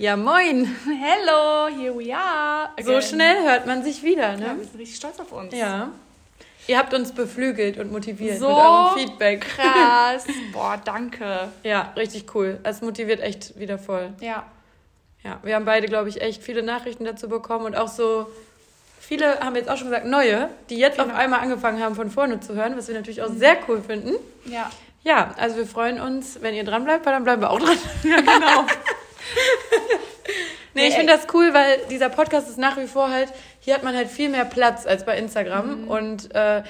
Ja, 0.00 0.16
moin. 0.16 0.64
Hello, 0.86 1.68
here 1.68 1.92
we 1.94 2.10
are. 2.16 2.70
So 2.82 3.02
schnell 3.02 3.42
hört 3.44 3.66
man 3.66 3.82
sich 3.82 4.02
wieder, 4.02 4.34
ne? 4.34 4.46
Ja, 4.46 4.56
wir 4.56 4.64
sind 4.64 4.78
richtig 4.80 4.96
stolz 4.96 5.20
auf 5.20 5.30
uns. 5.30 5.54
Ja. 5.54 5.90
Ihr 6.66 6.78
habt 6.78 6.94
uns 6.94 7.12
beflügelt 7.12 7.76
und 7.78 7.92
motiviert 7.92 8.38
So 8.38 8.48
mit 8.48 8.56
eurem 8.56 8.98
Feedback. 8.98 9.40
Krass. 9.42 10.24
Boah, 10.54 10.80
danke. 10.82 11.48
Ja, 11.64 11.92
richtig 11.98 12.34
cool. 12.34 12.58
Es 12.62 12.80
motiviert 12.80 13.20
echt 13.20 13.58
wieder 13.58 13.76
voll. 13.76 14.08
Ja. 14.20 14.46
Ja, 15.22 15.38
wir 15.42 15.54
haben 15.54 15.66
beide, 15.66 15.86
glaube 15.86 16.08
ich, 16.08 16.22
echt 16.22 16.42
viele 16.42 16.62
Nachrichten 16.62 17.04
dazu 17.04 17.28
bekommen 17.28 17.66
und 17.66 17.76
auch 17.76 17.88
so 17.88 18.26
viele 18.98 19.40
haben 19.40 19.54
jetzt 19.54 19.68
auch 19.68 19.76
schon 19.76 19.88
gesagt, 19.88 20.06
neue, 20.06 20.48
die 20.70 20.78
jetzt 20.78 20.96
Genau. 20.96 21.12
auf 21.12 21.18
einmal 21.18 21.40
angefangen 21.40 21.82
haben, 21.84 21.94
von 21.94 22.10
vorne 22.10 22.40
zu 22.40 22.54
hören, 22.54 22.74
was 22.74 22.88
wir 22.88 22.94
natürlich 22.94 23.20
auch 23.20 23.28
sehr 23.30 23.58
cool 23.68 23.82
finden. 23.86 24.14
Ja. 24.46 24.70
Ja, 25.02 25.34
also 25.38 25.56
wir 25.56 25.66
freuen 25.66 26.00
uns, 26.00 26.40
wenn 26.40 26.54
ihr 26.54 26.64
dran 26.64 26.84
bleibt, 26.84 27.04
weil 27.04 27.12
dann 27.12 27.24
bleiben 27.24 27.42
wir 27.42 27.50
auch 27.50 27.58
dran. 27.58 27.76
Ja, 28.02 28.16
genau. 28.16 28.64
Nee, 30.74 30.86
ich 30.86 30.94
finde 30.94 31.12
das 31.12 31.26
cool, 31.34 31.52
weil 31.52 31.80
dieser 31.90 32.08
Podcast 32.08 32.48
ist 32.48 32.56
nach 32.58 32.76
wie 32.76 32.86
vor 32.86 33.10
halt, 33.10 33.32
hier 33.58 33.74
hat 33.74 33.82
man 33.82 33.96
halt 33.96 34.08
viel 34.08 34.28
mehr 34.28 34.44
Platz 34.44 34.86
als 34.86 35.04
bei 35.04 35.18
Instagram. 35.18 35.88
Und 35.88 36.32
äh, 36.32 36.62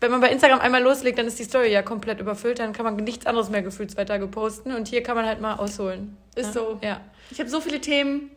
wenn 0.00 0.10
man 0.12 0.20
bei 0.20 0.28
Instagram 0.30 0.60
einmal 0.60 0.82
loslegt, 0.82 1.18
dann 1.18 1.26
ist 1.26 1.38
die 1.38 1.44
Story 1.44 1.72
ja 1.72 1.82
komplett 1.82 2.20
überfüllt, 2.20 2.60
dann 2.60 2.72
kann 2.72 2.84
man 2.84 2.94
nichts 2.96 3.26
anderes 3.26 3.50
mehr 3.50 3.62
gefühlt 3.62 3.90
zwei 3.90 4.04
Tage 4.04 4.28
posten. 4.28 4.72
Und 4.72 4.86
hier 4.86 5.02
kann 5.02 5.16
man 5.16 5.26
halt 5.26 5.40
mal 5.40 5.54
ausholen. 5.56 6.16
Ist 6.36 6.54
ja. 6.54 6.60
so. 6.60 6.78
Ja. 6.80 7.00
Ich 7.30 7.40
habe 7.40 7.50
so 7.50 7.60
viele 7.60 7.80
Themen, 7.80 8.30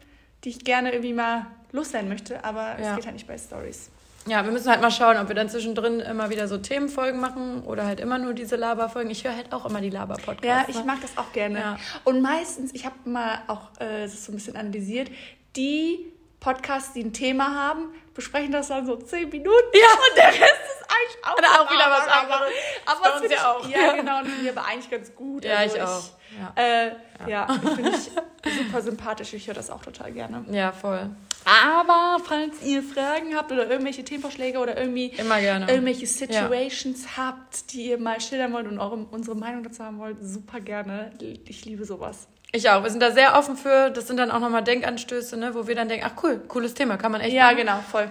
die 0.43 0.49
ich 0.49 0.63
gerne 0.63 0.91
irgendwie 0.91 1.13
mal 1.13 1.45
loswerden 1.71 2.09
möchte, 2.09 2.43
aber 2.43 2.75
Ja. 2.81 2.89
es 2.91 2.95
geht 2.95 3.05
halt 3.05 3.13
nicht 3.13 3.27
bei 3.27 3.37
Stories. 3.37 3.91
Ja, 4.25 4.43
wir 4.45 4.51
müssen 4.51 4.69
halt 4.69 4.81
mal 4.81 4.91
schauen, 4.91 5.17
ob 5.17 5.27
wir 5.27 5.35
dann 5.35 5.49
zwischendrin 5.49 5.99
immer 5.99 6.29
wieder 6.29 6.47
so 6.47 6.57
Themenfolgen 6.57 7.19
machen 7.19 7.63
oder 7.63 7.85
halt 7.85 7.99
immer 7.99 8.17
nur 8.17 8.33
diese 8.33 8.55
Laberfolgen. 8.55 9.11
Ich 9.11 9.23
höre 9.25 9.35
halt 9.35 9.51
auch 9.51 9.65
immer 9.65 9.81
die 9.81 9.89
Laber-Podcasts. 9.89 10.45
Ja, 10.45 10.65
ich 10.67 10.77
ne? 10.77 10.83
mag 10.85 11.01
das 11.01 11.17
auch 11.17 11.31
gerne. 11.33 11.59
Ja. 11.59 11.77
Und 12.05 12.21
meistens, 12.21 12.73
ich 12.73 12.85
habe 12.85 12.95
mal 13.05 13.39
auch 13.47 13.69
äh, 13.79 14.03
das 14.03 14.25
so 14.25 14.31
ein 14.31 14.35
bisschen 14.35 14.55
analysiert, 14.55 15.09
die 15.55 16.11
Podcasts, 16.39 16.93
die 16.93 17.03
ein 17.03 17.13
Thema 17.13 17.53
haben, 17.55 17.93
besprechen 18.13 18.51
das 18.51 18.67
dann 18.67 18.85
so 18.85 18.95
zehn 18.95 19.29
Minuten. 19.29 19.51
Ja. 19.73 19.87
Und 20.09 20.17
der 20.17 20.27
Rest 20.27 20.39
ist 20.41 20.83
eigentlich 20.89 21.25
auch, 21.25 21.37
Oder 21.37 21.47
auch 21.61 21.71
wieder 21.71 21.89
was 21.89 22.07
anderes. 22.07 22.53
Aber 22.85 23.03
das 23.03 23.19
finde 23.21 23.35
ja 23.35 23.39
ich, 23.39 23.45
auch. 23.45 23.69
Ja, 23.69 23.79
Ja. 23.81 23.93
genau. 23.93 24.19
Und 24.19 24.27
ich 24.41 24.49
aber 24.49 24.65
eigentlich 24.65 24.89
ganz 24.89 25.15
gut. 25.15 25.45
Ja, 25.45 25.57
Also 25.57 25.75
ich 25.77 25.81
auch. 25.81 26.03
Ja. 26.39 26.63
Äh, 26.63 26.91
ja, 27.27 27.47
finde 27.47 27.91
ich 27.91 28.55
super 28.57 28.81
sympathisch. 28.81 29.33
Ich 29.33 29.47
höre 29.47 29.53
das 29.53 29.69
auch 29.69 29.81
total 29.83 30.11
gerne. 30.11 30.43
ja, 30.51 30.71
voll. 30.71 31.09
Aber 31.45 32.23
falls 32.23 32.61
ihr 32.63 32.81
Fragen 32.83 33.35
habt 33.35 33.51
oder 33.51 33.69
irgendwelche 33.69 34.03
Themenvorschläge 34.03 34.59
oder 34.59 34.77
irgendwie 34.77 35.11
irgendwelche 35.17 36.07
Situations 36.07 37.17
habt, 37.17 37.71
die 37.73 37.87
ihr 37.89 37.97
mal 37.97 38.19
schildern 38.21 38.53
wollt 38.53 38.67
und 38.67 38.79
eure, 38.79 39.05
unsere 39.11 39.35
Meinung 39.35 39.63
dazu 39.63 39.83
haben 39.83 39.99
wollt, 39.99 40.17
super 40.21 40.59
gerne. 40.59 41.11
Ich 41.45 41.65
liebe 41.65 41.85
sowas. 41.85 42.27
Ich 42.51 42.69
auch. 42.69 42.83
Wir 42.83 42.89
sind 42.91 43.01
da 43.01 43.11
sehr 43.11 43.35
offen 43.37 43.57
für. 43.57 43.89
Das 43.89 44.07
sind 44.07 44.17
dann 44.17 44.29
auch 44.31 44.39
nochmal 44.39 44.63
Denkanstöße, 44.63 45.37
ne, 45.37 45.53
wo 45.55 45.67
wir 45.67 45.75
dann 45.75 45.89
denken, 45.89 46.05
ach 46.07 46.23
cool, 46.23 46.39
cooles 46.47 46.73
Thema, 46.75 46.97
kann 46.97 47.11
man 47.11 47.21
echt 47.21 47.33
Ja, 47.33 47.45
machen. 47.45 47.57
genau, 47.57 47.79
voll. 47.91 48.09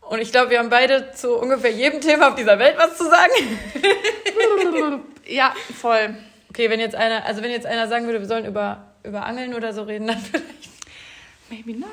Und 0.00 0.20
ich 0.20 0.32
glaube, 0.32 0.50
wir 0.50 0.58
haben 0.58 0.70
beide 0.70 1.12
zu 1.12 1.36
ungefähr 1.36 1.70
jedem 1.70 2.00
Thema 2.00 2.28
auf 2.28 2.34
dieser 2.34 2.58
Welt 2.58 2.76
was 2.78 2.96
zu 2.96 3.04
sagen. 3.04 3.32
Ja, 5.26 5.54
voll. 5.80 6.16
Okay, 6.48 6.68
wenn 6.70 6.80
jetzt 6.80 6.96
einer, 6.96 7.24
also 7.24 7.42
wenn 7.42 7.52
jetzt 7.52 7.66
einer 7.66 7.86
sagen 7.86 8.06
würde, 8.06 8.18
wir 8.18 8.26
sollen 8.26 8.44
über, 8.46 8.88
über 9.04 9.24
Angeln 9.26 9.54
oder 9.54 9.72
so 9.72 9.82
reden, 9.84 10.08
dann 10.08 10.18
vielleicht. 10.32 10.70
Maybe 11.50 11.72
not. 11.78 11.88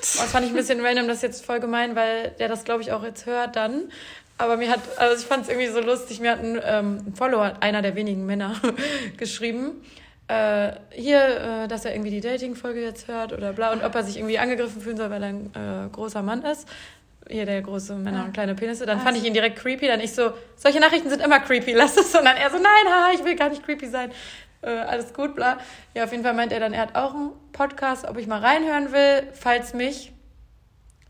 Das 0.00 0.30
fand 0.30 0.44
ich 0.44 0.52
ein 0.52 0.56
bisschen 0.56 0.84
random, 0.84 1.08
das 1.08 1.16
ist 1.18 1.22
jetzt 1.22 1.44
voll 1.46 1.60
gemein, 1.60 1.96
weil 1.96 2.30
der 2.38 2.48
das, 2.48 2.64
glaube 2.64 2.82
ich, 2.82 2.92
auch 2.92 3.02
jetzt 3.02 3.26
hört 3.26 3.56
dann. 3.56 3.90
Aber 4.36 4.56
mir 4.56 4.68
hat, 4.70 4.80
also 4.98 5.16
ich 5.20 5.26
fand 5.26 5.44
es 5.44 5.48
irgendwie 5.48 5.68
so 5.68 5.80
lustig, 5.80 6.20
mir 6.20 6.32
hat 6.32 6.40
ein, 6.40 6.60
ähm, 6.64 6.98
ein 7.06 7.14
Follower, 7.14 7.54
einer 7.60 7.82
der 7.82 7.94
wenigen 7.94 8.26
Männer, 8.26 8.54
geschrieben, 9.16 9.82
äh, 10.28 10.72
hier, 10.90 11.64
äh, 11.64 11.68
dass 11.68 11.84
er 11.84 11.92
irgendwie 11.94 12.10
die 12.10 12.20
Dating-Folge 12.20 12.82
jetzt 12.82 13.08
hört 13.08 13.32
oder 13.32 13.52
bla 13.52 13.72
und 13.72 13.84
ob 13.84 13.94
er 13.94 14.02
sich 14.02 14.16
irgendwie 14.16 14.38
angegriffen 14.38 14.80
fühlen 14.82 14.96
soll, 14.96 15.10
weil 15.10 15.22
er 15.22 15.28
ein 15.28 15.50
äh, 15.54 15.88
großer 15.90 16.22
Mann 16.22 16.42
ist. 16.42 16.66
Hier 17.28 17.46
der 17.46 17.62
große 17.62 17.94
Männer 17.94 18.20
Ah. 18.20 18.24
und 18.24 18.32
kleine 18.34 18.54
Penisse. 18.54 18.84
Dann 18.84 18.98
fand 18.98 19.12
Also. 19.12 19.20
ich 19.22 19.26
ihn 19.28 19.32
direkt 19.32 19.58
creepy. 19.58 19.86
Dann 19.86 20.00
ich 20.00 20.12
so, 20.12 20.32
solche 20.56 20.78
Nachrichten 20.78 21.08
sind 21.08 21.22
immer 21.22 21.40
creepy, 21.40 21.72
lass 21.72 21.96
es. 21.96 22.14
Und 22.14 22.24
dann 22.24 22.36
er 22.36 22.50
so, 22.50 22.58
nein, 22.58 22.86
haha, 22.86 23.12
ich 23.14 23.24
will 23.24 23.34
gar 23.34 23.48
nicht 23.48 23.64
creepy 23.64 23.86
sein. 23.86 24.12
Äh, 24.64 24.70
alles 24.80 25.12
gut, 25.12 25.34
bla. 25.34 25.58
Ja, 25.94 26.04
auf 26.04 26.12
jeden 26.12 26.24
Fall 26.24 26.32
meint 26.34 26.52
er 26.52 26.60
dann, 26.60 26.72
er 26.72 26.82
hat 26.82 26.94
auch 26.94 27.14
einen 27.14 27.32
Podcast, 27.52 28.06
ob 28.08 28.16
ich 28.16 28.26
mal 28.26 28.40
reinhören 28.40 28.92
will, 28.92 29.28
falls 29.34 29.74
mich 29.74 30.12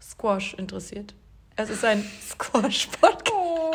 Squash 0.03 0.55
interessiert. 0.55 1.15
Es 1.57 1.71
ist 1.71 1.85
ein 1.85 2.05
Squash-Podcast. 2.29 3.33
Oh. 3.33 3.71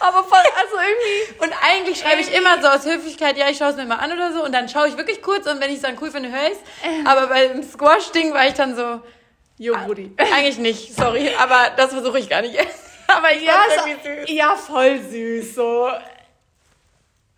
Aber 0.00 0.24
voll, 0.24 0.38
also 0.38 0.74
irgendwie. 0.76 1.42
Und 1.44 1.52
eigentlich 1.62 1.98
schreibe 2.00 2.20
ich 2.20 2.34
immer 2.34 2.60
so 2.60 2.68
aus 2.68 2.84
Höflichkeit, 2.84 3.38
ja, 3.38 3.48
ich 3.48 3.56
schaue 3.56 3.70
es 3.70 3.76
mir 3.76 3.86
mal 3.86 3.96
an 3.96 4.12
oder 4.12 4.32
so. 4.32 4.44
Und 4.44 4.52
dann 4.52 4.68
schaue 4.68 4.88
ich 4.88 4.96
wirklich 4.98 5.22
kurz 5.22 5.46
und 5.46 5.60
wenn 5.60 5.70
ich 5.70 5.76
es 5.76 5.82
dann 5.82 5.96
cool 6.02 6.10
finde, 6.10 6.30
höre 6.30 6.48
ich 6.48 6.52
es. 6.52 7.06
Aber 7.06 7.28
beim 7.28 7.62
Squash-Ding 7.62 8.34
war 8.34 8.46
ich 8.46 8.54
dann 8.54 8.76
so, 8.76 9.00
Jo, 9.56 9.74
Brudi. 9.86 10.12
eigentlich 10.18 10.58
nicht, 10.58 10.94
sorry. 10.94 11.30
Aber 11.38 11.70
das 11.76 11.92
versuche 11.92 12.18
ich 12.18 12.28
gar 12.28 12.42
nicht. 12.42 12.58
aber 13.06 13.32
Ja, 13.34 13.64
ja, 14.26 14.54
voll 14.56 15.00
süß, 15.00 15.54
so. 15.54 15.88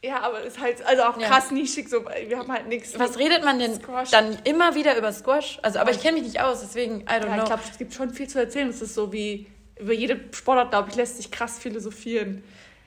Ja, 0.06 0.20
aber 0.20 0.40
ist 0.42 0.60
halt, 0.60 0.84
also 0.86 1.02
auch 1.02 1.18
Ja. 1.18 1.26
krass 1.28 1.50
nischig, 1.50 1.88
so, 1.88 2.04
wir 2.04 2.38
haben 2.38 2.52
halt 2.52 2.68
nichts. 2.68 2.96
Was 2.98 3.18
redet 3.18 3.44
man 3.44 3.58
denn 3.58 3.74
Squash. 3.74 4.10
dann 4.10 4.38
immer 4.44 4.74
wieder 4.74 4.96
über 4.96 5.12
Squash? 5.12 5.58
Also, 5.62 5.78
aber 5.80 5.90
ich 5.90 6.00
kenne 6.00 6.14
mich 6.18 6.22
nicht 6.24 6.40
aus, 6.40 6.60
deswegen, 6.60 7.00
I 7.00 7.04
don't 7.04 7.10
Ja, 7.12 7.18
know. 7.34 7.36
ich 7.38 7.44
glaube, 7.44 7.62
es 7.70 7.78
gibt 7.78 7.92
schon 7.94 8.10
viel 8.10 8.28
zu 8.28 8.38
erzählen. 8.38 8.68
Es 8.68 8.80
ist 8.82 8.94
so 8.94 9.12
wie, 9.12 9.46
über 9.78 9.92
jede 9.92 10.20
Sportart, 10.32 10.70
glaube 10.70 10.90
ich, 10.90 10.96
lässt 10.96 11.16
sich 11.16 11.30
krass 11.30 11.58
philosophieren. 11.58 12.44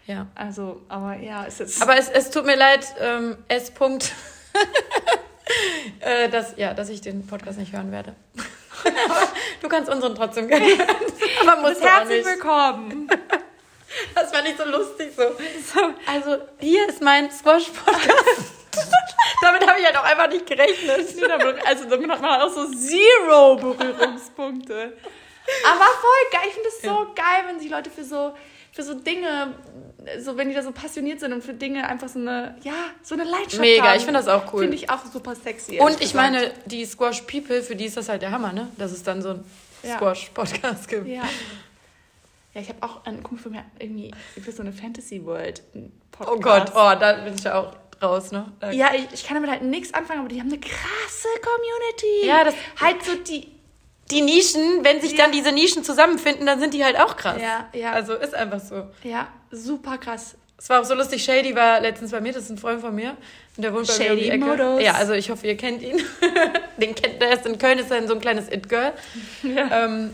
ja. 0.08 0.28
Also, 0.36 0.82
aber 0.88 1.18
ja, 1.18 1.44
ist 1.44 1.60
jetzt. 1.60 1.82
Aber 1.82 1.98
es, 1.98 2.10
es 2.10 2.30
tut 2.32 2.46
mir 2.46 2.56
leid, 2.56 2.86
ähm, 3.02 3.38
S. 3.50 3.72
-Punkt, 3.74 4.12
äh, 6.00 6.30
dass, 6.30 6.56
ja, 6.58 6.74
dass 6.74 6.90
ich 6.90 7.02
den 7.02 7.28
Podcast 7.28 7.60
nicht 7.60 7.74
hören 7.74 7.92
werde. 7.92 8.16
du 9.62 9.68
kannst 9.68 9.90
unseren 9.92 10.16
trotzdem 10.16 10.48
gerne 10.48 10.66
hören. 10.66 10.88
Aber 11.48 11.62
musst 11.70 11.84
herzlich 11.84 12.26
willkommen. 12.26 13.10
Das 14.16 14.32
war 14.34 14.42
nicht 14.42 14.58
so 14.58 14.66
lustig 14.66 15.12
so. 15.16 15.24
Also, 16.06 16.38
hier 16.60 16.88
ist 16.90 17.02
mein 17.02 17.32
Squash-Podcast. 17.32 18.52
Damit 19.42 19.68
habe 19.68 19.80
ich 19.80 19.86
halt 19.86 19.98
auch 19.98 20.04
einfach 20.04 20.30
nicht 20.30 20.46
gerechnet. 20.46 21.08
Also 21.66 21.86
damit 21.90 22.10
hat 22.10 22.22
man 22.22 22.42
auch 22.42 22.50
so 22.54 22.66
zero 22.72 23.56
Berührungspunkte. 23.56 24.94
Aber 25.66 25.86
voll 25.86 26.30
geil. 26.32 26.42
Ich 26.48 26.54
finde 26.54 26.70
es 26.70 26.82
so 26.82 27.14
geil, 27.16 27.44
wenn 27.48 27.60
sich 27.60 27.70
Leute 27.70 27.90
für 27.90 28.04
so, 28.04 28.34
für 28.72 28.84
so 28.84 28.94
Dinge, 28.96 29.54
so 30.20 30.38
wenn 30.38 30.50
die 30.50 30.56
da 30.56 30.62
so 30.62 30.72
passioniert 30.72 31.20
sind 31.20 31.34
und 31.34 31.44
für 31.44 31.54
Dinge 31.54 31.88
einfach 31.88 32.10
so 32.10 32.20
eine, 32.20 32.56
ja, 32.64 32.74
so 33.02 33.16
eine 33.16 33.24
Leidenschaft 33.24 33.60
Mega, 33.60 33.84
haben. 33.86 33.98
ich 33.98 34.04
finde 34.06 34.20
das 34.20 34.28
auch 34.28 34.54
cool. 34.54 34.62
Finde 34.62 34.76
ich 34.76 34.90
auch 34.90 35.06
super 35.12 35.36
sexy. 35.36 35.80
Und 35.80 35.94
ich 35.94 36.12
gesagt. 36.12 36.16
meine, 36.16 36.52
die 36.66 36.86
Squash 36.86 37.22
People, 37.22 37.62
für 37.64 37.76
die 37.76 37.86
ist 37.86 37.98
das 37.98 38.10
halt 38.10 38.22
der 38.22 38.32
Hammer, 38.32 38.54
ne? 38.54 38.68
Dass 38.78 38.92
es 38.92 39.04
dann 39.04 39.22
so 39.22 39.30
einen 39.30 39.52
Ja. 39.84 39.96
Squash-Podcast 39.98 40.88
gibt. 40.88 41.08
Ja. 41.08 41.24
Ja, 42.60 42.62
ich 42.62 42.70
habe 42.70 42.84
auch 42.84 43.06
einen 43.06 43.24
Kumpel 43.24 43.44
von 43.44 43.52
mir 43.54 43.64
irgendwie 43.80 44.12
über 44.36 44.52
so 44.52 44.62
eine 44.62 44.74
Fantasy 44.74 45.24
World 45.26 45.62
Podcast. 46.12 46.38
Oh 46.38 46.40
Gott, 46.42 46.72
oh, 46.76 47.00
da 47.00 47.14
bin 47.24 47.34
ich 47.36 47.44
ja 47.44 47.58
auch 47.60 47.74
raus, 48.02 48.32
ne? 48.32 48.52
Da- 48.60 48.72
Ja, 48.72 48.90
ich, 48.94 49.06
ich 49.14 49.24
kann 49.26 49.36
damit 49.36 49.50
halt 49.50 49.62
nichts 49.64 49.94
anfangen, 49.94 50.20
aber 50.20 50.30
die 50.30 50.40
haben 50.40 50.48
eine 50.50 50.60
krasse 50.60 51.28
Community. 51.42 52.28
Ja, 52.28 52.44
das- 52.44 52.56
halt 52.82 53.04
so 53.04 53.16
die. 53.16 53.48
Die 54.12 54.22
Nischen, 54.22 54.84
wenn 54.84 55.00
sich 55.02 55.12
Ja. 55.12 55.18
dann 55.26 55.32
diese 55.32 55.52
Nischen 55.52 55.84
zusammenfinden, 55.84 56.46
dann 56.48 56.60
sind 56.60 56.74
die 56.74 56.84
halt 56.84 57.00
auch 57.00 57.16
krass. 57.16 57.40
Ja, 57.40 57.70
ja. 57.80 57.92
Also 57.92 58.16
ist 58.16 58.34
einfach 58.34 58.60
so. 58.60 58.88
Ja, 59.04 59.28
super 59.52 60.00
krass. 60.00 60.36
Es 60.58 60.68
war 60.68 60.82
auch 60.82 60.84
so 60.86 60.96
lustig, 60.96 61.24
Shady 61.24 61.56
war 61.56 61.80
letztens 61.80 62.12
bei 62.12 62.20
mir, 62.20 62.34
das 62.34 62.44
ist 62.46 62.50
ein 62.50 62.58
Freund 62.58 62.82
von 62.82 62.94
mir. 62.94 63.16
Und 63.56 63.64
der 63.64 63.74
wohnt 63.74 63.88
bei 63.88 63.98
mir 64.00 64.12
um 64.12 64.18
die 64.18 64.24
Shady 64.26 64.36
Ecke. 64.36 64.46
Modus. 64.46 64.82
Ja, 64.82 64.94
also 64.94 65.14
ich 65.14 65.30
hoffe, 65.30 65.46
ihr 65.48 65.56
kennt 65.56 65.82
ihn. 65.84 66.02
Den 66.78 66.96
kennt, 66.96 67.22
der 67.22 67.32
ist 67.34 67.46
in 67.46 67.58
Köln, 67.60 67.78
ist 67.80 67.92
dann 67.92 68.08
so 68.10 68.16
ein 68.16 68.20
kleines 68.20 68.52
It-Girl. 68.52 68.94
Ja. 69.44 69.86
Ähm, 69.86 70.14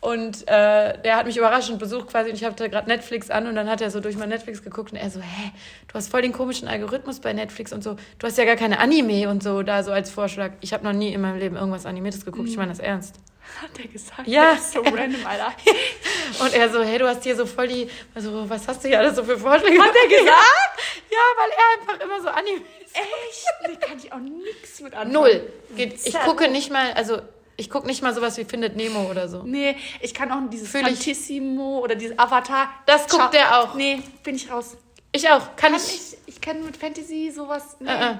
und 0.00 0.46
äh, 0.46 1.00
der 1.02 1.16
hat 1.16 1.26
mich 1.26 1.36
überraschend 1.36 1.78
besucht 1.78 2.08
quasi 2.08 2.30
und 2.30 2.36
ich 2.36 2.44
hatte 2.44 2.70
gerade 2.70 2.88
Netflix 2.88 3.30
an 3.30 3.46
und 3.46 3.56
dann 3.56 3.68
hat 3.68 3.80
er 3.80 3.90
so 3.90 4.00
durch 4.00 4.16
mein 4.16 4.28
Netflix 4.28 4.62
geguckt 4.62 4.92
und 4.92 4.98
er 4.98 5.10
so, 5.10 5.20
hä, 5.20 5.52
du 5.88 5.94
hast 5.94 6.10
voll 6.10 6.22
den 6.22 6.32
komischen 6.32 6.68
Algorithmus 6.68 7.20
bei 7.20 7.32
Netflix 7.32 7.72
und 7.72 7.82
so, 7.82 7.96
du 8.18 8.26
hast 8.26 8.38
ja 8.38 8.44
gar 8.44 8.56
keine 8.56 8.78
Anime 8.78 9.28
und 9.28 9.42
so, 9.42 9.62
da 9.62 9.82
so 9.82 9.90
als 9.90 10.10
Vorschlag. 10.10 10.52
Ich 10.60 10.72
habe 10.72 10.84
noch 10.84 10.92
nie 10.92 11.12
in 11.12 11.20
meinem 11.20 11.38
Leben 11.38 11.56
irgendwas 11.56 11.84
Animiertes 11.84 12.24
geguckt, 12.24 12.48
ich 12.48 12.56
meine 12.56 12.70
das 12.70 12.78
ernst. 12.78 13.16
Hat 13.62 13.76
der 13.78 13.86
gesagt? 13.86 14.28
Ja. 14.28 14.52
Das 14.52 14.60
ist 14.60 14.72
so 14.74 14.80
random, 14.80 15.26
Alter. 15.26 15.52
Und 16.44 16.52
er 16.52 16.68
so, 16.68 16.82
hey, 16.82 16.98
du 16.98 17.08
hast 17.08 17.24
hier 17.24 17.34
so 17.34 17.46
voll 17.46 17.66
die, 17.66 17.88
also 18.14 18.48
was 18.48 18.68
hast 18.68 18.84
du 18.84 18.88
hier 18.88 18.98
alles 18.98 19.16
so 19.16 19.24
für 19.24 19.38
Vorschläge? 19.38 19.80
Hat 19.80 19.90
er 19.90 20.08
gesagt? 20.08 20.78
Ja, 21.10 21.18
weil 21.38 21.50
er 21.50 21.80
einfach 21.80 22.04
immer 22.04 22.20
so 22.20 22.28
Anime 22.28 22.60
Echt? 22.94 23.46
Nee, 23.66 23.76
kann 23.76 23.98
ich 23.98 24.12
auch 24.12 24.18
nichts 24.18 24.80
mit 24.80 24.94
anfangen. 24.94 25.12
Null. 25.12 25.52
Geht, 25.76 26.06
ich 26.06 26.14
gucke 26.20 26.48
nicht 26.48 26.70
mal, 26.70 26.92
also 26.92 27.20
ich 27.58 27.68
gucke 27.68 27.86
nicht 27.86 28.02
mal 28.02 28.14
sowas 28.14 28.38
wie 28.38 28.44
Findet 28.44 28.76
Nemo 28.76 29.10
oder 29.10 29.28
so. 29.28 29.42
Nee, 29.42 29.76
ich 30.00 30.14
kann 30.14 30.30
auch 30.32 30.38
dieses 30.50 30.68
Fühl. 30.70 30.80
Fantissimo 30.82 31.80
oder 31.80 31.96
dieses 31.96 32.18
Avatar. 32.18 32.70
Das 32.86 33.08
guckt 33.08 33.22
Schau- 33.24 33.30
der 33.30 33.60
auch. 33.60 33.74
Nee, 33.74 34.00
bin 34.22 34.36
ich 34.36 34.50
raus. 34.50 34.76
Ich 35.12 35.28
auch. 35.28 35.56
Kann 35.56 35.72
Kann 35.72 35.74
ich. 35.74 35.94
ich, 36.26 36.34
ich 36.36 36.40
kann 36.40 36.64
mit 36.64 36.76
Fantasy 36.76 37.30
sowas. 37.34 37.76
Nee. 37.80 37.90
Äh, 37.90 38.12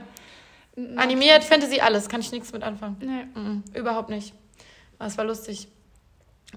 äh. 0.77 0.81
Mm, 0.81 0.99
Animiert, 0.99 1.45
Fantasy, 1.45 1.81
alles. 1.81 2.09
Kann 2.09 2.21
ich 2.21 2.33
nichts 2.33 2.53
mit 2.53 2.63
anfangen. 2.65 2.97
Nee. 3.01 3.41
Mhm, 3.41 3.63
überhaupt 3.75 4.11
nicht. 4.11 4.35
Aber 4.99 5.07
es 5.09 5.17
war 5.17 5.25
lustig. 5.25 5.69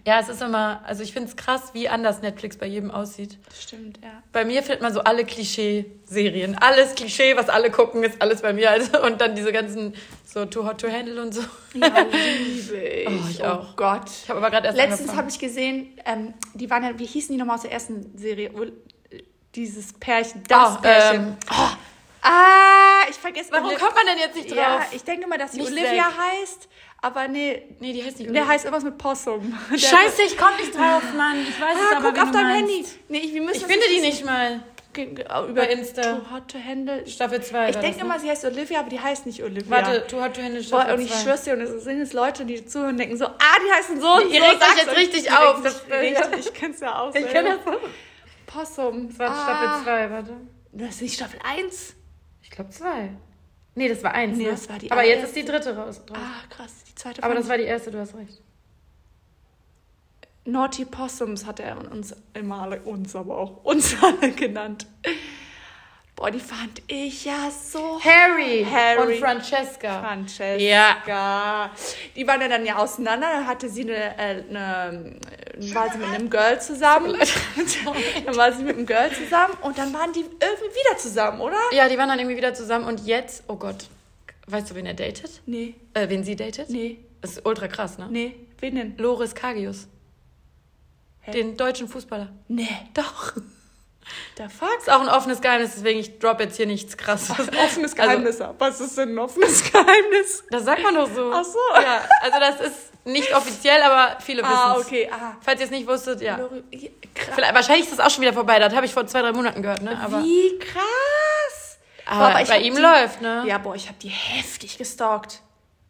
Ja, 0.05 0.19
es 0.19 0.29
ist 0.29 0.41
immer, 0.41 0.81
also 0.85 1.03
ich 1.03 1.13
finde 1.13 1.29
es 1.29 1.35
krass, 1.35 1.73
wie 1.73 1.87
anders 1.89 2.21
Netflix 2.21 2.57
bei 2.57 2.65
jedem 2.65 2.89
aussieht. 2.91 3.37
Stimmt, 3.59 3.99
ja. 4.01 4.23
Bei 4.31 4.45
mir 4.45 4.63
findet 4.63 4.81
man 4.81 4.93
so 4.93 5.01
alle 5.01 5.25
Klischee-Serien. 5.25 6.57
Alles 6.59 6.95
Klischee, 6.95 7.35
was 7.35 7.49
alle 7.49 7.69
gucken, 7.69 8.03
ist 8.03 8.19
alles 8.21 8.41
bei 8.41 8.51
mir. 8.53 8.71
Also, 8.71 8.99
und 9.03 9.21
dann 9.21 9.35
diese 9.35 9.51
ganzen 9.51 9.93
so 10.25 10.45
Too 10.45 10.65
Hot 10.65 10.81
to 10.81 10.89
Handle 10.89 11.21
und 11.21 11.33
so. 11.33 11.41
Ja, 11.75 11.87
liebe 12.45 12.77
ich. 12.77 13.07
Oh, 13.09 13.29
ich 13.29 13.41
oh 13.43 13.45
auch. 13.45 13.75
Gott. 13.75 14.09
Ich 14.23 14.29
habe 14.29 14.39
aber 14.39 14.49
gerade 14.49 14.67
erst 14.67 14.77
Letztens 14.77 15.13
habe 15.13 15.29
ich 15.29 15.37
gesehen, 15.37 15.99
ähm, 16.05 16.33
die 16.55 16.69
waren 16.69 16.83
ja, 16.83 16.97
wie 16.97 17.05
hießen 17.05 17.33
die 17.33 17.37
nochmal 17.37 17.57
aus 17.57 17.63
der 17.63 17.71
ersten 17.73 18.17
Serie? 18.17 18.49
Ul- 18.51 18.71
Dieses 19.53 19.93
Pärchen, 19.93 20.41
das 20.47 20.77
Oh, 20.77 20.81
Pärchen. 20.81 21.21
ähm, 21.27 21.37
Ah, 22.23 23.01
ich 23.09 23.15
vergesse 23.17 23.51
Warum 23.51 23.69
Oli- 23.69 23.75
kommt 23.77 23.95
man 23.95 24.05
denn 24.05 24.19
jetzt 24.19 24.35
nicht 24.35 24.51
drauf? 24.51 24.57
Ja, 24.59 24.85
ich 24.91 25.03
denke 25.03 25.27
mal, 25.27 25.37
dass 25.39 25.53
sie 25.53 25.57
Nicht 25.59 25.71
Olivia 25.71 26.03
Zack. 26.05 26.17
heißt, 26.19 26.69
aber 27.01 27.27
nee, 27.27 27.63
nee, 27.79 27.93
die 27.93 28.03
heißt 28.03 28.19
nicht 28.19 28.33
der 28.33 28.47
heißt 28.47 28.65
irgendwas 28.65 28.83
mit 28.83 28.97
Possum. 28.97 29.57
Der- 29.71 29.77
Scheiße, 29.77 30.21
ich 30.23 30.37
komme 30.37 30.55
nicht 30.57 30.73
drauf, 30.75 31.01
Mann. 31.17 31.41
Ich 31.41 31.59
weiß 31.59 31.75
es 31.75 31.81
Ah, 31.93 31.97
aber, 31.97 32.09
guck 32.11 32.19
auf 32.21 32.31
du 32.31 32.37
deinem 32.37 32.47
meinst. 32.67 32.69
Handy. 32.71 32.85
Nee, 33.09 33.33
wir 33.33 33.41
müssen 33.41 33.55
Ich 33.57 33.61
das 33.63 33.71
finde 33.71 33.85
die 33.87 33.95
wissen. 33.97 34.05
nicht 34.05 34.25
mal. 34.25 34.63
Ge- 34.93 35.25
Über 35.47 35.69
Insta. 35.69 36.01
Too 36.01 36.31
Hot 36.33 36.49
to 36.51 36.57
Handle. 36.59 37.07
Staffel 37.07 37.41
2 37.41 37.69
Ich 37.69 37.75
denke 37.77 38.01
immer, 38.01 38.15
ne? 38.15 38.19
sie 38.19 38.29
heißt 38.29 38.43
Olivia, 38.43 38.79
aber 38.81 38.89
die 38.89 38.99
heißt 38.99 39.25
nicht 39.25 39.41
Olivia. 39.41 39.69
Warte, 39.69 40.05
Too 40.05 40.21
Hot 40.21 40.33
to 40.35 40.41
Handle 40.41 40.61
Boah, 40.61 40.81
Staffel 40.81 40.93
und 40.95 41.01
ich 41.01 41.11
2. 41.11 41.17
schwör's 41.23 41.43
dir, 41.43 41.53
und 41.53 41.61
es 41.61 41.83
sind 41.85 41.99
jetzt 41.99 42.11
Leute, 42.13 42.43
die 42.45 42.65
zuhören 42.65 42.89
und 42.91 42.97
denken 42.97 43.15
so, 43.17 43.25
ah, 43.25 43.37
die 43.65 43.71
heißen 43.71 44.01
so 44.01 44.13
und 44.15 44.29
Ihr 44.33 44.41
so. 44.41 44.47
regt 44.49 44.61
euch 44.61 44.67
sag's 44.67 44.81
jetzt 44.85 44.97
richtig 44.97 45.31
auf, 45.31 45.63
regt 45.63 45.65
das- 46.19 46.31
richtig. 46.31 46.47
Ich 46.47 46.53
kenn's 46.53 46.79
ja 46.81 46.99
auch 46.99 47.15
Ich 47.15 47.25
kenne 47.29 47.57
das. 47.65 47.75
Possum. 48.45 49.07
Das 49.07 49.19
war 49.19 49.29
ah, 49.29 49.43
Staffel 49.43 49.83
2, 49.85 50.11
warte. 50.11 50.37
Das 50.73 50.89
ist 50.95 51.01
nicht 51.03 51.15
Staffel 51.15 51.39
1. 51.41 51.95
Ich 52.41 52.51
glaube 52.51 52.69
2. 52.71 53.11
Nee, 53.75 53.87
das 53.87 54.03
war 54.03 54.13
1. 54.13 54.37
Nee, 54.37 54.43
ne? 54.43 54.51
das 54.51 54.69
war 54.69 54.79
die 54.79 54.91
Aber 54.91 55.05
jetzt 55.05 55.23
ist 55.25 55.35
die 55.35 55.45
dritte 55.45 55.75
raus. 55.75 56.05
drauf. 56.05 56.17
Ah, 56.19 56.43
krass. 56.49 56.83
Die 56.89 56.95
zweite 56.95 57.23
Aber 57.23 57.35
das 57.35 57.47
war 57.47 57.57
die 57.57 57.63
erste, 57.63 57.91
du 57.91 57.99
hast 57.99 58.15
recht. 58.15 58.41
Naughty 60.43 60.85
Possums 60.85 61.45
hat 61.45 61.59
er 61.59 61.91
uns 61.91 62.15
immer 62.33 62.63
alle, 62.63 62.81
uns 62.81 63.15
aber 63.15 63.37
auch 63.37 63.63
uns 63.63 63.95
alle 64.01 64.31
genannt. 64.31 64.87
Boah, 66.21 66.29
die 66.29 66.39
fand 66.39 66.83
ich 66.85 67.25
ja 67.25 67.49
so 67.49 67.99
Harry, 67.99 68.63
Harry. 68.69 69.13
und 69.15 69.19
Francesca. 69.19 70.01
Francesca. 70.01 70.55
Ja. 71.07 71.71
Die 72.15 72.27
waren 72.27 72.39
ja 72.41 72.47
dann 72.47 72.63
ja 72.63 72.75
auseinander. 72.77 73.27
Dann 73.27 73.47
hatte 73.47 73.67
sie 73.67 73.81
eine, 73.81 73.95
äh, 74.19 74.43
eine 74.47 75.15
war 75.73 75.91
sie 75.91 75.97
mit 75.97 76.09
einem 76.09 76.29
Girl 76.29 76.61
zusammen. 76.61 77.17
dann 78.25 78.35
war 78.35 78.53
sie 78.53 78.61
mit 78.63 78.77
einem 78.77 78.85
Girl 78.85 79.11
zusammen 79.11 79.55
und 79.61 79.79
dann 79.79 79.91
waren 79.95 80.13
die 80.13 80.19
irgendwie 80.19 80.75
wieder 80.75 80.95
zusammen, 80.99 81.41
oder? 81.41 81.57
Ja, 81.71 81.89
die 81.89 81.97
waren 81.97 82.07
dann 82.09 82.19
irgendwie 82.19 82.37
wieder 82.37 82.53
zusammen 82.53 82.85
und 82.85 83.03
jetzt, 83.07 83.43
oh 83.47 83.55
Gott, 83.55 83.87
weißt 84.45 84.69
du, 84.69 84.75
wen 84.75 84.85
er 84.85 84.93
datet? 84.93 85.41
Nee, 85.47 85.73
Äh, 85.95 86.07
wen 86.07 86.23
sie 86.23 86.35
datet? 86.35 86.69
nee, 86.69 86.99
Das 87.21 87.31
ist 87.31 87.45
ultra 87.47 87.67
krass, 87.67 87.97
ne? 87.97 88.07
nee. 88.11 88.35
Wen 88.59 88.75
denn? 88.75 88.93
Loris 88.97 89.33
Kagius. 89.33 89.87
Hä? 91.21 91.31
Den 91.31 91.57
deutschen 91.57 91.87
Fußballer. 91.87 92.29
Nee. 92.47 92.67
Doch. 92.93 93.33
Der 94.37 94.49
fuck? 94.49 94.77
Ist 94.79 94.89
auch 94.91 95.01
ein 95.01 95.09
offenes 95.09 95.41
Geheimnis, 95.41 95.71
deswegen 95.75 95.99
ich 95.99 96.19
drop 96.19 96.39
jetzt 96.39 96.57
hier 96.57 96.65
nichts 96.67 96.97
krasses. 96.97 97.31
Offenes 97.39 97.91
Also- 97.91 97.95
Geheimnis. 97.95 98.39
Was 98.57 98.79
ist 98.81 98.97
denn 98.97 99.13
ein 99.15 99.19
offenes 99.19 99.63
Geheimnis? 99.71 100.43
Das 100.49 100.63
sagt 100.65 100.83
man 100.83 100.95
doch 100.95 101.09
so. 101.13 101.31
Ach 101.33 101.43
so. 101.43 101.59
Ja, 101.81 102.01
also 102.21 102.39
das 102.39 102.59
ist 102.61 102.75
nicht 103.05 103.33
offiziell, 103.35 103.81
aber 103.81 104.19
viele 104.21 104.43
wissen 104.43 104.53
Ah, 104.53 104.75
es. 104.79 104.85
okay. 104.85 105.09
Ah. 105.11 105.35
Falls 105.41 105.59
ihr 105.59 105.65
es 105.65 105.71
nicht 105.71 105.87
wusstet, 105.87 106.21
ja. 106.21 106.39
Vielleicht, 107.33 107.53
wahrscheinlich 107.55 107.87
ist 107.89 107.97
das 107.97 108.05
auch 108.05 108.09
schon 108.11 108.21
wieder 108.21 108.33
vorbei. 108.33 108.59
Das 108.59 108.73
habe 108.75 108.85
ich 108.85 108.93
vor 108.93 109.07
zwei, 109.07 109.21
drei 109.21 109.31
Monaten 109.31 109.61
gehört, 109.61 109.81
ne? 109.81 109.99
Aber, 110.03 110.23
Wie 110.23 110.59
krass. 110.59 111.77
aber, 112.05 112.41
ich 112.41 112.47
bei 112.49 112.59
ihm 112.59 112.75
die- 112.75 112.81
läuft, 112.81 113.21
ne? 113.21 113.43
Ja, 113.47 113.57
boah, 113.57 113.75
ich 113.75 113.87
habe 113.87 113.97
die 114.01 114.09
heftig 114.09 114.77
gestalkt. 114.77 115.41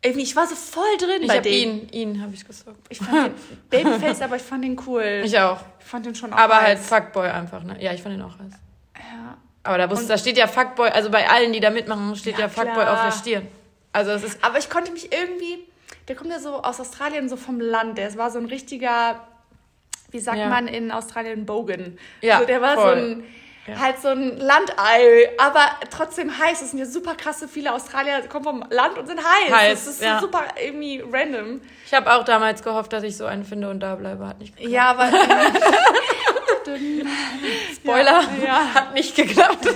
Irgendwie, 0.04 0.24
ich 0.24 0.36
war 0.36 0.48
so 0.48 0.56
voll 0.56 0.98
drin 0.98 1.22
ich 1.22 1.28
bei 1.28 1.36
habe 1.36 1.44
denen. 1.50 1.82
ihn, 1.92 2.16
ihn 2.16 2.22
habe 2.24 2.34
ich 2.34 2.46
gesagt. 2.46 2.76
Ich 2.90 2.98
fand 2.98 3.28
den 3.28 3.34
Babyface, 3.70 4.22
aber 4.22 4.36
ich 4.38 4.42
fand 4.42 4.64
den 4.64 4.80
cool. 4.88 5.22
Ich 5.24 5.38
auch. 5.40 5.60
Ich 5.80 5.86
fand 5.86 6.06
den 6.06 6.16
schon 6.16 6.34
auch 6.34 6.38
Aber 6.38 6.56
halt 6.56 6.80
heiß. 6.80 6.88
Fuckboy 6.88 7.28
einfach, 7.30 7.64
ne? 7.64 7.78
Ja, 7.80 7.94
ich 7.94 8.02
fand 8.02 8.16
ihn 8.16 8.22
auch 8.24 8.34
heiß. 8.40 8.54
Ja. 8.98 9.38
Aber 9.64 9.78
da, 9.78 9.90
wusste, 9.92 10.08
da 10.08 10.18
steht 10.18 10.38
ja 10.38 10.48
Fuckboy, 10.48 10.90
also 10.90 11.12
bei 11.12 11.30
allen, 11.30 11.54
die 11.54 11.60
da 11.60 11.70
mitmachen, 11.70 12.16
steht 12.16 12.36
ja, 12.36 12.42
Ja, 12.42 12.50
Fuckboy 12.50 12.84
auf 12.86 13.04
der 13.04 13.12
Stirn. 13.12 13.48
Also 13.94 14.12
es 14.12 14.24
ist. 14.24 14.44
Aber 14.44 14.58
ich 14.58 14.70
konnte 14.72 14.92
mich 14.92 15.12
irgendwie, 15.14 15.60
der 16.08 16.16
kommt 16.16 16.32
ja 16.32 16.40
so 16.40 16.62
aus 16.64 16.80
Australien, 16.80 17.30
so 17.30 17.36
vom 17.38 17.60
Land. 17.60 17.98
Der 18.00 18.16
war 18.18 18.32
so 18.32 18.40
ein 18.40 18.46
richtiger, 18.46 19.28
wie 20.10 20.20
sagt 20.20 20.40
Ja. 20.40 20.48
man 20.50 20.68
in 20.68 20.92
Australien, 20.92 21.46
Bogan. 21.46 22.00
Ja, 22.22 22.40
so, 22.40 22.46
der 22.46 22.60
war 22.62 22.74
voll. 22.74 22.96
so 22.98 23.06
ein, 23.06 23.24
Ja. 23.68 23.80
halt 23.80 24.02
so 24.02 24.08
ein 24.08 24.38
Landei, 24.38 25.30
aber 25.38 25.64
trotzdem 25.92 26.36
heiß. 26.36 26.62
Es 26.64 26.72
sind 26.72 26.80
ja 26.80 26.86
super 26.86 27.14
krasse, 27.16 27.48
viele 27.48 27.72
Australier 27.74 28.22
kommen 28.28 28.44
vom 28.44 28.66
Land 28.70 28.98
und 28.98 29.08
sind 29.08 29.20
heiß. 29.20 29.54
Heiß, 29.54 29.86
das 29.86 29.96
ist 29.96 30.02
ja. 30.04 30.20
super 30.20 30.44
irgendwie 30.60 31.04
random. 31.12 31.62
Ich 31.86 31.94
habe 31.94 32.12
auch 32.12 32.24
damals 32.24 32.64
gehofft, 32.64 32.92
dass 32.92 33.04
ich 33.04 33.16
so 33.16 33.26
einen 33.26 33.44
finde 33.46 33.70
und 33.70 33.80
da 33.80 33.96
bleibe. 33.96 34.28
Hat 34.28 34.40
nicht 34.40 34.58
geklappt. 34.58 34.74
Ja, 34.74 34.90
aber... 34.90 35.12
Spoiler. 37.76 38.24
Ja. 38.44 38.74
Hat 38.74 38.94
nicht 38.94 39.16
geklappt. 39.16 39.68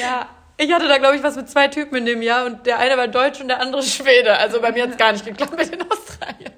Ja. 0.00 0.28
Ich 0.56 0.72
hatte 0.72 0.88
da, 0.88 0.98
glaube 0.98 1.16
ich, 1.16 1.22
was 1.22 1.36
mit 1.36 1.48
zwei 1.48 1.68
Typen 1.68 1.96
in 1.96 2.06
dem 2.06 2.22
Jahr 2.22 2.44
und 2.46 2.66
der 2.66 2.78
eine 2.78 2.96
war 2.96 3.08
Deutsch 3.08 3.40
und 3.40 3.48
der 3.48 3.60
andere 3.60 3.82
Schwede. 3.82 4.36
Also 4.38 4.60
bei 4.60 4.72
mir 4.72 4.84
hat 4.84 4.90
es 4.90 4.96
gar 4.96 5.12
nicht 5.12 5.24
geklappt 5.24 5.56
mit 5.56 5.72
den 5.72 5.90
Australiern. 5.90 6.52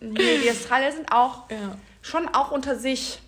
Nee, 0.00 0.38
die 0.42 0.50
Australier 0.50 0.92
sind 0.92 1.10
auch 1.12 1.50
Ja. 1.50 1.76
Schon 2.02 2.28
auch 2.28 2.50
unter 2.50 2.76
sich. 2.76 3.18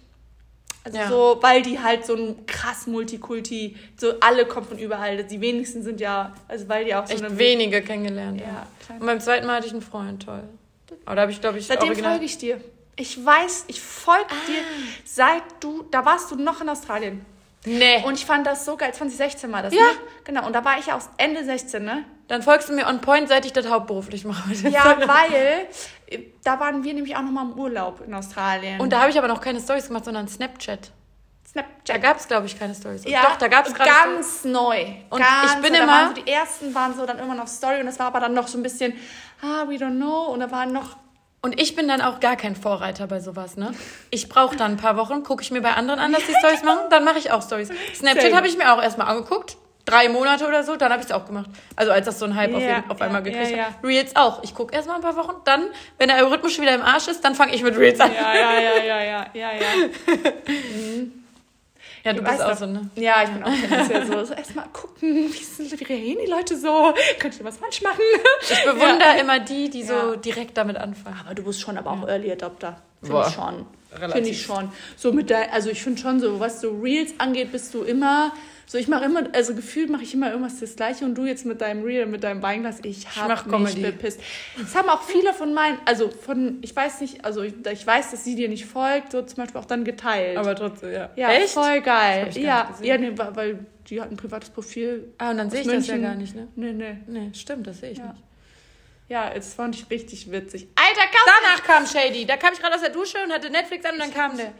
Also 0.84 0.98
Ja. 0.98 1.08
so, 1.08 1.38
weil 1.40 1.62
die 1.62 1.80
halt 1.80 2.04
so 2.04 2.14
ein 2.14 2.44
krass 2.46 2.86
Multikulti, 2.86 3.74
so 3.96 4.20
alle 4.20 4.44
kommen 4.44 4.66
von 4.66 4.78
überall. 4.78 5.24
Die 5.24 5.40
wenigsten 5.40 5.82
sind 5.82 5.98
ja, 5.98 6.34
also 6.46 6.68
weil 6.68 6.84
die 6.84 6.94
auch 6.94 7.06
so 7.06 7.14
Echt 7.14 7.24
eine 7.24 7.38
wenige 7.38 7.80
kennengelernt. 7.80 8.40
Ja, 8.40 8.66
klar. 8.84 9.00
Und 9.00 9.06
beim 9.06 9.18
zweiten 9.20 9.46
Mal 9.46 9.56
hatte 9.56 9.66
ich 9.66 9.72
einen 9.72 9.80
Freund, 9.80 10.24
toll. 10.24 10.42
Aber 11.06 11.16
da 11.16 11.22
habe 11.22 11.32
ich, 11.32 11.40
glaube 11.40 11.58
ich, 11.58 11.66
Seitdem 11.66 11.88
original- 11.88 12.12
folge 12.12 12.26
ich 12.26 12.36
dir. 12.36 12.60
Ich 12.96 13.24
weiß, 13.24 13.64
ich 13.68 13.80
folge 13.80 14.26
Ah. 14.30 14.46
dir, 14.46 14.60
seit 15.04 15.42
du, 15.60 15.84
da 15.90 16.04
warst 16.04 16.30
du 16.30 16.36
noch 16.36 16.60
in 16.60 16.68
Australien. 16.68 17.24
Nee. 17.64 18.02
Und 18.04 18.14
ich 18.14 18.26
fand 18.26 18.46
das 18.46 18.66
so 18.66 18.76
geil, 18.76 18.92
2016 18.92 19.50
war 19.50 19.62
das, 19.62 19.72
Ja. 19.74 19.80
ne? 19.80 19.88
Genau, 20.24 20.46
und 20.46 20.52
da 20.52 20.64
war 20.66 20.78
ich 20.78 20.86
ja 20.86 20.98
auch 20.98 21.02
Ende 21.16 21.44
16, 21.44 21.82
ne? 21.84 22.04
Dann 22.28 22.42
folgst 22.42 22.68
du 22.68 22.72
mir 22.72 22.86
on 22.86 23.00
point, 23.00 23.28
seit 23.28 23.44
ich 23.44 23.52
das 23.52 23.68
hauptberuflich 23.68 24.24
mache. 24.24 24.50
Ja, 24.68 24.96
weil 24.98 25.66
äh, 26.06 26.18
da 26.42 26.58
waren 26.60 26.82
wir 26.84 26.94
nämlich 26.94 27.14
auch 27.16 27.22
noch 27.22 27.30
mal 27.30 27.42
im 27.42 27.58
Urlaub 27.58 28.00
in 28.06 28.14
Australien. 28.14 28.80
Und 28.80 28.92
da 28.92 29.00
habe 29.00 29.10
ich 29.10 29.18
aber 29.18 29.28
noch 29.28 29.40
keine 29.40 29.60
Stories 29.60 29.88
gemacht, 29.88 30.04
sondern 30.06 30.26
Snapchat. 30.28 30.90
Da 31.54 31.60
Snapchat. 31.62 32.02
gab 32.02 32.18
es, 32.18 32.26
glaube 32.26 32.46
ich, 32.46 32.58
keine 32.58 32.74
Stories. 32.74 33.04
Ja, 33.04 33.22
Doch, 33.22 33.36
da 33.36 33.48
gab 33.48 33.66
es 33.66 33.74
gerade 33.74 33.90
ganz 33.90 34.44
neu. 34.44 34.86
Und 35.10 35.20
ganz 35.20 35.54
ich 35.54 35.60
bin. 35.60 35.72
Da 35.74 35.82
immer- 35.84 35.92
waren 35.92 36.14
so 36.16 36.22
die 36.22 36.30
ersten 36.30 36.74
waren 36.74 36.96
so 36.96 37.06
dann 37.06 37.18
immer 37.18 37.34
noch 37.34 37.46
Story 37.46 37.78
und 37.80 37.86
das 37.86 37.98
war 37.98 38.06
aber 38.06 38.20
dann 38.20 38.34
noch 38.34 38.48
so 38.48 38.58
ein 38.58 38.62
bisschen, 38.62 38.94
ah, 39.42 39.64
we 39.68 39.74
don't 39.74 39.96
know. 39.96 40.24
Und 40.32 40.40
da 40.40 40.50
waren 40.50 40.72
noch, 40.72 40.96
Und 41.42 41.60
ich 41.60 41.76
bin 41.76 41.86
dann 41.86 42.00
auch 42.00 42.18
gar 42.20 42.36
kein 42.36 42.56
Vorreiter 42.56 43.06
bei 43.06 43.20
sowas, 43.20 43.56
ne? 43.56 43.72
Ich 44.10 44.28
brauche 44.30 44.56
dann 44.56 44.72
ein 44.72 44.76
paar 44.78 44.96
Wochen, 44.96 45.22
gucke 45.22 45.42
ich 45.42 45.50
mir 45.50 45.60
bei 45.60 45.74
anderen 45.74 46.00
an, 46.00 46.10
dass 46.12 46.26
die 46.26 46.34
Stories 46.38 46.62
machen, 46.64 46.80
dann 46.90 47.04
mache 47.04 47.18
ich 47.18 47.30
auch 47.30 47.42
Stories. 47.42 47.68
Snapchat 47.94 48.32
habe 48.34 48.48
ich 48.48 48.56
mir 48.56 48.72
auch 48.72 48.82
erstmal 48.82 49.08
angeguckt. 49.08 49.58
Drei 49.86 50.08
Monate 50.08 50.46
oder 50.48 50.62
so, 50.64 50.76
dann 50.76 50.90
habe 50.92 51.00
ich 51.02 51.06
es 51.08 51.12
auch 51.12 51.26
gemacht. 51.26 51.50
Also 51.76 51.92
als 51.92 52.06
das 52.06 52.18
so 52.18 52.24
ein 52.24 52.34
Hype 52.34 52.54
auf, 52.54 52.62
Ja, 52.62 52.76
jeden, 52.76 52.90
auf 52.90 52.98
ja, 53.00 53.06
einmal 53.06 53.22
gekriegt 53.22 53.50
ja, 53.50 53.64
hat. 53.66 53.74
Reels 53.84 54.16
auch. 54.16 54.42
Ich 54.42 54.54
gucke 54.54 54.74
erstmal 54.74 54.96
ein 54.96 55.02
paar 55.02 55.16
Wochen, 55.16 55.34
dann, 55.44 55.66
wenn 55.98 56.08
der 56.08 56.16
Algorithmus 56.16 56.52
schon 56.54 56.62
wieder 56.64 56.74
im 56.74 56.80
Arsch 56.82 57.06
ist, 57.08 57.22
dann 57.24 57.34
fange 57.34 57.54
ich 57.54 57.62
mit 57.62 57.76
Reels 57.76 58.00
an. 58.00 58.10
ja, 58.14 58.34
ja, 58.34 58.60
ja, 58.60 58.76
ja, 58.84 59.02
ja, 59.02 59.26
ja, 59.34 59.50
ja. 59.52 60.32
Ja, 62.04 62.12
du 62.12 62.20
Ich 62.20 62.28
bist 62.28 62.42
auch 62.42 62.50
noch. 62.50 62.56
so, 62.58 62.66
ne? 62.66 62.90
Ja, 62.96 63.22
ich 63.22 63.30
bin 63.30 63.42
auch 63.42 63.48
tendenziell 63.48 64.06
so. 64.06 64.24
so 64.26 64.34
erstmal 64.34 64.66
gucken, 64.74 65.32
wie, 65.32 65.42
sind, 65.42 65.80
wie 65.80 65.84
reagieren 65.84 66.18
die 66.26 66.30
Leute 66.30 66.54
so? 66.58 66.92
Könnte 67.18 67.38
ich 67.38 67.44
was 67.44 67.56
falsch 67.56 67.80
machen? 67.80 67.98
Ich 68.42 68.62
bewundere 68.64 69.18
immer 69.20 69.40
die, 69.40 69.70
die 69.70 69.82
so 69.82 69.94
Ja. 69.94 70.16
direkt 70.16 70.58
damit 70.58 70.76
anfangen. 70.76 71.18
Aber 71.24 71.34
du 71.34 71.42
bist 71.44 71.62
schon 71.62 71.78
aber 71.78 71.92
auch 71.92 72.06
Early 72.06 72.30
Adopter. 72.30 72.76
Finde 73.02 73.24
ich 73.26 73.34
schon. 73.34 73.66
Finde 74.12 74.28
ich 74.28 74.42
schon. 74.42 74.72
So 74.96 75.12
mit 75.12 75.30
dein, 75.30 75.50
also 75.50 75.70
ich 75.70 75.82
finde 75.82 75.98
schon 76.02 76.20
so, 76.20 76.38
was 76.40 76.60
so 76.60 76.72
Reels 76.78 77.14
angeht, 77.18 77.52
bist 77.52 77.72
du 77.72 77.82
immer, 77.84 78.32
so 78.66 78.78
ich 78.78 78.88
mache 78.88 79.04
immer, 79.04 79.22
also 79.34 79.54
gefühlt 79.54 79.90
mache 79.90 80.02
ich 80.02 80.14
immer 80.14 80.30
irgendwas 80.30 80.58
das 80.60 80.76
Gleiche 80.76 81.04
und 81.04 81.14
du 81.14 81.24
jetzt 81.26 81.44
mit 81.44 81.60
deinem 81.60 81.84
Reel, 81.84 82.06
mit 82.06 82.24
deinem 82.24 82.42
Weinglas, 82.42 82.78
ich 82.82 83.06
habe 83.16 83.58
mich 83.58 83.80
bepisst. 83.80 84.20
Das 84.58 84.74
haben 84.74 84.88
auch 84.88 85.02
viele 85.02 85.32
von 85.34 85.52
meinen, 85.54 85.78
also 85.84 86.10
von, 86.10 86.58
ich 86.62 86.74
weiß 86.74 87.00
nicht, 87.00 87.24
also 87.24 87.42
ich, 87.42 87.54
ich 87.72 87.86
weiß, 87.86 88.10
dass 88.10 88.24
sie 88.24 88.34
dir 88.36 88.48
nicht 88.48 88.66
folgt, 88.66 89.12
so 89.12 89.22
zum 89.22 89.36
Beispiel 89.36 89.60
auch 89.60 89.66
dann 89.66 89.84
geteilt. 89.84 90.36
Aber 90.36 90.54
trotzdem, 90.54 90.92
ja. 90.92 91.10
ja, 91.16 91.32
Echt? 91.32 91.50
voll 91.50 91.80
geil. 91.82 92.30
Ja, 92.34 92.74
ja, 92.82 92.98
nee, 92.98 93.12
weil 93.16 93.58
die 93.88 94.00
hat 94.00 94.10
ein 94.10 94.16
privates 94.16 94.50
Profil. 94.50 95.12
Ah, 95.18 95.30
und 95.30 95.38
dann 95.38 95.50
sehe 95.50 95.60
ich 95.60 95.66
das 95.66 95.86
ja 95.86 95.94
München. 95.94 96.02
gar 96.02 96.14
nicht, 96.14 96.34
ne? 96.34 96.48
Nee, 96.56 96.72
nee. 96.72 96.96
Nee, 97.06 97.30
stimmt, 97.34 97.66
das 97.66 97.80
sehe 97.80 97.90
ich 97.90 97.98
Ja. 97.98 98.06
nicht. 98.08 98.22
Ja, 99.06 99.30
es 99.34 99.52
fand 99.52 99.76
ich 99.76 99.90
richtig 99.90 100.30
witzig. 100.32 100.66
Alter, 100.76 101.02
kannst 101.02 101.28
Danach 101.42 101.62
kam 101.62 101.86
Shady. 101.86 102.24
Da 102.24 102.38
kam 102.38 102.54
ich 102.54 102.58
gerade 102.58 102.74
aus 102.74 102.80
der 102.80 102.88
Dusche 102.90 103.18
und 103.22 103.30
hatte 103.32 103.50
Netflix 103.50 103.84
an 103.84 103.92
und 103.92 103.98
dann 103.98 104.14
kam 104.14 104.36
der. 104.36 104.52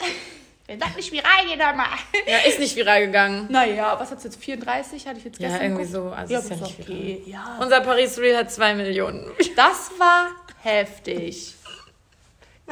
du 0.78 0.84
sag 0.86 0.96
nicht 0.96 1.12
wie 1.12 1.18
rein, 1.18 1.76
mal. 1.76 1.86
Ja, 2.26 2.38
ist 2.48 2.58
nicht 2.58 2.76
viral 2.76 3.06
gegangen. 3.06 3.46
Naja, 3.50 3.98
was 3.98 4.10
hat's 4.10 4.24
jetzt? 4.24 4.42
34? 4.42 5.06
Hatte 5.06 5.18
ich 5.18 5.24
jetzt 5.24 5.40
Ja, 5.40 5.48
gestern 5.48 5.62
irgendwie 5.66 5.84
geguckt? 5.92 6.04
so. 6.10 6.10
Also 6.12 6.32
Ja, 6.32 6.38
ist 6.40 6.50
ja 6.50 6.56
nicht 6.56 6.78
viral. 6.78 6.96
okay. 7.00 7.22
Ja. 7.26 7.58
Unser 7.60 7.80
Paris 7.80 8.18
Reel 8.18 8.36
hat 8.36 8.50
zwei 8.52 8.74
Millionen. 8.74 9.30
Das 9.56 9.90
war 9.98 10.30
heftig. 10.62 11.54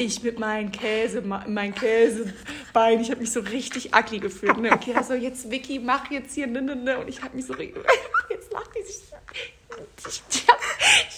Ich 0.00 0.22
mit 0.22 0.38
meinem 0.38 0.70
Käse, 0.70 1.22
mein 1.22 1.74
Käsebein, 1.74 3.00
ich 3.00 3.10
habe 3.10 3.20
mich 3.20 3.32
so 3.32 3.40
richtig 3.40 3.92
ugly 3.96 4.20
gefühlt. 4.20 4.56
Ne? 4.58 4.70
Okay, 4.72 4.94
also 4.94 5.14
jetzt 5.14 5.50
Vicky, 5.50 5.80
mach 5.80 6.08
jetzt 6.12 6.34
hier 6.34 6.46
ne, 6.46 6.62
ne, 6.62 6.76
ne. 6.76 6.98
Und 6.98 7.08
ich 7.08 7.20
habe 7.20 7.34
mich 7.34 7.46
so 7.46 7.52
richtig, 7.54 7.82
jetzt 8.30 8.52
lacht 8.52 8.70
die 8.78 8.82
sich. 8.86 9.00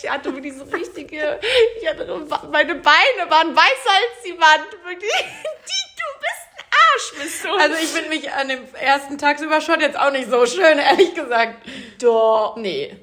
Ich, 0.02 0.10
hatte 0.10 0.34
wirklich 0.34 0.54
so 0.54 0.64
richtige, 0.64 1.38
ich 1.80 1.88
hatte, 1.88 2.04
meine 2.50 2.74
Beine 2.74 3.30
waren 3.30 3.54
weißer 3.54 3.90
als 3.90 4.22
die 4.24 4.32
Wand. 4.32 4.72
Wirklich. 4.84 5.10
Die, 5.12 5.90
du 5.96 6.06
bist 6.18 6.48
ein 6.56 6.64
Arsch, 6.70 7.22
bist 7.22 7.44
du. 7.44 7.48
Also 7.54 7.76
ich 7.76 7.88
finde 7.88 8.08
mich 8.08 8.32
an 8.32 8.48
dem 8.48 8.74
ersten 8.74 9.18
Tagsüber 9.18 9.60
schon 9.60 9.80
jetzt 9.80 9.98
auch 9.98 10.10
nicht 10.10 10.30
so 10.30 10.46
schön, 10.46 10.78
ehrlich 10.78 11.14
gesagt. 11.14 11.58
Doch. 12.00 12.56
Nee. 12.56 12.96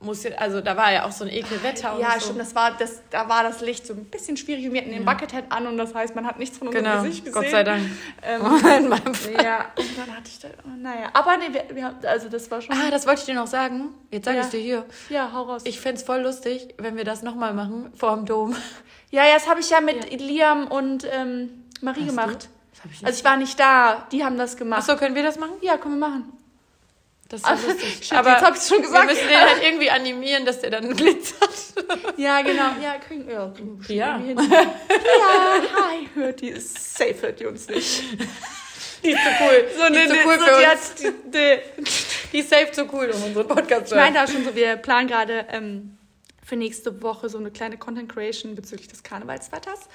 Muss 0.00 0.22
jetzt, 0.22 0.38
also 0.38 0.60
da 0.60 0.76
war 0.76 0.92
ja 0.92 1.06
auch 1.06 1.10
so 1.10 1.24
ein 1.24 1.30
Ekelwetter 1.30 1.94
und 1.94 2.00
Ja, 2.00 2.12
so. 2.14 2.26
stimmt, 2.26 2.38
das 2.38 2.54
war, 2.54 2.70
das, 2.78 3.00
da 3.10 3.28
war 3.28 3.42
das 3.42 3.60
Licht 3.62 3.84
so 3.84 3.94
ein 3.94 4.04
bisschen 4.04 4.36
schwierig 4.36 4.64
und 4.66 4.72
wir 4.72 4.80
hatten 4.80 4.92
den 4.92 5.04
Buckethead 5.04 5.46
an 5.48 5.66
und 5.66 5.76
das 5.76 5.92
heißt, 5.92 6.14
man 6.14 6.24
hat 6.24 6.38
nichts 6.38 6.56
von 6.56 6.68
unserem 6.68 6.84
Genau, 6.84 7.02
Gesicht 7.02 7.24
gesehen. 7.24 7.42
Gott 7.42 7.50
sei 7.50 7.64
Dank. 7.64 7.82
Ähm, 8.22 8.40
In 8.84 8.88
meinem 8.90 9.12
Fall. 9.14 9.44
ja, 9.44 9.66
und 9.76 9.98
dann 9.98 10.16
hatte 10.16 10.28
ich 10.28 10.38
da, 10.38 10.48
oh, 10.64 10.68
naja. 10.80 11.08
Aber 11.14 11.36
nee, 11.38 11.46
wir, 11.52 11.64
wir, 11.74 11.84
haben- 11.86 11.96
also 12.06 12.28
das 12.28 12.48
war 12.48 12.60
schon, 12.62 12.76
Ah, 12.76 12.92
das 12.92 13.08
wollte 13.08 13.20
ich 13.22 13.26
dir 13.26 13.34
noch 13.34 13.48
sagen. 13.48 13.88
Jetzt 14.12 14.26
sage 14.26 14.36
Ja. 14.38 14.44
ich 14.44 14.50
dir 14.50 14.60
hier. 14.60 14.84
ja, 15.10 15.32
hau 15.32 15.42
raus. 15.42 15.62
Ich 15.64 15.80
fänd's 15.80 16.04
voll 16.04 16.20
lustig, 16.20 16.74
wenn 16.78 16.96
wir 16.96 17.04
das 17.04 17.22
nochmal 17.22 17.52
machen, 17.52 17.92
vor 17.96 18.14
dem 18.14 18.24
Dom. 18.24 18.54
ja, 19.10 19.24
ja, 19.26 19.34
das 19.34 19.48
habe 19.48 19.58
ich 19.58 19.68
ja 19.70 19.80
mit 19.80 20.12
Liam 20.20 20.68
und 20.68 21.08
ähm, 21.10 21.64
Marie 21.80 22.02
Hast 22.02 22.10
du? 22.10 22.14
gemacht. 22.14 22.48
Das 22.72 22.84
hab 22.84 22.92
ich 22.92 22.98
nicht. 23.00 23.04
Also 23.04 23.18
ich 23.18 23.24
war 23.24 23.36
nicht 23.36 23.58
da, 23.58 24.06
die 24.12 24.24
haben 24.24 24.38
das 24.38 24.56
gemacht. 24.56 24.78
Achso, 24.78 24.96
können 24.96 25.16
wir 25.16 25.24
das 25.24 25.40
machen? 25.40 25.54
Ja, 25.60 25.76
können 25.76 25.98
wir 25.98 26.08
machen. 26.08 26.32
Das 27.28 27.40
ist 27.42 27.46
ja 27.46 27.52
lustig. 27.54 27.92
Shit, 28.02 28.12
jetzt 28.12 28.12
hab 28.42 28.54
ich's 28.56 28.68
schon 28.68 28.80
gesagt. 28.82 29.06
Wir 29.08 29.14
müssen 29.14 29.28
den 29.28 29.38
halt 29.38 29.62
irgendwie 29.62 29.90
animieren, 29.90 30.46
dass 30.46 30.60
der 30.60 30.70
dann 30.70 30.94
glitzert. 30.96 31.48
Ja, 32.16 32.40
genau. 32.42 32.70
Ja, 32.82 32.96
kriegen 32.98 33.28
ja, 33.30 33.52
Ja. 33.88 34.18
wir 34.20 34.26
hin. 34.26 34.50
ja, 34.50 35.62
hi, 35.74 36.08
hört 36.14 36.40
die, 36.40 36.52
safe 36.58 37.14
hört 37.22 37.38
die 37.40 37.46
uns 37.46 37.68
nicht. 37.68 38.02
Die 39.04 39.10
ist 39.10 39.20
zu 39.22 39.30
cool. 39.40 39.68
So, 39.78 39.92
die 39.92 39.98
ist 40.00 40.10
zu 40.10 40.16
cool 40.26 40.38
so, 40.38 40.44
für 40.44 40.58
die 40.60 40.70
uns. 40.72 40.94
die, 40.94 41.30
die, 41.30 41.58
Die 42.32 42.38
ist 42.40 42.50
safe 42.50 42.72
zu 42.72 42.88
cool, 42.92 43.10
um 43.14 43.22
unseren 43.22 43.46
Podcast 43.46 43.88
zu 43.88 43.94
Ich 43.94 44.00
hören. 44.00 44.12
meinte 44.14 44.22
auch 44.22 44.32
schon 44.34 44.44
so, 44.44 44.54
wir 44.56 44.76
planen 44.76 45.06
gerade 45.06 45.46
ähm, 45.50 45.96
für 46.44 46.56
nächste 46.56 47.00
Woche 47.02 47.28
so 47.28 47.38
eine 47.38 47.50
kleine 47.52 47.76
Content 47.78 48.12
Creation 48.12 48.54
bezüglich 48.56 48.88
des 48.88 49.02
Karnevalswetters. 49.04 49.88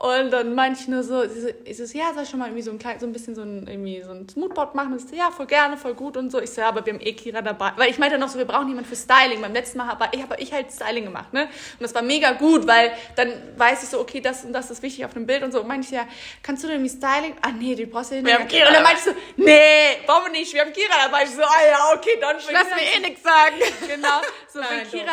Und 0.00 0.30
dann 0.30 0.54
meinte 0.54 0.80
ich 0.80 0.86
nur 0.86 1.02
so, 1.02 1.24
ich 1.64 1.76
so, 1.76 1.98
ja, 1.98 2.14
soll 2.14 2.22
ich 2.22 2.28
schon 2.28 2.38
mal 2.38 2.46
irgendwie 2.46 2.62
so 2.62 2.70
ein 2.70 2.78
klein, 2.78 3.00
so 3.00 3.06
ein 3.06 3.12
bisschen 3.12 3.34
so 3.34 3.42
ein, 3.42 3.66
irgendwie 3.66 4.00
so 4.00 4.12
ein 4.12 4.28
Moodboard 4.36 4.76
machen? 4.76 4.92
Und 4.92 5.00
sie 5.00 5.08
so, 5.08 5.16
ja, 5.16 5.32
voll 5.32 5.46
gerne, 5.46 5.76
voll 5.76 5.94
gut 5.94 6.16
und 6.16 6.30
so. 6.30 6.40
Ich 6.40 6.50
so, 6.50 6.60
ja, 6.60 6.68
aber 6.68 6.86
wir 6.86 6.92
haben 6.92 7.00
eh 7.00 7.14
Kira 7.14 7.42
dabei. 7.42 7.72
Weil 7.74 7.90
ich 7.90 7.98
meinte 7.98 8.16
noch 8.16 8.28
so, 8.28 8.38
wir 8.38 8.44
brauchen 8.44 8.68
jemanden 8.68 8.88
für 8.88 8.94
Styling. 8.94 9.42
Beim 9.42 9.52
letzten 9.52 9.78
Mal 9.78 9.88
habe 9.88 10.08
ich, 10.12 10.22
hab 10.22 10.38
ich 10.40 10.52
halt 10.52 10.70
Styling 10.70 11.04
gemacht, 11.04 11.32
ne? 11.32 11.46
Und 11.46 11.80
das 11.80 11.92
war 11.96 12.02
mega 12.02 12.30
gut, 12.30 12.64
weil 12.68 12.92
dann 13.16 13.32
weiß 13.56 13.82
ich 13.82 13.88
so, 13.88 13.98
okay, 13.98 14.20
das 14.20 14.44
und 14.44 14.52
das 14.52 14.70
ist 14.70 14.84
wichtig 14.84 15.04
auf 15.04 15.14
dem 15.14 15.26
Bild 15.26 15.42
und 15.42 15.50
so. 15.50 15.62
Und 15.62 15.66
meinte 15.66 15.86
ich 15.86 15.90
ja, 15.90 16.06
kannst 16.44 16.62
du 16.62 16.68
denn 16.68 16.76
irgendwie 16.76 16.96
Styling? 16.96 17.34
Ah, 17.42 17.50
nee, 17.50 17.74
die 17.74 17.86
brauchst 17.86 18.12
du 18.12 18.14
ja 18.14 18.22
nicht. 18.22 18.38
haben 18.38 18.46
Kira 18.46 18.68
und 18.68 18.74
dann 18.74 18.84
meinte 18.84 19.00
ich 19.00 19.04
so, 19.04 19.12
nee, 19.36 19.96
brauchen 20.06 20.26
wir 20.26 20.38
nicht, 20.38 20.54
wir 20.54 20.60
haben 20.60 20.72
Kira 20.72 20.94
dabei. 21.06 21.24
Ich 21.24 21.30
so, 21.30 21.42
ah 21.42 21.66
ja, 21.68 21.96
okay, 21.96 22.18
dann 22.20 22.36
Lass 22.36 22.66
mir 22.66 22.96
eh 22.96 23.00
nichts 23.00 23.24
sagen. 23.24 23.56
Genau. 23.88 24.20
So, 24.52 24.60
Nein, 24.60 24.68
wenn 24.80 24.90
Kira, 24.90 25.12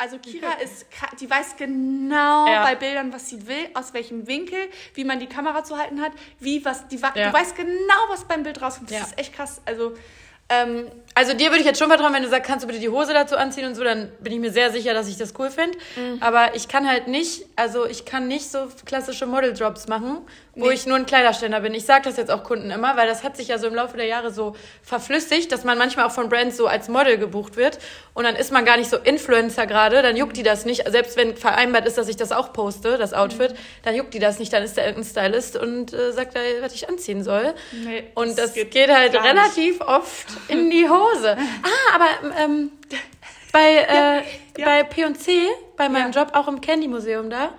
also 0.00 0.18
Kira 0.18 0.52
ist, 0.62 0.86
die 1.20 1.28
weiß 1.30 1.56
genau 1.56 2.46
Ja. 2.46 2.64
bei 2.64 2.74
Bildern, 2.74 3.12
was 3.12 3.28
sie 3.28 3.46
will, 3.46 3.68
aus 3.74 3.92
welchem 3.94 4.26
Winkel, 4.26 4.58
wie 4.94 5.04
man 5.04 5.20
die 5.20 5.26
Kamera 5.26 5.62
zu 5.62 5.76
halten 5.78 6.00
hat, 6.00 6.12
wie 6.38 6.64
was, 6.64 6.88
die, 6.88 6.96
Ja. 6.96 7.10
du 7.10 7.32
weißt 7.32 7.54
genau, 7.56 8.00
was 8.08 8.24
beim 8.24 8.42
Bild 8.42 8.60
rauskommt. 8.62 8.90
Das 8.90 8.98
Ja. 8.98 9.04
ist 9.04 9.18
echt 9.18 9.34
krass. 9.34 9.60
Also, 9.66 9.94
ähm, 10.48 10.88
Also 11.14 11.34
dir 11.34 11.50
würde 11.50 11.60
ich 11.60 11.66
jetzt 11.66 11.78
schon 11.78 11.88
vertrauen, 11.88 12.12
wenn 12.14 12.22
du 12.22 12.28
sagst, 12.28 12.48
kannst 12.48 12.62
du 12.64 12.66
bitte 12.66 12.80
die 12.80 12.88
Hose 12.88 13.12
dazu 13.12 13.36
anziehen 13.36 13.66
und 13.66 13.74
so, 13.74 13.84
dann 13.84 14.10
bin 14.20 14.32
ich 14.32 14.38
mir 14.40 14.50
sehr 14.50 14.70
sicher, 14.72 14.94
dass 14.94 15.06
ich 15.08 15.16
das 15.16 15.32
cool 15.38 15.50
finde. 15.50 15.76
Mhm. 15.96 16.18
Aber 16.20 16.54
ich 16.54 16.66
kann 16.66 16.88
halt 16.88 17.06
nicht, 17.08 17.44
also 17.56 17.84
ich 17.86 18.04
kann 18.04 18.26
nicht 18.26 18.50
so 18.50 18.68
klassische 18.84 19.26
Model-Drops 19.26 19.86
machen, 19.88 20.18
wo 20.56 20.66
Nee. 20.66 20.74
ich 20.74 20.86
nur 20.86 20.96
ein 20.96 21.06
Kleiderständer 21.06 21.60
bin. 21.60 21.74
Ich 21.74 21.84
sage 21.86 22.02
das 22.04 22.16
jetzt 22.16 22.30
auch 22.30 22.42
Kunden 22.42 22.70
immer, 22.70 22.96
weil 22.96 23.06
das 23.06 23.22
hat 23.22 23.36
sich 23.36 23.48
ja 23.48 23.58
so 23.58 23.66
im 23.68 23.74
Laufe 23.74 23.96
der 23.96 24.06
Jahre 24.06 24.30
so 24.32 24.56
verflüssigt, 24.82 25.52
dass 25.52 25.62
man 25.64 25.78
manchmal 25.78 26.06
auch 26.06 26.10
von 26.10 26.28
Brands 26.28 26.56
so 26.56 26.66
als 26.66 26.88
Model 26.88 27.18
gebucht 27.18 27.56
wird 27.56 27.78
und 28.14 28.24
dann 28.24 28.34
ist 28.36 28.50
man 28.50 28.64
gar 28.64 28.76
nicht 28.76 28.90
so 28.90 28.96
Influencer 28.96 29.66
gerade, 29.66 30.02
dann 30.02 30.16
juckt 30.16 30.36
die 30.36 30.42
das 30.42 30.64
nicht. 30.64 30.88
Selbst 30.90 31.16
wenn 31.16 31.36
vereinbart 31.36 31.86
ist, 31.86 31.98
dass 31.98 32.08
ich 32.08 32.16
das 32.16 32.32
auch 32.32 32.52
poste, 32.52 32.98
das 32.98 33.12
Outfit, 33.14 33.54
dann 33.84 33.94
juckt 33.94 34.12
die 34.12 34.18
das 34.18 34.38
nicht, 34.38 34.52
dann 34.52 34.62
ist 34.62 34.76
der 34.76 34.86
irgendein 34.86 35.08
Stylist 35.10 35.56
und 35.56 35.92
äh, 35.92 36.12
sagt, 36.12 36.34
da, 36.36 36.40
was 36.60 36.74
ich 36.74 36.88
anziehen 36.88 37.22
soll. 37.22 37.54
nee, 37.72 38.04
Und 38.14 38.36
das 38.38 38.52
geht, 38.54 38.70
geht 38.72 38.90
halt 38.90 39.12
gar 39.12 39.22
nicht. 39.22 39.32
relativ 39.34 39.80
oft 39.80 40.26
in 40.48 40.70
die 40.70 40.88
Hose. 40.88 41.36
Ah, 41.62 41.94
aber 41.94 42.06
ähm, 42.42 42.72
bei, 43.52 43.74
äh, 43.76 44.16
ja. 44.60 44.64
bei 44.66 44.82
P&C, 44.84 45.46
bei 45.76 45.88
meinem 45.88 46.12
Job, 46.12 46.30
auch 46.34 46.48
im 46.48 46.60
Candy-Museum 46.60 47.30
da, 47.30 47.50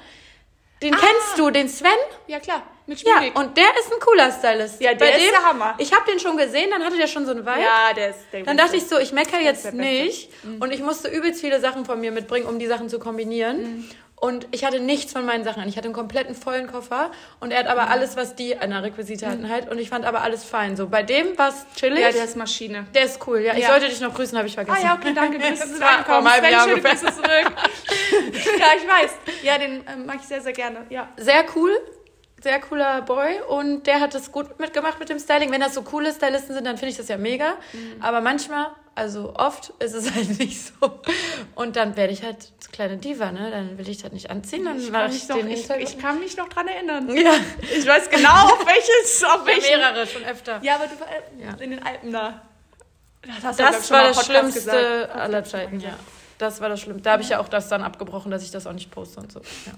den 0.82 0.92
kennst 0.92 1.38
du, 1.38 1.50
den 1.52 1.70
Sven? 1.70 1.90
Ja, 2.28 2.40
klar. 2.40 2.64
Mit 2.92 3.02
Ja, 3.04 3.18
Schmierig. 3.20 3.36
und 3.40 3.56
der 3.56 3.64
ist 3.80 3.90
ein 3.94 4.00
cooler 4.02 4.30
Stylist. 4.34 4.82
Ja, 4.82 4.94
der 4.94 5.06
bei 5.06 5.12
ist 5.18 5.32
der 5.32 5.44
Hammer. 5.46 5.76
Ich 5.78 5.94
habe 5.94 6.04
den 6.12 6.20
schon 6.20 6.36
gesehen, 6.36 6.70
dann 6.72 6.84
hatte 6.84 6.98
der 6.98 7.08
schon 7.08 7.26
so 7.26 7.32
eine 7.32 7.40
Vibe. 7.46 7.62
ja, 7.62 7.94
der 7.96 8.10
ist 8.10 8.20
der 8.34 8.44
Dann 8.44 8.58
dachte 8.58 8.76
ich 8.76 8.86
so, 8.86 9.00
ich 9.00 9.14
meckere 9.14 9.40
jetzt 9.40 9.64
Beste. 9.64 9.78
Mhm. 9.78 9.82
nicht. 9.82 10.30
Und 10.60 10.74
ich 10.74 10.82
musste 10.82 11.08
übelst 11.08 11.40
viele 11.40 11.62
Sachen 11.62 11.86
von 11.86 12.02
mir 12.02 12.12
mitbringen, 12.12 12.46
um 12.48 12.60
die 12.60 12.68
Sachen 12.68 12.90
zu 12.90 13.00
kombinieren. 13.00 13.62
Mhm. 13.78 13.90
Und 14.18 14.48
ich 14.52 14.66
hatte 14.66 14.80
nichts 14.80 15.14
von 15.14 15.26
meinen 15.26 15.44
Sachen 15.44 15.64
an. 15.64 15.68
Ich 15.70 15.78
hatte 15.78 15.86
einen 15.88 15.96
kompletten 15.96 16.36
vollen 16.36 16.68
Koffer. 16.68 17.10
Und 17.40 17.50
er 17.52 17.60
hat 17.60 17.66
Mhm. 17.66 17.72
aber 17.72 17.90
alles, 17.90 18.16
was 18.18 18.36
die 18.36 18.56
an 18.56 18.70
der 18.70 18.84
Requisite 18.84 19.26
hatten 19.26 19.50
halt. 19.50 19.68
Und 19.72 19.80
ich 19.80 19.90
fand 19.90 20.06
aber 20.06 20.22
alles 20.22 20.44
fein. 20.44 20.76
So, 20.78 20.88
bei 20.90 21.02
dem 21.02 21.36
war 21.40 21.50
es 21.50 21.66
chillig. 21.76 22.02
Ja, 22.02 22.12
der 22.12 22.26
ist 22.26 22.36
Maschine. 22.36 22.86
Der 22.94 23.06
ist 23.06 23.26
cool, 23.26 23.40
ja. 23.40 23.54
Ich 23.54 23.60
Ja. 23.64 23.70
sollte 23.70 23.88
dich 23.88 24.00
noch 24.02 24.14
grüßen, 24.14 24.38
habe 24.38 24.48
ich 24.48 24.54
vergessen. 24.54 24.78
Ah 24.80 24.86
ja, 24.86 24.94
okay, 24.94 25.14
danke. 25.16 25.40
Grüße 25.40 25.64
einem 25.64 26.30
halben 26.30 26.46
Sven, 26.46 26.52
Jahr 26.52 26.68
schöne. 26.68 26.82
Grüße 26.82 27.06
zurück. 27.06 27.52
ja, 28.60 28.66
ich 28.78 28.88
weiß. 28.88 29.12
Ja, 29.44 29.58
den 29.58 29.84
ähm, 29.92 30.06
mag 30.06 30.18
ich 30.22 30.28
sehr, 30.28 30.42
sehr 30.42 30.54
gerne. 30.54 30.86
Ja. 30.90 31.10
Sehr 31.18 31.44
cool. 31.56 31.72
Sehr 32.44 32.60
cooler 32.60 33.02
Boy 33.04 33.40
und 33.50 33.86
der 33.86 34.00
hat 34.00 34.14
das 34.16 34.32
gut 34.32 34.60
mitgemacht 34.60 35.00
mit 35.00 35.10
dem 35.10 35.20
Styling. 35.20 35.52
Wenn 35.52 35.62
das 35.62 35.76
so 35.76 35.84
coole 35.84 36.12
Stylisten 36.14 36.56
sind, 36.56 36.66
dann 36.66 36.78
finde 36.78 36.92
ich 36.92 36.98
das 36.98 37.08
ja 37.08 37.18
mega. 37.18 37.54
Mhm. 37.74 38.02
Aber 38.02 38.20
manchmal, 38.22 38.68
also 38.96 39.34
oft, 39.36 39.70
ist 39.80 39.94
es 39.94 40.12
halt 40.16 40.40
nicht 40.40 40.60
so. 40.60 41.00
Und 41.56 41.76
dann 41.76 41.96
werde 41.96 42.14
ich 42.14 42.24
halt 42.24 42.38
kleine 42.72 42.98
Diva, 42.98 43.32
ne? 43.32 43.52
Dann 43.52 43.78
will 43.78 43.88
ich 43.88 44.02
das 44.02 44.12
nicht 44.12 44.32
anziehen, 44.32 44.66
dann 44.66 44.80
Ich 44.80 44.92
kann, 44.92 45.12
ich 45.12 45.28
mich 45.30 45.68
noch, 45.70 45.76
ich, 45.78 45.84
ich 45.84 46.00
kann 46.00 46.20
mich 46.20 46.36
noch 46.38 46.50
dran 46.50 46.68
erinnern. 46.68 47.10
ja, 47.16 47.32
Ich 47.78 47.86
weiß 47.86 48.10
genau, 48.10 48.30
auf 48.30 48.66
welches, 48.66 49.24
auf 49.26 49.42
ja, 49.42 49.46
welchen. 49.46 49.78
mehrere 49.80 50.08
schon 50.08 50.24
öfter. 50.24 50.60
Ja, 50.64 50.76
aber 50.76 50.88
du 50.88 50.94
äh, 50.96 51.46
Ja. 51.46 51.54
in 51.64 51.70
den 51.72 51.84
Alpen 51.84 52.12
da. 52.12 52.42
Das, 53.44 53.56
Das 53.58 53.92
war 53.92 54.04
das 54.08 54.26
Schlimmste 54.26 54.60
gesagt. 54.62 55.12
aller 55.16 55.44
Zeiten, 55.44 55.80
ja. 55.80 55.94
Das 56.40 56.60
war 56.60 56.70
das 56.70 56.80
Schlimmste. 56.82 57.04
Da 57.04 57.12
habe 57.12 57.22
ich 57.22 57.30
ja 57.30 57.40
auch 57.40 57.48
das 57.50 57.70
dann 57.70 57.84
abgebrochen, 57.84 58.32
dass 58.32 58.42
ich 58.42 58.50
das 58.50 58.66
auch 58.66 58.74
nicht 58.74 58.90
poste 58.90 59.20
und 59.20 59.32
so. 59.32 59.42
Ja. 59.68 59.74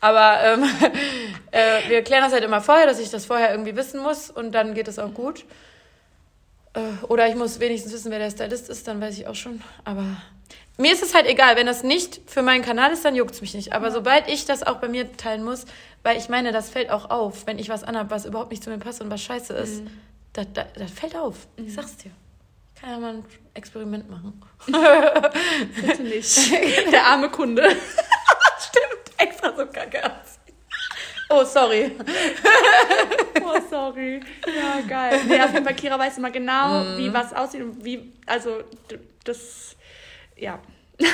Aber 0.00 0.40
ähm, 0.42 0.64
äh, 1.50 1.88
wir 1.88 2.02
klären 2.02 2.22
das 2.22 2.32
halt 2.32 2.44
immer 2.44 2.60
vorher, 2.60 2.86
dass 2.86 2.98
ich 2.98 3.10
das 3.10 3.26
vorher 3.26 3.50
irgendwie 3.50 3.76
wissen 3.76 4.00
muss 4.00 4.30
und 4.30 4.52
dann 4.52 4.74
geht 4.74 4.88
es 4.88 4.98
auch 4.98 5.12
gut. 5.12 5.44
Äh, 6.74 6.80
oder 7.08 7.28
ich 7.28 7.34
muss 7.34 7.60
wenigstens 7.60 7.92
wissen, 7.92 8.10
wer 8.10 8.18
der 8.18 8.30
Stylist 8.30 8.68
ist, 8.68 8.86
dann 8.86 9.00
weiß 9.00 9.18
ich 9.18 9.26
auch 9.26 9.34
schon. 9.34 9.62
Aber 9.84 10.04
mir 10.78 10.92
ist 10.92 11.02
es 11.02 11.14
halt 11.14 11.26
egal, 11.26 11.56
wenn 11.56 11.66
das 11.66 11.82
nicht 11.82 12.20
für 12.26 12.42
meinen 12.42 12.62
Kanal 12.62 12.92
ist, 12.92 13.04
dann 13.04 13.16
juckt 13.16 13.34
es 13.34 13.40
mich 13.40 13.54
nicht. 13.54 13.72
Aber 13.72 13.90
sobald 13.90 14.28
ich 14.28 14.44
das 14.44 14.62
auch 14.62 14.76
bei 14.76 14.88
mir 14.88 15.16
teilen 15.16 15.42
muss, 15.42 15.64
weil 16.02 16.18
ich 16.18 16.28
meine, 16.28 16.52
das 16.52 16.68
fällt 16.68 16.90
auch 16.90 17.10
auf, 17.10 17.46
wenn 17.46 17.58
ich 17.58 17.68
was 17.68 17.82
anhab, 17.82 18.10
was 18.10 18.26
überhaupt 18.26 18.50
nicht 18.50 18.62
zu 18.62 18.70
mir 18.70 18.78
passt 18.78 19.00
und 19.00 19.10
was 19.10 19.22
scheiße 19.22 19.54
ist, 19.54 19.82
das, 20.34 20.46
das, 20.52 20.66
das 20.74 20.90
fällt 20.90 21.16
auf. 21.16 21.46
Ich 21.56 21.72
sag's 21.72 21.96
dir. 21.96 22.10
Kann 22.78 22.90
ja 22.90 22.98
mal 22.98 23.14
ein 23.14 23.24
Experiment 23.54 24.10
machen. 24.10 24.42
Bitte 24.66 26.02
nicht. 26.02 26.52
Der 26.92 27.06
arme 27.06 27.30
Kunde. 27.30 27.66
Extra 29.18 29.54
so 29.56 29.66
kacke 29.66 30.02
aussehen. 30.04 30.54
Oh, 31.28 31.44
sorry. 31.44 31.96
Oh, 33.48 33.58
sorry. 33.70 34.20
Ja, 34.46 34.80
geil. 34.86 35.20
Nee, 35.28 35.40
auf 35.40 35.52
jeden 35.52 35.64
Fall, 35.64 35.74
Kira 35.74 35.98
weiß 35.98 36.18
immer 36.18 36.30
genau, 36.30 36.82
wie 36.96 37.12
was 37.12 37.32
aussieht 37.32 37.62
und 37.62 37.84
wie, 37.84 38.12
also, 38.26 38.62
das, 39.24 39.76
ja. 40.36 40.58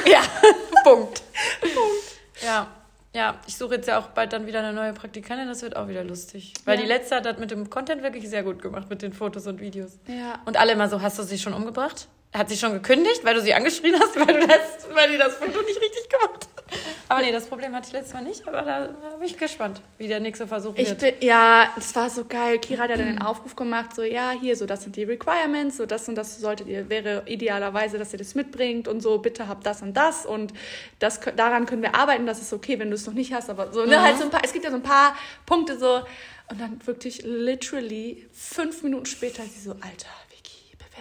Ja, 0.06 0.22
Punkt. 0.84 1.22
Punkt. 1.60 2.42
Ja. 2.42 2.68
Ja, 3.14 3.38
ich 3.46 3.56
suche 3.58 3.74
jetzt 3.74 3.88
ja 3.88 3.98
auch 3.98 4.06
bald 4.08 4.32
dann 4.32 4.46
wieder 4.46 4.60
eine 4.60 4.72
neue 4.72 4.94
Praktikantin, 4.94 5.46
das 5.46 5.60
wird 5.60 5.76
auch 5.76 5.88
wieder 5.88 6.02
lustig. 6.04 6.54
Weil 6.64 6.76
Ja. 6.76 6.82
die 6.82 6.88
letzte 6.88 7.16
hat 7.16 7.26
das 7.26 7.38
mit 7.38 7.50
dem 7.50 7.68
Content 7.68 8.02
wirklich 8.02 8.26
sehr 8.30 8.42
gut 8.42 8.62
gemacht, 8.62 8.88
mit 8.88 9.02
den 9.02 9.12
Fotos 9.12 9.46
und 9.46 9.60
Videos. 9.60 9.98
Ja. 10.06 10.40
Und 10.46 10.56
alle 10.56 10.72
immer 10.72 10.88
so, 10.88 11.02
hast 11.02 11.18
du 11.18 11.22
sie 11.22 11.38
schon 11.38 11.52
umgebracht? 11.52 12.08
Hat 12.32 12.48
sie 12.48 12.56
schon 12.56 12.72
gekündigt, 12.72 13.24
weil 13.24 13.34
du 13.34 13.42
sie 13.42 13.52
angeschrien 13.52 13.94
hast, 14.00 14.16
weil, 14.16 14.40
du 14.40 14.46
das, 14.46 14.88
weil 14.92 15.10
die 15.10 15.18
das 15.18 15.34
Foto 15.34 15.60
nicht 15.62 15.80
richtig 15.80 16.08
gemacht 16.08 16.48
hat? 16.56 16.78
Aber 17.08 17.20
nee, 17.20 17.30
das 17.30 17.44
Problem 17.44 17.74
hatte 17.74 17.88
ich 17.88 17.92
letztes 17.92 18.14
Mal 18.14 18.22
nicht, 18.22 18.48
aber 18.48 18.62
da 18.62 18.86
bin 19.18 19.26
ich 19.26 19.36
gespannt, 19.36 19.82
wie 19.98 20.08
der 20.08 20.20
nächste 20.20 20.46
Versuch 20.46 20.72
Ich 20.76 20.88
wird. 20.88 21.00
bin, 21.00 21.14
ja, 21.20 21.70
das 21.74 21.94
war 21.94 22.08
so 22.08 22.24
geil. 22.24 22.58
Kira 22.58 22.84
hat 22.84 22.90
ja 22.90 22.96
dann 22.96 23.06
den 23.06 23.20
Aufruf 23.20 23.54
gemacht, 23.54 23.94
so, 23.94 24.02
ja, 24.02 24.30
hier, 24.30 24.56
so, 24.56 24.64
das 24.64 24.82
sind 24.82 24.96
die 24.96 25.04
Requirements, 25.04 25.76
so, 25.76 25.84
das 25.84 26.08
und 26.08 26.14
das 26.14 26.40
solltet 26.40 26.68
ihr, 26.68 26.88
wäre 26.88 27.24
idealerweise, 27.26 27.98
dass 27.98 28.14
ihr 28.14 28.18
das 28.18 28.34
mitbringt 28.34 28.88
und 28.88 29.02
so, 29.02 29.18
bitte 29.18 29.48
habt 29.48 29.66
das 29.66 29.82
und 29.82 29.94
das 29.94 30.24
und 30.24 30.54
das, 31.00 31.20
daran 31.36 31.66
können 31.66 31.82
wir 31.82 31.94
arbeiten, 31.94 32.24
das 32.24 32.40
ist 32.40 32.54
okay, 32.54 32.78
wenn 32.78 32.88
du 32.88 32.94
es 32.94 33.06
noch 33.06 33.12
nicht 33.12 33.34
hast, 33.34 33.50
aber 33.50 33.72
so, 33.72 33.84
ne, 33.84 34.00
halt 34.00 34.16
so 34.16 34.24
ein 34.24 34.30
paar, 34.30 34.40
es 34.42 34.54
gibt 34.54 34.64
ja 34.64 34.70
so 34.70 34.76
ein 34.76 34.82
paar 34.82 35.14
Punkte 35.44 35.78
so, 35.78 36.00
und 36.48 36.60
dann 36.60 36.80
wirklich 36.86 37.22
literally 37.24 38.26
fünf 38.32 38.82
Minuten 38.82 39.06
später, 39.06 39.42
sie 39.42 39.60
so, 39.60 39.72
Alter, 39.72 40.08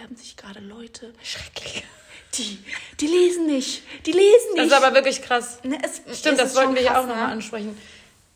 bewerben 0.02 0.16
sich 0.16 0.36
gerade 0.36 0.58
Leute, 0.60 1.12
Schrecklich. 1.22 1.84
die, 2.34 2.58
die 2.98 3.06
lesen 3.06 3.46
nicht, 3.46 3.82
die 4.04 4.12
lesen 4.12 4.56
Das 4.56 4.64
nicht. 4.66 4.72
ist 4.72 4.82
aber 4.82 4.94
wirklich 4.94 5.22
krass. 5.22 5.60
Ne, 5.62 5.78
es, 5.82 6.18
Stimmt, 6.18 6.40
das 6.40 6.56
wollten 6.56 6.74
wir 6.74 6.82
ja 6.82 7.00
auch 7.00 7.06
nochmal 7.06 7.30
ansprechen. 7.30 7.78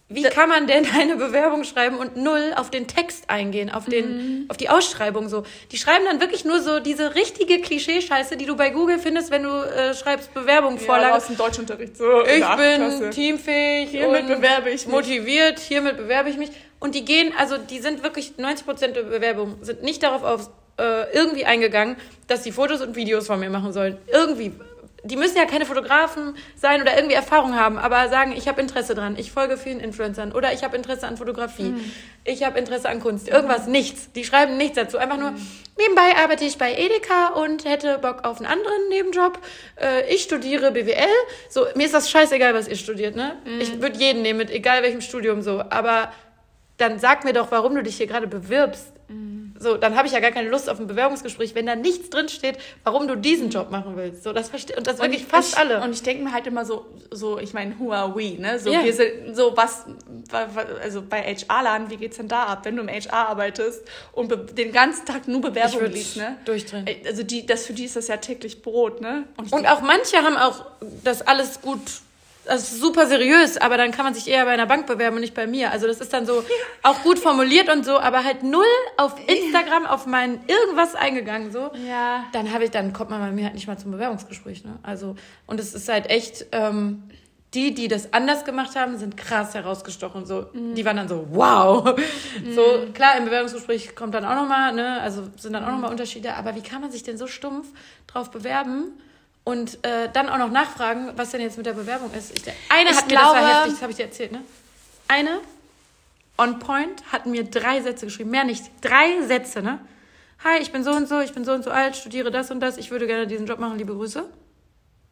wie 0.08 0.22
kann 0.22 0.48
man 0.48 0.68
denn 0.68 0.86
eine 0.94 1.16
Bewerbung 1.16 1.64
schreiben 1.64 1.96
und 1.96 2.16
null 2.16 2.52
auf 2.54 2.70
den 2.70 2.86
Text 2.86 3.28
eingehen, 3.30 3.68
auf 3.70 3.86
den, 3.86 4.42
mhm. 4.42 4.44
auf 4.48 4.56
die 4.56 4.68
Ausschreibung 4.68 5.28
so? 5.28 5.42
Die 5.72 5.76
schreiben 5.76 6.04
dann 6.04 6.20
wirklich 6.20 6.44
nur 6.44 6.60
so 6.62 6.78
diese 6.78 7.16
richtige 7.16 7.60
Klischee-Scheiße, 7.60 8.36
die 8.36 8.46
du 8.46 8.54
bei 8.54 8.70
Google 8.70 9.00
findest, 9.00 9.32
wenn 9.32 9.42
du 9.42 9.50
äh, 9.50 9.92
schreibst 9.94 10.32
Bewerbung, 10.34 10.78
Vorlage. 10.78 11.08
Ja, 11.10 11.16
aus 11.16 11.26
dem 11.26 11.36
Deutschunterricht 11.36 11.96
so. 11.96 12.22
Ich 12.22 12.26
bin 12.26 12.76
Klasse. 12.76 13.10
teamfähig 13.10 13.90
hiermit 13.90 14.28
bewerbe 14.28 14.70
ich 14.70 14.86
mich. 14.86 14.94
motiviert, 14.94 15.58
hiermit 15.58 15.96
bewerbe 15.96 16.30
ich 16.30 16.36
mich. 16.36 16.50
Und 16.78 16.94
die 16.94 17.04
gehen, 17.04 17.32
also 17.36 17.56
die 17.58 17.80
sind 17.80 18.04
wirklich 18.04 18.36
90 18.36 18.66
Prozent 18.66 18.94
der 18.96 19.02
Bewerbungen 19.02 19.64
sind 19.64 19.82
nicht 19.82 20.02
darauf 20.04 20.22
auf, 20.22 20.50
äh, 20.78 21.12
irgendwie 21.12 21.44
eingegangen, 21.44 21.96
dass 22.26 22.44
sie 22.44 22.52
Fotos 22.52 22.80
und 22.80 22.96
Videos 22.96 23.26
von 23.26 23.40
mir 23.40 23.50
machen 23.50 23.72
sollen. 23.72 23.98
Irgendwie 24.12 24.52
die 25.06 25.16
müssen 25.16 25.36
ja 25.36 25.44
keine 25.44 25.66
Fotografen 25.66 26.36
sein 26.56 26.82
oder 26.82 26.96
irgendwie 26.96 27.14
Erfahrung 27.14 27.54
haben, 27.54 27.78
aber 27.78 28.08
sagen, 28.08 28.34
ich 28.36 28.48
habe 28.48 28.60
Interesse 28.60 28.94
dran, 28.94 29.16
ich 29.16 29.30
folge 29.30 29.56
vielen 29.56 29.80
Influencern 29.80 30.32
oder 30.32 30.52
ich 30.52 30.64
habe 30.64 30.76
Interesse 30.76 31.06
an 31.06 31.16
Fotografie, 31.16 31.70
mhm. 31.70 31.92
ich 32.24 32.42
habe 32.42 32.58
Interesse 32.58 32.88
an 32.88 33.00
Kunst, 33.00 33.28
irgendwas, 33.28 33.66
nichts. 33.66 34.10
Die 34.12 34.24
schreiben 34.24 34.56
nichts 34.56 34.76
dazu, 34.76 34.98
einfach 34.98 35.16
nur, 35.16 35.32
mhm. 35.32 35.46
nebenbei 35.78 36.16
arbeite 36.16 36.44
ich 36.44 36.58
bei 36.58 36.74
Edeka 36.74 37.28
und 37.34 37.64
hätte 37.64 37.98
Bock 37.98 38.24
auf 38.24 38.38
einen 38.38 38.46
anderen 38.46 38.88
Nebenjob. 38.88 39.38
Äh, 39.80 40.12
ich 40.12 40.22
studiere 40.22 40.72
BWL. 40.72 41.06
So, 41.48 41.66
mir 41.74 41.84
ist 41.84 41.94
das 41.94 42.10
scheißegal, 42.10 42.54
was 42.54 42.68
ihr 42.68 42.76
studiert, 42.76 43.14
ne? 43.16 43.36
Mhm. 43.44 43.60
Ich 43.60 43.80
würde 43.80 43.98
jeden 43.98 44.22
nehmen, 44.22 44.38
mit 44.38 44.50
egal 44.50 44.82
welchem 44.82 45.00
Studium 45.00 45.42
so, 45.42 45.62
aber 45.70 46.12
dann 46.78 46.98
sag 46.98 47.24
mir 47.24 47.32
doch, 47.32 47.50
warum 47.50 47.74
du 47.74 47.82
dich 47.82 47.96
hier 47.96 48.06
gerade 48.06 48.26
bewirbst. 48.26 48.95
Mhm. 49.08 49.54
So, 49.58 49.76
dann 49.76 49.96
habe 49.96 50.06
ich 50.06 50.12
ja 50.12 50.20
gar 50.20 50.32
keine 50.32 50.48
Lust 50.48 50.68
auf 50.68 50.80
ein 50.80 50.86
Bewerbungsgespräch, 50.86 51.54
wenn 51.54 51.66
da 51.66 51.76
nichts 51.76 52.10
drin 52.10 52.28
steht, 52.28 52.58
warum 52.84 53.06
du 53.06 53.16
diesen 53.16 53.50
Job 53.50 53.70
machen 53.70 53.96
willst. 53.96 54.22
So, 54.24 54.32
das 54.32 54.48
verstehe 54.48 54.76
und 54.76 54.86
das 54.86 54.98
wirklich 54.98 55.22
und 55.22 55.30
fast 55.30 55.52
ich, 55.52 55.58
alle. 55.58 55.80
Und 55.82 55.92
ich 55.92 56.02
denke 56.02 56.24
mir 56.24 56.32
halt 56.32 56.46
immer 56.46 56.64
so, 56.64 56.86
so, 57.10 57.38
ich 57.38 57.54
meine, 57.54 57.78
who 57.78 57.92
are 57.92 58.14
we, 58.16 58.40
ne? 58.40 58.58
So, 58.58 58.70
yeah. 58.70 58.84
wir 58.84 58.92
sind, 58.92 59.34
so 59.34 59.56
was, 59.56 59.84
also 60.82 61.02
bei 61.02 61.22
HR-Laden, 61.22 61.90
wie 61.90 61.96
geht's 61.96 62.16
denn 62.16 62.28
da 62.28 62.44
ab, 62.44 62.64
wenn 62.64 62.76
du 62.76 62.82
im 62.82 62.88
HR 62.88 63.28
arbeitest 63.28 63.84
und 64.12 64.58
den 64.58 64.72
ganzen 64.72 65.06
Tag 65.06 65.28
nur 65.28 65.40
Bewerbungen 65.40 65.92
liest, 65.92 66.16
ne? 66.16 66.36
Durchdrehen. 66.44 66.86
Also 67.06 67.22
die, 67.22 67.46
das 67.46 67.66
für 67.66 67.72
die 67.72 67.84
ist 67.84 67.96
das 67.96 68.08
ja 68.08 68.16
täglich 68.16 68.62
Brot, 68.62 69.00
ne? 69.00 69.24
Und, 69.36 69.52
und 69.52 69.66
auch 69.66 69.80
manche 69.80 70.16
haben 70.18 70.36
auch 70.36 70.66
das 71.04 71.22
alles 71.22 71.60
gut 71.60 71.80
das 72.46 72.72
ist 72.72 72.80
super 72.80 73.06
seriös, 73.06 73.56
aber 73.56 73.76
dann 73.76 73.90
kann 73.90 74.04
man 74.04 74.14
sich 74.14 74.28
eher 74.28 74.44
bei 74.44 74.52
einer 74.52 74.66
Bank 74.66 74.86
bewerben 74.86 75.16
und 75.16 75.20
nicht 75.20 75.34
bei 75.34 75.46
mir. 75.46 75.72
Also 75.72 75.86
das 75.86 76.00
ist 76.00 76.12
dann 76.12 76.26
so 76.26 76.44
auch 76.82 77.02
gut 77.02 77.18
formuliert 77.18 77.68
und 77.68 77.84
so, 77.84 77.98
aber 77.98 78.24
halt 78.24 78.42
null 78.42 78.64
auf 78.96 79.14
Instagram 79.26 79.86
auf 79.86 80.06
mein 80.06 80.40
irgendwas 80.46 80.94
eingegangen 80.94 81.52
so. 81.52 81.70
Ja. 81.86 82.24
Dann 82.32 82.52
habe 82.52 82.64
ich, 82.64 82.70
dann 82.70 82.92
kommt 82.92 83.10
man 83.10 83.20
bei 83.20 83.32
mir 83.32 83.44
halt 83.44 83.54
nicht 83.54 83.66
mal 83.66 83.78
zum 83.78 83.90
Bewerbungsgespräch. 83.90 84.64
Ne? 84.64 84.78
Also 84.82 85.16
und 85.46 85.60
es 85.60 85.74
ist 85.74 85.88
halt 85.88 86.08
echt. 86.08 86.46
Ähm, 86.52 87.02
die, 87.54 87.72
die 87.72 87.88
das 87.88 88.12
anders 88.12 88.44
gemacht 88.44 88.76
haben, 88.76 88.98
sind 88.98 89.16
krass 89.16 89.54
herausgestochen. 89.54 90.26
So, 90.26 90.46
mhm. 90.52 90.74
die 90.74 90.84
waren 90.84 90.96
dann 90.96 91.08
so, 91.08 91.26
wow. 91.30 91.96
Mhm. 92.44 92.54
So 92.54 92.62
klar, 92.92 93.16
im 93.16 93.24
Bewerbungsgespräch 93.24 93.96
kommt 93.96 94.14
dann 94.14 94.24
auch 94.24 94.34
noch 94.34 94.48
mal, 94.48 94.72
ne, 94.72 95.00
also 95.00 95.22
sind 95.36 95.54
dann 95.54 95.64
auch 95.64 95.70
noch 95.70 95.78
mal 95.78 95.90
Unterschiede. 95.90 96.34
Aber 96.34 96.54
wie 96.54 96.60
kann 96.60 96.82
man 96.82 96.90
sich 96.90 97.02
denn 97.02 97.16
so 97.16 97.26
stumpf 97.26 97.68
drauf 98.06 98.30
bewerben? 98.30 98.92
Und 99.46 99.78
äh, 99.84 100.10
dann 100.12 100.28
auch 100.28 100.38
noch 100.38 100.50
nachfragen, 100.50 101.12
was 101.14 101.30
denn 101.30 101.40
jetzt 101.40 101.56
mit 101.56 101.66
der 101.66 101.72
Bewerbung 101.72 102.12
ist. 102.12 102.36
Ich, 102.36 102.42
eine 102.68 102.90
ich 102.90 102.96
hat 102.96 103.08
glaube, 103.08 103.26
mir, 103.26 103.40
das 103.40 103.42
war 103.42 103.58
heftig, 103.60 103.72
das 103.74 103.82
habe 103.82 103.90
ich 103.92 103.96
dir 103.96 104.04
erzählt, 104.04 104.32
ne? 104.32 104.42
Eine 105.06 105.40
on 106.36 106.58
point 106.58 107.12
hat 107.12 107.26
mir 107.26 107.44
drei 107.44 107.80
Sätze 107.80 108.06
geschrieben, 108.06 108.30
mehr 108.30 108.42
nicht, 108.42 108.64
drei 108.80 109.22
Sätze, 109.22 109.62
ne? 109.62 109.78
Hi, 110.42 110.60
ich 110.60 110.72
bin 110.72 110.82
so 110.82 110.90
und 110.90 111.08
so, 111.08 111.20
ich 111.20 111.32
bin 111.32 111.44
so 111.44 111.52
und 111.52 111.62
so 111.62 111.70
alt, 111.70 111.96
studiere 111.96 112.32
das 112.32 112.50
und 112.50 112.58
das, 112.58 112.76
ich 112.76 112.90
würde 112.90 113.06
gerne 113.06 113.28
diesen 113.28 113.46
Job 113.46 113.60
machen, 113.60 113.78
liebe 113.78 113.94
Grüße. 113.94 114.28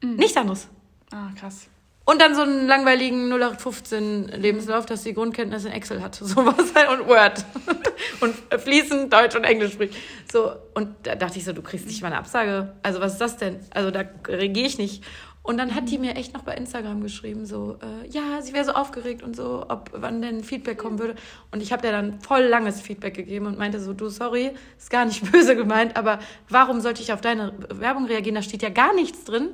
Mhm. 0.03 0.17
Nichts 0.17 0.37
anderes. 0.37 0.67
Ah, 1.13 1.29
krass. 1.39 1.69
Und 2.07 2.21
dann 2.21 2.35
so 2.35 2.43
einen 2.43 2.67
langweiligen 2.67 3.31
0815 3.31 4.29
Lebenslauf, 4.29 4.85
dass 4.85 5.05
sie 5.05 5.15
Grundkenntnisse 5.15 5.69
in 5.69 5.75
Excel 5.75 6.03
hat. 6.03 6.15
Sowas 6.21 6.75
halt 6.75 6.91
und 6.91 7.09
Word. 7.09 7.45
und 8.21 8.35
fließend 8.61 9.13
Deutsch 9.13 9.35
und 9.35 9.45
Englisch 9.45 9.73
spricht. 9.73 9.95
So, 10.31 10.53
und 10.75 10.95
da 11.05 11.15
dachte 11.15 11.39
ich 11.39 11.45
so, 11.45 11.53
du 11.53 11.63
kriegst 11.63 11.87
nicht 11.87 12.03
mal 12.03 12.09
eine 12.09 12.19
Absage. 12.19 12.75
Also 12.83 13.01
was 13.01 13.13
ist 13.13 13.21
das 13.21 13.39
denn? 13.39 13.61
Also 13.71 13.91
da 13.91 14.05
reagiere 14.29 14.67
ich 14.67 14.79
nicht. 14.79 15.03
Und 15.47 15.59
dann 15.59 15.75
hat 15.75 15.91
die 15.91 15.99
mir 15.99 16.17
echt 16.17 16.33
noch 16.33 16.41
bei 16.41 16.55
Instagram 16.55 17.03
geschrieben, 17.03 17.45
so, 17.45 17.77
äh, 17.83 18.09
ja, 18.09 18.41
sie 18.41 18.55
wäre 18.55 18.65
so 18.65 18.73
aufgeregt 18.73 19.23
und 19.23 19.37
so, 19.37 19.67
ob 19.69 19.91
wann 19.93 20.23
denn 20.23 20.43
Feedback 20.43 20.79
kommen 20.79 20.99
würde. 20.99 21.17
Und 21.51 21.63
ich 21.63 21.71
habe 21.71 21.83
der 21.83 21.93
dann 21.93 22.19
voll 22.21 22.45
langes 22.45 22.81
Feedback 22.81 23.13
gegeben 23.13 23.45
und 23.45 23.59
meinte 23.59 23.79
so, 23.79 23.93
du, 23.93 24.09
sorry, 24.09 24.53
ist 24.79 24.89
gar 24.89 25.05
nicht 25.05 25.31
böse 25.33 25.55
gemeint, 25.55 25.99
aber 25.99 26.19
warum 26.49 26.81
sollte 26.81 27.03
ich 27.03 27.13
auf 27.13 27.21
deine 27.21 27.53
Werbung 27.69 28.07
reagieren? 28.07 28.37
Da 28.37 28.41
steht 28.41 28.63
ja 28.63 28.71
gar 28.71 28.95
nichts 28.95 29.25
drin. 29.25 29.51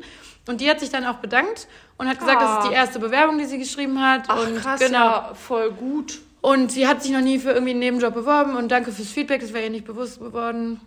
Und 0.47 0.61
die 0.61 0.71
hat 0.71 0.79
sich 0.79 0.91
dann 0.91 1.05
auch 1.05 1.17
bedankt 1.17 1.67
und 1.99 2.09
hat 2.09 2.21
gesagt, 2.21 2.41
ah. 2.41 2.45
das 2.45 2.65
ist 2.65 2.71
die 2.71 2.77
ah. 2.77 2.81
erste 2.81 3.01
Bewerbung, 3.01 3.39
die 3.39 3.47
sie 3.47 3.59
geschrieben 3.59 4.01
hat. 4.01 4.27
Ach, 4.29 4.47
und 4.47 4.59
krass, 4.59 4.81
genau. 4.81 4.99
Ja, 4.99 5.33
voll 5.35 5.73
gut. 5.73 6.21
Und 6.41 6.71
sie 6.71 6.87
hat 6.87 7.03
sich 7.03 7.11
noch 7.11 7.21
nie 7.21 7.41
für 7.41 7.51
irgendwie 7.51 7.73
einen 7.73 7.81
Nebenjob 7.81 8.15
beworben 8.15 8.55
und 8.55 8.71
danke 8.71 8.93
fürs 8.93 9.11
Feedback, 9.11 9.41
das 9.41 9.53
wäre 9.53 9.65
ihr 9.65 9.71
nicht 9.71 9.87
bewusst 9.87 10.21
geworden 10.21 10.81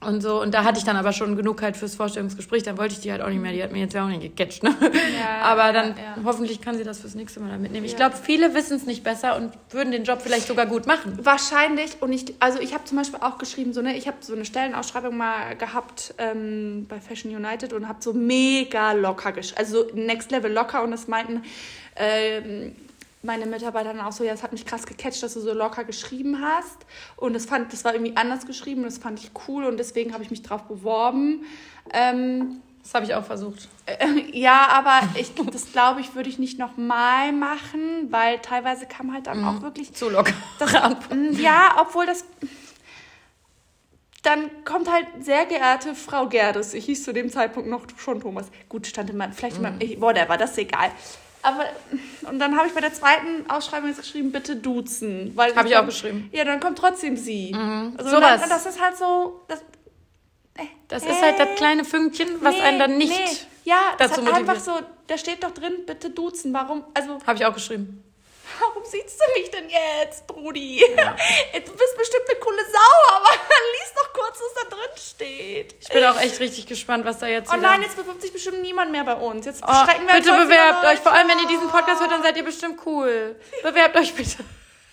und 0.00 0.20
so. 0.20 0.40
Und 0.40 0.54
da 0.54 0.64
hatte 0.64 0.78
ich 0.78 0.84
dann 0.84 0.96
aber 0.96 1.12
schon 1.12 1.36
genug 1.36 1.60
halt 1.60 1.76
fürs 1.76 1.96
Vorstellungsgespräch. 1.96 2.62
Dann 2.62 2.78
wollte 2.78 2.94
ich 2.94 3.00
die 3.00 3.10
halt 3.10 3.20
auch 3.20 3.28
nicht 3.28 3.40
mehr. 3.40 3.52
Die 3.52 3.62
hat 3.62 3.72
mir 3.72 3.80
jetzt 3.80 3.94
ja 3.94 4.04
auch 4.04 4.08
nicht 4.08 4.20
gecatcht. 4.20 4.62
Ne? 4.62 4.74
Ja, 4.80 5.42
aber 5.42 5.72
dann 5.72 5.96
ja, 5.96 6.16
ja. 6.16 6.16
hoffentlich 6.24 6.60
kann 6.60 6.76
sie 6.76 6.84
das 6.84 7.00
fürs 7.00 7.14
nächste 7.14 7.40
Mal 7.40 7.58
mitnehmen. 7.58 7.84
Ich 7.84 7.96
glaube, 7.96 8.14
viele 8.16 8.54
wissen 8.54 8.76
es 8.76 8.86
nicht 8.86 9.02
besser 9.02 9.36
und 9.36 9.52
würden 9.70 9.90
den 9.90 10.04
Job 10.04 10.20
vielleicht 10.22 10.46
sogar 10.46 10.66
gut 10.66 10.86
machen. 10.86 11.18
Wahrscheinlich. 11.22 12.00
Und 12.00 12.12
ich, 12.12 12.34
also 12.38 12.60
ich 12.60 12.74
habe 12.74 12.84
zum 12.84 12.98
Beispiel 12.98 13.20
auch 13.22 13.38
geschrieben, 13.38 13.72
so 13.72 13.82
ne, 13.82 13.96
ich 13.96 14.06
habe 14.06 14.18
so 14.20 14.34
eine 14.34 14.44
Stellenausschreibung 14.44 15.16
mal 15.16 15.56
gehabt 15.56 16.14
ähm, 16.18 16.86
bei 16.88 17.00
Fashion 17.00 17.34
United 17.34 17.72
und 17.72 17.88
habe 17.88 17.98
so 18.00 18.12
mega 18.12 18.92
locker 18.92 19.32
geschrieben, 19.32 19.58
also 19.58 19.88
so 19.88 19.94
Next 19.94 20.30
Level 20.30 20.52
locker 20.52 20.82
und 20.82 20.92
das 20.92 21.08
meinten 21.08 21.42
ähm, 21.96 22.74
meine 23.28 23.46
Mitarbeiter 23.46 23.92
dann 23.92 24.00
auch 24.00 24.10
so, 24.10 24.24
ja, 24.24 24.32
es 24.32 24.42
hat 24.42 24.52
mich 24.52 24.66
krass 24.66 24.86
gecatcht, 24.86 25.22
dass 25.22 25.34
du 25.34 25.40
so 25.40 25.52
locker 25.52 25.84
geschrieben 25.84 26.42
hast. 26.42 26.86
Und 27.14 27.34
das 27.34 27.44
fand, 27.46 27.72
das 27.72 27.84
war 27.84 27.94
irgendwie 27.94 28.16
anders 28.16 28.46
geschrieben 28.46 28.80
und 28.80 28.86
das 28.86 28.98
fand 28.98 29.20
ich 29.20 29.30
cool 29.46 29.64
und 29.64 29.76
deswegen 29.76 30.12
habe 30.12 30.24
ich 30.24 30.30
mich 30.30 30.42
drauf 30.42 30.62
beworben. 30.64 31.44
Ähm, 31.92 32.62
das 32.82 32.94
habe 32.94 33.04
ich 33.04 33.14
auch 33.14 33.24
versucht. 33.24 33.68
Äh, 33.84 34.36
ja, 34.36 34.66
aber 34.70 35.06
ich, 35.20 35.34
das 35.34 35.70
glaube 35.72 36.00
ich, 36.00 36.14
würde 36.14 36.30
ich 36.30 36.38
nicht 36.38 36.58
nochmal 36.58 37.32
machen, 37.32 38.10
weil 38.10 38.38
teilweise 38.38 38.86
kam 38.86 39.12
halt 39.12 39.26
dann 39.26 39.42
mhm. 39.42 39.48
auch 39.48 39.62
wirklich. 39.62 39.92
Zu 39.92 40.08
locker. 40.08 40.32
Das, 40.58 40.72
ja, 41.32 41.76
obwohl 41.78 42.06
das. 42.06 42.24
Dann 44.22 44.50
kommt 44.64 44.90
halt 44.90 45.06
sehr 45.20 45.44
geehrte 45.44 45.94
Frau 45.94 46.28
Gerdes. 46.28 46.72
Ich 46.72 46.86
hieß 46.86 47.04
zu 47.04 47.12
dem 47.12 47.30
Zeitpunkt 47.30 47.68
noch 47.68 47.84
schon 47.98 48.20
Thomas. 48.20 48.46
Gut, 48.68 48.86
stand 48.86 49.10
in 49.10 49.18
meinem, 49.18 49.32
vielleicht 49.32 49.58
mhm. 49.60 49.66
in 49.66 49.78
meinem, 49.78 50.00
whatever, 50.00 50.38
das 50.38 50.52
ist 50.52 50.58
egal. 50.58 50.90
Aber 51.42 51.64
und 52.28 52.38
dann 52.38 52.56
habe 52.56 52.66
ich 52.66 52.74
bei 52.74 52.80
der 52.80 52.92
zweiten 52.92 53.48
Ausschreibung 53.48 53.88
jetzt 53.88 54.00
geschrieben, 54.00 54.32
bitte 54.32 54.56
duzen. 54.56 55.34
Habe 55.36 55.68
ich 55.68 55.76
auch 55.76 55.86
geschrieben. 55.86 56.28
Ja, 56.32 56.44
dann 56.44 56.60
kommt 56.60 56.78
trotzdem 56.78 57.16
sie. 57.16 57.52
Mhm. 57.54 57.94
Also 57.96 58.10
so 58.10 58.20
was. 58.20 58.48
Das 58.48 58.66
ist 58.66 58.80
halt 58.80 58.96
so. 58.96 59.42
Das, 59.48 59.60
äh, 60.54 60.64
das 60.88 61.04
äh, 61.04 61.10
ist 61.10 61.22
halt 61.22 61.38
das 61.38 61.54
kleine 61.56 61.84
Fünkchen, 61.84 62.28
was 62.40 62.54
nee, 62.54 62.62
einen 62.62 62.78
dann 62.78 62.98
nicht 62.98 63.12
nee. 63.12 63.70
ja, 63.70 63.78
dazu 63.98 64.20
motiviert. 64.20 64.48
einfach 64.48 64.62
so, 64.62 64.72
da 65.06 65.16
steht 65.16 65.44
doch 65.44 65.52
drin, 65.52 65.74
bitte 65.86 66.10
duzen. 66.10 66.52
Warum? 66.52 66.84
Also. 66.94 67.18
Habe 67.26 67.38
ich 67.38 67.46
auch 67.46 67.54
geschrieben. 67.54 68.02
Warum 68.60 68.84
siehst 68.84 69.20
du 69.20 69.40
mich 69.40 69.50
denn 69.50 69.68
jetzt, 69.68 70.26
Brudi? 70.26 70.84
Ja. 70.96 71.16
Du 71.52 71.72
bist 71.72 71.98
bestimmt 71.98 72.24
eine 72.30 72.38
coole 72.38 72.64
Sau, 72.70 73.16
aber 73.16 73.30
lies 73.30 73.92
doch 73.94 74.12
kurz, 74.12 74.38
was 74.38 74.62
da 74.62 74.76
drin 74.76 74.90
steht. 74.96 75.74
Ich 75.80 75.88
bin 75.88 76.04
auch 76.04 76.20
echt 76.20 76.40
richtig 76.40 76.66
gespannt, 76.66 77.04
was 77.04 77.18
da 77.18 77.26
jetzt. 77.26 77.52
Oh 77.52 77.56
nein, 77.56 77.82
jetzt 77.82 77.96
bewirbt 77.96 78.22
sich 78.22 78.32
bestimmt 78.32 78.62
niemand 78.62 78.90
mehr 78.92 79.04
bei 79.04 79.14
uns. 79.14 79.46
Jetzt 79.46 79.62
oh, 79.66 79.84
schrecken 79.84 80.06
wir 80.06 80.14
Bitte 80.14 80.32
bewerbt 80.32 80.84
euch. 80.86 80.98
Vor 81.00 81.12
allem, 81.12 81.28
wenn 81.28 81.38
ihr 81.38 81.48
diesen 81.48 81.68
Podcast 81.68 82.00
hört, 82.00 82.10
dann 82.10 82.22
seid 82.22 82.36
ihr 82.36 82.44
bestimmt 82.44 82.80
cool. 82.86 83.36
Bewerbt 83.62 83.96
euch 83.96 84.14
bitte. 84.14 84.44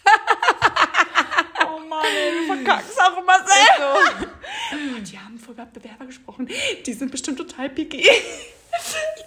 oh 1.66 1.80
Mann, 1.80 2.04
wir 2.04 2.56
verkacken 2.56 2.90
es 2.90 3.00
auch 3.00 3.18
immer 3.18 3.38
selber. 3.38 4.28
So. 4.72 5.00
Die 5.02 5.20
haben 5.20 5.40
vorher 5.40 5.66
Bewerber 5.66 6.06
gesprochen. 6.06 6.50
Die 6.86 6.94
sind 6.94 7.12
bestimmt 7.12 7.38
total 7.38 7.70
picky. 7.70 8.10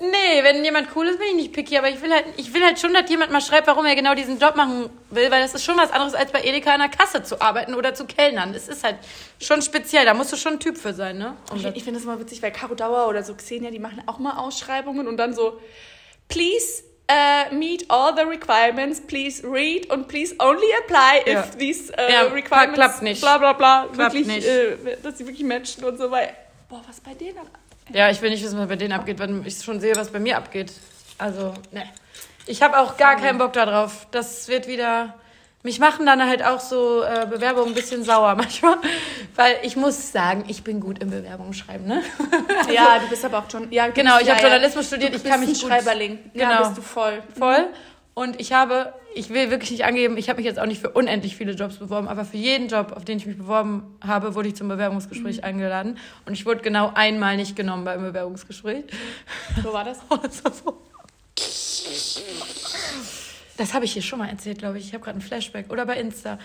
Nee, 0.00 0.42
wenn 0.42 0.64
jemand 0.64 0.88
cool 0.94 1.08
ist, 1.08 1.18
bin 1.18 1.28
ich 1.28 1.34
nicht 1.34 1.52
picky, 1.52 1.76
aber 1.76 1.88
ich 1.88 2.00
will 2.00 2.12
halt, 2.12 2.26
ich 2.36 2.52
will 2.54 2.62
halt 2.62 2.78
schon, 2.78 2.94
dass 2.94 3.10
jemand 3.10 3.32
mal 3.32 3.40
schreibt, 3.40 3.66
warum 3.66 3.84
er 3.84 3.96
genau 3.96 4.14
diesen 4.14 4.38
Job 4.38 4.54
machen 4.54 4.90
will, 5.10 5.30
weil 5.30 5.42
das 5.42 5.54
ist 5.54 5.64
schon 5.64 5.76
was 5.76 5.90
anderes, 5.90 6.14
als 6.14 6.30
bei 6.30 6.42
Edeka 6.42 6.72
in 6.74 6.80
der 6.80 6.88
Kasse 6.88 7.22
zu 7.22 7.40
arbeiten 7.40 7.74
oder 7.74 7.94
zu 7.94 8.04
kellnern. 8.04 8.54
Es 8.54 8.68
ist 8.68 8.84
halt 8.84 8.96
schon 9.40 9.60
speziell, 9.60 10.04
da 10.04 10.14
musst 10.14 10.32
du 10.32 10.36
schon 10.36 10.54
ein 10.54 10.60
Typ 10.60 10.78
für 10.78 10.94
sein, 10.94 11.18
ne? 11.18 11.36
Um 11.50 11.58
ich, 11.58 11.66
ich 11.66 11.84
finde 11.84 11.94
das 11.94 12.04
immer 12.04 12.20
witzig, 12.20 12.42
weil 12.42 12.52
Caro 12.52 12.74
Dauer 12.74 13.08
oder 13.08 13.22
so 13.22 13.34
Xenia, 13.34 13.70
die 13.70 13.80
machen 13.80 14.02
auch 14.06 14.18
mal 14.18 14.36
Ausschreibungen 14.36 15.08
und 15.08 15.16
dann 15.16 15.34
so, 15.34 15.60
please 16.28 16.84
uh, 17.10 17.54
meet 17.54 17.90
all 17.90 18.14
the 18.14 18.22
requirements, 18.22 19.00
please 19.00 19.42
read 19.42 19.90
und 19.90 20.08
please 20.08 20.34
only 20.38 20.68
apply 20.84 21.22
if 21.26 21.34
ja. 21.34 21.42
these 21.58 21.92
uh, 21.92 22.10
ja, 22.10 22.22
requirements 22.22 22.74
klappt 22.74 23.02
nicht. 23.02 23.20
bla 23.20 23.38
bla 23.38 23.52
bla 23.52 23.88
klappt 23.92 24.14
wirklich, 24.14 24.26
nicht. 24.26 24.46
Äh, 24.46 24.96
dass 25.02 25.18
sie 25.18 25.26
wirklich 25.26 25.46
matchen 25.46 25.84
und 25.84 25.98
so, 25.98 26.10
weil, 26.10 26.32
boah, 26.68 26.82
was 26.86 27.00
bei 27.00 27.14
denen 27.14 27.38
ja, 27.92 28.10
ich 28.10 28.20
will 28.22 28.30
nicht 28.30 28.44
wissen, 28.44 28.58
was 28.58 28.68
bei 28.68 28.76
denen 28.76 28.92
abgeht, 28.92 29.18
weil 29.18 29.46
ich 29.46 29.62
schon 29.62 29.80
sehe, 29.80 29.96
was 29.96 30.10
bei 30.10 30.20
mir 30.20 30.36
abgeht. 30.36 30.72
Also, 31.18 31.54
ne. 31.72 31.84
Ich 32.46 32.62
habe 32.62 32.78
auch 32.78 32.96
gar 32.96 33.16
keinen 33.16 33.38
Bock 33.38 33.52
darauf. 33.52 34.06
Das 34.10 34.48
wird 34.48 34.66
wieder. 34.66 35.14
Mich 35.64 35.80
machen 35.80 36.06
dann 36.06 36.24
halt 36.24 36.42
auch 36.42 36.60
so 36.60 37.02
äh, 37.02 37.26
Bewerbungen 37.26 37.70
ein 37.70 37.74
bisschen 37.74 38.04
sauer 38.04 38.34
manchmal, 38.36 38.76
weil 39.34 39.56
ich 39.62 39.76
muss 39.76 40.12
sagen, 40.12 40.44
ich 40.46 40.62
bin 40.62 40.80
gut 40.80 41.00
im 41.00 41.10
Bewerbungen 41.10 41.52
schreiben, 41.52 41.86
ne? 41.86 42.02
Also, 42.58 42.70
ja, 42.70 42.98
du 43.00 43.08
bist 43.08 43.24
aber 43.24 43.38
auch 43.38 43.50
schon. 43.50 43.70
Ja, 43.72 43.88
genau, 43.88 44.18
ich 44.20 44.26
ja, 44.28 44.34
habe 44.34 44.42
Journalismus 44.42 44.86
studiert, 44.86 45.16
ich 45.16 45.24
kann 45.24 45.40
mich 45.40 45.58
Schreiberling. 45.60 46.18
Genau, 46.32 46.50
ja, 46.50 46.62
bist 46.62 46.78
du 46.78 46.82
voll. 46.82 47.22
Voll. 47.36 47.66
Und 48.14 48.40
ich 48.40 48.52
habe 48.52 48.94
ich 49.14 49.30
will 49.30 49.50
wirklich 49.50 49.70
nicht 49.70 49.84
angeben, 49.84 50.16
ich 50.16 50.28
habe 50.28 50.38
mich 50.38 50.46
jetzt 50.46 50.58
auch 50.58 50.66
nicht 50.66 50.80
für 50.80 50.90
unendlich 50.90 51.36
viele 51.36 51.52
Jobs 51.52 51.76
beworben, 51.76 52.08
aber 52.08 52.24
für 52.24 52.36
jeden 52.36 52.68
Job, 52.68 52.92
auf 52.92 53.04
den 53.04 53.18
ich 53.18 53.26
mich 53.26 53.38
beworben 53.38 53.96
habe, 54.04 54.34
wurde 54.34 54.48
ich 54.48 54.56
zum 54.56 54.68
Bewerbungsgespräch 54.68 55.38
mhm. 55.38 55.44
eingeladen. 55.44 55.98
Und 56.26 56.34
ich 56.34 56.46
wurde 56.46 56.60
genau 56.60 56.92
einmal 56.94 57.36
nicht 57.36 57.56
genommen 57.56 57.84
beim 57.84 58.02
Bewerbungsgespräch. 58.02 58.84
Wo 59.62 59.72
war 59.72 59.84
das? 59.84 59.98
Das 63.58 63.66
so. 63.66 63.74
Habe 63.74 63.84
ich 63.84 63.92
hier 63.92 64.02
schon 64.02 64.18
mal 64.20 64.28
erzählt, 64.28 64.58
glaube 64.58 64.78
ich. 64.78 64.86
Ich 64.86 64.94
habe 64.94 65.02
gerade 65.02 65.16
einen 65.16 65.26
Flashback. 65.26 65.72
Oder 65.72 65.84
bei 65.84 65.96
Insta. 65.96 66.38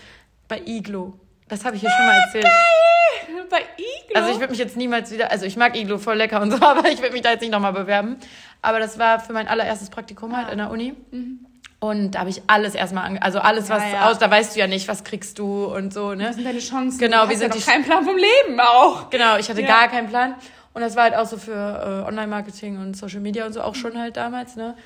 Bei 0.47 0.61
Iglo. 0.65 1.19
Das 1.47 1.63
habe 1.63 1.75
ich 1.75 1.81
hier 1.81 1.91
schon 1.91 2.05
mal 2.05 2.17
erzählt. 2.25 2.43
Geil! 2.43 3.45
Bei 3.49 3.59
Iglo? 3.59 4.15
Also 4.15 4.31
ich 4.31 4.39
würde 4.39 4.51
mich 4.51 4.59
jetzt 4.59 4.77
niemals 4.77 5.11
wieder, 5.11 5.31
also 5.31 5.45
ich 5.45 5.55
mag 5.55 5.75
Iglo 5.75 5.97
voll 5.97 6.15
lecker 6.15 6.41
und 6.41 6.51
so, 6.51 6.57
aber 6.61 6.89
ich 6.89 6.99
würde 7.01 7.13
mich 7.13 7.21
da 7.21 7.31
jetzt 7.31 7.41
nicht 7.41 7.51
nochmal 7.51 7.73
bewerben. 7.73 8.17
Aber 8.61 8.79
das 8.79 8.97
war 8.97 9.19
für 9.19 9.33
mein 9.33 9.47
allererstes 9.47 9.89
Praktikum 9.89 10.35
halt 10.35 10.47
ah. 10.47 10.51
in 10.51 10.57
der 10.57 10.71
Uni. 10.71 10.95
Mhm. 11.11 11.45
Und 11.83 12.11
da 12.11 12.19
habe 12.19 12.29
ich 12.29 12.41
alles 12.47 12.75
erstmal, 12.75 13.03
ange 13.03 13.21
also 13.21 13.39
alles, 13.39 13.69
was 13.69 13.83
ja, 13.83 13.89
ja. 13.89 14.09
aus, 14.09 14.17
da 14.17 14.31
weißt 14.31 14.55
du 14.55 14.59
ja 14.61 14.67
nicht, 14.67 14.87
was 14.87 15.03
kriegst 15.03 15.37
du 15.37 15.65
und 15.65 15.93
so, 15.93 16.13
ne? 16.13 16.29
Was 16.29 16.35
sind 16.35 16.45
deine 16.45 16.59
Chancen? 16.59 16.97
Genau, 16.97 17.27
wie 17.27 17.35
sind 17.35 17.53
ja 17.53 17.59
die 17.59 17.61
keinen 17.61 17.83
Plan 17.83 18.05
vom 18.05 18.15
Leben 18.15 18.57
auch. 18.57 19.09
Genau, 19.09 19.35
ich 19.35 19.49
hatte 19.49 19.63
ja. 19.63 19.67
gar 19.67 19.89
keinen 19.89 20.07
Plan. 20.07 20.35
Und 20.73 20.81
das 20.81 20.95
war 20.95 21.03
halt 21.03 21.13
auch 21.13 21.25
so 21.25 21.35
für 21.35 21.51
äh, 21.51 22.07
Online-Marketing 22.07 22.77
und 22.77 22.95
Social 22.95 23.19
Media 23.19 23.45
und 23.45 23.51
so 23.51 23.61
auch 23.61 23.75
schon 23.75 23.99
halt 23.99 24.15
damals, 24.15 24.55
ne? 24.55 24.77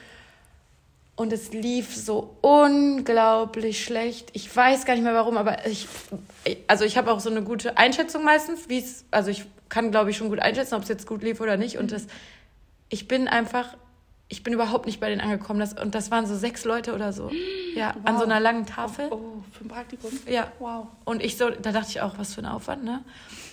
Und 1.15 1.31
es 1.31 1.53
lief 1.53 1.95
so 1.95 2.35
unglaublich 2.41 3.83
schlecht. 3.83 4.31
Ich 4.33 4.55
weiß 4.55 4.85
gar 4.85 4.95
nicht 4.95 5.03
mehr 5.03 5.13
warum, 5.13 5.37
aber 5.37 5.67
ich, 5.67 5.87
also 6.65 6.83
ich 6.83 6.97
habe 6.97 7.11
auch 7.11 7.19
so 7.19 7.29
eine 7.29 7.43
gute 7.43 7.77
Einschätzung 7.77 8.23
meistens, 8.23 8.69
wie 8.69 8.79
es, 8.79 9.05
also 9.11 9.29
ich 9.29 9.45
kann 9.69 9.91
glaube 9.91 10.09
ich 10.09 10.17
schon 10.17 10.29
gut 10.29 10.39
einschätzen, 10.39 10.73
ob 10.73 10.81
es 10.81 10.89
jetzt 10.89 11.05
gut 11.05 11.21
lief 11.21 11.41
oder 11.41 11.57
nicht. 11.57 11.77
Und 11.77 11.91
das, 11.91 12.07
ich 12.89 13.07
bin 13.07 13.27
einfach 13.27 13.75
ich 14.29 14.43
bin 14.43 14.53
überhaupt 14.53 14.85
nicht 14.85 14.99
bei 14.99 15.09
denen 15.09 15.21
angekommen. 15.21 15.59
Das, 15.59 15.73
und 15.73 15.95
das 15.95 16.11
waren 16.11 16.25
so 16.25 16.35
sechs 16.35 16.65
Leute 16.65 16.93
oder 16.93 17.13
so. 17.13 17.31
Ja, 17.75 17.93
wow. 17.95 18.05
an 18.05 18.17
so 18.17 18.25
einer 18.25 18.39
langen 18.39 18.65
Tafel. 18.65 19.07
Oh, 19.09 19.15
oh, 19.15 19.43
für 19.51 19.65
ein 19.65 19.67
Praktikum? 19.69 20.11
Ja. 20.29 20.51
Wow. 20.59 20.87
Und 21.05 21.23
ich 21.23 21.37
so, 21.37 21.49
da 21.49 21.71
dachte 21.71 21.89
ich 21.89 22.01
auch, 22.01 22.17
was 22.17 22.33
für 22.33 22.41
ein 22.41 22.45
Aufwand, 22.45 22.83
ne? 22.83 23.03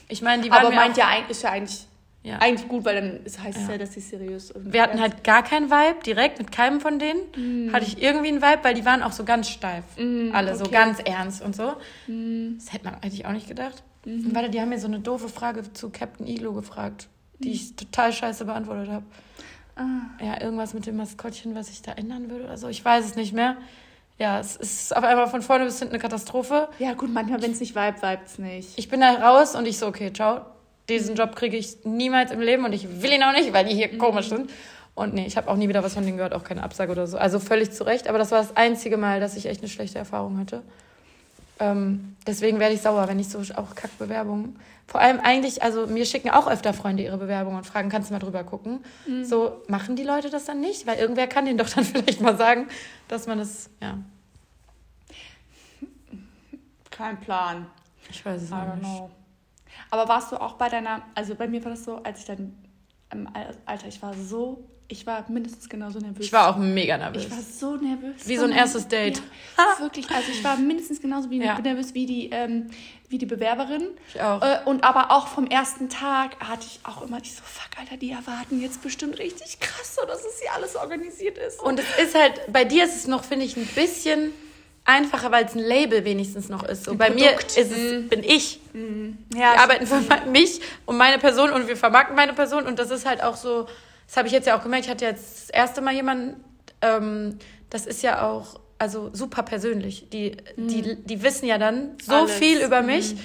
Ich 0.09 0.23
meine, 0.23 0.43
die 0.43 0.51
waren. 0.51 0.67
Aber 0.67 0.75
meint 0.75 0.97
ja, 0.97 1.09
ist 1.29 1.43
ja 1.43 1.51
eigentlich. 1.51 1.87
Ja. 2.23 2.39
Eigentlich 2.39 2.67
gut, 2.69 2.87
weil 2.87 2.95
dann 2.95 3.21
heißt 3.45 3.59
es 3.59 3.69
ja, 3.69 3.77
dass 3.77 3.93
sie 3.93 4.01
seriös 4.01 4.49
sind. 4.49 4.73
Wir 4.73 4.81
hatten 4.81 4.99
halt 4.99 5.25
gar 5.25 5.43
keinen 5.43 5.71
Vibe, 5.71 6.03
direkt 6.07 6.39
mit 6.39 6.51
keinem 6.51 6.81
von 6.81 6.99
denen. 6.99 7.21
Mm. 7.37 7.71
Hatte 7.75 7.85
ich 7.85 8.03
irgendwie 8.03 8.29
einen 8.29 8.41
Vibe, 8.41 8.61
weil 8.63 8.73
die 8.73 8.87
waren 8.87 9.03
auch 9.03 9.13
so 9.13 9.25
ganz 9.25 9.51
steif. 9.51 9.85
Mm, 9.99 10.31
alle 10.33 10.55
okay. 10.55 10.65
so 10.65 10.71
ganz 10.71 11.01
ernst 11.01 11.43
und 11.43 11.55
so. 11.55 11.75
Mm. 12.07 12.55
Das 12.57 12.73
hätte 12.73 12.87
man 12.87 12.95
eigentlich 12.95 13.27
auch 13.27 13.33
nicht 13.33 13.47
gedacht. 13.47 13.83
-hmm. 14.07 14.25
Und 14.25 14.35
warte, 14.35 14.49
die 14.49 14.59
haben 14.59 14.71
mir 14.71 14.79
so 14.79 14.87
eine 14.87 15.01
doofe 15.01 15.29
Frage 15.29 15.71
zu 15.75 15.91
Captain 15.91 16.27
Iglo 16.27 16.55
gefragt, 16.55 17.09
die 17.41 17.51
mm. 17.51 17.53
ich 17.53 17.77
total 17.77 18.11
scheiße 18.11 18.47
beantwortet 18.47 18.89
habe. 18.89 19.05
Ah. 19.77 20.25
Ja, 20.25 20.41
irgendwas 20.41 20.75
mit 20.75 20.87
dem 20.87 20.97
Maskottchen, 20.97 21.55
was 21.55 21.69
ich 21.71 21.83
da 21.83 21.93
ändern 21.93 22.31
würde 22.31 22.45
oder 22.45 22.57
so. 22.57 22.69
Ich 22.69 22.85
weiß 22.85 23.05
es 23.05 23.17
nicht 23.17 23.33
mehr. 23.33 23.57
Ja, 24.19 24.39
es 24.39 24.55
ist 24.55 24.97
auf 24.97 25.03
einmal 25.03 25.27
von 25.27 25.43
vorne 25.43 25.65
bis 25.65 25.79
hinten 25.81 25.95
eine 25.95 26.03
Katastrophe. 26.03 26.69
Ja, 26.79 26.93
gut, 26.95 27.13
manchmal, 27.13 27.43
wenn 27.43 27.51
es 27.51 27.61
nicht 27.61 27.75
vibe, 27.75 28.01
vibet 28.01 28.27
es 28.27 28.39
nicht. 28.39 28.79
Ich 28.79 28.89
bin 28.89 29.01
da 29.01 29.13
raus 29.15 29.57
und 29.57 29.67
ich 29.67 29.79
so, 29.79 29.87
okay, 29.87 30.13
ciao. 30.13 30.43
Diesen 30.89 31.17
Job 31.17 31.35
kriege 31.35 31.57
ich 31.57 31.85
niemals 31.85 32.31
im 32.31 32.41
Leben 32.41 32.65
und 32.65 32.73
ich 32.73 33.03
will 33.03 33.11
ihn 33.11 33.23
auch 33.25 33.33
nicht, 33.33 33.53
weil 33.53 33.65
die 33.65 33.75
hier 33.75 33.93
mhm. 33.93 33.99
komisch 33.99 34.29
sind. 34.29 34.51
Und 34.95 35.15
nee, 35.15 35.27
ich 35.27 35.37
habe 35.37 35.51
auch 35.51 35.57
nie 35.57 35.69
wieder 35.69 35.83
was 35.83 35.95
von 35.95 36.05
denen 36.05 36.19
gehört, 36.19 36.35
auch 36.35 36.45
keine 36.45 36.63
Absage 36.63 36.93
oder 36.93 37.09
so. 37.09 37.19
Also 37.19 37.41
völlig 37.41 37.73
zu 37.73 37.85
Recht, 37.85 38.07
aber 38.07 38.19
das 38.19 38.31
war 38.31 38.39
das 38.39 38.57
einzige 38.57 38.97
Mal, 38.97 39.19
dass 39.19 39.35
ich 39.37 39.47
echt 39.47 39.61
eine 39.61 39.69
schlechte 39.69 39.99
Erfahrung 39.99 40.39
hatte. 40.39 40.63
Ähm, 41.61 42.17
deswegen 42.27 42.59
werde 42.59 42.75
ich 42.75 42.83
sauer, 42.83 43.09
wenn 43.09 43.19
ich 43.19 43.29
so 43.29 43.38
auch 43.55 43.75
Kackbewerbungen. 43.75 44.59
Vor 44.87 45.01
allem 45.01 45.21
eigentlich, 45.21 45.62
also 45.62 45.87
mir 45.87 46.05
schicken 46.05 46.31
auch 46.31 46.47
öfter 46.47 46.75
Freunde 46.75 47.03
ihre 47.03 47.17
Bewerbungen 47.17 47.59
und 47.59 47.64
fragen, 47.64 47.88
kannst 47.88 48.11
du 48.11 48.14
mal 48.14 48.19
drüber 48.19 48.45
gucken? 48.45 48.85
Mhm. 49.07 49.25
So, 49.25 49.62
machen 49.69 49.97
die 49.97 50.03
Leute 50.03 50.31
das 50.31 50.45
dann 50.45 50.61
nicht? 50.61 50.87
Weil 50.87 50.99
irgendwer 50.99 51.27
kann 51.27 51.47
denen 51.47 51.59
doch 51.59 51.69
dann 51.69 51.85
vielleicht 51.85 52.21
mal 52.21 52.37
sagen, 52.37 52.69
dass 53.09 53.27
man 53.27 53.38
das, 53.38 53.71
ja. 53.81 53.99
Kein 56.90 57.19
Plan. 57.21 57.67
Ich 58.11 58.25
weiß 58.25 58.43
es 58.43 58.51
nicht. 58.51 58.81
Know. 58.81 59.11
Aber 59.90 60.09
warst 60.09 60.33
du 60.33 60.40
auch 60.40 60.55
bei 60.55 60.69
deiner, 60.69 61.03
also 61.14 61.35
bei 61.35 61.49
mir 61.49 61.64
war 61.64 61.71
das 61.71 61.85
so, 61.85 61.97
als 62.03 62.21
ich 62.21 62.27
dann 62.27 62.55
im 63.11 63.29
Alter, 63.67 63.88
ich 63.88 64.03
war 64.03 64.14
so 64.14 64.69
ich 64.87 65.07
war 65.07 65.25
mindestens 65.29 65.68
genauso 65.68 65.99
nervös. 65.99 66.27
Ich 66.27 66.33
war 66.33 66.49
auch 66.49 66.57
mega 66.57 66.97
nervös. 66.99 67.25
Ich 67.25 67.31
war 67.31 67.38
so 67.40 67.77
nervös. 67.77 68.27
Wie 68.27 68.37
so 68.37 68.44
ein 68.44 68.53
erstes 68.53 68.87
Date. 68.87 69.23
Ja, 69.57 69.64
wirklich. 69.81 70.09
Also 70.11 70.31
ich 70.31 70.44
war 70.44 70.57
mindestens 70.57 71.01
genauso 71.01 71.31
wie 71.31 71.42
ja. 71.42 71.59
nervös 71.59 71.94
wie 71.94 72.05
die, 72.05 72.29
ähm, 72.31 72.66
wie 73.09 73.16
die 73.16 73.27
Bewerberin. 73.27 73.88
Ich 74.12 74.20
auch. 74.20 74.42
Äh, 74.42 74.59
und 74.66 74.85
aber 74.85 75.11
auch 75.11 75.29
vom 75.29 75.47
ersten 75.47 75.88
Tag 75.88 76.38
hatte 76.38 76.66
ich 76.66 76.81
auch 76.85 77.03
immer, 77.03 77.18
ich 77.23 77.35
so, 77.35 77.42
fuck, 77.44 77.79
Alter, 77.81 77.97
die 77.97 78.11
erwarten 78.11 78.61
jetzt 78.61 78.83
bestimmt 78.83 79.18
richtig 79.18 79.59
krass, 79.59 79.97
so 79.99 80.07
dass 80.07 80.18
es 80.18 80.40
hier 80.40 80.53
alles 80.53 80.77
organisiert 80.77 81.38
ist. 81.38 81.61
Und 81.62 81.81
es 81.81 81.87
ist 82.03 82.14
halt, 82.14 82.53
bei 82.53 82.64
dir 82.64 82.85
ist 82.85 82.97
es 82.97 83.07
noch, 83.07 83.25
finde 83.25 83.47
ich, 83.47 83.57
ein 83.57 83.66
bisschen 83.66 84.33
einfacher, 84.85 85.33
weil 85.33 85.47
es 85.47 85.55
ein 85.55 85.61
Label 85.61 86.05
wenigstens 86.05 86.51
noch 86.51 86.62
ist. 86.62 86.85
So, 86.85 86.92
ein 86.92 86.99
bei 86.99 87.07
Produkt. 87.07 87.57
mir 87.57 87.62
ist 87.62 87.73
es, 87.73 88.05
mm. 88.05 88.09
bin 88.09 88.23
ich. 88.23 88.61
Mm. 88.75 89.12
Ja, 89.35 89.55
wir 89.55 89.61
arbeiten 89.61 89.87
für 89.87 90.03
mich 90.31 90.61
und 90.85 90.99
meine 90.99 91.18
Person 91.18 91.51
und 91.53 91.68
wir 91.68 91.77
vermarkten 91.79 92.14
meine 92.14 92.35
Person 92.35 92.66
und 92.66 92.79
das 92.79 92.90
ist 92.90 93.07
halt 93.07 93.23
auch 93.23 93.37
so 93.37 93.66
das 94.07 94.17
habe 94.17 94.29
ich 94.29 94.33
jetzt 94.33 94.47
ja 94.47 94.57
auch 94.57 94.62
gemerkt. 94.62 94.87
Ich 94.87 94.90
hatte 94.90 95.05
jetzt 95.05 95.49
das 95.49 95.51
erste 95.51 95.81
Mal 95.81 95.95
jemanden, 95.95 96.43
ähm, 96.81 97.38
das 97.71 97.87
ist 97.87 98.03
ja 98.03 98.29
auch 98.29 98.61
also 98.79 99.11
super 99.12 99.43
persönlich. 99.43 100.09
Die, 100.11 100.37
mhm. 100.57 100.69
die, 100.69 101.05
die 101.05 101.23
wissen 101.23 101.47
ja 101.47 101.59
dann 101.59 101.97
so 102.03 102.14
Alles. 102.14 102.33
viel 102.33 102.61
über 102.61 102.83
mich. 102.83 103.14
Mhm. 103.14 103.21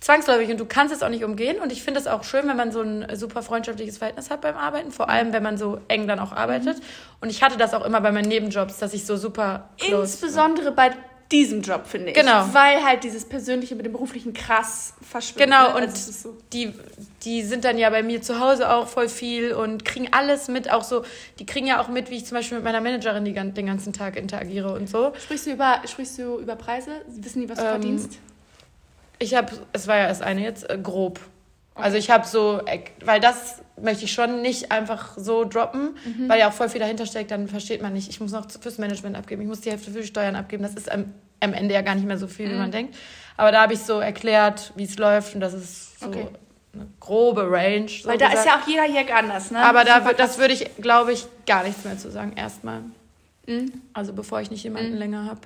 Zwangsläufig 0.00 0.50
und 0.50 0.58
du 0.58 0.64
kannst 0.64 0.94
es 0.94 1.02
auch 1.02 1.08
nicht 1.08 1.24
umgehen. 1.24 1.60
Und 1.60 1.70
ich 1.70 1.82
finde 1.82 2.00
es 2.00 2.06
auch 2.06 2.24
schön, 2.24 2.48
wenn 2.48 2.56
man 2.56 2.72
so 2.72 2.80
ein 2.80 3.06
super 3.14 3.42
freundschaftliches 3.42 3.98
Verhältnis 3.98 4.30
hat 4.30 4.40
beim 4.40 4.56
Arbeiten, 4.56 4.90
vor 4.90 5.08
allem 5.08 5.32
wenn 5.32 5.42
man 5.42 5.58
so 5.58 5.80
eng 5.88 6.06
dann 6.06 6.18
auch 6.18 6.32
arbeitet. 6.32 6.78
Mhm. 6.78 6.82
Und 7.20 7.30
ich 7.30 7.42
hatte 7.42 7.56
das 7.56 7.74
auch 7.74 7.84
immer 7.84 8.00
bei 8.00 8.10
meinen 8.10 8.28
Nebenjobs, 8.28 8.78
dass 8.78 8.94
ich 8.94 9.04
so 9.04 9.16
super. 9.16 9.70
Insbesondere 9.86 10.72
bei 10.72 10.92
diesem 11.30 11.62
Job, 11.62 11.86
finde 11.86 12.08
ich. 12.08 12.14
Genau. 12.14 12.52
Weil 12.52 12.84
halt 12.84 13.04
dieses 13.04 13.24
Persönliche 13.24 13.74
mit 13.74 13.86
dem 13.86 13.92
Beruflichen 13.92 14.32
krass 14.32 14.94
verschwimmt. 15.00 15.44
Genau, 15.44 15.70
ne? 15.70 15.76
und 15.76 15.82
also 15.82 16.12
so. 16.12 16.36
die, 16.52 16.74
die 17.24 17.42
sind 17.42 17.64
dann 17.64 17.78
ja 17.78 17.90
bei 17.90 18.02
mir 18.02 18.20
zu 18.22 18.40
Hause 18.40 18.70
auch 18.70 18.88
voll 18.88 19.08
viel 19.08 19.52
und 19.52 19.84
kriegen 19.84 20.08
alles 20.12 20.48
mit, 20.48 20.70
auch 20.70 20.84
so, 20.84 21.04
die 21.38 21.46
kriegen 21.46 21.66
ja 21.66 21.80
auch 21.80 21.88
mit, 21.88 22.10
wie 22.10 22.16
ich 22.16 22.26
zum 22.26 22.36
Beispiel 22.36 22.58
mit 22.58 22.64
meiner 22.64 22.80
Managerin 22.80 23.24
die, 23.24 23.32
den 23.32 23.66
ganzen 23.66 23.92
Tag 23.92 24.16
interagiere 24.16 24.72
und 24.74 24.88
so. 24.88 25.12
Sprichst 25.22 25.46
du 25.46 25.52
über, 25.52 25.80
sprichst 25.86 26.18
du 26.18 26.38
über 26.38 26.56
Preise? 26.56 26.90
Wissen 27.08 27.42
die, 27.42 27.48
was 27.48 27.58
du 27.58 27.64
ähm, 27.64 27.70
verdienst? 27.70 28.18
Ich 29.18 29.34
habe, 29.34 29.52
es 29.72 29.86
war 29.86 29.96
ja 29.96 30.06
erst 30.08 30.22
eine 30.22 30.42
jetzt, 30.42 30.68
äh, 30.68 30.78
grob. 30.82 31.20
Also 31.74 31.96
ich 31.96 32.10
habe 32.10 32.26
so, 32.26 32.60
weil 33.04 33.20
das 33.20 33.62
möchte 33.80 34.04
ich 34.04 34.12
schon 34.12 34.42
nicht 34.42 34.70
einfach 34.70 35.16
so 35.16 35.44
droppen, 35.44 35.96
mhm. 36.04 36.28
weil 36.28 36.38
ja 36.38 36.48
auch 36.48 36.52
voll 36.52 36.68
viel 36.68 36.80
dahinter 36.80 37.06
steckt, 37.06 37.30
dann 37.30 37.48
versteht 37.48 37.82
man 37.82 37.92
nicht. 37.92 38.10
Ich 38.10 38.20
muss 38.20 38.32
noch 38.32 38.50
fürs 38.50 38.78
Management 38.78 39.16
abgeben, 39.16 39.42
ich 39.42 39.48
muss 39.48 39.60
die 39.60 39.70
Hälfte 39.70 39.90
für 39.90 40.00
die 40.00 40.06
Steuern 40.06 40.36
abgeben. 40.36 40.62
Das 40.62 40.74
ist 40.74 40.90
am, 40.90 41.14
am 41.40 41.54
Ende 41.54 41.74
ja 41.74 41.80
gar 41.80 41.94
nicht 41.94 42.06
mehr 42.06 42.18
so 42.18 42.26
viel, 42.26 42.48
mhm. 42.48 42.52
wie 42.52 42.58
man 42.58 42.70
denkt. 42.70 42.96
Aber 43.36 43.52
da 43.52 43.62
habe 43.62 43.72
ich 43.72 43.80
so 43.80 44.00
erklärt, 44.00 44.72
wie 44.76 44.84
es 44.84 44.98
läuft 44.98 45.34
und 45.34 45.40
das 45.40 45.54
ist 45.54 45.98
so 46.00 46.08
okay. 46.08 46.28
eine 46.74 46.86
grobe 47.00 47.50
Range. 47.50 47.88
So 47.88 48.08
weil 48.08 48.18
da 48.18 48.28
gesagt. 48.28 48.46
ist 48.46 48.52
ja 48.52 48.60
auch 48.60 48.68
jeder 48.68 48.84
hier 48.84 49.16
anders, 49.16 49.50
ne? 49.50 49.64
Aber 49.64 49.84
da, 49.84 50.00
das 50.12 50.38
würde 50.38 50.52
ich, 50.52 50.70
glaube 50.76 51.12
ich, 51.12 51.26
gar 51.46 51.64
nichts 51.64 51.84
mehr 51.84 51.96
zu 51.96 52.10
sagen, 52.10 52.34
erstmal. 52.36 52.80
Mhm. 53.46 53.72
Also 53.94 54.12
bevor 54.12 54.40
ich 54.42 54.50
nicht 54.50 54.62
jemanden 54.62 54.92
mhm. 54.92 54.98
länger 54.98 55.24
habe 55.24 55.40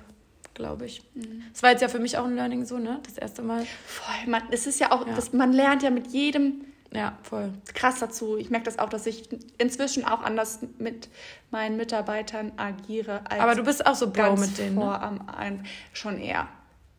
glaube 0.57 0.85
ich. 0.85 1.03
Mhm. 1.13 1.43
Das 1.53 1.63
war 1.63 1.71
jetzt 1.71 1.81
ja 1.81 1.87
für 1.87 1.99
mich 1.99 2.17
auch 2.17 2.25
ein 2.25 2.35
Learning 2.35 2.65
so, 2.65 2.77
ne? 2.79 2.99
Das 3.03 3.17
erste 3.17 3.41
Mal. 3.41 3.65
Voll, 3.85 4.29
man, 4.29 4.41
es 4.51 4.67
ist 4.67 4.79
ja 4.79 4.91
auch, 4.91 5.07
ja. 5.07 5.13
Das, 5.13 5.31
man 5.31 5.53
lernt 5.53 5.83
ja 5.83 5.89
mit 5.89 6.07
jedem 6.07 6.65
ja, 6.91 7.17
voll. 7.21 7.53
krass 7.73 7.99
dazu. 7.99 8.37
Ich 8.37 8.49
merke 8.49 8.65
das 8.65 8.79
auch, 8.79 8.89
dass 8.89 9.05
ich 9.05 9.29
inzwischen 9.57 10.03
auch 10.03 10.23
anders 10.23 10.59
mit 10.79 11.09
meinen 11.51 11.77
Mitarbeitern 11.77 12.51
agiere. 12.57 13.21
Aber 13.29 13.55
du 13.55 13.63
bist 13.63 13.85
auch 13.85 13.95
so 13.95 14.09
Bro 14.09 14.37
mit 14.37 14.57
denen. 14.57 14.75
Ne? 14.75 14.81
Vor 14.81 14.97
ne? 14.97 15.01
am 15.01 15.29
ein, 15.29 15.65
schon 15.93 16.19
eher. 16.19 16.47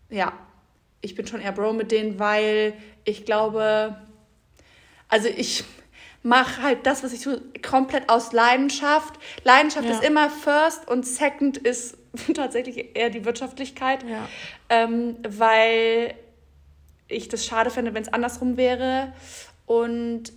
Ja, 0.08 0.32
ich 1.00 1.14
bin 1.14 1.26
schon 1.26 1.40
eher 1.40 1.52
Bro 1.52 1.72
mit 1.72 1.90
denen, 1.90 2.18
weil 2.18 2.74
ich 3.04 3.24
glaube, 3.24 3.96
also 5.08 5.28
ich 5.28 5.64
mache 6.22 6.62
halt 6.62 6.86
das, 6.86 7.02
was 7.02 7.12
ich 7.12 7.22
tue, 7.22 7.42
komplett 7.68 8.08
aus 8.08 8.32
Leidenschaft. 8.32 9.18
Leidenschaft 9.42 9.86
ja. 9.86 9.94
ist 9.94 10.04
immer 10.04 10.30
first 10.30 10.86
und 10.88 11.06
second 11.06 11.58
ist 11.58 11.97
tatsächlich 12.34 12.96
eher 12.96 13.10
die 13.10 13.24
Wirtschaftlichkeit, 13.24 14.04
ja. 14.04 14.28
ähm, 14.68 15.16
weil 15.26 16.14
ich 17.08 17.28
das 17.28 17.44
schade 17.44 17.70
fände, 17.70 17.94
wenn 17.94 18.02
es 18.02 18.12
andersrum 18.12 18.56
wäre. 18.56 19.12
Und, 19.66 20.32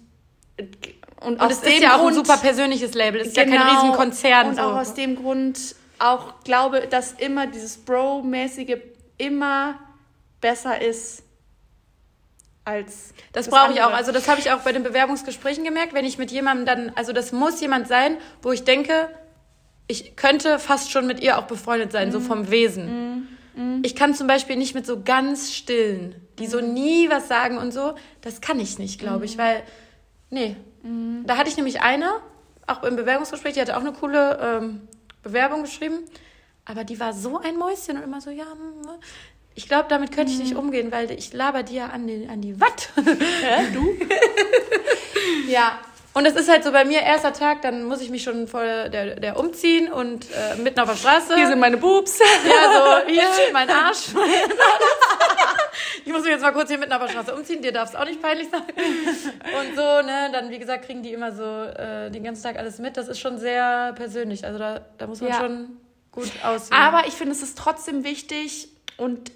und, 1.22 1.42
und 1.42 1.52
es 1.52 1.64
ist 1.64 1.82
ja 1.82 1.98
auch 1.98 2.08
ein 2.08 2.14
super 2.14 2.38
persönliches 2.38 2.94
Label, 2.94 3.22
es 3.22 3.28
ist 3.28 3.36
genau, 3.36 3.54
ja 3.54 3.58
kein 3.58 3.68
genau. 3.68 3.82
Riesenkonzern. 3.82 4.48
Und 4.50 4.56
so. 4.56 4.62
auch 4.62 4.76
aus 4.76 4.94
dem 4.94 5.16
Grund 5.16 5.76
auch 6.00 6.44
glaube, 6.44 6.88
dass 6.88 7.14
immer 7.14 7.48
dieses 7.48 7.78
Bro-mäßige 7.78 8.78
immer 9.18 9.80
besser 10.40 10.82
ist 10.82 11.24
als. 12.66 13.14
Das, 13.34 13.46
das 13.46 13.50
brauche 13.50 13.74
ich 13.74 13.82
auch. 13.82 13.94
Also 13.94 14.12
das 14.12 14.28
habe 14.28 14.40
ich 14.40 14.52
auch 14.52 14.60
bei 14.60 14.72
den 14.72 14.84
Bewerbungsgesprächen 14.84 15.64
gemerkt, 15.64 15.94
wenn 15.94 16.06
ich 16.06 16.18
mit 16.18 16.32
jemandem 16.32 16.66
dann, 16.66 16.92
also 16.96 17.14
das 17.14 17.32
muss 17.32 17.62
jemand 17.62 17.88
sein, 17.88 18.18
wo 18.42 18.52
ich 18.52 18.64
denke, 18.64 19.10
ich 19.92 20.16
könnte 20.16 20.58
fast 20.58 20.92
schon 20.92 21.06
mit 21.06 21.22
ihr 21.22 21.38
auch 21.38 21.44
befreundet 21.44 21.92
sein, 21.92 22.10
mm. 22.10 22.12
so 22.12 22.20
mhm. 22.20 22.24
vom 22.24 22.52
Wesen. 22.52 23.28
Mm. 23.56 23.62
Mm. 23.62 23.82
Ich 23.84 23.96
kann 23.96 24.16
zum 24.16 24.28
Beispiel 24.28 24.56
nicht 24.56 24.74
mit 24.74 24.86
so 24.86 25.04
ganz 25.04 25.54
stillen, 25.54 26.16
die 26.40 26.48
so 26.48 26.62
mhm. 26.62 26.74
nie 26.74 27.10
was 27.10 27.28
sagen 27.28 27.58
und 27.58 27.72
so. 27.72 27.94
Das 28.22 28.42
kann 28.42 28.60
ich 28.60 28.80
nicht, 28.80 29.00
glaube 29.00 29.26
ich, 29.26 29.38
weil, 29.38 29.64
nee. 30.30 30.56
Da 31.26 31.38
hatte 31.38 31.50
ich 31.50 31.58
nämlich 31.58 31.82
eine, 31.82 32.12
auch 32.66 32.84
im 32.84 32.96
Bewerbungsgespräch, 32.96 33.54
die 33.54 33.62
hatte 33.62 33.78
auch 33.78 33.82
eine 33.82 33.94
coole 33.94 34.40
ähm, 34.42 34.88
Bewerbung 35.22 35.62
geschrieben. 35.62 36.00
Aber 36.66 36.84
die 36.84 37.00
war 37.00 37.14
so 37.14 37.38
ein 37.38 37.58
Mäuschen 37.58 37.98
und 37.98 38.04
immer 38.04 38.22
so, 38.22 38.32
ja, 38.32 38.46
hm, 38.46 38.82
ne? 38.82 39.00
ich 39.54 39.68
glaube, 39.68 39.86
damit 39.90 40.12
könnte 40.12 40.32
ich 40.32 40.40
nicht 40.40 40.56
umgehen, 40.56 40.92
weil 40.92 41.12
ich 41.12 41.34
laber 41.34 41.64
ja 41.70 41.88
an, 41.88 42.08
den, 42.08 42.30
an 42.30 42.42
die 42.42 42.60
Watt. 42.60 42.90
Hä? 42.96 43.68
Du? 43.74 43.96
ja. 45.52 45.80
Und 46.14 46.26
es 46.26 46.36
ist 46.36 46.50
halt 46.50 46.64
so 46.64 46.72
bei 46.74 46.84
mir, 46.84 47.02
erster 47.02 47.32
Tag, 47.32 47.62
dann 47.62 47.86
muss 47.86 48.02
ich 48.02 48.10
mich 48.10 48.24
schon 48.24 48.48
vor 48.48 48.62
der, 48.62 49.16
der 49.16 49.40
umziehen 49.40 49.92
und 49.92 50.26
äh, 50.32 50.56
mitten 50.58 50.80
auf 50.82 50.90
der 50.90 50.98
Straße. 50.98 51.36
Hier 51.36 51.48
sind 51.48 51.60
meine 51.60 51.78
Boobs. 51.78 52.20
Ja, 52.20 53.04
so, 53.06 53.08
hier, 53.08 53.24
mein 53.54 53.70
Arsch. 53.70 54.08
ich 56.06 56.12
muss 56.12 56.22
mich 56.24 56.32
jetzt 56.32 56.42
mal 56.42 56.52
kurz 56.52 56.70
hier 56.70 56.78
mitten 56.80 56.92
auf 56.92 57.02
der 57.02 57.10
Straße 57.10 57.34
umziehen, 57.34 57.62
dir 57.62 57.72
darf 57.72 57.90
es 57.90 57.96
auch 57.96 58.04
nicht 58.06 58.22
peinlich 58.22 58.50
sein. 58.50 58.62
Und 58.62 59.76
so, 59.76 60.02
ne, 60.02 60.30
dann, 60.34 60.50
wie 60.50 60.60
gesagt, 60.60 60.86
kriegen 60.86 61.02
die 61.02 61.14
immer 61.14 61.32
so 61.32 61.44
äh, 61.44 62.10
den 62.12 62.24
ganzen 62.24 62.44
Tag 62.44 62.58
alles 62.58 62.80
mit. 62.80 62.98
Das 62.98 63.08
ist 63.08 63.20
schon 63.20 63.38
sehr 63.38 63.94
persönlich. 63.96 64.44
Also 64.46 64.60
da, 64.60 64.82
da 64.98 65.08
muss 65.08 65.22
man 65.22 65.30
Ja. 65.30 65.40
schon 65.40 65.78
gut 66.12 66.30
aussehen. 66.44 66.74
Aber 66.76 67.08
ich 67.08 67.14
finde, 67.14 67.32
es 67.34 67.42
ist 67.42 67.58
trotzdem 67.58 68.04
wichtig 68.04 68.68
und 68.98 69.32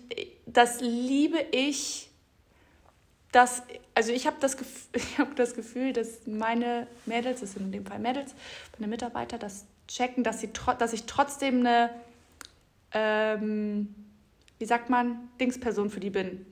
das 0.45 0.81
liebe 0.81 1.37
ich, 1.51 2.04
dass, 3.35 3.63
also 3.93 4.13
ich 4.13 4.27
habe 4.27 4.37
das, 4.39 4.55
Gef 4.55 4.87
ich 4.93 5.19
hab 5.19 5.35
das 5.35 5.53
Gefühl, 5.55 5.91
dass 5.91 6.25
meine 6.25 6.87
Mädels, 7.05 7.41
das 7.41 7.53
sind 7.53 7.65
in 7.65 7.71
dem 7.73 7.85
Fall 7.85 7.99
Mädels, 7.99 8.33
meine 8.79 8.89
Mitarbeiter, 8.89 9.37
das 9.37 9.65
checken, 9.87 10.23
dass, 10.23 10.39
sie 10.39 10.49
dass 10.79 10.93
ich 10.93 11.03
trotzdem 11.03 11.59
eine, 11.59 11.89
ähm, 12.93 13.93
wie 14.57 14.65
sagt 14.65 14.89
man, 14.89 15.29
Dingsperson 15.39 15.89
für 15.89 15.99
die 15.99 16.09
bin. 16.09 16.45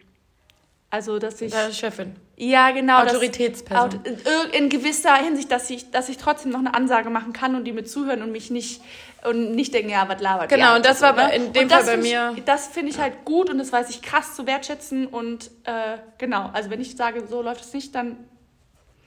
Also, 0.93 1.17
dass 1.17 1.41
ich... 1.41 1.51
Ist 1.51 1.79
Chefin. 1.79 2.15
Ja, 2.37 2.69
genau. 2.69 2.99
Autoritätsperson. 3.01 3.99
Aut- 3.99 4.55
in- 4.55 4.69
gewisser 4.69 5.15
Hinsicht, 5.15 5.51
dass 5.51 5.67
ich, 5.71 5.89
dass 5.89 6.07
ich 6.07 6.17
trotzdem 6.17 6.51
noch 6.51 6.59
eine 6.59 6.75
Ansage 6.75 7.09
machen 7.09 7.33
kann 7.33 7.55
und 7.55 7.63
die 7.63 7.71
mir 7.71 7.83
zuhören 7.83 8.21
und 8.21 8.31
mich 8.31 8.51
nicht 8.51 8.79
und 9.27 9.55
nicht 9.55 9.73
denken, 9.73 9.89
ja, 9.89 10.07
was 10.07 10.21
labert 10.21 10.49
Genau, 10.49 10.75
und 10.75 10.85
das 10.85 11.01
war 11.01 11.13
bei- 11.15 11.35
in 11.35 11.51
dem 11.51 11.67
Fall 11.67 11.83
bei 11.83 11.91
find 11.93 12.05
ich- 12.05 12.11
mir- 12.11 12.35
Das 12.45 12.67
finde 12.67 12.91
ich 12.91 12.99
halt 12.99 13.25
gut 13.25 13.49
und 13.49 13.57
das 13.57 13.71
weiß 13.71 13.89
ich 13.89 14.03
krass 14.03 14.35
zu 14.35 14.45
wertschätzen 14.45 15.07
und 15.07 15.49
äh, 15.63 15.97
genau, 16.19 16.51
also 16.53 16.69
wenn 16.69 16.79
ich 16.81 16.95
sage, 16.95 17.25
so 17.27 17.41
läuft 17.41 17.61
es 17.61 17.73
nicht, 17.73 17.95
dann 17.95 18.17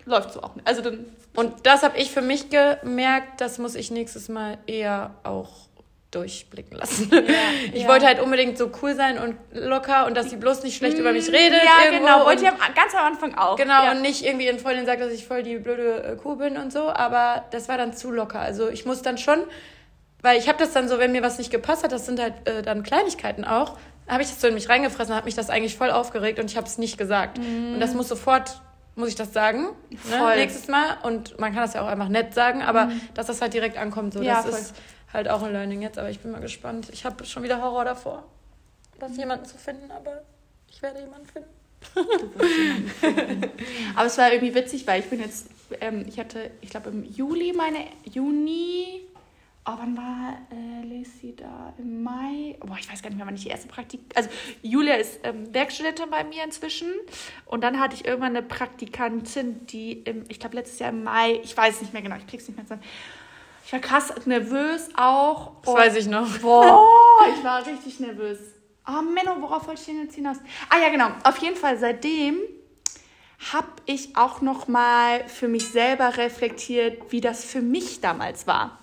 läuft 0.06 0.32
so 0.32 0.42
auch 0.42 0.56
nicht. 0.56 0.66
Also 0.66 0.82
dann, 0.82 1.04
Und 1.36 1.66
das 1.66 1.84
habe 1.84 1.96
ich 1.98 2.10
für 2.10 2.22
mich 2.22 2.46
gemerkt, 2.50 3.40
das 3.40 3.58
muss 3.58 3.76
ich 3.76 3.92
nächstes 3.92 4.28
Mal 4.28 4.58
eher 4.66 5.14
auch 5.22 5.65
durchblicken 6.16 6.76
lassen. 6.78 7.10
ich 7.72 7.82
ja. 7.82 7.88
wollte 7.88 8.06
halt 8.06 8.20
unbedingt 8.20 8.56
so 8.56 8.70
cool 8.82 8.94
sein 8.94 9.18
und 9.18 9.36
locker 9.52 10.06
und 10.06 10.16
dass 10.16 10.30
sie 10.30 10.36
bloß 10.36 10.62
nicht 10.62 10.76
schlecht 10.76 10.98
über 10.98 11.12
mich 11.12 11.28
redet. 11.28 11.62
Mm, 11.62 11.66
ja, 11.66 11.84
irgendwo 11.84 12.04
genau, 12.06 12.20
und- 12.20 12.26
wollte 12.26 12.42
ich 12.44 12.48
am, 12.48 12.56
ganz 12.74 12.94
am 12.94 13.04
Anfang 13.04 13.34
auch. 13.36 13.56
Genau, 13.56 13.84
ja. 13.84 13.90
und 13.92 14.00
nicht 14.00 14.24
irgendwie 14.24 14.48
in 14.48 14.58
Freundin 14.58 14.86
sagt, 14.86 15.00
dass 15.00 15.12
ich 15.12 15.26
voll 15.26 15.42
die 15.42 15.58
blöde 15.58 16.02
äh, 16.02 16.16
Kuh 16.16 16.36
bin 16.36 16.56
und 16.56 16.72
so, 16.72 16.88
aber 16.88 17.44
das 17.50 17.68
war 17.68 17.76
dann 17.76 17.92
zu 17.92 18.10
locker. 18.10 18.40
Also 18.40 18.68
ich 18.68 18.86
muss 18.86 19.02
dann 19.02 19.18
schon, 19.18 19.40
weil 20.22 20.38
ich 20.38 20.48
habe 20.48 20.58
das 20.58 20.72
dann 20.72 20.88
so, 20.88 20.98
wenn 20.98 21.12
mir 21.12 21.22
was 21.22 21.38
nicht 21.38 21.50
gepasst 21.50 21.84
hat, 21.84 21.92
das 21.92 22.06
sind 22.06 22.18
halt 22.20 22.34
äh, 22.48 22.62
dann 22.62 22.82
Kleinigkeiten 22.82 23.44
auch, 23.44 23.76
habe 24.08 24.22
ich 24.22 24.28
das 24.30 24.40
so 24.40 24.48
in 24.48 24.54
mich 24.54 24.68
reingefressen, 24.68 25.14
hat 25.14 25.24
mich 25.24 25.34
das 25.34 25.50
eigentlich 25.50 25.76
voll 25.76 25.90
aufgeregt 25.90 26.38
und 26.38 26.50
ich 26.50 26.56
habe 26.56 26.66
es 26.66 26.78
nicht 26.78 26.96
gesagt. 26.96 27.38
Und 27.38 27.80
das 27.80 27.92
muss 27.92 28.08
sofort, 28.08 28.60
muss 28.94 29.08
ich 29.08 29.16
das 29.16 29.32
sagen, 29.32 29.70
ne, 29.90 30.36
nächstes 30.36 30.68
Mal. 30.68 30.96
Und 31.02 31.38
man 31.40 31.52
kann 31.52 31.62
das 31.62 31.74
ja 31.74 31.82
auch 31.82 31.88
einfach 31.88 32.08
nett 32.08 32.32
sagen, 32.32 32.62
aber 32.62 32.90
dass 33.14 33.26
das 33.26 33.40
halt 33.42 33.52
direkt 33.52 33.76
ankommt, 33.76 34.14
so, 34.14 34.22
Ja, 34.22 34.36
das 34.36 34.44
voll. 34.44 34.58
ist 34.60 34.74
halt 35.16 35.28
auch 35.28 35.42
ein 35.42 35.52
Learning 35.52 35.82
jetzt, 35.82 35.98
aber 35.98 36.10
ich 36.10 36.20
bin 36.20 36.30
mal 36.30 36.40
gespannt. 36.40 36.88
Ich 36.92 37.04
habe 37.04 37.24
schon 37.24 37.42
wieder 37.42 37.60
Horror 37.60 37.84
davor, 37.84 38.24
das 39.00 39.16
jemanden 39.16 39.46
zu 39.46 39.56
finden, 39.56 39.90
aber 39.90 40.22
ich 40.68 40.80
werde 40.82 41.00
jemanden 41.00 41.26
finden. 41.26 41.48
Aber 43.96 44.06
es 44.06 44.18
war 44.18 44.32
irgendwie 44.32 44.54
witzig, 44.54 44.86
weil 44.86 45.00
ich 45.00 45.08
bin 45.08 45.20
jetzt, 45.20 45.48
ähm, 45.80 46.04
ich 46.06 46.18
hatte, 46.18 46.50
ich 46.60 46.70
glaube 46.70 46.90
im 46.90 47.04
Juli 47.04 47.52
meine, 47.52 47.78
Juni, 48.04 49.02
oh, 49.66 49.72
wann 49.78 49.96
war 49.96 50.38
äh, 50.50 50.84
Lacey 50.84 51.34
da? 51.36 51.72
Im 51.78 52.02
Mai? 52.02 52.56
Boah, 52.60 52.76
ich 52.78 52.90
weiß 52.90 53.02
gar 53.02 53.10
nicht 53.10 53.18
mehr, 53.18 53.26
wann 53.26 53.36
ich 53.36 53.44
die 53.44 53.48
erste 53.48 53.68
Praktik, 53.68 54.00
also 54.14 54.28
Julia 54.62 54.94
ist 54.94 55.20
ähm, 55.22 55.52
Werkstudentin 55.54 56.10
bei 56.10 56.24
mir 56.24 56.44
inzwischen 56.44 56.88
und 57.46 57.62
dann 57.62 57.80
hatte 57.80 57.94
ich 57.94 58.04
irgendwann 58.04 58.36
eine 58.36 58.46
Praktikantin, 58.46 59.66
die 59.66 59.92
im, 59.92 60.24
ich 60.28 60.40
glaube 60.40 60.56
letztes 60.56 60.78
Jahr 60.78 60.90
im 60.90 61.04
Mai, 61.04 61.40
ich 61.42 61.56
weiß 61.56 61.80
nicht 61.80 61.92
mehr 61.92 62.02
genau, 62.02 62.16
ich 62.16 62.26
krieg's 62.26 62.48
nicht 62.48 62.56
mehr 62.56 62.66
zusammen. 62.66 62.82
Ich 63.66 63.72
war 63.72 63.80
krass 63.80 64.12
nervös 64.26 64.88
auch. 64.96 65.60
Das 65.62 65.74
weiß 65.74 65.96
ich 65.96 66.06
noch. 66.06 66.38
Boah, 66.40 66.80
ich 67.36 67.42
war 67.44 67.66
richtig 67.66 67.98
nervös. 68.00 68.38
Oh, 68.88 69.02
Menno, 69.02 69.42
worauf 69.42 69.66
wollte 69.66 69.80
ich 69.80 69.86
denn 69.86 70.02
jetzt 70.04 70.14
hinaus? 70.14 70.36
Ah 70.70 70.78
ja, 70.80 70.88
genau. 70.90 71.08
Auf 71.24 71.38
jeden 71.38 71.56
Fall 71.56 71.76
seitdem 71.76 72.38
habe 73.52 73.66
ich 73.84 74.16
auch 74.16 74.40
noch 74.40 74.68
mal 74.68 75.26
für 75.28 75.48
mich 75.48 75.68
selber 75.68 76.16
reflektiert, 76.16 77.10
wie 77.10 77.20
das 77.20 77.44
für 77.44 77.60
mich 77.60 78.00
damals 78.00 78.46
war. 78.46 78.78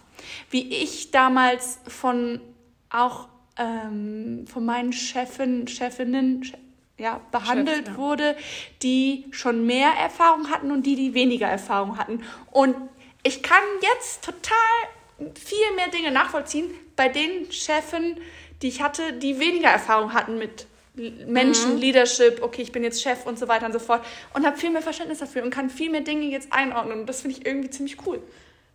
Wie 0.49 0.67
ich 0.75 1.11
damals 1.11 1.79
von 1.87 2.41
auch 2.89 3.29
ähm, 3.57 4.45
von 4.51 4.65
meinen 4.65 4.91
Chefin, 4.93 5.67
Chefinnen 5.67 6.41
che- 6.43 6.57
ja, 6.97 7.19
behandelt 7.31 7.77
Chefs, 7.85 7.89
ja. 7.89 7.97
wurde, 7.97 8.35
die 8.83 9.25
schon 9.31 9.65
mehr 9.65 9.89
Erfahrung 9.99 10.49
hatten 10.51 10.71
und 10.71 10.85
die, 10.85 10.95
die 10.95 11.13
weniger 11.13 11.47
Erfahrung 11.47 11.97
hatten. 11.97 12.21
Und 12.51 12.75
ich 13.23 13.41
kann 13.41 13.63
jetzt 13.81 14.23
total 14.23 15.31
viel 15.35 15.75
mehr 15.75 15.87
Dinge 15.87 16.11
nachvollziehen 16.11 16.69
bei 16.95 17.09
den 17.09 17.51
Chefen, 17.51 18.17
die 18.61 18.67
ich 18.67 18.81
hatte, 18.81 19.13
die 19.13 19.39
weniger 19.39 19.69
Erfahrung 19.69 20.13
hatten 20.13 20.37
mit 20.37 20.67
Menschen, 20.95 21.77
Leadership, 21.79 22.43
okay, 22.43 22.61
ich 22.61 22.71
bin 22.71 22.83
jetzt 22.83 23.01
Chef 23.01 23.25
und 23.25 23.39
so 23.39 23.47
weiter 23.47 23.65
und 23.65 23.73
so 23.73 23.79
fort 23.79 24.05
und 24.35 24.45
habe 24.45 24.57
viel 24.57 24.69
mehr 24.69 24.83
Verständnis 24.83 25.19
dafür 25.19 25.43
und 25.43 25.49
kann 25.49 25.69
viel 25.71 25.89
mehr 25.89 26.01
Dinge 26.01 26.25
jetzt 26.25 26.53
einordnen 26.53 27.01
und 27.01 27.05
das 27.07 27.21
finde 27.21 27.37
ich 27.37 27.45
irgendwie 27.45 27.71
ziemlich 27.71 28.05
cool. 28.05 28.21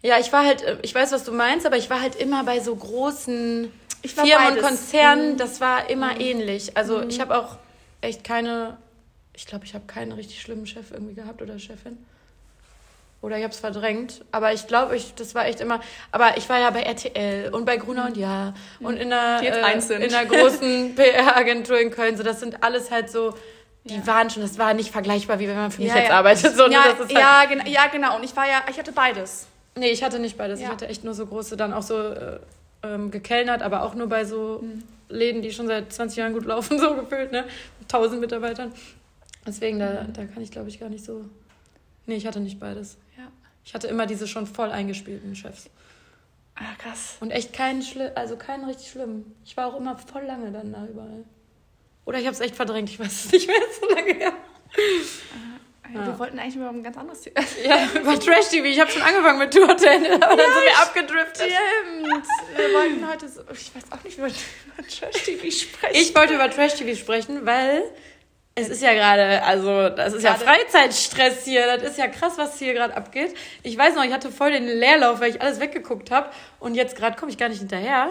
Ja, 0.03 0.19
ich 0.19 0.33
war 0.33 0.45
halt, 0.45 0.63
äh, 0.63 0.79
ich 0.83 0.95
weiß, 0.95 1.13
was 1.13 1.25
du 1.25 1.33
meinst, 1.33 1.65
aber 1.65 1.77
ich 1.77 1.91
war 1.91 2.01
halt 2.01 2.17
immer 2.17 2.45
bei 2.45 2.61
so 2.61 2.75
großen 2.75 3.71
Ich 4.03 4.17
war 4.17 4.27
Firmen 4.27 4.59
und 4.59 4.63
Konzernen, 4.63 5.37
das 5.37 5.61
war 5.61 5.89
immer 5.91 6.21
ähnlich. 6.21 6.77
Also 6.77 7.03
ich 7.03 7.21
habe 7.21 7.39
auch 7.39 7.57
echt 8.01 8.25
keine, 8.25 8.79
ich 9.33 9.47
glaube, 9.47 9.65
ich 9.65 9.75
habe 9.75 9.87
keinen 9.87 10.13
richtig 10.13 10.41
schlimmen 10.41 10.67
Chef 10.67 10.91
irgendwie 10.91 11.15
gehabt 11.15 11.41
oder 11.41 11.59
Chefin. 11.59 11.99
Oder 13.21 13.37
ich 13.37 13.43
habe 13.43 13.53
es 13.53 13.59
verdrängt. 13.59 14.25
Aber 14.31 14.53
ich 14.53 14.67
glaube, 14.69 14.97
ich, 14.97 15.15
das 15.15 15.35
war 15.35 15.47
echt 15.47 15.61
immer. 15.61 15.81
Aber 16.13 16.37
ich 16.37 16.49
war 16.49 16.61
ja 16.61 16.71
bei 16.71 16.83
RTL 16.83 17.53
und 17.53 17.65
bei 17.65 17.77
Gruner 17.77 18.07
und 18.07 18.17
Ja 18.17 18.55
und 18.81 18.97
in 18.97 19.13
einer, 19.13 19.43
äh, 19.43 19.49
in 19.49 20.15
einer 20.15 20.25
großen 20.27 20.95
PR-Agentur 20.97 21.81
in 21.81 21.91
Köln. 21.91 22.17
So, 22.17 22.23
das 22.23 22.41
sind 22.41 22.63
alles 22.63 22.91
halt 22.91 23.11
so. 23.11 23.35
Die 23.85 24.07
waren 24.07 24.29
schon, 24.29 24.43
das 24.43 24.59
war 24.59 24.75
nicht 24.75 24.91
vergleichbar, 24.91 25.39
wie 25.39 25.49
wenn 25.49 25.57
man 25.57 25.71
für 25.71 25.81
mich 25.81 25.91
Ja, 25.91 25.97
jetzt 25.99 26.11
ja. 26.11 26.19
arbeitet. 26.19 26.55
So, 26.55 26.67
ja, 26.69 26.85
das 26.91 27.09
ist 27.11 27.15
halt, 27.17 27.19
ja, 27.19 27.45
gen 27.47 27.67
ja, 27.67 27.87
genau. 27.87 28.17
Und 28.17 28.23
ich 28.25 28.37
war 28.37 28.47
ja, 28.47 28.63
ich 28.71 28.79
hatte 28.79 28.93
beides. 28.93 29.47
Nee, 29.77 29.91
ich 29.91 30.03
hatte 30.03 30.19
nicht 30.19 30.37
beides. 30.37 30.61
Ja. 30.61 30.67
Ich 30.67 30.73
hatte 30.73 30.89
echt 30.89 31.05
nur 31.05 31.15
so 31.15 31.27
große, 31.27 31.57
dann 31.57 31.73
auch 31.73 31.83
so 31.83 31.99
äh, 31.99 32.39
ähm, 32.83 33.11
gekellnert, 33.11 33.63
aber 33.63 33.83
auch 33.83 33.95
nur 33.95 34.09
bei 34.09 34.25
so 34.25 34.63
Läden, 35.09 35.43
die 35.43 35.53
schon 35.53 35.67
seit 35.67 35.93
20 35.93 36.19
Jahren 36.19 36.33
gut 36.35 36.45
laufen, 36.45 36.79
so 36.81 36.95
gefühlt, 36.95 37.33
ne? 37.33 37.45
Mit 37.79 37.93
1000 37.93 38.21
Mitarbeitern. 38.21 38.73
Deswegen, 39.47 39.79
da, 39.79 40.05
da 40.13 40.25
kann 40.27 40.43
ich, 40.43 40.51
glaube 40.51 40.69
ich, 40.69 40.79
gar 40.79 40.89
nicht 40.89 41.05
so. 41.05 41.25
Nee, 42.09 42.17
ich 42.17 42.27
hatte 42.27 42.41
nicht 42.41 42.59
beides. 42.59 42.97
Ja. 43.17 43.25
Ich 43.65 43.75
hatte 43.75 43.87
immer 43.87 44.07
diese 44.07 44.27
schon 44.27 44.47
voll 44.47 44.71
eingespielten 44.71 45.37
Chefs. 45.37 45.69
Ah, 46.57 46.75
krass. 46.79 47.17
Und 47.21 47.31
echt 47.31 47.53
keinen 47.53 47.83
schlimm, 47.83 48.11
also 48.17 48.37
keinen 48.37 48.65
richtig 48.65 48.91
schlimm. 48.91 49.27
Ich 49.45 49.57
war 49.57 49.67
auch 49.69 49.77
immer 49.79 49.97
voll 49.99 50.23
lange 50.25 50.51
dann 50.51 50.73
da 50.73 50.87
überall. 50.87 51.25
Oder 52.07 52.19
ich 52.19 52.25
habe 52.25 52.35
es 52.35 52.41
echt 52.41 52.57
verdrängt, 52.57 52.89
ich 52.89 52.99
weiß 52.99 53.27
es 53.27 53.31
nicht 53.33 53.47
mehr, 53.47 53.57
so 53.81 53.95
lange 53.95 54.15
her. 54.15 54.33
Wir 55.91 56.01
Ja. 56.03 56.19
wollten 56.19 56.39
eigentlich 56.39 56.57
über 56.57 56.69
ein 56.71 56.83
ganz 56.83 56.97
anderes 56.97 57.21
Thema. 57.21 57.41
Ja, 57.65 57.89
über 58.01 58.19
Trash-TV. 58.19 58.65
Ich 58.67 58.81
habe 58.81 58.91
schon 58.91 59.03
angefangen 59.03 59.39
mit 59.39 59.53
Tour 59.53 59.69
Hotel, 59.69 60.07
aber 60.15 60.37
dann 60.37 60.53
sind 60.53 60.65
wir 60.65 60.79
abgedriftet. 60.83 61.49
Stimmt. 61.51 62.27
Wir 62.57 62.75
wollten 62.75 63.09
heute 63.09 63.29
so, 63.29 63.43
ich 63.53 63.75
weiß 63.75 63.85
auch 63.93 64.03
nicht, 64.05 64.17
über, 64.19 64.29
über 64.29 64.89
Trash-TV 64.89 65.51
sprechen. 65.51 65.95
Ich 65.95 66.15
wollte 66.17 66.35
über 66.35 66.51
Trash-TV 66.51 66.99
sprechen, 66.99 67.45
weil 67.47 67.83
es 68.59 68.69
ist 68.69 68.83
ja 68.83 68.93
gerade, 68.93 69.43
also 69.43 69.89
das 69.89 70.13
ist 70.15 70.23
ja 70.23 70.35
Gerade- 70.35 70.45
Freizeitstress 70.45 71.45
hier. 71.45 71.67
Das 71.79 71.83
ist 71.91 71.99
ja 71.99 72.09
krass, 72.09 72.35
was 72.37 72.59
hier 72.59 72.75
gerade 72.75 72.97
abgeht. 72.97 73.35
Ich 73.63 73.77
weiß 73.77 73.95
noch, 73.95 74.05
ich 74.05 74.13
hatte 74.13 74.31
voll 74.31 74.53
den 74.53 74.67
Leerlauf, 74.67 75.21
weil 75.21 75.31
ich 75.31 75.41
alles 75.43 75.61
weggeguckt 75.61 76.11
habe. 76.11 76.29
Und 76.61 76.75
jetzt 76.75 76.97
gerade 76.97 77.17
komme 77.17 77.31
ich 77.31 77.39
gar 77.39 77.49
nicht 77.49 77.59
hinterher. 77.61 78.11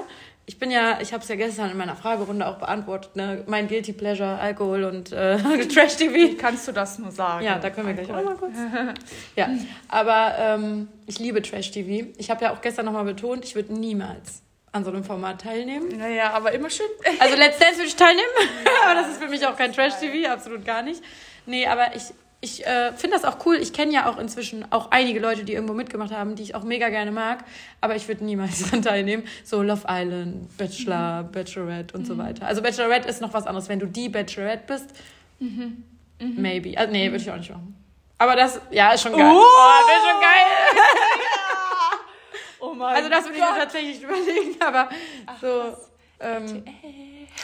Ich 0.49 0.57
bin 0.59 0.71
ja, 0.71 0.99
ich 1.01 1.11
habe 1.11 1.21
es 1.21 1.27
ja 1.27 1.35
gestern 1.35 1.69
in 1.71 1.77
meiner 1.77 1.97
Fragerunde 1.97 2.47
auch 2.47 2.55
beantwortet, 2.57 3.17
ne? 3.17 3.43
Mein 3.47 3.67
Guilty 3.67 3.91
Pleasure, 3.91 4.39
Alkohol 4.39 4.85
und 4.85 5.11
äh, 5.11 5.37
Trash-TV. 5.67 6.37
kannst 6.39 6.65
du 6.69 6.71
das 6.71 6.97
nur 6.99 7.11
sagen? 7.11 7.43
Ja, 7.45 7.59
da 7.59 7.69
können 7.69 7.87
wir 7.87 7.93
gleich 7.95 8.09
auch 8.09 8.23
mal 8.23 8.35
kurz. 8.35 8.53
Ja, 9.35 9.49
aber 9.89 10.35
ähm, 10.39 10.87
ich 11.05 11.19
liebe 11.19 11.41
Trash-TV. 11.41 12.11
Ich 12.17 12.29
habe 12.29 12.45
ja 12.45 12.53
auch 12.53 12.61
gestern 12.61 12.85
nochmal 12.85 13.03
betont, 13.03 13.43
ich 13.43 13.55
würde 13.55 13.73
niemals 13.73 14.41
an 14.77 14.83
so 14.85 14.91
einem 14.91 15.03
Format 15.03 15.41
teilnehmen. 15.41 15.89
Naja, 15.97 16.31
aber 16.31 16.51
immer 16.53 16.69
schön. 16.69 16.87
Also 17.19 17.35
Let's 17.35 17.57
Dance 17.59 17.77
würde 17.77 17.87
ich 17.87 17.95
teilnehmen, 17.95 18.27
aber 18.85 18.95
das 18.95 19.09
ist 19.09 19.21
für 19.21 19.27
mich 19.27 19.45
auch 19.45 19.57
kein 19.57 19.73
Trash-TV, 19.73 20.31
absolut 20.31 20.65
gar 20.65 20.81
nicht. 20.81 21.03
Nee, 21.45 21.65
aber 21.67 21.95
ich, 21.95 22.03
ich 22.41 22.65
äh, 22.65 22.93
finde 22.93 23.17
das 23.17 23.25
auch 23.25 23.45
cool. 23.45 23.55
Ich 23.55 23.73
kenne 23.73 23.91
ja 23.91 24.09
auch 24.09 24.17
inzwischen 24.17 24.71
auch 24.71 24.91
einige 24.91 25.19
Leute, 25.19 25.43
die 25.43 25.53
irgendwo 25.53 25.73
mitgemacht 25.73 26.11
haben, 26.11 26.35
die 26.35 26.43
ich 26.43 26.55
auch 26.55 26.63
mega 26.63 26.89
gerne 26.89 27.11
mag, 27.11 27.43
aber 27.81 27.95
ich 27.95 28.07
würde 28.07 28.23
niemals 28.23 28.63
daran 28.63 28.81
teilnehmen. 28.81 29.23
So 29.43 29.61
Love 29.61 29.85
Island, 29.89 30.57
Bachelor, 30.57 31.23
Bachelorette 31.23 31.97
und 31.97 32.05
so 32.05 32.17
weiter. 32.17 32.45
Also 32.45 32.61
Bachelorette 32.61 33.07
ist 33.07 33.21
noch 33.21 33.33
was 33.33 33.47
anderes. 33.47 33.67
Wenn 33.69 33.79
du 33.79 33.87
die 33.87 34.09
Bachelorette 34.09 34.63
bist, 34.67 34.89
maybe. 36.19 36.77
Also, 36.77 36.91
nee, 36.91 37.11
würde 37.11 37.23
ich 37.23 37.31
auch 37.31 37.37
nicht 37.37 37.49
machen. 37.49 37.75
Aber 38.19 38.35
das, 38.35 38.59
ja, 38.71 38.91
ist 38.93 39.03
schon 39.03 39.11
geil. 39.13 39.31
Oh! 39.31 39.43
das 39.79 39.87
wäre 39.87 40.11
schon 40.11 40.21
geil. 40.21 41.36
Oh 42.59 42.73
mein 42.73 42.95
Also 42.95 43.09
das 43.09 43.25
würde 43.25 43.37
ich 43.37 43.43
mir 43.43 43.59
tatsächlich 43.59 44.01
überlegen, 44.03 44.61
aber 44.61 44.89
so... 45.41 45.77
Ähm, 46.19 46.63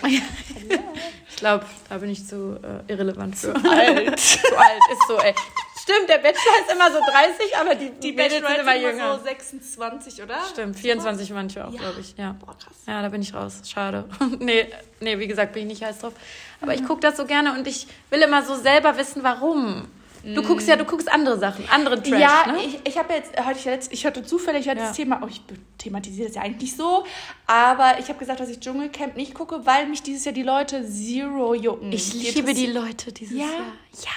ich 0.07 1.35
glaube, 1.35 1.65
da 1.89 1.97
bin 1.99 2.09
ich 2.09 2.25
zu 2.27 2.59
äh, 2.63 2.91
irrelevant 2.91 3.37
für. 3.37 3.53
Zu 3.53 3.69
alt. 3.69 4.19
zu 4.19 4.57
alt, 4.57 4.79
ist 4.91 5.07
so, 5.07 5.19
ey. 5.19 5.35
Stimmt, 5.79 6.09
der 6.09 6.17
Bachelor 6.17 6.59
ist 6.65 6.71
immer 6.73 6.91
so 6.91 6.97
30, 6.99 7.57
aber 7.57 7.75
die, 7.75 7.91
die 7.91 8.13
Mädels 8.13 8.47
sind 8.47 8.57
immer 8.59 8.75
jünger. 8.75 9.17
so 9.19 9.23
26, 9.25 10.23
oder? 10.23 10.39
Stimmt, 10.49 10.79
24 10.79 11.29
manche 11.31 11.67
auch, 11.67 11.71
Ja. 11.73 11.79
glaube 11.81 11.99
ich. 11.99 12.15
Ja. 12.17 12.35
Boah, 12.39 12.57
krass. 12.57 12.75
ja, 12.87 13.01
da 13.01 13.09
bin 13.09 13.21
ich 13.21 13.33
raus. 13.33 13.61
Schade. 13.71 14.05
nee, 14.39 14.67
nee, 15.01 15.19
wie 15.19 15.27
gesagt, 15.27 15.53
bin 15.53 15.63
ich 15.63 15.67
nicht 15.79 15.83
heiß 15.83 15.99
drauf. 15.99 16.13
Aber 16.61 16.73
ich 16.73 16.83
gucke 16.85 17.01
das 17.01 17.17
so 17.17 17.25
gerne 17.25 17.51
und 17.53 17.67
ich 17.67 17.85
will 18.09 18.21
immer 18.21 18.41
so 18.43 18.55
selber 18.55 18.97
wissen, 18.97 19.21
warum. 19.23 19.87
Du 20.23 20.41
guckst 20.41 20.69
ja, 20.69 20.77
du 20.77 20.85
guckst 20.85 21.11
andere 21.11 21.37
Sachen, 21.37 21.67
andere 21.69 22.01
Trash, 22.01 22.17
ja, 22.19 22.45
ne? 22.51 22.59
ich, 22.63 22.79
ich 22.85 22.97
habe 22.97 23.13
jetzt, 23.13 23.31
heute 23.45 23.59
ich, 23.59 23.65
letzt, 23.65 23.91
ich 23.91 24.05
hörte 24.05 24.23
zufällig 24.23 24.69
heute 24.69 24.79
Ja. 24.79 24.87
das 24.87 24.95
Thema, 24.95 25.19
oh, 25.21 25.27
ich 25.27 25.41
thematisiere 25.77 26.27
das 26.27 26.37
ja 26.37 26.43
eigentlich 26.43 26.61
nicht 26.61 26.77
so, 26.77 27.03
aber 27.45 27.99
ich 27.99 28.07
habe 28.07 28.19
gesagt, 28.19 28.39
dass 28.39 28.47
ich 28.49 28.61
Dschungelcamp 28.61 29.17
nicht 29.17 29.33
gucke, 29.33 29.65
weil 29.65 29.87
mich 29.87 30.01
dieses 30.01 30.23
Jahr 30.23 30.33
die 30.33 30.43
Leute 30.43 30.87
zero 30.89 31.53
jucken. 31.53 31.91
Ich 31.91 32.13
liebe 32.13 32.53
die 32.53 32.67
Leute 32.67 33.11
dieses 33.11 33.37
Ja? 33.37 33.45
Jahr. 33.47 33.73
Ja. 34.01 34.11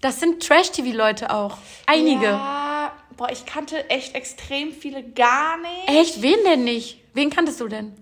Das 0.00 0.18
sind 0.18 0.42
Trash-TV-Leute 0.44 1.30
auch. 1.32 1.56
Einige. 1.86 2.24
Ja, 2.24 2.92
boah, 3.16 3.30
ich 3.30 3.46
kannte 3.46 3.88
echt 3.90 4.16
extrem 4.16 4.72
viele 4.72 5.04
gar 5.04 5.56
nicht. 5.58 5.88
Echt? 5.88 6.22
Wen 6.22 6.42
denn 6.44 6.64
nicht? 6.64 6.98
Wen 7.14 7.30
kanntest 7.30 7.60
du 7.60 7.68
denn? 7.68 7.92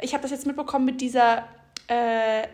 Ich 0.00 0.14
habe 0.14 0.22
das 0.22 0.30
jetzt 0.30 0.46
mitbekommen 0.46 0.86
mit 0.86 1.02
dieser, 1.02 1.46
äh, 1.88 2.44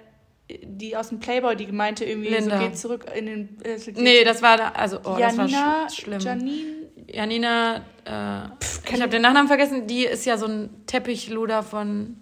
die 0.62 0.96
aus 0.96 1.08
dem 1.10 1.20
Playboy, 1.20 1.56
die 1.56 1.66
gemeinte 1.66 2.04
irgendwie, 2.04 2.30
Linda. 2.30 2.58
so 2.58 2.64
geht 2.66 2.78
zurück 2.78 3.06
in 3.14 3.26
den... 3.26 3.58
Äh, 3.62 3.78
Nee, 3.96 4.24
das 4.24 4.42
war, 4.42 4.56
da- 4.56 4.70
also, 4.70 4.98
oh, 5.04 5.16
das 5.18 5.36
war 5.36 5.46
Janina, 5.46 5.88
sch 5.88 6.00
schlimm. 6.02 6.20
Janine, 6.20 6.74
Janina, 7.08 7.76
äh, 8.04 8.92
ich 8.94 9.00
habe 9.00 9.10
den 9.10 9.22
Nachnamen 9.22 9.48
vergessen, 9.48 9.86
die 9.86 10.04
ist 10.04 10.24
ja 10.26 10.36
so 10.38 10.46
ein 10.46 10.70
Teppichluder 10.86 11.62
von 11.62 12.16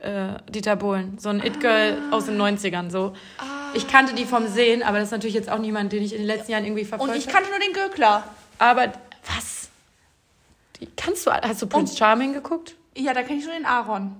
äh, 0.00 0.34
Dieter 0.48 0.76
Bohlen. 0.76 1.18
So 1.18 1.28
ein 1.28 1.40
It-Girl 1.44 1.98
aus 2.10 2.26
den 2.26 2.40
90ern, 2.40 2.90
so. 2.90 3.12
Ich 3.74 3.86
kannte 3.88 4.14
die 4.14 4.24
vom 4.24 4.46
Sehen, 4.48 4.82
aber 4.82 4.98
das 4.98 5.08
ist 5.08 5.12
natürlich 5.12 5.34
jetzt 5.34 5.50
auch 5.50 5.58
niemand, 5.58 5.92
den 5.92 6.02
ich 6.02 6.12
in 6.12 6.18
den 6.18 6.26
letzten 6.26 6.52
Jahren 6.52 6.64
irgendwie 6.64 6.84
verfolgt 6.84 7.12
und 7.12 7.18
ich 7.18 7.26
habe. 7.26 7.34
kannte 7.34 7.50
nur 7.50 7.58
den 7.58 7.72
Gökler. 7.72 8.24
Aber, 8.58 8.92
was? 9.26 9.68
Die, 10.80 10.86
kannst 10.96 11.26
du, 11.26 11.30
hast 11.32 11.60
du 11.62 11.66
Prince 11.66 11.96
Charming 11.96 12.32
geguckt? 12.32 12.74
Ja, 12.96 13.12
da 13.12 13.22
kenne 13.22 13.38
ich 13.40 13.44
nur 13.44 13.54
den 13.54 13.66
Aaron. 13.66 14.14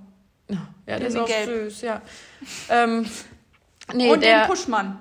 Ja, 0.49 0.99
der 0.99 1.07
ist 1.09 1.15
Den 1.15 1.23
auch 1.23 1.27
Gelb. 1.27 1.71
süß, 1.71 1.83
ja. 1.83 2.01
Ähm, 2.71 3.05
nee, 3.95 4.11
und 4.11 4.23
der, 4.23 4.41
den 4.43 4.49
Puschmann. 4.49 5.01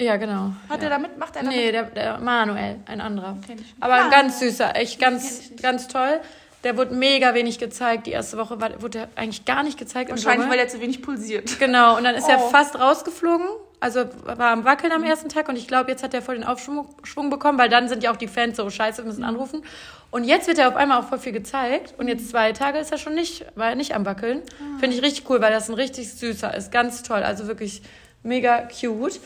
ja, 0.00 0.16
genau. 0.16 0.52
Hat 0.68 0.78
ja. 0.78 0.84
er 0.84 0.90
da 0.90 0.98
mit? 0.98 1.16
Macht 1.18 1.36
er 1.36 1.42
da 1.42 1.48
Nee, 1.48 1.66
mit? 1.66 1.74
der, 1.74 1.82
der 1.84 2.18
Manuel, 2.18 2.76
ein 2.86 3.00
anderer. 3.00 3.36
Aber 3.80 3.94
ein 3.94 4.06
Ah. 4.06 4.10
ganz 4.10 4.38
süßer, 4.40 4.76
echt 4.76 5.00
ganz, 5.00 5.50
ganz 5.60 5.88
toll. 5.88 6.20
Der 6.64 6.76
wurde 6.76 6.92
mega 6.94 7.34
wenig 7.34 7.58
gezeigt. 7.60 8.06
Die 8.06 8.10
erste 8.10 8.36
Woche 8.36 8.60
war, 8.60 8.82
wurde 8.82 8.98
er 8.98 9.08
eigentlich 9.14 9.44
gar 9.44 9.62
nicht 9.62 9.78
gezeigt. 9.78 10.10
Wahrscheinlich, 10.10 10.48
weil 10.50 10.58
er 10.58 10.66
zu 10.68 10.80
wenig 10.80 11.02
pulsiert. 11.02 11.58
Genau, 11.60 11.96
und 11.96 12.02
dann 12.04 12.16
ist 12.16 12.28
er 12.28 12.38
Oh. 12.40 12.48
fast 12.50 12.78
rausgeflogen. 12.78 13.46
Also 13.80 14.06
war 14.24 14.50
am 14.50 14.64
Wackeln 14.64 14.90
am 14.90 15.04
ersten 15.04 15.28
Tag 15.28 15.48
und 15.48 15.54
ich 15.54 15.68
glaube, 15.68 15.88
jetzt 15.92 16.02
hat 16.02 16.12
er 16.12 16.20
voll 16.20 16.34
den 16.34 16.42
Aufschwung 16.42 16.88
Schwung 17.04 17.30
bekommen, 17.30 17.58
weil 17.58 17.68
dann 17.68 17.88
sind 17.88 18.02
ja 18.02 18.10
auch 18.10 18.16
die 18.16 18.26
Fans 18.26 18.56
so 18.56 18.68
scheiße, 18.68 19.02
wir 19.02 19.04
müssen 19.04 19.22
anrufen. 19.22 19.62
Und 20.10 20.24
jetzt 20.24 20.48
wird 20.48 20.58
er 20.58 20.66
auf 20.66 20.74
einmal 20.74 20.98
auch 21.00 21.04
voll 21.08 21.20
viel 21.20 21.30
gezeigt 21.30 21.94
und 21.96 22.08
jetzt 22.08 22.28
zwei 22.30 22.50
Tage 22.52 22.78
ist 22.78 22.90
er 22.90 22.98
schon 22.98 23.14
nicht, 23.14 23.44
war 23.54 23.68
er 23.68 23.74
nicht 23.76 23.94
am 23.94 24.04
Wackeln. 24.04 24.42
Finde 24.80 24.96
ich 24.96 25.02
richtig 25.02 25.30
cool, 25.30 25.40
weil 25.40 25.52
das 25.52 25.68
ein 25.68 25.74
richtig 25.74 26.12
süßer 26.12 26.56
ist, 26.56 26.72
ganz 26.72 27.04
toll, 27.04 27.22
also 27.22 27.46
wirklich 27.46 27.82
mega 28.22 28.62
cute. 28.68 29.20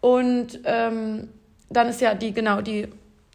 Und 0.00 0.60
ähm, 0.64 1.28
dann 1.70 1.88
ist 1.88 2.00
ja 2.00 2.14
die, 2.14 2.32
genau, 2.32 2.60
die, 2.60 2.88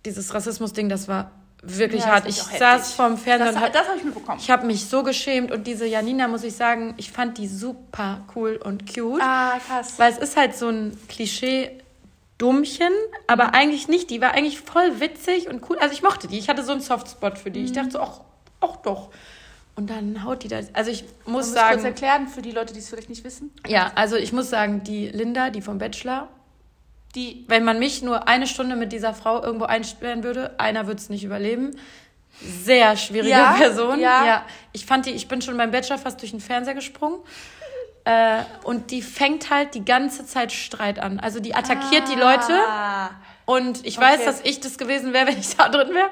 dieses 0.06 0.34
Rassismus-Ding, 0.34 0.90
das 0.90 1.08
war 1.08 1.32
wirklich 1.62 2.02
Ja, 2.02 2.08
hart. 2.12 2.28
Ich 2.28 2.36
saß 2.42 2.94
vorm 2.94 3.18
Fernseher 3.18 3.48
Das, 3.54 3.56
und 3.56 3.62
hab, 3.62 3.74
das 3.74 3.88
habe 3.88 3.98
ich 3.98 4.04
mitbekommen. 4.04 4.38
ich 4.42 4.50
habe 4.50 4.66
mich 4.68 4.86
so 4.86 5.02
geschämt 5.04 5.52
und 5.52 5.66
diese 5.66 5.86
Janina, 5.86 6.28
muss 6.28 6.44
ich 6.44 6.56
sagen, 6.56 6.94
ich 6.98 7.12
fand 7.12 7.38
die 7.38 7.48
super 7.48 8.26
cool 8.36 8.60
und 8.64 8.86
cute. 8.94 9.22
ah, 9.22 9.58
krass. 9.66 9.94
Weil 9.98 10.12
es 10.12 10.18
ist 10.18 10.36
halt 10.36 10.56
so 10.58 10.68
ein 10.70 10.98
Klischee-Dummchen, 11.08 12.92
aber 13.28 13.54
eigentlich 13.54 13.88
nicht. 13.88 14.10
Die 14.10 14.20
war 14.22 14.32
eigentlich 14.32 14.60
voll 14.60 15.00
witzig 15.00 15.48
und 15.50 15.70
cool. 15.70 15.78
Also 15.80 15.94
ich 15.94 16.02
mochte 16.04 16.28
die. 16.28 16.38
Ich 16.38 16.50
hatte 16.50 16.64
so 16.64 16.72
einen 16.74 16.82
Softspot 16.82 17.38
für 17.38 17.52
die. 17.52 17.64
Ich 17.64 17.72
dachte 17.72 17.92
so, 17.92 18.00
ach, 18.00 18.20
ach 18.62 18.76
doch. 18.78 19.10
Und 19.76 19.90
dann 19.90 20.24
haut 20.24 20.44
die 20.44 20.48
da. 20.50 20.60
Also 20.74 20.92
ich 20.92 21.04
muss 21.26 21.48
ich 21.48 21.54
kurz 21.54 21.68
sagen, 21.70 21.84
erklären 21.86 22.28
für 22.28 22.42
die 22.44 22.52
Leute, 22.52 22.74
die 22.74 22.80
es 22.80 22.90
vielleicht 22.90 23.10
nicht 23.10 23.24
wissen? 23.24 23.52
ja, 23.68 23.92
also 23.96 24.16
ich 24.16 24.32
muss 24.32 24.50
sagen, 24.50 24.84
die 24.84 25.08
Linda, 25.10 25.50
die 25.50 25.62
vom 25.62 25.78
Bachelor, 25.80 26.28
Die, 27.16 27.46
wenn 27.48 27.64
man 27.64 27.78
mich 27.80 28.02
nur 28.02 28.28
eine 28.28 28.48
Stunde 28.48 28.76
mit 28.76 28.92
dieser 28.92 29.14
Frau 29.14 29.42
irgendwo 29.44 29.66
einsperren 29.66 30.24
würde, 30.24 30.60
einer 30.60 30.88
würde 30.88 31.00
es 31.00 31.10
nicht 31.10 31.24
überleben. 31.24 31.76
Sehr 32.42 32.98
schwierige 32.98 33.30
Ja, 33.30 33.54
Person. 33.54 34.00
ja. 34.00 34.44
Ich 34.74 34.86
fand 34.88 35.06
die, 35.06 35.12
ich 35.12 35.28
bin 35.28 35.42
schon 35.42 35.56
beim 35.58 35.70
Bachelor 35.72 36.00
fast 36.00 36.20
durch 36.22 36.32
den 36.32 36.40
Fernseher 36.40 36.74
gesprungen. 36.74 37.20
Äh, 38.06 38.42
und 38.64 38.90
die 38.92 39.02
fängt 39.04 39.50
halt 39.52 39.76
die 39.76 39.86
ganze 39.86 40.26
Zeit 40.26 40.52
Streit 40.52 40.98
an. 41.00 41.20
Also 41.20 41.40
die 41.40 41.54
attackiert 41.56 42.10
die 42.10 42.16
Leute. 42.20 42.54
Und 43.46 43.86
ich 43.86 43.98
weiß, 43.98 44.16
Okay. 44.22 44.26
dass 44.26 44.42
ich 44.42 44.60
das 44.62 44.78
gewesen 44.78 45.12
wäre, 45.14 45.28
wenn 45.30 45.38
ich 45.40 45.56
da 45.56 45.70
drin 45.70 45.94
wäre. 45.94 46.10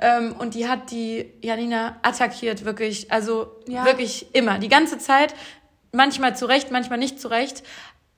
Ähm, 0.00 0.34
und 0.38 0.54
die 0.54 0.68
hat 0.68 0.90
die 0.90 1.30
Janina 1.42 1.96
attackiert, 2.02 2.64
wirklich. 2.64 3.10
Also 3.12 3.52
Ja. 3.68 3.84
wirklich 3.84 4.26
immer. 4.34 4.58
Die 4.58 4.68
ganze 4.68 4.98
Zeit. 4.98 5.34
Manchmal 5.92 6.34
zu 6.36 6.46
Recht, 6.46 6.70
manchmal 6.70 6.98
nicht 6.98 7.20
zu 7.20 7.28
Recht. 7.28 7.62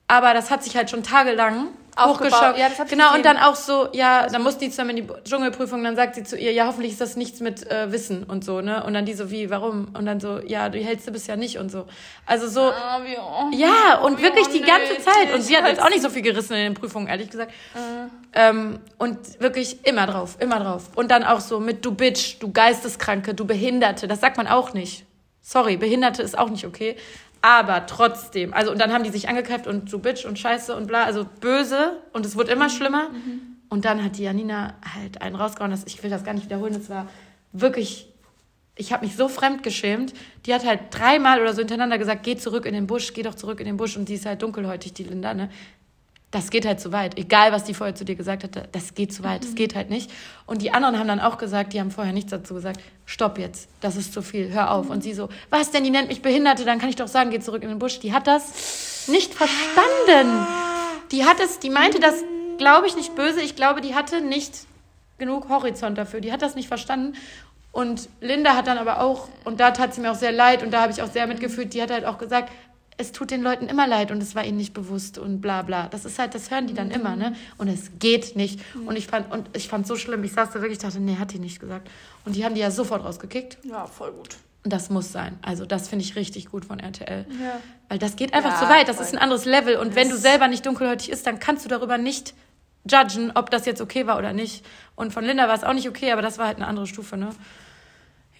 Aber 0.07 0.33
das 0.33 0.51
hat 0.51 0.63
sich 0.63 0.77
halt 0.77 0.89
schon 0.89 1.03
tagelang 1.03 1.67
Hochgeschaut. 1.97 2.57
Ja, 2.57 2.67
genau, 2.89 3.13
und 3.13 3.25
dann 3.25 3.37
auch 3.37 3.55
so, 3.55 3.87
ja, 3.93 4.27
dann 4.27 4.43
musste 4.43 4.65
die 4.65 4.69
zusammen 4.69 4.97
in 4.97 5.07
die 5.07 5.13
Dschungelprüfung, 5.23 5.83
dann 5.83 5.95
sagt 5.95 6.15
sie 6.15 6.23
zu 6.23 6.37
ihr, 6.37 6.51
ja, 6.51 6.67
hoffentlich 6.67 6.91
ist 6.93 7.01
das 7.01 7.15
nichts 7.15 7.39
mit 7.39 7.69
äh, 7.71 7.91
Wissen 7.91 8.23
und 8.23 8.43
so, 8.43 8.61
ne? 8.61 8.83
Und 8.83 8.93
dann 8.93 9.05
die 9.05 9.13
so, 9.13 9.31
wie, 9.31 9.49
warum? 9.49 9.89
Und 9.97 10.05
dann 10.05 10.19
so, 10.19 10.39
ja, 10.39 10.69
du 10.69 10.79
hältst 10.79 11.07
du 11.07 11.11
bisher 11.11 11.37
nicht 11.37 11.57
und 11.57 11.71
so. 11.71 11.85
Also 12.25 12.47
so, 12.47 12.61
Ah, 12.61 12.99
wie, 13.03 13.15
oh. 13.17 13.55
ja, 13.55 13.99
und 13.99 14.19
Wie 14.19 14.23
wirklich 14.23 14.47
die 14.49 14.61
ganze. 14.61 14.95
Zeit. 14.99 15.33
Und 15.33 15.41
sie 15.41 15.55
hat 15.55 15.67
jetzt 15.67 15.81
auch 15.81 15.89
nicht 15.89 16.01
so 16.01 16.09
viel 16.09 16.21
gerissen 16.21 16.53
in 16.53 16.63
den 16.63 16.73
Prüfungen, 16.73 17.07
ehrlich 17.07 17.29
gesagt. 17.29 17.51
Äh. 17.75 18.09
Ähm, 18.33 18.79
und 18.97 19.39
wirklich 19.39 19.85
immer 19.85 20.07
drauf, 20.07 20.37
immer 20.39 20.59
drauf. 20.59 20.89
Und 20.95 21.11
dann 21.11 21.23
auch 21.23 21.39
so 21.39 21.59
mit 21.59 21.85
du 21.85 21.93
Bitch, 21.93 22.37
du 22.39 22.51
Geisteskranke, 22.51 23.33
du 23.33 23.45
Behinderte. 23.45 24.07
Das 24.07 24.19
sagt 24.21 24.37
man 24.37 24.47
auch 24.47 24.73
nicht. 24.73 25.05
Sorry, 25.41 25.77
Behinderte 25.77 26.23
ist 26.23 26.37
auch 26.37 26.49
nicht 26.49 26.65
okay. 26.65 26.95
Aber 27.45 27.85
trotzdem. 27.85 28.55
Also, 28.55 28.71
und 28.71 28.81
dann 28.81 28.91
haben 28.91 29.03
die 29.03 29.11
sich 29.11 29.29
angekräftet 29.29 29.67
und 29.67 29.93
du 29.93 29.99
Bitch 29.99 30.25
und 30.25 30.39
Scheiße 30.39 30.75
und 30.75 30.87
bla. 30.87 31.03
Also 31.03 31.27
böse. 31.41 32.01
Und 32.11 32.25
es 32.25 32.35
wurde 32.35 32.51
immer 32.51 32.71
schlimmer. 32.71 33.11
Und 33.69 33.85
dann 33.85 34.03
hat 34.03 34.17
die 34.17 34.23
Janina 34.23 34.73
halt 34.95 35.21
einen 35.21 35.35
rausgehauen. 35.35 35.69
Das, 35.69 35.83
ich 35.85 36.01
will 36.01 36.09
das 36.09 36.23
gar 36.23 36.33
nicht 36.33 36.45
wiederholen. 36.45 36.73
Das 36.73 36.89
war 36.89 37.07
wirklich 37.51 38.07
ich 38.77 38.91
habe 38.91 39.05
mich 39.05 39.15
so 39.15 39.29
fremd 39.29 39.63
geschämt. 39.63 40.13
Die 40.45 40.53
hat 40.53 40.65
halt 40.65 40.81
dreimal 40.91 41.41
oder 41.41 41.53
so 41.53 41.59
hintereinander 41.59 41.97
gesagt, 41.97 42.23
geh 42.23 42.35
zurück 42.35 42.65
in 42.65 42.73
den 42.73 42.87
Busch, 42.87 43.13
geh 43.13 43.21
doch 43.21 43.35
zurück 43.35 43.59
in 43.59 43.65
den 43.65 43.77
Busch. 43.77 43.95
Und 43.95 44.09
die 44.09 44.15
ist 44.15 44.25
halt 44.25 44.41
dunkelhäutig, 44.41 44.93
die 44.93 45.03
Linda, 45.03 45.33
ne? 45.33 45.49
Das 46.35 46.49
geht 46.49 46.65
halt 46.65 46.81
zu 46.81 46.91
weit. 46.91 47.17
Egal, 47.17 47.53
was 47.53 47.63
die 47.63 47.73
vorher 47.73 47.95
zu 47.95 48.03
dir 48.03 48.15
gesagt 48.15 48.43
hatte, 48.43 48.67
das 48.73 48.93
geht 48.93 49.13
zu 49.13 49.23
weit. 49.23 49.45
Das 49.45 49.55
geht 49.55 49.73
halt 49.73 49.89
nicht. 49.89 50.11
Und 50.45 50.61
die 50.61 50.73
anderen 50.73 50.99
haben 50.99 51.07
dann 51.07 51.21
auch 51.21 51.37
gesagt, 51.37 51.71
die 51.71 51.79
haben 51.79 51.91
vorher 51.91 52.11
nichts 52.11 52.31
dazu 52.31 52.53
gesagt, 52.53 52.81
stopp 53.05 53.37
jetzt, 53.37 53.69
das 53.79 53.95
ist 53.95 54.11
zu 54.11 54.21
viel, 54.21 54.51
hör 54.51 54.71
auf. 54.71 54.89
Und 54.89 55.01
sie 55.01 55.13
so, 55.13 55.29
was 55.49 55.71
denn, 55.71 55.85
die 55.85 55.91
nennt 55.91 56.09
mich 56.09 56.21
Behinderte, 56.21 56.65
dann 56.65 56.77
kann 56.77 56.89
ich 56.89 56.97
doch 56.97 57.07
sagen, 57.07 57.29
geh 57.29 57.39
zurück 57.39 57.63
in 57.63 57.69
den 57.69 57.79
Busch. 57.79 58.01
Die 58.01 58.11
hat 58.11 58.27
das 58.27 59.07
nicht 59.07 59.33
verstanden. 59.33 60.45
Die 61.13 61.23
hat 61.23 61.39
es, 61.39 61.59
die 61.59 61.69
meinte 61.69 62.01
das, 62.01 62.15
glaube 62.57 62.87
ich, 62.87 62.97
nicht 62.97 63.15
böse. 63.15 63.39
Ich 63.39 63.55
glaube, 63.55 63.79
die 63.79 63.95
hatte 63.95 64.19
nicht 64.19 64.51
genug 65.17 65.47
Horizont 65.47 65.97
dafür. 65.97 66.19
Die 66.19 66.33
hat 66.33 66.41
das 66.41 66.55
nicht 66.55 66.67
verstanden. 66.67 67.15
Und 67.71 68.09
Linda 68.19 68.57
hat 68.57 68.67
dann 68.67 68.77
aber 68.77 68.99
auch, 68.99 69.29
und 69.45 69.61
da 69.61 69.71
tat 69.71 69.93
sie 69.93 70.01
mir 70.01 70.11
auch 70.11 70.15
sehr 70.15 70.33
leid 70.33 70.63
und 70.63 70.71
da 70.71 70.81
habe 70.81 70.91
ich 70.91 71.01
auch 71.01 71.09
sehr 71.09 71.27
mitgefühlt, 71.27 71.73
die 71.73 71.81
hat 71.81 71.91
halt 71.91 72.03
auch 72.03 72.17
gesagt, 72.17 72.51
es 72.97 73.11
tut 73.11 73.31
den 73.31 73.41
Leuten 73.41 73.67
immer 73.67 73.87
leid 73.87 74.11
und 74.11 74.21
es 74.23 74.35
war 74.35 74.45
ihnen 74.45 74.57
nicht 74.57 74.73
bewusst 74.73 75.17
und 75.17 75.41
bla 75.41 75.61
bla. 75.63 75.87
Das 75.87 76.05
ist 76.05 76.17
halt, 76.17 76.33
das 76.33 76.49
hören 76.49 76.67
die 76.67 76.73
dann 76.73 76.91
immer, 76.91 77.15
ne? 77.15 77.35
Und 77.57 77.67
es 77.67 77.91
geht 77.99 78.35
nicht. 78.35 78.59
Und 78.85 78.95
ich 78.95 79.07
fand, 79.07 79.31
und 79.31 79.49
ich 79.55 79.67
fand 79.67 79.85
so 79.85 79.95
schlimm, 79.97 80.23
ich 80.23 80.31
saß 80.33 80.51
da 80.51 80.61
wirklich, 80.61 80.79
dachte, 80.79 80.99
nee, 80.99 81.17
hat 81.17 81.33
die 81.33 81.39
nicht 81.39 81.59
gesagt. 81.59 81.89
Und 82.23 82.35
die 82.35 82.45
haben 82.45 82.55
die 82.55 82.61
ja 82.61 82.71
sofort 82.71 83.03
rausgekickt. 83.03 83.57
Ja, 83.63 83.85
voll 83.85 84.11
gut. 84.13 84.37
Und 84.63 84.71
das 84.71 84.89
muss 84.89 85.11
sein. 85.11 85.37
Also 85.41 85.65
das 85.65 85.89
finde 85.89 86.05
ich 86.05 86.15
richtig 86.15 86.49
gut 86.49 86.65
von 86.65 86.79
RTL. 86.79 87.25
Ja. 87.29 87.59
Weil 87.89 87.99
das 87.99 88.15
geht 88.15 88.33
einfach 88.33 88.53
Ja, 88.59 88.65
zu 88.67 88.73
weit. 88.73 88.87
Das 88.87 88.95
voll. 88.95 89.05
ist 89.05 89.13
ein 89.13 89.19
anderes 89.19 89.45
Level. 89.45 89.75
Und 89.77 89.95
wenn 89.95 90.09
du 90.09 90.17
selber 90.17 90.47
nicht 90.47 90.65
dunkelhäutig 90.65 91.09
ist, 91.09 91.27
dann 91.27 91.39
kannst 91.39 91.65
du 91.65 91.69
darüber 91.69 91.97
nicht 91.97 92.33
judgen, 92.89 93.31
ob 93.35 93.49
das 93.49 93.65
jetzt 93.65 93.81
okay 93.81 94.07
war 94.07 94.17
oder 94.17 94.31
nicht. 94.33 94.65
Und 94.95 95.11
von 95.11 95.23
Linda 95.25 95.47
war 95.47 95.55
es 95.55 95.63
auch 95.63 95.73
nicht 95.73 95.89
okay, 95.89 96.11
aber 96.11 96.21
das 96.21 96.37
war 96.37 96.47
halt 96.47 96.57
eine 96.57 96.67
andere 96.67 96.87
Stufe, 96.87 97.17
ne? 97.17 97.29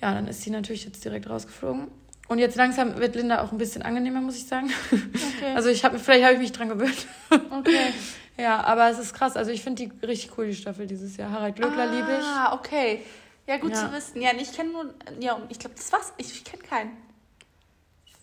Ja, 0.01 0.13
dann 0.13 0.27
ist 0.27 0.41
sie 0.41 0.49
natürlich 0.49 0.85
jetzt 0.85 1.03
direkt 1.05 1.29
rausgeflogen. 1.29 1.87
Und 2.27 2.39
jetzt 2.39 2.55
langsam 2.55 2.97
wird 2.97 3.15
Linda 3.15 3.43
auch 3.43 3.51
ein 3.51 3.57
bisschen 3.57 3.83
angenehmer, 3.83 4.19
muss 4.21 4.35
ich 4.35 4.47
sagen. 4.47 4.69
Okay. 4.91 5.53
Also 5.53 5.69
ich 5.69 5.83
habe 5.85 5.99
vielleicht 5.99 6.23
habe 6.23 6.33
ich 6.33 6.39
mich 6.39 6.51
dran 6.51 6.69
gewöhnt. 6.69 7.05
okay. 7.29 7.93
ja, 8.37 8.63
aber 8.63 8.89
es 8.89 8.97
ist 8.97 9.13
krass. 9.13 9.35
Also 9.37 9.51
ich 9.51 9.61
finde 9.61 9.85
die 9.85 10.05
richtig 10.05 10.31
cool, 10.37 10.47
die 10.47 10.55
Staffel 10.55 10.87
dieses 10.87 11.17
Jahr. 11.17 11.29
Harald 11.31 11.55
Glöckler 11.55 11.85
liebe 11.85 12.17
ich. 12.19 12.25
Ah, 12.25 12.53
okay. 12.55 13.01
Ja, 13.47 13.57
gut 13.57 13.71
Ja. 13.71 13.87
zu 13.87 13.93
wissen. 13.93 14.21
Ja, 14.21 14.31
ich 14.35 14.51
kenne 14.53 14.71
nur, 14.71 14.93
ja, 15.19 15.39
ich 15.49 15.59
glaube, 15.59 15.75
das 15.75 15.91
war's. 15.93 16.13
Ich, 16.17 16.31
ich 16.31 16.43
kenne 16.43 16.63
keinen. 16.63 16.91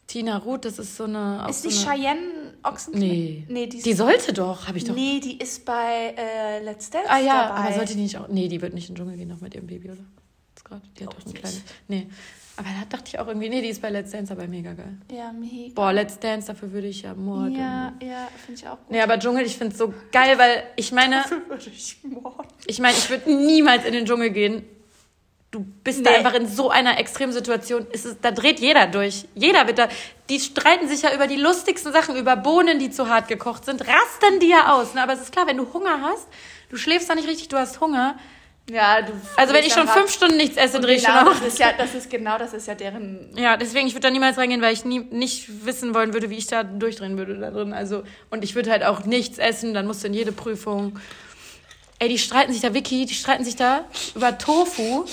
Tina 0.09 0.37
Ruth, 0.39 0.65
das 0.65 0.79
ist 0.81 0.97
so 0.97 1.05
eine. 1.05 1.47
Ist 1.49 1.63
so 1.63 1.69
die 1.69 1.75
eine, 1.77 1.85
Cheyenne 2.03 2.55
Ochsen? 2.65 2.99
Nee. 2.99 3.45
Nee, 3.49 3.67
die, 3.69 3.81
Die 3.81 3.93
sollte 3.95 4.33
doch, 4.33 4.67
habe 4.67 4.79
ich 4.79 4.85
doch. 4.85 4.95
nee, 4.95 5.21
die 5.21 5.39
ist 5.39 5.65
bei 5.65 6.13
äh, 6.19 6.63
Let's 6.65 6.91
Dance 6.91 7.09
ah 7.09 7.19
ja, 7.19 7.49
dabei. 7.49 7.61
aber 7.61 7.75
sollte 7.75 7.95
die 7.95 8.03
nicht 8.03 8.19
auch. 8.19 8.29
Nee, 8.29 8.49
die 8.49 8.61
wird 8.61 8.75
nicht 8.75 8.89
in 8.89 8.95
den 8.95 8.99
Dschungel 8.99 9.17
gehen 9.17 9.29
noch 9.29 9.41
mit 9.41 9.55
ihrem 9.55 9.69
Baby, 9.69 9.91
oder? 9.93 10.01
Jetzt 10.51 10.65
gerade. 10.65 10.83
Die 10.99 11.07
hat 11.07 11.15
doch 11.15 11.25
ein 11.25 11.33
kleines. 11.33 11.63
Nee. 11.89 12.09
Aber 12.57 12.69
da 12.69 12.85
dachte 12.97 13.05
ich 13.09 13.19
auch 13.19 13.27
irgendwie, 13.29 13.49
nee, 13.49 13.63
die 13.63 13.69
ist 13.69 13.81
bei 13.81 13.89
Let's 13.91 14.11
Dance 14.11 14.33
aber 14.33 14.47
mega 14.47 14.75
geil. 14.75 14.97
Ja, 15.11 15.33
mega. 15.33 15.73
Boah, 15.75 15.93
Let's 15.93 16.19
Dance, 16.19 16.49
dafür 16.49 16.71
würde 16.73 16.87
ich 16.89 17.03
ja 17.03 17.15
morden. 17.15 17.57
Ja, 17.57 17.93
ja, 18.03 18.29
finde 18.45 18.61
ich 18.61 18.67
auch 18.69 18.77
gut. 18.79 18.91
Nee, 18.91 19.01
aber 19.01 19.19
Dschungel, 19.19 19.47
ich 19.47 19.57
finde 19.57 19.73
es 19.73 19.79
so 19.79 19.93
geil, 20.13 20.37
weil 20.39 20.63
ich 20.77 20.93
meine, 20.93 21.17
Dafür 21.23 21.49
würde 21.49 21.65
ich 21.75 21.97
morden. 22.05 22.49
ich 22.67 22.79
meine, 22.79 22.97
ich 22.97 23.09
würde 23.09 23.33
niemals 23.35 23.85
in 23.87 23.93
den 23.95 24.05
Dschungel 24.05 24.31
gehen. 24.31 24.65
Du 25.51 25.61
bist 25.61 26.05
da 26.05 26.11
Nee. 26.11 26.17
einfach 26.17 26.35
in 26.35 26.47
so 26.47 26.71
einer 26.71 26.99
Extremsituation. 26.99 27.87
Es 27.93 28.05
ist, 28.07 28.19
da 28.23 28.31
dreht 28.31 28.59
jeder 28.61 28.87
durch. 28.87 29.27
Jeder 29.35 29.67
wird 29.67 29.79
da. 29.79 29.89
Die 30.31 30.41
streiten 30.41 30.89
sich 30.89 31.03
ja 31.03 31.15
über 31.15 31.27
die 31.27 31.37
lustigsten 31.37 31.93
Sachen, 31.93 32.17
über 32.17 32.37
Bohnen, 32.37 32.79
die 32.79 32.91
zu 32.91 33.09
hart 33.09 33.29
gekocht 33.29 33.67
sind, 33.67 33.83
rasten 33.83 34.41
die 34.41 34.49
ja 34.49 34.73
aus. 34.75 34.95
Ne? 34.95 35.03
Aber 35.03 35.13
es 35.13 35.21
ist 35.21 35.33
klar, 35.33 35.47
wenn 35.47 35.59
du 35.59 35.71
Hunger 35.75 36.01
hast, 36.03 36.27
du 36.71 36.77
schläfst 36.77 37.11
da 37.11 37.15
nicht 37.15 37.29
richtig, 37.29 37.49
du 37.49 37.59
hast 37.59 37.81
Hunger. 37.81 38.17
Ja, 38.71 39.03
du. 39.03 39.13
Also 39.37 39.53
wenn 39.53 39.65
ich 39.65 39.73
schon 39.73 39.89
fünf 39.89 40.11
Stunden 40.11 40.37
nichts 40.37 40.57
esse, 40.57 40.81
drehe 40.81 40.97
ich 40.97 41.03
schon 41.03 41.13
genau, 41.13 41.31
auf. 41.31 41.41
das 41.41 41.49
ist 41.49 41.59
ja, 41.59 41.73
das 41.77 41.95
ist 41.95 42.09
genau, 42.09 42.39
das 42.39 42.55
ist 42.55 42.69
ja 42.69 42.75
deren. 42.75 43.31
Ja, 43.37 43.57
deswegen, 43.57 43.87
ich 43.87 43.95
würde 43.95 44.07
da 44.07 44.11
niemals 44.11 44.39
reingehen, 44.39 44.63
weil 44.63 44.73
ich 44.73 44.85
nie, 44.85 45.01
nicht 45.01 45.67
wissen 45.67 45.95
wollen 45.95 46.13
würde, 46.15 46.31
wie 46.31 46.37
ich 46.37 46.47
da 46.47 46.63
durchdrehen 46.63 47.19
würde 47.19 47.39
da 47.39 47.51
drin. 47.51 47.73
Also, 47.73 48.05
und 48.31 48.45
ich 48.45 48.55
würde 48.55 48.71
halt 48.71 48.85
auch 48.85 49.05
nichts 49.05 49.39
essen, 49.39 49.75
dann 49.75 49.87
musst 49.87 50.05
du 50.05 50.07
in 50.07 50.15
jede 50.15 50.33
Prüfung. 50.33 50.99
Ey, 51.99 52.09
die 52.09 52.19
streiten 52.19 52.53
sich 52.53 52.63
da, 52.63 52.73
Vicky, 52.73 53.05
die 53.05 53.15
streiten 53.15 53.45
sich 53.45 53.57
da 53.57 53.85
über 54.15 54.39
Tofu, 54.39 55.05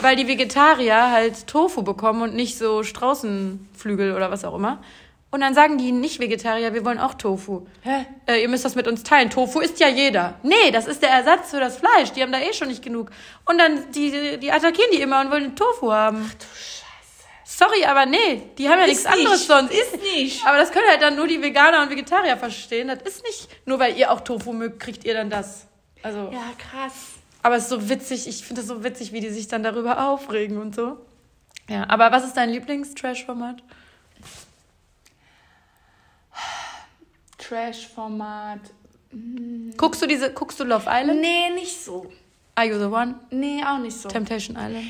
weil 0.00 0.16
die 0.16 0.28
Vegetarier 0.28 1.10
halt 1.10 1.46
Tofu 1.46 1.82
bekommen 1.82 2.22
und 2.22 2.34
nicht 2.34 2.56
so 2.56 2.82
Straußenflügel 2.82 4.14
oder 4.14 4.30
was 4.30 4.44
auch 4.44 4.54
immer. 4.54 4.82
Und 5.30 5.40
dann 5.42 5.52
sagen 5.54 5.76
die 5.76 5.92
Nicht-Vegetarier, 5.92 6.72
wir 6.72 6.84
wollen 6.86 6.98
auch 6.98 7.12
Tofu. 7.14 7.66
Hä? 7.82 8.06
Äh, 8.26 8.40
ihr 8.42 8.48
müsst 8.48 8.64
das 8.64 8.74
mit 8.74 8.88
uns 8.88 9.02
teilen. 9.02 9.28
Tofu 9.28 9.60
isst 9.60 9.78
ja 9.78 9.88
jeder. 9.88 10.34
Nee, 10.42 10.70
das 10.72 10.86
ist 10.86 11.02
der 11.02 11.10
Ersatz 11.10 11.50
für 11.50 11.60
das 11.60 11.76
Fleisch. 11.76 12.12
Die 12.12 12.22
haben 12.22 12.32
da 12.32 12.40
eh 12.40 12.54
schon 12.54 12.68
nicht 12.68 12.82
genug. 12.82 13.10
Und 13.44 13.58
dann, 13.58 13.92
die, 13.92 14.38
die 14.38 14.50
attackieren 14.50 14.90
die 14.92 15.02
immer 15.02 15.20
und 15.20 15.30
wollen 15.30 15.54
Tofu 15.54 15.92
haben. 15.92 16.22
Du 16.38 16.46
Scheiße. 16.46 16.84
Sorry, 17.44 17.84
aber 17.84 18.06
nee, 18.06 18.42
die 18.56 18.70
haben 18.70 18.78
ja 18.80 18.86
nichts 18.86 19.00
Ist 19.04 19.10
nicht. 19.10 19.18
anderes 19.18 19.46
sonst. 19.46 19.70
Ist 19.74 20.02
nicht. 20.02 20.46
Aber 20.46 20.56
das 20.56 20.72
können 20.72 20.86
halt 20.88 21.02
dann 21.02 21.16
nur 21.16 21.26
die 21.26 21.42
Veganer 21.42 21.82
und 21.82 21.90
Vegetarier 21.90 22.38
verstehen. 22.38 22.88
Das 22.88 23.02
ist 23.02 23.22
nicht, 23.24 23.48
nur 23.66 23.78
weil 23.78 23.98
ihr 23.98 24.10
auch 24.10 24.20
Tofu 24.22 24.54
mögt, 24.54 24.80
kriegt 24.80 25.04
ihr 25.04 25.12
dann 25.12 25.28
das. 25.28 25.66
Also, 26.02 26.30
Ja, 26.32 26.52
krass. 26.56 26.92
aber 27.42 27.56
es 27.56 27.64
ist 27.64 27.70
so 27.70 27.88
witzig, 27.90 28.28
ich 28.28 28.44
finde 28.46 28.62
das 28.62 28.68
so 28.68 28.82
witzig, 28.82 29.12
wie 29.12 29.20
die 29.20 29.28
sich 29.30 29.46
dann 29.48 29.62
darüber 29.62 30.08
aufregen 30.08 30.56
und 30.56 30.74
so. 30.74 30.96
Ja, 31.68 31.84
aber 31.88 32.12
was 32.12 32.24
ist 32.24 32.34
dein 32.36 32.48
Lieblings-Trash-Format? 32.48 33.62
Trash-Format. 37.48 38.60
Guckst 39.76 40.02
du 40.02 40.06
diese, 40.06 40.32
guckst 40.32 40.60
du 40.60 40.64
Love 40.64 40.84
Island? 40.88 41.20
Nee, 41.20 41.50
nicht 41.54 41.82
so. 41.82 42.10
Are 42.54 42.66
You 42.66 42.78
the 42.78 42.84
One? 42.86 43.14
Nee, 43.30 43.62
auch 43.64 43.78
nicht 43.78 43.96
so. 43.96 44.08
Temptation 44.08 44.56
Island? 44.56 44.86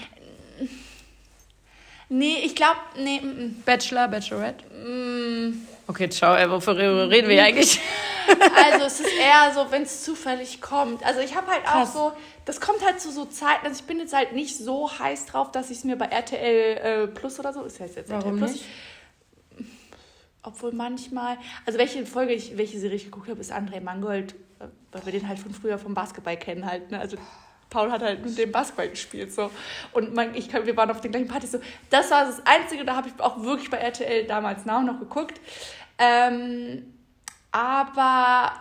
Nee, 2.09 2.39
ich 2.43 2.55
glaube, 2.57 2.79
nee, 2.97 3.21
mm, 3.21 3.63
Bachelor, 3.65 4.09
Bachelorette? 4.09 4.65
mm. 4.75 5.67
Okay, 5.87 6.09
ciao, 6.11 6.35
ey, 6.35 6.51
wofür 6.51 6.77
reden 6.77 7.29
wir 7.29 7.35
hier 7.37 7.45
eigentlich? 7.45 7.81
Also 8.29 8.85
es 8.85 9.01
ist 9.01 9.11
eher 9.19 9.53
so, 9.55 9.71
wenn 9.71 9.83
es 9.85 10.05
zufällig 10.05 10.61
kommt. 10.61 11.03
Also 11.03 11.21
ich 11.21 11.35
habe 11.35 11.47
halt 11.47 11.65
Krass. 11.65 11.89
auch 11.89 11.93
so, 11.95 12.13
das 12.45 12.61
kommt 12.61 12.85
halt 12.85 13.01
zu 13.01 13.11
so 13.11 13.25
Zeiten, 13.25 13.65
also 13.67 13.81
ich 13.81 13.87
bin 13.87 13.99
jetzt 13.99 14.13
halt 14.13 14.35
nicht 14.35 14.55
so 14.55 14.91
heiß 14.99 15.25
drauf, 15.25 15.51
dass 15.51 15.71
ich 15.71 15.79
es 15.79 15.85
mir 15.85 15.97
bei 15.97 16.05
RTL 16.05 16.77
äh, 16.77 17.07
Plus 17.07 17.39
oder 17.41 17.55
so, 17.55 17.63
ist 17.63 17.81
heißt 17.81 17.97
jetzt 17.97 18.11
Warum 18.11 18.35
RTL 18.35 18.39
Plus. 18.39 18.53
nicht? 18.53 18.65
Obwohl 20.49 20.73
manchmal, 20.73 21.37
also 21.67 21.79
welche 21.79 22.07
Folge 22.07 22.33
ich, 22.33 22.57
welche 22.57 22.79
Serie 22.79 22.97
ich 22.97 23.05
geguckt 23.05 23.29
habe, 23.29 23.39
ist 23.39 23.53
André 23.53 23.83
Mangold, 23.83 24.33
äh, 24.61 24.65
weil 24.93 25.05
wir 25.05 25.13
den 25.13 25.29
halt 25.29 25.39
von 25.39 25.53
früher 25.53 25.79
vom 25.79 25.93
Basketball 25.93 26.39
kennen 26.39 26.65
halt, 26.65 26.91
ne? 26.91 26.99
Also 26.99 27.19
Paul 27.69 27.93
hat 27.93 28.01
halt 28.01 28.25
mit 28.25 28.39
dem 28.39 28.51
Basketball 28.51 28.89
gespielt 28.89 29.31
so 29.31 29.51
und 29.93 30.15
man, 30.15 30.35
ich, 30.35 30.51
wir 30.51 30.75
waren 30.75 30.91
auf 30.91 31.03
den 31.03 31.11
gleichen 31.11 31.29
Partys 31.29 31.53
so. 31.53 31.61
Das 31.91 32.11
war 32.11 32.25
das 32.25 32.41
Einzige, 32.47 32.87
da 32.87 32.97
habe 32.97 33.09
ich 33.09 33.21
auch 33.21 33.43
wirklich 33.43 33.69
bei 33.69 33.77
RTL 33.77 34.27
damals 34.27 34.65
nach 34.65 34.83
noch 34.83 34.99
geguckt. 34.99 35.39
Ähm, 35.99 36.95
aber 37.53 38.53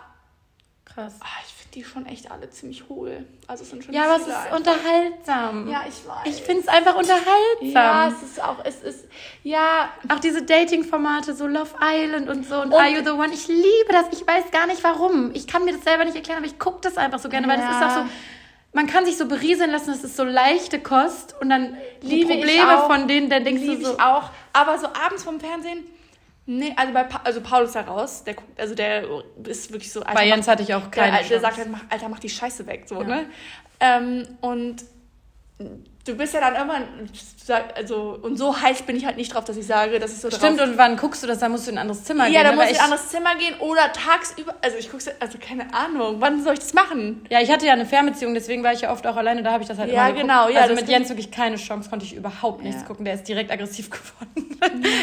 Krass. 0.84 1.16
ah, 1.20 1.40
ich 1.46 1.54
die 1.74 1.84
schon 1.84 2.06
echt 2.06 2.30
alle 2.30 2.48
ziemlich 2.50 2.88
hohl. 2.88 3.24
Also 3.46 3.62
es 3.62 3.70
sind 3.70 3.84
schon 3.84 3.92
Ja, 3.94 4.04
aber 4.04 4.16
es 4.16 4.26
ist 4.26 4.34
einfach. 4.34 4.56
unterhaltsam. 4.56 5.68
Ja, 5.68 5.82
ich 5.88 6.08
weiß. 6.08 6.26
Ich 6.36 6.42
finde 6.42 6.62
es 6.62 6.68
einfach 6.68 6.94
unterhaltsam. 6.96 7.72
ja, 7.72 8.08
es 8.08 8.22
ist 8.22 8.42
auch, 8.42 8.56
es 8.64 8.82
ist, 8.82 9.04
ja, 9.42 9.90
Auch 10.08 10.18
diese 10.18 10.42
Dating-Formate, 10.42 11.34
so 11.34 11.46
Love 11.46 11.70
Island 11.82 12.28
und 12.28 12.46
so 12.48 12.56
und, 12.56 12.68
Und- 12.68 12.74
Are 12.74 12.88
You 12.88 13.02
the 13.04 13.10
One. 13.10 13.32
Ich 13.32 13.46
liebe 13.48 13.90
das. 13.90 14.06
Ich 14.12 14.26
weiß 14.26 14.50
gar 14.50 14.66
nicht 14.66 14.82
warum. 14.82 15.30
Ich 15.34 15.46
kann 15.46 15.64
mir 15.64 15.72
das 15.72 15.84
selber 15.84 16.04
nicht 16.04 16.16
erklären, 16.16 16.38
aber 16.38 16.46
ich 16.46 16.58
gucke 16.58 16.78
das 16.82 16.96
einfach 16.96 17.18
so 17.18 17.28
gerne, 17.28 17.46
weil 17.48 17.58
das 17.58 17.66
ist 17.74 17.80
Ja. 17.80 17.88
auch 17.88 17.94
so. 18.04 18.10
Man 18.72 18.86
kann 18.86 19.06
sich 19.06 19.16
so 19.16 19.26
berieseln 19.26 19.70
lassen, 19.70 19.88
das 19.90 20.04
ist 20.04 20.16
so 20.16 20.24
leichte 20.24 20.78
Kost 20.78 21.34
und 21.40 21.48
dann 21.48 21.76
die 22.02 22.06
Liebe 22.06 22.32
ich 22.34 22.38
Probleme 22.40 22.78
von 22.86 23.08
denen, 23.08 23.30
dann 23.30 23.42
denkst 23.44 23.62
du 23.62 23.70
liebe 23.72 23.84
so. 23.84 23.92
ich 23.94 24.00
auch. 24.00 24.30
Aber 24.52 24.78
so 24.78 24.86
abends 24.88 25.24
vom 25.24 25.40
Fernsehen, 25.40 25.84
nee, 26.48 26.72
also 26.76 26.92
bei 26.92 27.04
pa 27.04 27.20
also 27.24 27.40
Paul 27.40 27.64
ist 27.64 27.74
da 27.76 27.82
raus, 27.82 28.24
der 28.24 28.34
guckt, 28.34 28.58
also 28.60 28.74
der 28.74 29.04
ist 29.44 29.70
wirklich 29.72 29.92
so. 29.92 30.00
Alter, 30.00 30.14
Bei 30.14 30.26
Jens 30.26 30.46
mach- 30.46 30.52
hatte 30.52 30.62
ich 30.64 30.74
auch 30.74 30.86
der, 30.88 30.90
keine 30.90 31.12
der 31.18 31.20
Chance. 31.26 31.40
sagt 31.40 31.56
halt, 31.58 31.68
Alter, 31.90 32.08
mach 32.08 32.18
die 32.18 32.28
Scheiße 32.28 32.66
weg, 32.66 32.84
so, 32.86 33.00
Ja. 33.02 33.06
ne? 33.06 33.26
Ähm, 33.80 34.26
und 34.40 34.84
du 36.08 36.14
bist 36.14 36.34
ja 36.34 36.40
dann 36.40 36.54
irgendwann, 36.54 36.84
also, 37.76 38.18
und 38.22 38.36
so 38.36 38.60
heiß 38.60 38.82
bin 38.82 38.96
ich 38.96 39.06
halt 39.06 39.16
nicht 39.16 39.32
drauf, 39.34 39.44
dass 39.44 39.56
ich 39.56 39.66
sage, 39.66 39.98
dass 39.98 40.12
ich 40.12 40.18
so 40.18 40.30
Stimmt, 40.30 40.58
drauf... 40.58 40.68
und 40.68 40.78
wann 40.78 40.96
guckst 40.96 41.22
du 41.22 41.26
das? 41.26 41.38
Da 41.38 41.48
musst 41.48 41.66
du 41.66 41.70
in 41.70 41.78
ein 41.78 41.82
anderes 41.82 42.04
Zimmer 42.04 42.26
ja, 42.26 42.42
gehen. 42.42 42.44
da 42.44 42.50
ne? 42.50 42.56
muss 42.56 42.64
Weil 42.64 42.72
ich 42.72 42.78
in 42.78 42.80
ein 42.84 42.84
anderes 42.92 43.08
Zimmer 43.08 43.34
gehen 43.36 43.54
oder 43.60 43.92
tagsüber, 43.92 44.54
also 44.62 44.76
ich 44.76 44.90
guck's, 44.90 45.08
also 45.20 45.38
keine 45.38 45.72
Ahnung, 45.74 46.16
wann 46.20 46.42
soll 46.42 46.54
ich 46.54 46.60
das 46.60 46.74
machen? 46.74 47.26
Ja, 47.30 47.40
ich 47.40 47.50
hatte 47.50 47.66
ja 47.66 47.72
eine 47.74 47.86
Fernbeziehung, 47.86 48.34
deswegen 48.34 48.62
war 48.64 48.72
ich 48.72 48.80
ja 48.80 48.92
oft 48.92 49.06
auch 49.06 49.16
alleine, 49.16 49.42
da 49.42 49.52
habe 49.52 49.62
ich 49.62 49.68
das 49.68 49.78
halt 49.78 49.90
Ja, 49.92 50.08
immer 50.08 50.14
geguckt. 50.14 50.22
genau, 50.22 50.48
ja, 50.48 50.62
also 50.62 50.74
mit 50.74 50.88
Jens 50.88 51.08
wirklich 51.08 51.30
keine 51.30 51.56
Chance, 51.56 51.90
konnte 51.90 52.04
ich 52.04 52.14
überhaupt 52.14 52.62
nichts 52.62 52.82
Ja. 52.82 52.86
gucken. 52.86 53.04
Der 53.04 53.14
ist 53.14 53.28
direkt 53.28 53.50
aggressiv 53.50 53.90
geworden. 53.90 54.58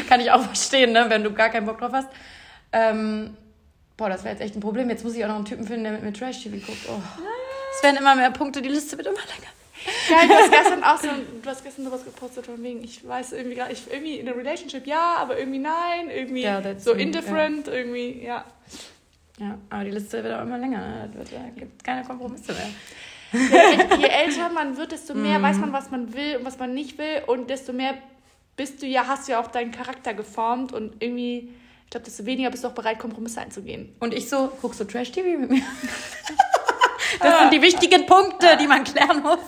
Kann 0.10 0.20
ich 0.20 0.32
auch 0.32 0.42
verstehen, 0.42 0.92
ne, 0.92 1.06
wenn 1.10 1.24
du 1.24 1.32
gar 1.34 1.50
keinen 1.50 1.66
Bock 1.66 1.80
drauf 1.80 1.92
hast. 1.94 2.10
Ähm, 2.72 3.38
boah, 3.98 4.10
das 4.10 4.24
wäre 4.24 4.34
jetzt 4.34 4.42
echt 4.42 4.56
ein 4.56 4.60
Problem. 4.60 4.90
Jetzt 4.90 5.04
muss 5.04 5.16
ich 5.16 5.24
auch 5.24 5.30
noch 5.30 5.36
einen 5.36 5.46
Typen 5.46 5.66
finden, 5.66 5.84
der 5.84 5.94
mit 5.94 6.04
mir 6.04 6.14
Trash-TV 6.14 6.58
guckt. 6.66 6.86
Oh. 6.90 7.00
Es 7.76 7.84
werden 7.84 7.98
immer 7.98 8.16
mehr 8.16 8.32
Punkte, 8.32 8.62
die 8.62 8.70
Liste 8.70 8.98
wird 8.98 9.08
immer 9.08 9.18
länger. 9.18 9.52
Geil, 10.10 10.28
du 10.28 10.34
hast 10.34 10.52
gestern 10.52 10.84
auch 10.84 10.98
so, 10.98 11.08
du 11.42 11.50
hast 11.50 11.64
gestern 11.64 11.86
sowas 11.86 12.04
gepostet 12.04 12.46
von 12.46 12.62
wegen, 12.64 12.84
ich 12.84 13.08
weiß 13.08 13.34
irgendwie 13.34 13.56
gar 13.56 13.70
nicht, 13.70 13.88
irgendwie 13.92 14.20
in 14.20 14.28
a 14.28 14.32
relationship 14.32 14.88
ja, 14.88 15.16
aber 15.18 15.38
irgendwie 15.38 15.60
nein, 15.60 16.10
irgendwie 16.10 16.42
Ja, 16.42 16.62
so 16.78 16.94
indifferent, 16.94 17.68
irgendwie, 17.68 18.24
ja. 18.24 18.46
Ja, 19.38 19.58
aber 19.70 19.84
die 19.84 19.92
Liste 19.92 20.24
wird 20.24 20.34
auch 20.34 20.44
immer 20.44 20.58
länger. 20.58 20.80
Ne? 20.80 21.10
Da 21.14 21.60
gibt 21.60 21.84
keine 21.84 22.04
Kompromisse 22.06 22.54
mehr. 22.54 22.70
Je, 23.34 23.98
je 24.00 24.08
älter 24.08 24.50
man 24.50 24.78
wird, 24.78 24.94
desto 24.94 25.14
mehr 25.14 25.42
weiß 25.42 25.58
man, 25.58 25.74
was 25.74 25.92
man 25.92 26.14
will 26.14 26.38
und 26.38 26.46
was 26.46 26.58
man 26.58 26.74
nicht 26.74 26.98
will 26.98 27.22
und 27.28 27.50
desto 27.50 27.74
mehr 27.74 27.96
bist 28.56 28.82
du 28.82 28.86
ja, 28.86 29.08
hast 29.08 29.28
du 29.28 29.34
ja 29.34 29.42
auch 29.42 29.48
deinen 29.48 29.72
Charakter 29.72 30.14
geformt 30.14 30.72
und 30.72 31.04
irgendwie, 31.04 31.50
ich 31.84 31.90
glaube, 31.90 32.06
desto 32.06 32.26
weniger 32.26 32.50
bist 32.50 32.64
du 32.64 32.70
auch 32.70 32.74
bereit, 32.74 33.00
Kompromisse 33.00 33.42
einzugehen. 33.42 33.94
Und 34.00 34.14
ich 34.14 34.30
so, 34.30 34.52
guckst 34.62 34.80
du 34.80 34.86
Trash-TV 34.86 35.38
mit 35.38 35.52
mir? 35.52 35.64
Das 37.20 37.40
sind 37.40 37.54
die 37.54 37.62
wichtigen 37.62 38.06
Punkte, 38.06 38.58
die 38.60 38.68
man 38.68 38.84
klären 38.84 39.22
muss. 39.22 39.40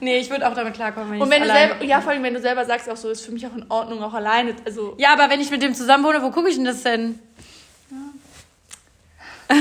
nee, 0.00 0.18
ich 0.18 0.30
würde 0.30 0.48
auch 0.48 0.54
damit 0.54 0.74
klarkommen, 0.74 1.12
wenn 1.12 1.20
Und 1.22 1.28
ich 1.28 1.34
wenn 1.34 1.42
du 1.42 1.52
selber, 1.52 1.84
ja, 1.84 2.00
vor 2.00 2.12
allem, 2.12 2.22
wenn 2.22 2.34
du 2.34 2.40
selber 2.40 2.64
sagst, 2.64 2.88
auch 2.88 2.96
so, 2.96 3.10
ist 3.10 3.24
für 3.24 3.32
mich 3.32 3.46
auch 3.46 3.54
in 3.54 3.66
Ordnung, 3.70 4.02
auch 4.02 4.14
alleine, 4.14 4.54
also, 4.64 4.94
Ja, 4.98 5.12
aber 5.12 5.30
wenn 5.30 5.40
ich 5.40 5.50
mit 5.50 5.62
dem 5.62 5.74
zusammen 5.74 6.04
wohne, 6.04 6.22
wo 6.22 6.30
gucke 6.30 6.48
ich 6.48 6.56
denn 6.56 6.64
das 6.64 6.82
denn? 6.82 7.18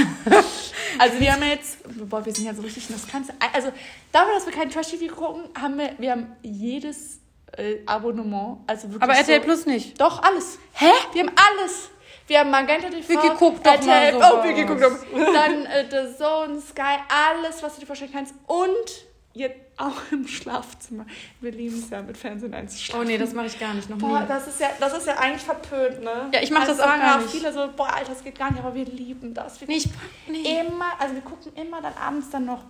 Also 1.00 1.20
wir 1.20 1.32
haben 1.32 1.44
jetzt, 1.44 1.78
boah, 2.10 2.26
wir 2.26 2.34
sind 2.34 2.46
ja 2.46 2.54
so 2.54 2.62
richtig, 2.62 2.88
das 2.88 3.08
kannst 3.08 3.30
du, 3.30 3.34
also 3.54 3.72
dafür, 4.12 4.34
dass 4.34 4.46
wir 4.46 4.54
kein 4.54 4.70
Trash-TV 4.70 5.14
gucken, 5.14 5.44
haben 5.60 5.78
wir, 5.78 5.92
wir 5.98 6.12
haben 6.12 6.36
jedes 6.42 7.20
äh, 7.56 7.78
Abonnement, 7.86 8.60
also 8.68 8.90
wirklich 8.90 9.04
Aber 9.04 9.14
RTL 9.14 9.42
so, 9.42 9.46
Plus 9.46 9.66
nicht. 9.66 10.00
Doch, 10.00 10.24
alles. 10.24 10.58
Hä? 10.74 10.90
Wir 11.14 11.24
haben 11.24 11.34
alles. 11.36 11.90
Wir 12.28 12.40
haben 12.40 12.52
Magenta 12.52 12.90
TV, 12.90 13.08
Vicky, 13.08 13.30
guck 13.40 13.64
doch 13.64 13.82
mal 13.86 14.12
sowas. 14.12 14.34
oh, 14.34 14.66
guck 14.68 14.82
doch 14.82 14.92
mal. 15.14 15.34
Dann 15.34 15.66
äh, 15.66 15.86
The 15.90 16.18
Zone, 16.18 16.60
Sky, 16.60 16.98
alles, 17.10 17.64
was 17.64 17.76
du 17.76 17.82
dir 17.82 17.88
vorstellen 17.88 18.12
kannst 18.12 18.36
und 18.48 19.08
jetzt 19.34 19.56
auch 19.78 20.12
im 20.12 20.28
Schlafzimmer. 20.28 21.06
Wir 21.40 21.52
lieben 21.52 21.80
es 21.80 21.90
ja, 21.90 22.02
mit 22.02 22.18
Fernsehen 22.18 22.54
einzuschlafen. 22.54 23.02
Oh 23.02 23.08
nee, 23.08 23.18
das 23.18 23.34
mache 23.34 23.46
ich 23.46 23.60
gar 23.60 23.74
nicht, 23.74 23.90
noch 23.90 23.98
Boah, 23.98 24.22
nie. 24.22 24.28
das 24.28 24.48
ist 24.48 24.60
ja, 24.60 24.70
das 24.80 24.98
ist 24.98 25.08
ja 25.08 25.18
eigentlich 25.18 25.44
verpönt, 25.44 26.04
ne? 26.04 26.30
Ja, 26.34 26.42
ich 26.42 26.52
mach 26.52 26.62
also 26.62 26.74
das 26.74 26.82
auch 26.82 26.88
gar 26.88 27.20
nicht. 27.20 27.30
viele 27.30 27.54
so, 27.54 27.70
boah, 27.76 27.94
Alter, 27.94 28.10
das 28.10 28.24
geht 28.24 28.38
gar 28.38 28.52
nicht, 28.52 28.60
aber 28.62 28.76
wir 28.76 28.86
lieben 28.86 29.34
das. 29.34 29.62
Wir 29.62 29.68
Nee, 29.68 29.78
ich, 29.78 29.90
nee. 30.28 30.60
immer, 30.60 31.00
also 31.00 31.14
wir 31.14 31.22
gucken 31.22 31.54
immer 31.56 31.82
dann 31.82 31.94
abends 31.94 32.30
dann 32.30 32.46
noch 32.46 32.64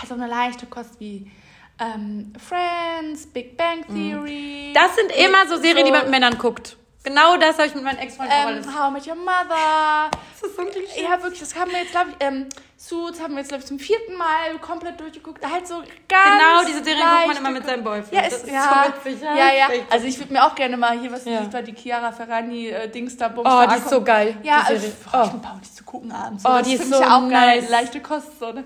also 0.00 0.14
eine 0.14 0.28
leichte 0.28 0.66
Kost 0.66 1.00
wie 1.00 1.30
ähm, 1.78 2.32
Friends, 2.38 3.26
Big 3.26 3.56
Bang 3.56 3.84
Theory. 3.86 4.72
Das 4.74 4.94
sind 4.94 5.10
immer 5.12 5.46
so 5.48 5.56
Serien, 5.56 5.86
die 5.86 5.90
man 5.90 6.02
mit 6.02 6.10
Männern 6.10 6.38
guckt. 6.38 6.76
Genau 7.06 7.36
das 7.36 7.56
habe 7.56 7.68
ich 7.68 7.74
mit 7.76 7.84
meinen 7.84 7.98
Ex-Freunden 7.98 8.32
auch 8.32 8.46
alles. 8.46 8.66
ähm, 8.66 8.74
How 8.74 8.90
I 8.90 8.92
Met 8.94 9.06
Your 9.06 9.14
Mother. 9.14 10.10
Das 10.10 10.50
ist 10.50 10.56
so 10.56 10.62
ein 10.62 10.70
Klischee. 10.70 11.04
Ja, 11.04 11.22
wirklich, 11.22 11.38
das 11.38 11.54
haben 11.54 11.70
wir 11.70 11.78
jetzt, 11.78 11.92
glaube 11.92 12.10
ich, 12.10 12.16
ähm, 12.26 12.46
Suits 12.76 13.20
haben 13.22 13.34
wir 13.34 13.38
jetzt, 13.38 13.48
glaube 13.48 13.62
ich, 13.62 13.68
zum 13.68 13.78
vierten 13.78 14.16
Mal 14.16 14.58
komplett 14.60 14.98
durchgeguckt. 14.98 15.44
Halt 15.48 15.68
so 15.68 15.76
ganz 16.08 16.24
Genau, 16.24 16.64
diese 16.66 16.82
Serien 16.84 17.06
guckt 17.06 17.26
man 17.28 17.36
immer 17.36 17.50
mit 17.50 17.64
seinem 17.64 17.84
Boyfriend. 17.84 18.12
Ja, 18.12 18.22
Das 18.22 18.32
ist, 18.38 18.44
ist 18.46 18.52
ja, 18.52 18.84
so 19.04 19.08
witzig, 19.10 19.22
ja, 19.22 19.36
ja, 19.36 19.54
ja. 19.54 19.68
Also 19.88 20.06
ich 20.06 20.18
würde 20.18 20.32
mir 20.32 20.44
auch 20.44 20.54
gerne 20.56 20.76
mal 20.76 20.98
hier, 20.98 21.12
was 21.12 21.24
Ja. 21.24 21.42
ja. 21.50 21.62
die 21.62 21.74
Chiara 21.74 22.10
Ferrani 22.10 22.68
äh, 22.68 22.88
Dings 22.88 23.16
da 23.16 23.28
Bums 23.28 23.48
Oh, 23.48 23.60
da 23.60 23.66
die 23.68 23.76
ist 23.76 23.88
so 23.88 24.02
geil. 24.02 24.36
Ja, 24.42 24.64
die 24.68 24.74
also, 24.74 24.80
Serie. 24.88 24.96
oh. 25.12 25.16
ich 25.22 25.28
oh. 25.28 25.30
bin 25.30 25.40
Paul, 25.42 25.60
die 25.64 25.74
zu 25.74 25.84
gucken 25.84 26.10
abends. 26.12 26.44
Oh, 26.44 26.48
das 26.58 26.66
die 26.66 26.74
ist 26.74 26.90
so 26.92 27.00
ja 27.00 27.16
auch 27.16 27.30
geil. 27.30 27.60
nice. 27.60 27.70
Leichte 27.70 28.00
Kost, 28.00 28.38
so, 28.40 28.52
ne? 28.52 28.64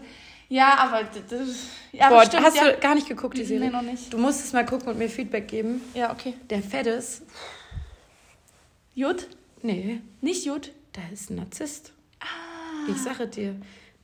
Ja, 0.48 0.78
aber 0.78 1.02
das, 1.04 1.44
ja, 1.92 2.08
Boah, 2.08 2.24
stimmt, 2.24 2.44
hast 2.44 2.56
ja. 2.56 2.64
du 2.72 2.78
gar 2.78 2.94
nicht 2.96 3.06
geguckt, 3.08 3.36
die 3.36 3.42
Nee, 3.42 3.46
Serie? 3.46 3.70
noch 3.70 3.82
nicht. 3.82 4.12
Du 4.12 4.16
musst 4.18 4.44
es 4.44 4.52
mal 4.52 4.64
gucken 4.66 4.88
und 4.88 4.98
mir 4.98 5.08
Feedback 5.08 5.46
geben. 5.46 5.82
Ja, 5.94 6.10
okay. 6.10 6.34
Der 6.48 6.62
Feddes, 6.62 7.22
Jut? 8.94 9.26
nee, 9.62 10.00
Nicht 10.20 10.44
Jut? 10.46 10.72
der 10.96 11.12
ist 11.12 11.30
ein 11.30 11.36
Narzisst. 11.36 11.92
Ah. 12.20 12.26
Ich 12.90 12.96
sage 12.96 13.26
dir, 13.28 13.54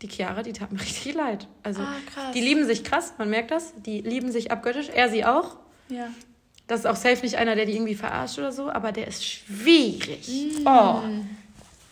die 0.02 0.08
Chiara, 0.08 0.42
die 0.42 0.52
tat 0.52 0.72
mir 0.72 0.80
richtig 0.80 1.14
leid. 1.14 1.48
Also, 1.62 1.82
Ah, 1.82 2.32
die 2.34 2.40
lieben 2.40 2.64
sich 2.66 2.84
krass, 2.84 3.14
man 3.18 3.28
merkt 3.30 3.50
das. 3.50 3.72
Die 3.82 4.00
lieben 4.00 4.30
sich 4.30 4.50
abgöttisch. 4.50 4.88
Er 4.88 5.08
sie 5.08 5.24
auch. 5.24 5.56
Ja. 5.88 6.08
Das 6.66 6.80
ist 6.80 6.86
auch 6.86 6.96
safe 6.96 7.22
nicht 7.22 7.36
einer, 7.36 7.54
der 7.56 7.64
die 7.66 7.74
irgendwie 7.74 7.94
verarscht 7.94 8.38
oder 8.38 8.50
so, 8.52 8.68
aber 8.70 8.90
der 8.92 9.06
ist 9.06 9.24
schwierig. 9.24 10.28
Mm. 10.28 10.66
Oh. 10.66 11.00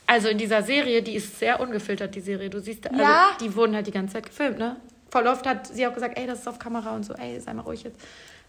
Also 0.07 0.29
in 0.29 0.37
dieser 0.39 0.63
Serie, 0.63 1.01
die 1.03 1.15
ist 1.15 1.39
sehr 1.39 1.61
ungefiltert, 1.61 2.15
die 2.15 2.21
Serie. 2.21 2.51
Du 2.51 2.61
siehst, 2.61 2.87
also 2.89 3.01
Ja? 3.01 3.29
die 3.41 3.55
wurden 3.55 3.75
halt 3.75 3.87
die 3.87 3.93
ganze 3.93 4.15
Zeit 4.15 4.27
gefilmt, 4.27 4.59
ne? 4.59 4.77
Voll 5.11 5.27
oft 5.29 5.47
hat 5.47 5.69
sie 5.69 5.87
auch 5.87 5.95
gesagt, 5.95 6.19
ey, 6.19 6.27
das 6.27 6.41
ist 6.41 6.49
auf 6.49 6.59
Kamera 6.59 6.95
und 6.95 7.05
so, 7.05 7.15
ey, 7.15 7.39
sei 7.41 7.55
mal 7.55 7.63
ruhig 7.63 7.85
jetzt. 7.85 7.99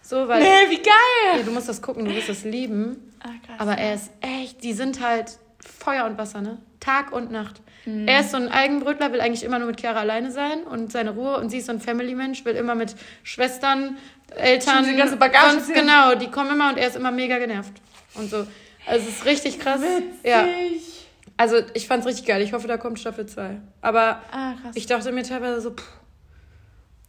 So, 0.06 0.28
weil 0.28 0.40
Nee, 0.40 0.70
wie 0.70 0.76
geil! 0.82 1.34
ey, 1.38 1.42
du 1.42 1.50
musst 1.50 1.68
das 1.68 1.82
gucken, 1.82 2.04
du 2.04 2.14
wirst 2.14 2.28
es 2.28 2.44
lieben. 2.44 3.12
Ah, 3.20 3.30
krass. 3.44 3.56
Aber 3.58 3.76
er 3.76 3.94
ist 3.94 4.10
echt, 4.20 4.62
die 4.62 4.72
sind 4.72 5.00
halt 5.04 5.32
Feuer 5.58 6.04
und 6.04 6.16
Wasser, 6.16 6.40
ne? 6.42 6.58
Tag 6.78 7.10
und 7.12 7.32
Nacht. 7.32 7.60
Mhm. 7.86 8.06
Er 8.06 8.20
ist 8.20 8.30
so 8.30 8.36
ein 8.36 8.48
Eigenbrötler, 8.48 9.12
will 9.12 9.20
eigentlich 9.20 9.42
immer 9.42 9.58
nur 9.58 9.66
mit 9.66 9.80
Chiara 9.80 9.98
alleine 10.00 10.30
sein 10.30 10.62
und 10.62 10.92
seine 10.92 11.10
Ruhe. 11.10 11.38
Und 11.38 11.50
sie 11.50 11.58
ist 11.58 11.66
so 11.66 11.72
ein 11.72 11.80
Family-Mensch, 11.80 12.44
will 12.44 12.54
immer 12.54 12.76
mit 12.76 12.94
Schwestern, 13.24 13.96
Eltern. 14.36 14.84
Die 14.84 14.94
ganze 14.94 15.16
Bagage 15.16 15.54
sonst. 15.60 15.74
Genau, 15.74 16.14
die 16.14 16.30
kommen 16.30 16.50
immer 16.52 16.68
und 16.68 16.78
er 16.78 16.86
ist 16.86 16.96
immer 16.96 17.10
mega 17.10 17.38
genervt. 17.38 17.72
Und 18.14 18.30
so. 18.30 18.46
Also 18.86 19.08
es 19.08 19.16
ist 19.16 19.24
richtig 19.24 19.58
krass. 19.58 19.80
Ja. 20.22 20.46
Ich. 20.46 21.06
Also 21.36 21.56
ich 21.74 21.88
fand's 21.88 22.06
richtig 22.06 22.26
geil. 22.26 22.40
Ich 22.42 22.52
hoffe, 22.52 22.68
da 22.68 22.76
kommt 22.76 23.00
Staffel 23.00 23.26
2. 23.26 23.60
Aber 23.82 24.22
Ah, 24.30 24.52
ich 24.74 24.86
dachte 24.86 25.10
mir 25.10 25.24
teilweise 25.24 25.60
so, 25.60 25.70
pff. 25.70 25.84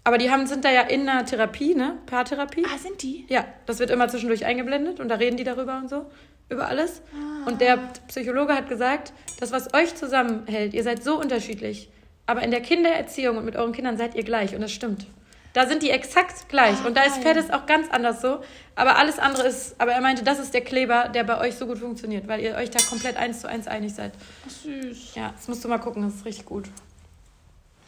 Aber 0.08 0.18
die 0.18 0.32
haben, 0.32 0.48
sind 0.48 0.64
da 0.64 0.72
ja 0.72 0.84
in 0.84 1.02
einer 1.10 1.26
Therapie, 1.26 1.76
ne? 1.76 1.98
Paartherapie. 2.06 2.64
ah, 2.66 2.78
sind 2.78 3.04
die? 3.04 3.26
Ja, 3.28 3.44
das 3.66 3.80
wird 3.80 3.90
immer 3.90 4.08
zwischendurch 4.08 4.46
eingeblendet 4.46 5.02
und 5.02 5.10
da 5.10 5.16
reden 5.16 5.36
die 5.36 5.44
darüber 5.44 5.76
und 5.80 5.90
so, 5.90 6.06
über 6.48 6.70
alles. 6.70 7.02
Ah. 7.14 7.46
Und 7.46 7.60
der 7.60 7.78
Psychologe 8.08 8.54
hat 8.56 8.70
gesagt, 8.70 9.12
das, 9.42 9.52
was 9.52 9.74
euch 9.74 9.96
zusammenhält, 9.96 10.74
ihr 10.74 10.84
seid 10.84 11.04
so 11.04 11.20
unterschiedlich, 11.20 11.90
aber 12.26 12.42
in 12.42 12.52
der 12.52 12.62
Kindererziehung 12.62 13.36
und 13.36 13.44
mit 13.44 13.58
euren 13.58 13.74
Kindern 13.74 13.98
seid 13.98 14.16
ihr 14.16 14.24
gleich 14.24 14.56
und 14.56 14.62
das 14.62 14.72
stimmt. 14.72 15.08
Da 15.52 15.68
sind 15.68 15.84
die 15.84 15.90
exakt 15.90 16.48
gleich 16.48 16.78
Ah, 16.82 16.88
und 16.88 16.96
da 16.96 17.02
ist 17.04 17.16
geil. 17.22 17.34
Feddes 17.34 17.52
auch 17.52 17.66
ganz 17.66 17.90
anders 17.90 18.22
so, 18.22 18.40
aber 18.76 18.96
alles 18.96 19.20
andere 19.20 19.46
ist, 19.46 19.76
aber 19.78 19.92
er 19.92 20.00
meinte, 20.00 20.24
das 20.24 20.40
ist 20.40 20.54
der 20.54 20.62
Kleber, 20.62 21.10
der 21.10 21.26
bei 21.26 21.38
euch 21.38 21.56
so 21.56 21.68
gut 21.68 21.80
funktioniert, 21.80 22.30
weil 22.30 22.40
ihr 22.40 22.56
euch 22.56 22.70
da 22.70 22.80
komplett 22.90 23.18
eins 23.18 23.42
zu 23.42 23.50
eins 23.50 23.68
einig 23.68 23.94
seid. 23.94 24.14
Ach, 24.46 24.52
süß. 24.52 25.16
Ja, 25.16 25.34
das 25.36 25.50
musst 25.50 25.66
du 25.66 25.68
mal 25.68 25.80
gucken, 25.80 26.04
das 26.04 26.14
ist 26.16 26.24
richtig 26.24 26.46
gut. 26.46 26.70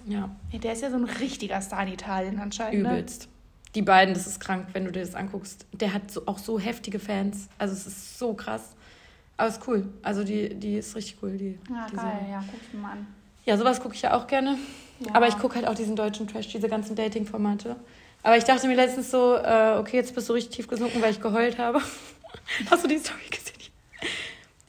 Ja, 0.10 0.30
Ja, 0.51 0.60
der 0.60 0.74
ist 0.74 0.82
ja 0.82 0.89
so 0.89 0.97
ein 0.97 1.05
richtiger 1.05 1.62
Star 1.62 1.84
in 1.84 1.93
Italien 1.93 2.39
anscheinend. 2.39 2.84
Ne? 2.84 2.89
übelst. 2.89 3.28
Die 3.76 3.82
beiden, 3.84 4.14
das 4.16 4.26
ist 4.26 4.39
krank, 4.39 4.68
wenn 4.74 4.86
du 4.86 4.91
dir 4.91 5.01
das 5.01 5.14
anguckst. 5.14 5.66
Der 5.74 5.93
hat 5.93 6.10
so, 6.10 6.24
auch 6.26 6.39
so 6.39 6.60
heftige 6.60 6.99
Fans. 6.99 7.47
Also 7.60 7.74
es 7.76 7.86
ist 7.86 8.18
so 8.18 8.34
krass. 8.34 8.76
Aber 9.38 9.47
es 9.47 9.57
ist 9.57 9.68
cool. 9.68 9.88
Also 10.01 10.24
die, 10.24 10.53
die 10.55 10.78
ist 10.78 10.95
richtig 10.95 11.18
cool. 11.22 11.38
Die, 11.38 11.57
Ja, 11.72 11.86
die 11.89 11.95
geil. 11.95 12.05
Serie. 12.20 12.32
Ja, 12.32 12.43
guck 12.51 12.60
ich 12.62 12.74
mal 12.80 12.91
an. 12.93 13.07
Ja, 13.45 13.57
sowas 13.57 13.80
gucke 13.80 13.93
ich 13.95 14.01
ja 14.01 14.18
auch 14.18 14.26
gerne. 14.28 14.57
Ja. 14.99 15.14
Aber 15.14 15.28
ich 15.28 15.38
gucke 15.38 15.55
halt 15.55 15.68
auch 15.68 15.76
diesen 15.76 15.95
deutschen 15.95 16.28
Trash, 16.28 16.47
diese 16.49 16.68
ganzen 16.68 16.95
Dating-Formate. 16.95 17.76
Aber 18.24 18.36
ich 18.38 18.43
dachte 18.43 18.68
mir 18.68 18.76
letztens 18.76 19.12
so, 19.12 19.36
äh, 19.36 19.78
okay, 19.78 19.95
jetzt 19.97 20.14
bist 20.14 20.28
du 20.28 20.34
richtig 20.34 20.55
tief 20.57 20.68
gesunken, 20.68 21.01
weil 21.01 21.12
ich 21.12 21.22
geheult 21.22 21.57
habe. 21.57 21.80
Hast 22.72 22.84
du 22.84 22.88
die 22.88 22.97
Story 22.97 23.20
gesehen? 23.30 23.39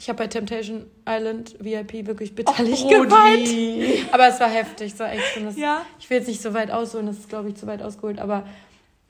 Ich 0.00 0.08
habe 0.08 0.16
bei 0.16 0.28
Temptation 0.28 0.86
Island 1.06 1.56
VIP 1.60 2.06
wirklich 2.06 2.34
bitterlich 2.34 2.88
geweint. 2.88 4.10
Aber 4.12 4.28
es 4.28 4.40
war 4.40 4.48
heftig, 4.48 4.94
es 4.94 4.98
war 4.98 5.12
echt 5.12 5.24
schlimm. 5.26 5.44
Das, 5.44 5.58
Ja? 5.58 5.82
Ich 5.98 6.08
will 6.08 6.16
jetzt 6.16 6.26
nicht 6.26 6.40
so 6.40 6.54
weit 6.54 6.70
ausholen, 6.70 7.04
das 7.04 7.18
ist, 7.18 7.28
glaube 7.28 7.50
ich, 7.50 7.56
zu 7.56 7.66
weit 7.66 7.82
ausgeholt, 7.82 8.18
aber 8.18 8.46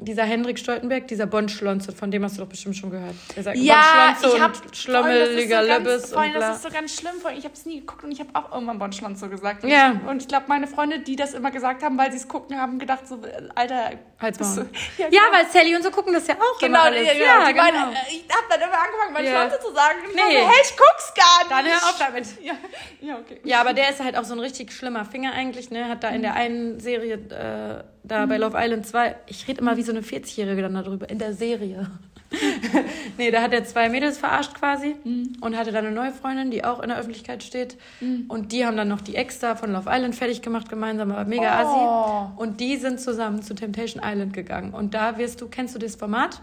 dieser 0.00 0.24
Hendrik 0.24 0.58
Stoltenberg, 0.58 1.06
dieser 1.08 1.26
Bonschlonze, 1.26 1.92
von 1.92 2.10
dem 2.10 2.24
hast 2.24 2.36
du 2.36 2.42
doch 2.42 2.48
bestimmt 2.48 2.76
schon 2.76 2.90
gehört. 2.90 3.14
Der 3.36 3.42
sagt 3.42 3.56
Ja, 3.58 4.12
Bonschlonze 4.12 4.36
ich 4.36 4.42
hab 4.42 4.64
und 4.66 4.76
schlommeliger 4.76 5.60
und 5.60 5.66
bla. 5.66 5.78
das 5.78 6.56
ist 6.56 6.62
so 6.62 6.70
ganz 6.70 6.94
schlimm. 6.96 7.12
Ich 7.36 7.44
habe 7.44 7.54
es 7.54 7.66
nie 7.66 7.80
geguckt 7.80 8.04
und 8.04 8.10
ich 8.12 8.20
habe 8.20 8.30
auch 8.34 8.52
irgendwann 8.52 8.78
Bonschlonz 8.78 9.20
so 9.20 9.28
gesagt. 9.28 9.62
Und 9.64 9.70
Ja. 9.70 9.94
Ich, 10.02 10.08
und 10.08 10.22
ich 10.22 10.28
glaube, 10.28 10.44
meine 10.48 10.66
Freunde, 10.66 11.00
die 11.00 11.16
das 11.16 11.34
immer 11.34 11.50
gesagt 11.50 11.82
haben, 11.82 11.96
weil 11.98 12.10
sie 12.10 12.18
es 12.18 12.28
gucken, 12.28 12.58
haben 12.60 12.78
gedacht 12.78 13.06
so, 13.06 13.16
äh, 13.16 13.48
Alter, 13.54 13.90
Halt's 14.20 14.38
du- 14.38 14.44
Ja, 14.98 15.04
Ja, 15.04 15.08
genau. 15.08 15.22
weil 15.32 15.46
Sally 15.50 15.74
und 15.76 15.82
so 15.82 15.90
gucken 15.90 16.12
das 16.12 16.26
ja 16.26 16.34
auch 16.34 16.58
Genau, 16.58 16.80
alles. 16.80 17.06
ja, 17.06 17.12
genau. 17.12 17.24
Ja, 17.24 17.46
genau. 17.50 17.62
beiden, 17.62 17.80
äh, 17.92 17.96
ich 18.10 18.24
habe 18.30 18.46
dann 18.50 18.60
immer 18.60 18.78
angefangen, 18.78 19.12
meine 19.12 19.28
Ja. 19.30 19.48
Schnauze 19.48 19.60
zu 19.66 19.74
sagen. 19.74 19.98
Und 20.04 20.10
ich 20.10 20.16
Nee. 20.16 20.40
so, 20.40 20.48
hey, 20.48 20.60
ich 20.64 20.76
guck's 20.76 21.14
gar 21.14 21.38
nicht. 21.40 21.50
Dann 21.50 21.64
hör 21.66 21.76
auf 21.90 21.96
damit. 21.98 22.26
Ja, 22.42 22.52
ja 23.00 23.14
okay. 23.18 23.40
Ja, 23.44 23.60
aber 23.60 23.72
der 23.74 23.90
ist 23.90 24.00
halt 24.00 24.16
auch 24.16 24.24
so 24.24 24.34
ein 24.34 24.40
richtig 24.40 24.72
schlimmer 24.72 25.04
Finger 25.04 25.32
eigentlich, 25.32 25.70
ne? 25.70 25.88
Hat 25.88 26.02
da 26.04 26.08
in 26.08 26.22
der 26.22 26.34
einen 26.34 26.80
Serie, 26.80 27.14
äh, 27.14 27.84
da 28.02 28.26
bei 28.26 28.38
Love 28.38 28.56
Island 28.58 28.86
2, 28.86 29.14
ich 29.26 29.46
rede 29.46 29.60
immer 29.60 29.76
wie 29.76 29.82
so 29.82 29.89
eine 29.90 30.00
40-Jährige 30.02 30.62
dann 30.62 30.74
darüber, 30.74 31.08
in 31.10 31.18
der 31.18 31.32
Serie. 31.34 31.90
nee, 33.18 33.30
da 33.32 33.42
hat 33.42 33.52
er 33.52 33.64
zwei 33.64 33.88
Mädels 33.88 34.18
verarscht 34.18 34.54
quasi 34.54 34.94
und 35.40 35.56
hatte 35.56 35.72
dann 35.72 35.84
eine 35.86 35.94
neue 35.94 36.12
Freundin, 36.12 36.50
die 36.52 36.62
auch 36.64 36.80
in 36.80 36.88
der 36.88 36.98
Öffentlichkeit 36.98 37.42
steht. 37.42 37.76
Und 38.28 38.52
die 38.52 38.64
haben 38.64 38.76
dann 38.76 38.86
noch 38.88 39.00
die 39.00 39.16
Ex 39.16 39.40
da 39.40 39.56
von 39.56 39.72
Love 39.72 39.90
Island 39.92 40.14
fertig 40.14 40.40
gemacht 40.42 40.68
gemeinsam, 40.68 41.10
aber 41.10 41.24
mega 41.24 41.42
Oh. 41.60 41.66
assi. 41.66 42.32
Und 42.42 42.60
die 42.60 42.76
sind 42.76 43.00
zusammen 43.00 43.42
zu 43.42 43.54
Temptation 43.54 44.00
Island 44.04 44.32
gegangen. 44.32 44.72
Und 44.72 44.94
da 44.94 45.18
wirst 45.18 45.40
du, 45.40 45.48
kennst 45.48 45.74
du 45.74 45.80
das 45.80 45.96
Format? 45.96 46.40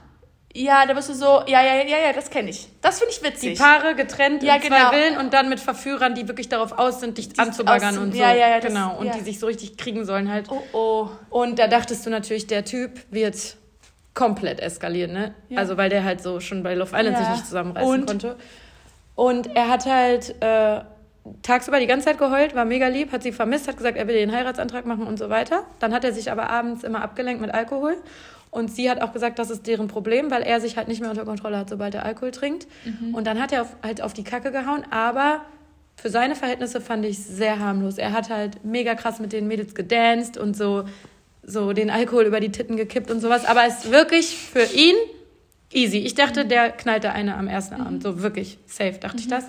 Ja, 0.60 0.86
da 0.88 0.94
bist 0.96 1.08
du 1.10 1.14
so, 1.14 1.44
ja, 1.46 1.62
ja, 1.64 1.76
ja, 1.84 1.98
ja, 2.08 2.14
das 2.14 2.30
kenne 2.32 2.50
ich. 2.50 2.68
Das 2.82 2.98
finde 2.98 3.12
ich 3.14 3.20
Die 3.20 3.26
witzig. 3.26 3.60
Paare 3.60 3.94
getrennt 3.94 4.42
Ja, 4.42 4.56
in 4.56 4.62
zwei 4.64 4.70
genau. 4.70 4.90
Villen 4.90 5.18
und 5.18 5.34
dann 5.34 5.50
mit 5.50 5.60
Verführern, 5.60 6.16
die 6.16 6.28
wirklich 6.28 6.50
darauf 6.50 6.78
aus 6.80 7.00
sind, 7.00 7.18
dich 7.20 7.40
anzubaggern 7.40 7.96
aus- 7.96 8.02
und 8.02 8.14
so. 8.14 8.18
ja, 8.20 8.34
ja, 8.34 8.50
ja, 8.50 8.60
das- 8.60 8.74
genau. 8.74 8.98
Und 8.98 9.06
ja. 9.08 9.14
die 9.14 9.20
sich 9.22 9.40
so 9.40 9.46
richtig 9.46 9.78
kriegen 9.78 10.04
sollen 10.06 10.32
halt. 10.32 10.48
oh, 10.50 10.62
oh. 10.74 11.10
Und 11.30 11.60
da 11.60 11.68
dachtest 11.68 12.06
du 12.06 12.10
natürlich, 12.10 12.48
der 12.48 12.66
Typ 12.66 13.00
wird 13.12 13.56
komplett 14.16 14.60
eskalieren, 14.60 15.14
ne? 15.14 15.36
Ja. 15.50 15.60
Also 15.60 15.78
weil 15.78 15.90
der 15.90 16.04
halt 16.04 16.22
so 16.24 16.40
schon 16.40 16.64
bei 16.64 16.74
Love 16.74 16.96
Island 16.98 17.18
Ja. 17.18 17.24
sich 17.24 17.30
nicht 17.34 17.46
zusammenreißen 17.46 17.92
Und? 17.92 18.06
konnte. 18.08 18.36
Und 19.14 19.56
er 19.56 19.70
hat 19.70 19.86
halt 19.86 20.36
äh, 20.42 20.82
tagsüber 21.44 21.80
die 21.80 21.86
ganze 21.88 22.06
Zeit 22.08 22.18
geheult, 22.18 22.56
war 22.56 22.66
mega 22.66 22.88
lieb, 22.88 23.12
hat 23.12 23.22
sie 23.22 23.32
vermisst, 23.32 23.68
hat 23.68 23.78
gesagt, 23.78 23.96
er 23.98 24.08
will 24.08 24.16
den 24.16 24.32
Heiratsantrag 24.32 24.88
machen 24.88 25.06
und 25.06 25.20
so 25.20 25.30
weiter. 25.30 25.64
Dann 25.80 25.94
hat 25.94 26.04
er 26.04 26.14
sich 26.14 26.32
aber 26.32 26.50
abends 26.50 26.84
immer 26.84 27.04
abgelenkt 27.04 27.42
mit 27.42 27.54
Alkohol. 27.54 27.98
Und 28.58 28.70
sie 28.74 28.90
hat 28.90 29.02
auch 29.02 29.14
gesagt, 29.14 29.38
das 29.38 29.52
ist 29.52 29.68
deren 29.68 29.88
Problem, 29.88 30.32
weil 30.32 30.42
er 30.42 30.60
sich 30.60 30.78
halt 30.78 30.88
nicht 30.88 31.00
mehr 31.00 31.12
unter 31.12 31.26
Kontrolle 31.26 31.60
hat, 31.60 31.70
sobald 31.70 31.94
er 31.94 32.04
Alkohol 32.04 32.32
trinkt. 32.32 32.68
Und 33.14 33.28
dann 33.28 33.40
hat 33.40 33.52
er 33.52 33.62
auf, 33.62 33.76
halt 33.84 34.02
auf 34.02 34.14
die 34.14 34.24
Kacke 34.24 34.52
gehauen, 34.52 34.84
aber 34.90 35.46
für 35.96 36.10
seine 36.10 36.36
Verhältnisse 36.36 36.82
fand 36.82 37.06
ich 37.06 37.20
es 37.20 37.28
sehr 37.28 37.60
harmlos. 37.60 38.00
Er 38.00 38.14
hat 38.14 38.32
halt 38.32 38.66
mega 38.66 38.96
krass 38.96 39.20
mit 39.20 39.32
den 39.32 39.48
Mädels 39.48 39.76
gedanced 39.76 40.38
und 40.38 40.58
so, 40.58 40.86
so 41.44 41.72
den 41.74 41.92
Alkohol 41.92 42.26
über 42.26 42.40
die 42.40 42.52
Titten 42.52 42.78
gekippt 42.78 43.12
und 43.12 43.20
sowas. 43.20 43.46
Aber 43.46 43.66
es 43.68 43.86
ist 43.86 43.92
wirklich 43.92 44.36
für 44.36 44.64
ihn 44.74 44.96
easy. 45.72 46.00
Ich 46.00 46.16
dachte, 46.16 46.46
der 46.46 46.72
knallt 46.72 47.04
da 47.04 47.12
eine 47.12 47.36
am 47.36 47.48
ersten 47.48 47.76
Abend. 47.76 48.02
So 48.02 48.24
wirklich 48.24 48.58
safe, 48.66 48.98
dachte 49.00 49.20
ich 49.20 49.28
das. 49.28 49.46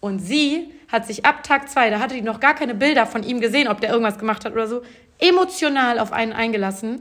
Und 0.00 0.18
sie 0.18 0.72
hat 0.88 1.06
sich 1.06 1.24
ab 1.24 1.44
Tag 1.44 1.68
zwei, 1.68 1.90
da 1.90 2.00
hatte 2.00 2.14
die 2.14 2.22
noch 2.22 2.40
gar 2.40 2.54
keine 2.54 2.74
Bilder 2.74 3.06
von 3.06 3.22
ihm 3.22 3.40
gesehen, 3.40 3.68
ob 3.68 3.80
der 3.80 3.90
irgendwas 3.90 4.18
gemacht 4.18 4.44
hat 4.44 4.52
oder 4.52 4.66
so, 4.66 4.82
emotional 5.18 6.00
auf 6.00 6.12
einen 6.12 6.32
eingelassen. 6.32 7.00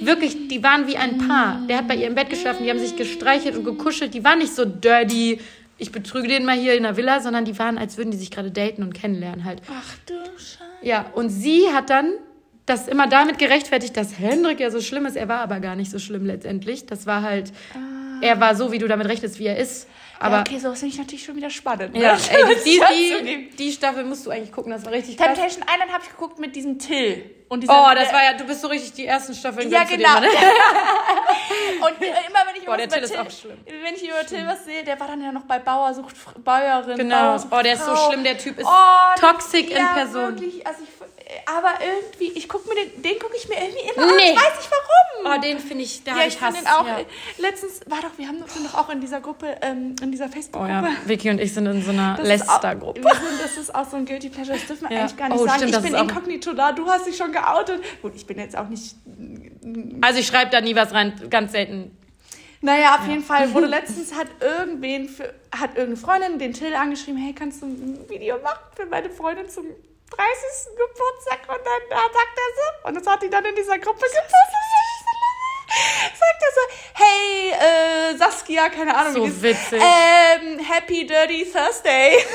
Wirklich, 0.00 0.48
die 0.48 0.62
waren 0.62 0.86
wie 0.86 0.96
ein 0.96 1.18
Paar. 1.18 1.62
Der 1.68 1.78
hat 1.78 1.88
bei 1.88 1.96
ihr 1.96 2.06
im 2.06 2.14
Bett 2.14 2.30
geschlafen, 2.30 2.64
die 2.64 2.70
haben 2.70 2.78
sich 2.78 2.96
gestreichelt 2.96 3.56
und 3.56 3.64
gekuschelt. 3.64 4.14
Die 4.14 4.24
waren 4.24 4.38
nicht 4.38 4.54
so 4.54 4.64
dirty, 4.64 5.40
ich 5.80 5.92
betrüge 5.92 6.28
den 6.28 6.44
mal 6.44 6.56
hier 6.56 6.74
in 6.74 6.82
der 6.82 6.96
Villa, 6.96 7.20
sondern 7.20 7.44
die 7.44 7.58
waren, 7.58 7.78
als 7.78 7.96
würden 7.96 8.10
die 8.10 8.18
sich 8.18 8.30
gerade 8.30 8.50
daten 8.50 8.82
und 8.82 8.92
kennenlernen 8.92 9.44
halt. 9.44 9.62
Ach 9.68 9.96
du 10.06 10.14
Scheiße. 10.36 10.58
Ja, 10.82 11.06
und 11.14 11.30
sie 11.30 11.68
hat 11.72 11.90
dann 11.90 12.12
das 12.66 12.86
immer 12.86 13.08
damit 13.08 13.38
gerechtfertigt, 13.38 13.96
dass 13.96 14.18
Hendrik 14.18 14.60
ja 14.60 14.70
so 14.70 14.80
schlimm 14.80 15.06
ist. 15.06 15.16
Er 15.16 15.28
war 15.28 15.40
aber 15.40 15.58
gar 15.60 15.76
nicht 15.76 15.90
so 15.90 15.98
schlimm 15.98 16.26
letztendlich. 16.26 16.86
Das 16.86 17.06
war 17.06 17.22
halt, 17.22 17.52
er 18.20 18.40
war 18.40 18.54
so, 18.54 18.72
wie 18.72 18.78
du 18.78 18.88
damit 18.88 19.08
rechnest, 19.08 19.38
wie 19.38 19.46
er 19.46 19.58
ist. 19.58 19.88
Aber 20.22 20.36
ja, 20.36 20.40
okay, 20.42 20.58
sowas 20.58 20.78
finde 20.80 20.92
ich 20.94 20.98
natürlich 21.00 21.24
schon 21.24 21.34
wieder 21.34 21.48
spannend. 21.48 21.94
ne? 21.94 22.02
ja, 22.02 22.12
ey, 22.12 22.56
die, 22.62 22.80
die, 23.50 23.56
die, 23.56 23.72
Staffel 23.72 24.04
musst 24.04 24.26
du 24.26 24.30
eigentlich 24.30 24.52
gucken, 24.52 24.70
das 24.70 24.84
war 24.84 24.92
richtig 24.92 25.16
krass. 25.16 25.28
Temptation 25.28 25.64
Island 25.66 25.90
habe 25.90 26.04
ich 26.04 26.10
geguckt 26.10 26.38
mit 26.38 26.54
diesem 26.54 26.78
Till. 26.78 27.24
Und 27.48 27.62
dieser, 27.62 27.72
Oh, 27.72 27.94
das 27.94 28.12
war 28.12 28.22
ja, 28.22 28.34
du 28.34 28.44
bist 28.44 28.60
so 28.60 28.68
richtig 28.68 28.92
die 28.92 29.06
ersten 29.06 29.34
Staffeln. 29.34 29.70
Ja, 29.70 29.84
genau. 29.84 30.08
mal, 30.08 30.20
ne? 30.20 30.28
Und 30.28 32.02
äh, 32.02 32.06
immer 32.28 32.40
wenn 32.46 32.56
ich 32.60 32.66
Boah, 32.66 32.76
der 32.76 32.86
über 32.86 32.94
Till 32.96 33.02
ist 33.04 33.10
Till, 33.12 33.20
auch 33.20 33.30
schlimm. 33.30 33.58
wenn 33.64 33.94
ich 33.94 34.04
über 34.06 34.26
Till 34.26 34.46
was 34.46 34.64
sehe, 34.66 34.84
der 34.84 35.00
war 35.00 35.08
dann 35.08 35.22
ja 35.22 35.32
noch 35.32 35.44
bei 35.44 35.58
Bauer 35.58 35.94
sucht 35.94 36.14
Bäuerin. 36.44 36.98
Genau. 36.98 37.16
Bauer 37.16 37.38
sucht 37.38 37.52
Oh, 37.52 37.62
der 37.62 37.72
ist 37.72 37.86
so 37.86 37.96
schlimm, 37.96 38.22
der 38.22 38.36
Typ 38.36 38.58
ist 38.58 38.66
Oh, 38.66 39.20
toxic 39.20 39.70
in 39.70 39.76
ja, 39.78 39.94
Person. 39.94 40.38
Wirklich, 40.38 40.66
also 40.66 40.82
ich, 40.82 40.99
aber 41.46 41.72
irgendwie, 41.84 42.38
ich 42.38 42.48
gucke 42.48 42.68
mir 42.68 42.74
den, 42.74 43.02
den 43.02 43.18
gucke 43.18 43.36
ich 43.36 43.48
mir 43.48 43.56
irgendwie 43.56 43.90
immer 43.94 44.08
an. 44.08 44.16
Nee. 44.16 44.30
Ich 44.32 44.36
weiß 44.36 44.56
nicht 44.58 44.70
warum. 44.70 45.36
Oh, 45.38 45.40
den 45.40 45.58
finde 45.58 45.84
ich, 45.84 46.02
da 46.02 46.12
ja, 46.12 46.18
ich 46.22 46.28
ich 46.28 46.36
finde 46.38 46.54
Hass. 46.54 46.62
den 46.64 46.66
auch. 46.68 46.86
ja. 46.86 47.00
Letztens 47.38 47.80
war 47.86 47.98
doch, 48.00 48.16
wir 48.16 48.26
haben 48.26 48.38
sind 48.46 48.66
doch 48.66 48.74
auch 48.74 48.88
in 48.90 49.00
dieser 49.00 49.20
Gruppe, 49.20 49.54
ähm, 49.62 49.94
in 50.02 50.10
dieser 50.12 50.26
Oh 50.26 50.28
Facebook-Gruppe. 50.32 50.68
ja, 50.70 50.88
Vicky 51.04 51.30
und 51.30 51.40
ich 51.40 51.52
sind 51.52 51.66
in 51.66 51.82
so 51.82 51.90
einer 51.90 52.18
Lester-Gruppe. 52.22 53.00
Das 53.02 53.56
ist 53.58 53.74
auch 53.74 53.88
so 53.88 53.96
ein 53.96 54.06
Guilty 54.06 54.30
Pleasure, 54.30 54.56
das 54.56 54.66
dürfen 54.66 54.88
wir 54.88 54.96
Ja. 54.96 55.02
eigentlich 55.02 55.16
gar 55.16 55.28
nicht 55.28 55.38
Oh, 55.40 55.44
sagen. 55.46 55.58
stimmt, 55.68 55.76
ich 55.76 55.82
bin 55.92 55.94
inkognito 55.94 56.52
da, 56.54 56.72
du 56.72 56.86
hast 56.88 57.06
dich 57.06 57.16
schon 57.16 57.32
geoutet. 57.32 57.82
Gut, 58.02 58.12
ich 58.16 58.26
bin 58.26 58.38
jetzt 58.38 58.56
auch 58.56 58.68
nicht. 58.68 58.94
Also 60.00 60.20
ich 60.20 60.26
schreibe 60.26 60.50
da 60.50 60.60
nie 60.60 60.74
was 60.74 60.92
rein, 60.92 61.12
ganz 61.28 61.52
selten. 61.52 61.96
Naja, 62.62 62.96
auf 62.96 63.06
jeden 63.08 63.22
Fall 63.24 63.52
wurde 63.54 63.66
letztens 63.68 64.14
hat 64.14 64.26
irgendwen 64.40 65.08
für, 65.08 65.32
hat 65.52 65.76
irgendeine 65.76 65.96
Freundin 65.96 66.38
den 66.38 66.52
Till 66.52 66.74
angeschrieben, 66.74 67.18
hey, 67.20 67.34
kannst 67.34 67.62
du 67.62 67.66
ein 67.66 67.98
Video 68.08 68.36
machen 68.38 68.58
für 68.76 68.86
meine 68.86 69.08
Freundin 69.10 69.48
zum 69.48 69.64
30. 70.10 70.76
Geburtstag 70.76 71.40
und 71.48 71.64
dann 71.66 71.82
da 71.88 71.96
sagt 71.96 72.36
er 72.36 72.50
so, 72.56 72.88
und 72.88 72.94
das 72.96 73.06
hat 73.06 73.22
die 73.22 73.30
dann 73.30 73.44
in 73.44 73.54
dieser 73.54 73.78
Gruppe 73.78 74.06
gepostet. 74.06 74.30
Sagt 76.18 76.42
er 76.42 76.52
so, 76.54 76.60
hey, 76.94 77.52
äh, 77.52 78.16
Saskia, 78.16 78.68
keine 78.70 78.96
Ahnung, 78.96 79.14
So 79.14 79.24
wie 79.26 79.42
witzig. 79.42 79.80
Ähm, 79.80 80.58
Happy 80.58 81.06
Dirty 81.06 81.44
Thursday. 81.50 82.16
Ich 82.16 82.26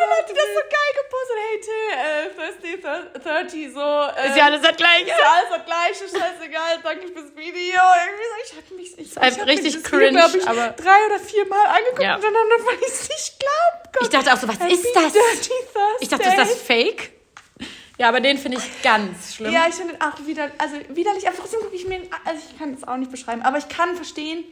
hat 0.00 0.28
die 0.28 0.34
das 0.34 0.50
so 0.54 0.62
geil 0.66 0.92
gepostet. 1.00 1.36
Hey, 1.46 1.60
Till, 1.60 1.88
äh, 1.96 2.28
Thursday, 2.36 2.74
thir- 2.82 3.18
30, 3.18 3.72
so. 3.72 3.80
Äh, 3.80 4.28
Ist 4.28 4.36
ja 4.36 4.44
alles 4.46 4.62
das 4.62 4.76
Gleiche. 4.76 5.02
Ist 5.10 5.18
ja 5.18 5.32
alles 5.32 5.50
das 5.56 5.64
Gleiche, 5.66 6.04
scheißegal, 6.18 6.78
danke 6.82 7.08
fürs 7.08 7.34
Video. 7.36 7.80
Irgendwie 7.80 8.28
so, 8.30 8.36
ich 8.44 8.56
hab 8.56 8.70
mich, 8.76 8.98
ich, 8.98 9.12
ich 9.12 9.18
einfach 9.18 9.38
hab 9.40 9.46
mir 9.46 9.52
richtig 9.52 9.84
cringe, 9.84 10.22
Video, 10.24 10.38
ich, 10.40 10.48
aber- 10.48 10.68
drei 10.70 11.06
oder 11.06 11.18
vier 11.18 11.46
Mal 11.46 11.66
angeguckt 11.66 12.02
Ja. 12.02 12.16
und 12.16 12.22
dann 12.24 12.32
weil 12.34 12.74
ich 12.80 12.86
es 12.88 13.08
nicht 13.08 13.40
glauben 13.40 13.82
konnte. 13.92 13.98
Ich 14.02 14.08
dachte 14.08 14.32
auch 14.32 14.36
so, 14.40 14.48
was 14.48 14.58
Happy 14.60 14.74
ist 14.74 14.94
das? 14.94 15.12
Ich 16.00 16.08
dachte, 16.08 16.28
ist 16.28 16.38
das 16.38 16.54
fake? 16.62 17.10
Ja, 17.98 18.08
aber 18.08 18.20
den 18.20 18.36
finde 18.36 18.58
ich 18.58 18.82
ganz 18.82 19.36
schlimm. 19.36 19.52
Ja, 19.54 19.66
ich 19.68 19.74
finde 19.74 19.94
auch 20.00 20.26
wieder, 20.26 20.50
also 20.58 20.76
widerlich, 20.90 21.26
aber 21.26 21.36
trotzdem 21.38 21.60
gucke 21.60 21.74
ich 21.74 21.86
mir, 21.86 22.02
also 22.26 22.42
ich 22.50 22.58
kann 22.58 22.74
das 22.74 22.86
auch 22.86 22.96
nicht 22.98 23.10
beschreiben, 23.10 23.40
aber 23.40 23.56
ich 23.56 23.68
kann 23.70 23.96
verstehen, 23.96 24.44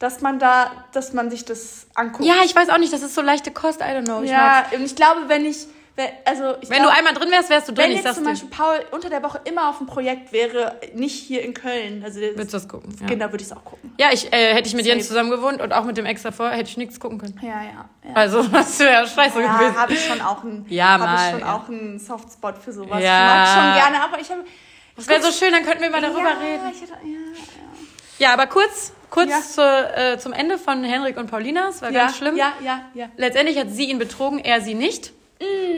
dass 0.00 0.20
man 0.22 0.38
da, 0.40 0.72
dass 0.92 1.12
man 1.12 1.30
sich 1.30 1.44
das 1.44 1.86
anguckt. 1.94 2.24
Ja, 2.28 2.36
ich 2.44 2.56
weiß 2.56 2.70
auch 2.70 2.78
nicht, 2.78 2.92
das 2.92 3.02
ist 3.02 3.14
so 3.14 3.20
leichte 3.20 3.52
Kost, 3.52 3.80
I 3.80 3.84
don't 3.84 4.04
know. 4.06 4.22
Ich 4.22 4.30
ja, 4.30 4.64
mag's. 4.64 4.74
und 4.76 4.82
ich 4.84 4.96
glaube, 4.96 5.28
wenn 5.28 5.44
ich, 5.44 5.66
wenn, 5.94 6.08
also 6.24 6.54
ich 6.62 6.70
Wenn 6.70 6.78
glaub, 6.78 6.92
du 6.92 6.96
einmal 6.98 7.12
drin 7.12 7.30
wärst, 7.30 7.50
wärst 7.50 7.68
du 7.68 7.72
drin, 7.72 7.84
wenn 7.90 7.92
ich 7.98 8.02
jetzt 8.02 8.14
zum 8.14 8.24
dir. 8.24 8.30
Beispiel 8.30 8.48
Paul 8.48 8.80
unter 8.92 9.10
der 9.10 9.22
Woche 9.22 9.40
immer 9.44 9.68
auf 9.68 9.76
dem 9.76 9.86
Projekt 9.86 10.32
wäre, 10.32 10.80
nicht 10.94 11.14
hier 11.22 11.42
in 11.42 11.52
Köln, 11.52 12.02
also 12.02 12.18
Würdest 12.18 12.54
du 12.54 12.56
das 12.56 12.66
gucken? 12.68 12.96
Ja, 12.98 13.08
genau, 13.08 13.26
würde 13.26 13.42
ich 13.42 13.50
es 13.50 13.52
auch 13.52 13.62
gucken. 13.64 13.92
ja 13.98 14.08
ich, 14.10 14.32
äh, 14.32 14.54
hätte 14.54 14.68
ich 14.68 14.74
mit 14.74 14.86
Jens 14.86 15.06
zusammen 15.06 15.30
gewohnt 15.30 15.60
und 15.60 15.72
auch 15.74 15.84
mit 15.84 15.98
dem 15.98 16.06
extra 16.06 16.30
vor, 16.30 16.48
hätte 16.48 16.70
ich 16.70 16.78
nichts 16.78 16.98
gucken 16.98 17.18
können. 17.18 17.38
Ja, 17.42 17.48
ja. 17.62 17.88
ja. 18.08 18.14
Also, 18.14 18.42
das 18.52 18.78
wäre 18.78 19.06
scheiße 19.06 19.38
Ja, 19.42 19.58
gewesen. 19.58 19.76
habe 19.78 19.92
ich 19.92 20.06
schon 20.06 20.20
auch 20.22 20.42
einen, 20.42 20.64
Ja, 20.70 20.96
mal, 20.96 21.14
ich 21.26 21.30
schon 21.32 21.40
ja. 21.40 21.54
auch 21.56 21.68
einen 21.68 21.98
Softspot 21.98 22.56
für 22.56 22.72
sowas. 22.72 23.02
Ja. 23.02 23.18
Ich 23.18 23.34
mag 23.34 23.48
schon 23.48 23.82
gerne, 23.92 24.04
aber 24.04 24.18
ich 24.18 24.30
habe 24.30 24.44
Das 24.96 25.06
wäre 25.08 25.20
so 25.20 25.30
schön, 25.30 25.52
dann 25.52 25.64
könnten 25.64 25.82
wir 25.82 25.90
mal 25.90 26.00
darüber 26.00 26.20
ja, 26.30 26.38
reden. 26.38 26.64
Hätte, 26.64 26.92
ja, 27.04 28.28
Ja, 28.28 28.32
aber 28.32 28.46
kurz, 28.46 28.92
kurz 29.10 29.30
Ja. 29.30 29.40
zur, 29.40 29.96
äh, 29.98 30.18
zum 30.18 30.32
Ende 30.32 30.58
von 30.58 30.82
Henrik 30.84 31.16
und 31.16 31.30
Paulina. 31.30 31.68
Es 31.68 31.82
war 31.82 31.90
ja, 31.90 32.04
ganz 32.04 32.16
schlimm. 32.16 32.36
Ja, 32.36 32.52
ja, 32.64 32.84
ja. 32.94 33.08
Letztendlich 33.16 33.58
hat 33.58 33.70
sie 33.70 33.90
ihn 33.90 33.98
betrogen, 33.98 34.38
er 34.38 34.60
sie 34.60 34.74
nicht. 34.74 35.12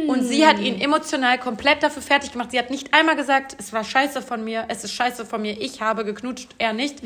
Und 0.08 0.24
sie 0.24 0.44
hat 0.44 0.58
ihn 0.58 0.80
emotional 0.80 1.38
komplett 1.38 1.84
dafür 1.84 2.02
fertig 2.02 2.32
gemacht. 2.32 2.50
Sie 2.50 2.58
hat 2.58 2.70
nicht 2.70 2.92
einmal 2.92 3.14
gesagt, 3.14 3.54
es 3.60 3.72
war 3.72 3.84
scheiße 3.84 4.20
von 4.20 4.42
mir, 4.42 4.64
es 4.66 4.82
ist 4.82 4.92
scheiße 4.92 5.24
von 5.24 5.40
mir, 5.40 5.60
ich 5.60 5.80
habe 5.80 6.04
geknutscht, 6.04 6.48
er 6.58 6.72
nicht. 6.72 7.00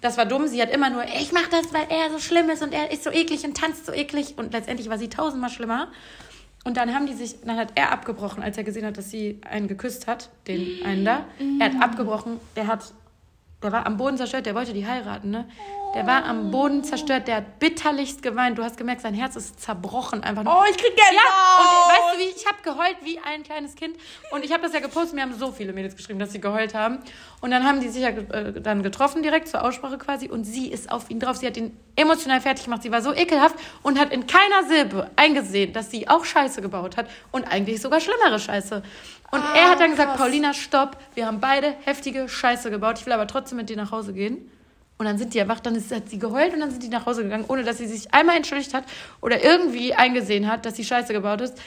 Das 0.00 0.16
war 0.16 0.24
dumm. 0.24 0.46
Sie 0.48 0.62
hat 0.62 0.70
immer 0.70 0.88
nur, 0.88 1.04
ich 1.04 1.30
mache 1.32 1.50
das, 1.50 1.74
weil 1.74 1.84
er 1.90 2.10
so 2.10 2.18
schlimm 2.18 2.48
ist 2.48 2.62
und 2.62 2.72
er 2.72 2.90
ist 2.90 3.04
so 3.04 3.10
eklig 3.10 3.44
und 3.44 3.54
tanzt 3.54 3.84
so 3.84 3.92
eklig. 3.92 4.34
Und 4.38 4.54
letztendlich 4.54 4.88
war 4.88 4.96
sie 4.96 5.08
tausendmal 5.10 5.50
schlimmer. 5.50 5.88
Und 6.64 6.78
dann 6.78 6.94
haben 6.94 7.04
die 7.06 7.12
sich, 7.12 7.36
dann 7.44 7.58
hat 7.58 7.72
er 7.74 7.92
abgebrochen, 7.92 8.42
als 8.42 8.56
er 8.56 8.64
gesehen 8.64 8.86
hat, 8.86 8.96
dass 8.96 9.10
sie 9.10 9.38
einen 9.50 9.68
geküsst 9.68 10.06
hat, 10.06 10.30
den 10.46 10.82
einen 10.86 11.04
da. 11.04 11.26
Er 11.58 11.66
hat 11.66 11.82
abgebrochen, 11.82 12.40
der 12.56 12.66
hat, 12.66 12.94
der 13.62 13.72
war 13.72 13.86
am 13.86 13.96
Boden 13.96 14.16
zerstört, 14.16 14.46
der 14.46 14.54
wollte 14.54 14.72
die 14.72 14.86
heiraten, 14.86 15.30
ne? 15.30 15.46
Der 15.94 16.06
war 16.06 16.24
am 16.24 16.52
Boden 16.52 16.84
zerstört, 16.84 17.26
der 17.26 17.36
hat 17.36 17.58
bitterlichst 17.58 18.22
geweint. 18.22 18.56
Du 18.56 18.62
hast 18.62 18.76
gemerkt, 18.76 19.00
sein 19.00 19.12
Herz 19.12 19.34
ist 19.34 19.60
zerbrochen 19.60 20.22
einfach 20.22 20.44
nur. 20.44 20.56
Oh, 20.56 20.62
ich 20.70 20.76
krieg 20.76 20.94
Gänsehaut. 20.94 21.16
Ja, 21.16 21.58
und 21.58 21.90
weißt 21.90 22.14
du 22.14 22.20
wie, 22.20 22.36
ich 22.36 22.46
habe 22.46 22.58
geheult 22.62 22.96
wie 23.02 23.18
ein 23.18 23.42
kleines 23.42 23.74
Kind. 23.74 23.96
Und 24.30 24.44
ich 24.44 24.52
habe 24.52 24.62
das 24.62 24.72
ja 24.72 24.78
gepostet, 24.78 25.14
mir 25.14 25.22
haben 25.22 25.34
so 25.34 25.50
viele 25.50 25.72
Mädels 25.72 25.96
geschrieben, 25.96 26.20
dass 26.20 26.30
sie 26.30 26.40
geheult 26.40 26.74
haben. 26.74 26.98
Und 27.40 27.50
dann 27.50 27.64
haben 27.64 27.80
die 27.80 27.88
sich 27.88 28.02
ja 28.02 28.10
äh, 28.10 28.60
dann 28.60 28.84
getroffen, 28.84 29.24
direkt 29.24 29.48
zur 29.48 29.64
Aussprache 29.64 29.98
quasi. 29.98 30.28
Und 30.28 30.44
sie 30.44 30.68
ist 30.68 30.92
auf 30.92 31.10
ihn 31.10 31.18
drauf. 31.18 31.38
Sie 31.38 31.46
hat 31.46 31.56
ihn 31.56 31.76
emotional 31.96 32.40
fertig 32.40 32.66
gemacht. 32.66 32.84
Sie 32.84 32.92
war 32.92 33.02
so 33.02 33.12
ekelhaft 33.12 33.56
und 33.82 33.98
hat 33.98 34.12
in 34.12 34.28
keiner 34.28 34.68
Silbe 34.68 35.10
eingesehen, 35.16 35.72
dass 35.72 35.90
sie 35.90 36.08
auch 36.08 36.24
Scheiße 36.24 36.62
gebaut 36.62 36.96
hat. 36.96 37.10
Und 37.32 37.50
eigentlich 37.50 37.82
sogar 37.82 38.00
schlimmere 38.00 38.38
Scheiße. 38.38 38.84
Und 39.30 39.42
er 39.54 39.70
hat 39.70 39.80
dann 39.80 39.90
gesagt, 39.90 40.10
krass. 40.10 40.20
Paulina, 40.20 40.54
stopp. 40.54 40.96
Wir 41.14 41.26
haben 41.26 41.40
beide 41.40 41.74
heftige 41.84 42.28
Scheiße 42.28 42.70
gebaut. 42.70 42.98
Ich 42.98 43.06
will 43.06 43.12
aber 43.12 43.26
trotzdem 43.26 43.58
mit 43.58 43.68
dir 43.68 43.76
nach 43.76 43.92
Hause 43.92 44.12
gehen. 44.12 44.50
Und 44.98 45.06
dann 45.06 45.16
sind 45.16 45.32
die 45.32 45.40
einfach, 45.40 45.60
dann 45.60 45.74
ist, 45.76 45.90
hat 45.92 46.10
sie 46.10 46.18
geheult 46.18 46.52
und 46.52 46.60
dann 46.60 46.70
sind 46.70 46.82
die 46.82 46.88
nach 46.88 47.06
Hause 47.06 47.22
gegangen, 47.22 47.46
ohne 47.48 47.64
dass 47.64 47.78
sie 47.78 47.86
sich 47.86 48.12
einmal 48.12 48.36
entschuldigt 48.36 48.74
hat 48.74 48.84
oder 49.22 49.42
irgendwie 49.42 49.94
eingesehen 49.94 50.46
hat, 50.46 50.66
dass 50.66 50.76
sie 50.76 50.84
Scheiße 50.84 51.14
gebaut 51.14 51.40
ist. 51.40 51.58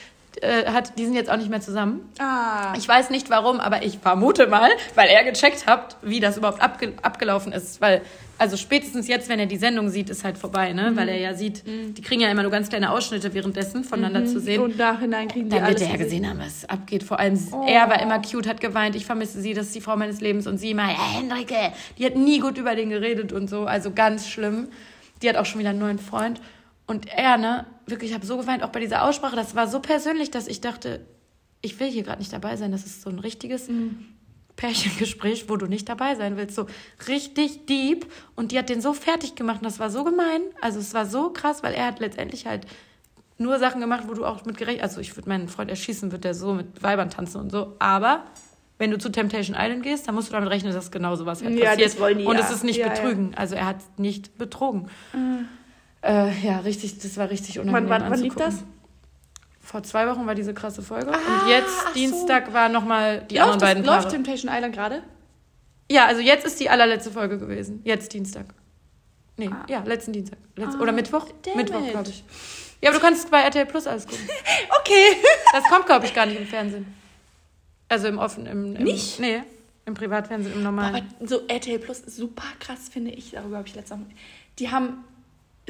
Äh, 0.42 0.66
hat, 0.70 0.98
die 0.98 1.04
sind 1.04 1.14
jetzt 1.14 1.30
auch 1.30 1.36
nicht 1.36 1.48
mehr 1.50 1.60
zusammen. 1.60 2.10
Ah. 2.18 2.74
Ich 2.76 2.88
weiß 2.88 3.10
nicht 3.10 3.30
warum, 3.30 3.60
aber 3.60 3.82
ich 3.84 3.98
vermute 3.98 4.46
mal, 4.46 4.70
weil 4.94 5.08
er 5.08 5.22
gecheckt 5.24 5.66
hat, 5.66 5.96
wie 6.02 6.18
das 6.20 6.36
überhaupt 6.36 6.60
abge 6.60 6.92
abgelaufen 7.02 7.52
ist. 7.52 7.80
Weil, 7.80 8.02
also 8.36 8.56
spätestens 8.56 9.06
jetzt, 9.06 9.28
wenn 9.28 9.38
er 9.38 9.46
die 9.46 9.56
Sendung 9.56 9.90
sieht, 9.90 10.10
ist 10.10 10.24
halt 10.24 10.36
vorbei, 10.38 10.72
ne? 10.72 10.90
Mhm. 10.90 10.96
Weil 10.96 11.08
er 11.08 11.18
ja 11.18 11.34
sieht, 11.34 11.62
die 11.66 12.02
kriegen 12.02 12.20
ja 12.20 12.28
immer 12.30 12.42
nur 12.42 12.50
ganz 12.50 12.68
kleine 12.68 12.90
Ausschnitte 12.90 13.32
währenddessen 13.32 13.84
voneinander 13.84 14.24
zu 14.26 14.40
sehen. 14.40 14.60
Und 14.60 14.76
nachhinein 14.76 15.28
kriegen 15.28 15.48
die 15.50 15.56
Dann 15.56 15.68
wird 15.68 15.80
er 15.80 15.90
ja 15.90 15.96
gesehen. 15.96 16.28
haben, 16.28 16.40
was 16.40 16.64
abgeht. 16.68 17.04
Vor 17.04 17.20
allem, 17.20 17.38
Oh. 17.52 17.64
er 17.68 17.88
war 17.88 18.02
immer 18.02 18.20
cute, 18.20 18.48
hat 18.48 18.60
geweint, 18.60 18.96
ich 18.96 19.06
vermisse 19.06 19.40
sie, 19.40 19.54
das 19.54 19.66
ist 19.66 19.74
die 19.76 19.80
Frau 19.80 19.96
meines 19.96 20.20
Lebens. 20.20 20.46
Und 20.48 20.58
sie 20.58 20.70
immer, 20.72 20.88
ja, 20.90 21.12
Henrike, 21.16 21.72
die 21.98 22.06
hat 22.06 22.16
nie 22.16 22.40
gut 22.40 22.58
über 22.58 22.74
den 22.74 22.90
geredet 22.90 23.32
und 23.32 23.48
so. 23.48 23.66
Also 23.66 23.92
ganz 23.92 24.28
schlimm. 24.28 24.68
Die 25.22 25.28
hat 25.28 25.36
auch 25.36 25.46
schon 25.46 25.60
wieder 25.60 25.70
einen 25.70 25.78
neuen 25.78 25.98
Freund. 26.00 26.40
Und 26.86 27.06
er, 27.08 27.36
ne, 27.38 27.66
wirklich, 27.86 28.10
ich 28.10 28.14
habe 28.14 28.26
so 28.26 28.36
geweint, 28.36 28.62
auch 28.62 28.68
bei 28.70 28.80
dieser 28.80 29.04
Aussprache. 29.04 29.36
Das 29.36 29.54
war 29.54 29.68
so 29.68 29.80
persönlich, 29.80 30.30
dass 30.30 30.46
ich 30.48 30.60
dachte, 30.60 31.06
ich 31.62 31.80
will 31.80 31.88
hier 31.90 32.02
gerade 32.02 32.18
nicht 32.18 32.32
dabei 32.32 32.56
sein. 32.56 32.72
Das 32.72 32.84
ist 32.84 33.00
so 33.02 33.08
ein 33.10 33.18
richtiges 33.18 33.68
Pärchengespräch, 34.56 35.48
wo 35.48 35.56
du 35.56 35.66
nicht 35.66 35.88
dabei 35.88 36.14
sein 36.14 36.36
willst. 36.36 36.54
So 36.54 36.66
richtig 37.08 37.66
deep. 37.66 38.06
Und 38.36 38.52
die 38.52 38.58
hat 38.58 38.68
den 38.68 38.80
so 38.80 38.92
fertig 38.92 39.34
gemacht. 39.34 39.58
Und 39.62 39.64
das 39.64 39.78
war 39.78 39.90
so 39.90 40.04
gemein. 40.04 40.42
Also 40.60 40.78
es 40.78 40.94
war 40.94 41.06
so 41.06 41.30
krass, 41.30 41.62
weil 41.62 41.74
er 41.74 41.86
hat 41.86 42.00
letztendlich 42.00 42.46
halt 42.46 42.66
nur 43.38 43.58
Sachen 43.58 43.80
gemacht, 43.80 44.04
wo 44.06 44.14
du 44.14 44.24
auch 44.24 44.44
mit 44.44 44.56
gerechnet 44.58 44.82
Also 44.84 45.00
ich 45.00 45.16
würde 45.16 45.28
meinen 45.28 45.48
Freund 45.48 45.70
erschießen, 45.70 46.12
wird 46.12 46.22
der 46.24 46.34
so 46.34 46.54
mit 46.54 46.82
Weibern 46.82 47.10
tanzen 47.10 47.40
und 47.40 47.50
so. 47.50 47.74
Aber 47.80 48.24
wenn 48.78 48.90
du 48.90 48.98
zu 48.98 49.10
Temptation 49.10 49.56
Island 49.58 49.82
gehst, 49.82 50.06
dann 50.06 50.14
musst 50.14 50.28
du 50.28 50.32
damit 50.32 50.50
rechnen, 50.50 50.72
dass 50.72 50.90
genau 50.90 51.16
sowas 51.16 51.42
halt 51.42 51.58
Ja, 51.58 51.70
passiert. 51.70 51.88
das 51.88 51.98
wollen 52.00 52.18
die 52.18 52.24
und 52.24 52.36
ja. 52.36 52.44
es 52.44 52.50
ist 52.52 52.62
nicht 52.62 52.76
Ja, 52.78 52.86
ja. 52.88 52.92
betrügen. 52.92 53.34
Also 53.34 53.54
er 53.56 53.66
hat 53.66 53.76
nicht 53.98 54.36
betrogen. 54.38 54.88
Äh, 56.04 56.30
ja, 56.46 56.58
richtig, 56.60 56.98
das 56.98 57.16
war 57.16 57.30
richtig 57.30 57.58
unangenehm 57.58 57.88
Wann, 57.90 58.02
wann, 58.02 58.12
anzugucken. 58.12 58.38
das? 58.38 58.64
Vor 59.60 59.82
zwei 59.82 60.06
Wochen 60.06 60.26
war 60.26 60.34
diese 60.34 60.52
krasse 60.52 60.82
Folge. 60.82 61.10
Ah, 61.12 61.42
und 61.42 61.48
jetzt, 61.48 61.68
ach 61.80 61.88
so. 61.88 61.94
Dienstag, 61.94 62.52
war 62.52 62.68
nochmal 62.68 63.22
die 63.30 63.36
läuft, 63.36 63.44
anderen 63.44 63.60
das, 63.60 63.68
beiden 63.68 63.84
läuft 63.84 63.98
Paare. 64.02 64.14
Temptation 64.14 64.52
Island 64.54 64.74
gerade? 64.74 65.02
Ja, 65.90 66.06
also 66.06 66.20
jetzt 66.20 66.44
ist 66.46 66.60
die 66.60 66.68
allerletzte 66.68 67.10
Folge 67.10 67.38
gewesen. 67.38 67.80
Jetzt 67.84 68.12
Dienstag. 68.12 68.46
Nee, 69.36 69.48
Ah. 69.50 69.64
ja, 69.68 69.82
letzten 69.84 70.12
Dienstag. 70.12 70.38
Letz 70.56 70.74
oder 70.76 70.92
Mittwoch? 70.92 71.26
Mittwoch, 71.56 71.82
it. 71.84 71.90
glaube 71.90 72.10
ich. 72.10 72.22
Ja, 72.82 72.90
aber 72.90 72.98
du 72.98 73.04
kannst 73.04 73.30
bei 73.30 73.40
RTL 73.40 73.66
Plus 73.66 73.86
alles 73.86 74.06
gucken. 74.06 74.28
Okay. 74.80 75.16
Das 75.52 75.64
kommt, 75.64 75.86
glaube 75.86 76.04
ich, 76.04 76.14
gar 76.14 76.26
nicht 76.26 76.38
im 76.38 76.46
Fernsehen. 76.46 76.86
Also 77.88 78.08
im 78.08 78.18
offenen, 78.18 78.46
im, 78.46 78.76
im 78.76 78.84
Nicht? 78.84 79.18
Nee, 79.18 79.42
im 79.86 79.94
Privatfernsehen, 79.94 80.54
im 80.54 80.62
normalen. 80.62 80.94
Aber 81.18 81.26
so 81.26 81.40
RTL 81.48 81.78
Plus 81.78 82.00
ist 82.00 82.16
super 82.16 82.44
krass, 82.60 82.88
finde 82.92 83.10
ich. 83.12 83.30
Darüber 83.30 83.56
habe 83.58 83.66
ich 83.68 83.74
letztes 83.74 83.96
Mal. 83.96 84.06
Die 84.58 84.70
haben 84.70 84.98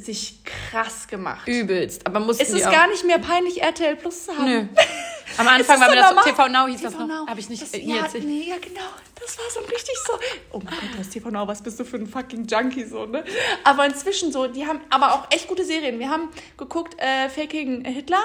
sich 0.01 0.43
krass 0.45 1.07
gemacht. 1.07 1.47
Übelst. 1.47 2.07
Aber 2.07 2.21
mussten 2.21 2.43
Es 2.43 2.51
ist 2.51 2.65
gar 2.65 2.89
nicht 2.89 3.05
mehr 3.05 3.19
peinlich, 3.19 3.63
RTL 3.63 3.97
Plus 3.97 4.25
zu 4.25 4.37
haben. 4.37 4.45
Nö. 4.45 4.67
Am 5.37 5.49
Anfang 5.49 5.81
war 5.81 5.91
mir 5.91 6.07
so 6.09 6.15
das. 6.15 6.25
TV 6.25 6.49
Now 6.49 6.67
hieß 6.67 6.83
das 6.83 6.93
TV 6.93 7.07
noch. 7.07 7.23
Now. 7.23 7.27
Habe 7.27 7.41
ich 7.41 7.49
nicht 7.49 7.63
das, 7.63 7.75
äh, 7.75 7.81
ja, 7.81 8.03
erzählt. 8.03 8.25
nee, 8.25 8.47
ja, 8.49 8.57
genau. 8.61 8.87
Das 9.21 9.39
war 9.39 9.45
so 9.51 9.61
richtig 9.61 9.95
so. 10.07 10.13
Oh 10.53 10.59
mein 10.59 10.75
Gott, 10.75 10.99
das 10.99 11.11
TV 11.11 11.31
Now, 11.31 11.47
was 11.47 11.63
bist 11.63 11.79
du 11.81 11.85
für 11.85 11.97
ein 11.97 12.07
fucking 12.07 12.47
Junkie 12.47 12.85
so, 12.85 13.07
ne? 13.07 13.25
Aber 13.65 13.87
inzwischen 13.87 14.33
so, 14.33 14.47
die 14.47 14.67
haben 14.67 14.81
aber 14.91 15.15
auch 15.15 15.27
echt 15.31 15.49
gute 15.49 15.65
Serien. 15.65 15.99
Wir 15.99 16.11
haben 16.11 16.29
geguckt, 16.57 16.97
äh, 17.01 17.29
Faking 17.29 17.85
Hitler. 17.85 18.25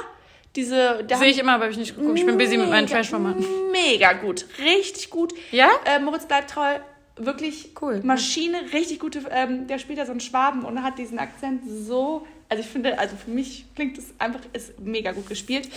Diese, 0.56 1.06
Sehe 1.08 1.28
ich 1.30 1.38
immer, 1.38 1.54
aber 1.54 1.66
habe 1.66 1.72
ich 1.72 1.78
nicht 1.78 1.96
geguckt. 1.96 2.18
Ich 2.18 2.26
bin 2.26 2.38
busy 2.38 2.58
mit 2.58 2.70
meinen 2.70 2.88
Trash-Formaten. 2.88 3.46
Mega 3.72 4.14
gut. 4.14 4.46
Richtig 4.58 5.12
gut. 5.12 5.34
Ja? 5.52 5.70
Äh, 5.86 6.00
Moritz 6.00 6.26
bleibt 6.26 6.50
treu. 6.50 6.80
Wirklich 7.20 7.72
Cool. 7.80 8.02
Maschine, 8.04 8.58
richtig 8.74 9.00
gute. 9.00 9.22
Ähm, 9.30 9.68
der 9.68 9.78
spielt 9.78 9.98
ja 10.00 10.06
so 10.06 10.12
einen 10.12 10.22
Schwaben 10.22 10.64
und 10.64 10.82
hat 10.84 10.98
diesen 10.98 11.20
Akzent 11.20 11.64
so. 11.68 12.26
Also 12.48 12.64
ich 12.64 12.70
finde, 12.70 12.98
also 12.98 13.16
für 13.18 13.30
mich 13.30 13.66
klingt 13.76 13.98
es 13.98 14.14
einfach, 14.18 14.40
ist 14.54 14.80
mega 14.80 15.12
gut 15.12 15.28
gespielt. 15.28 15.70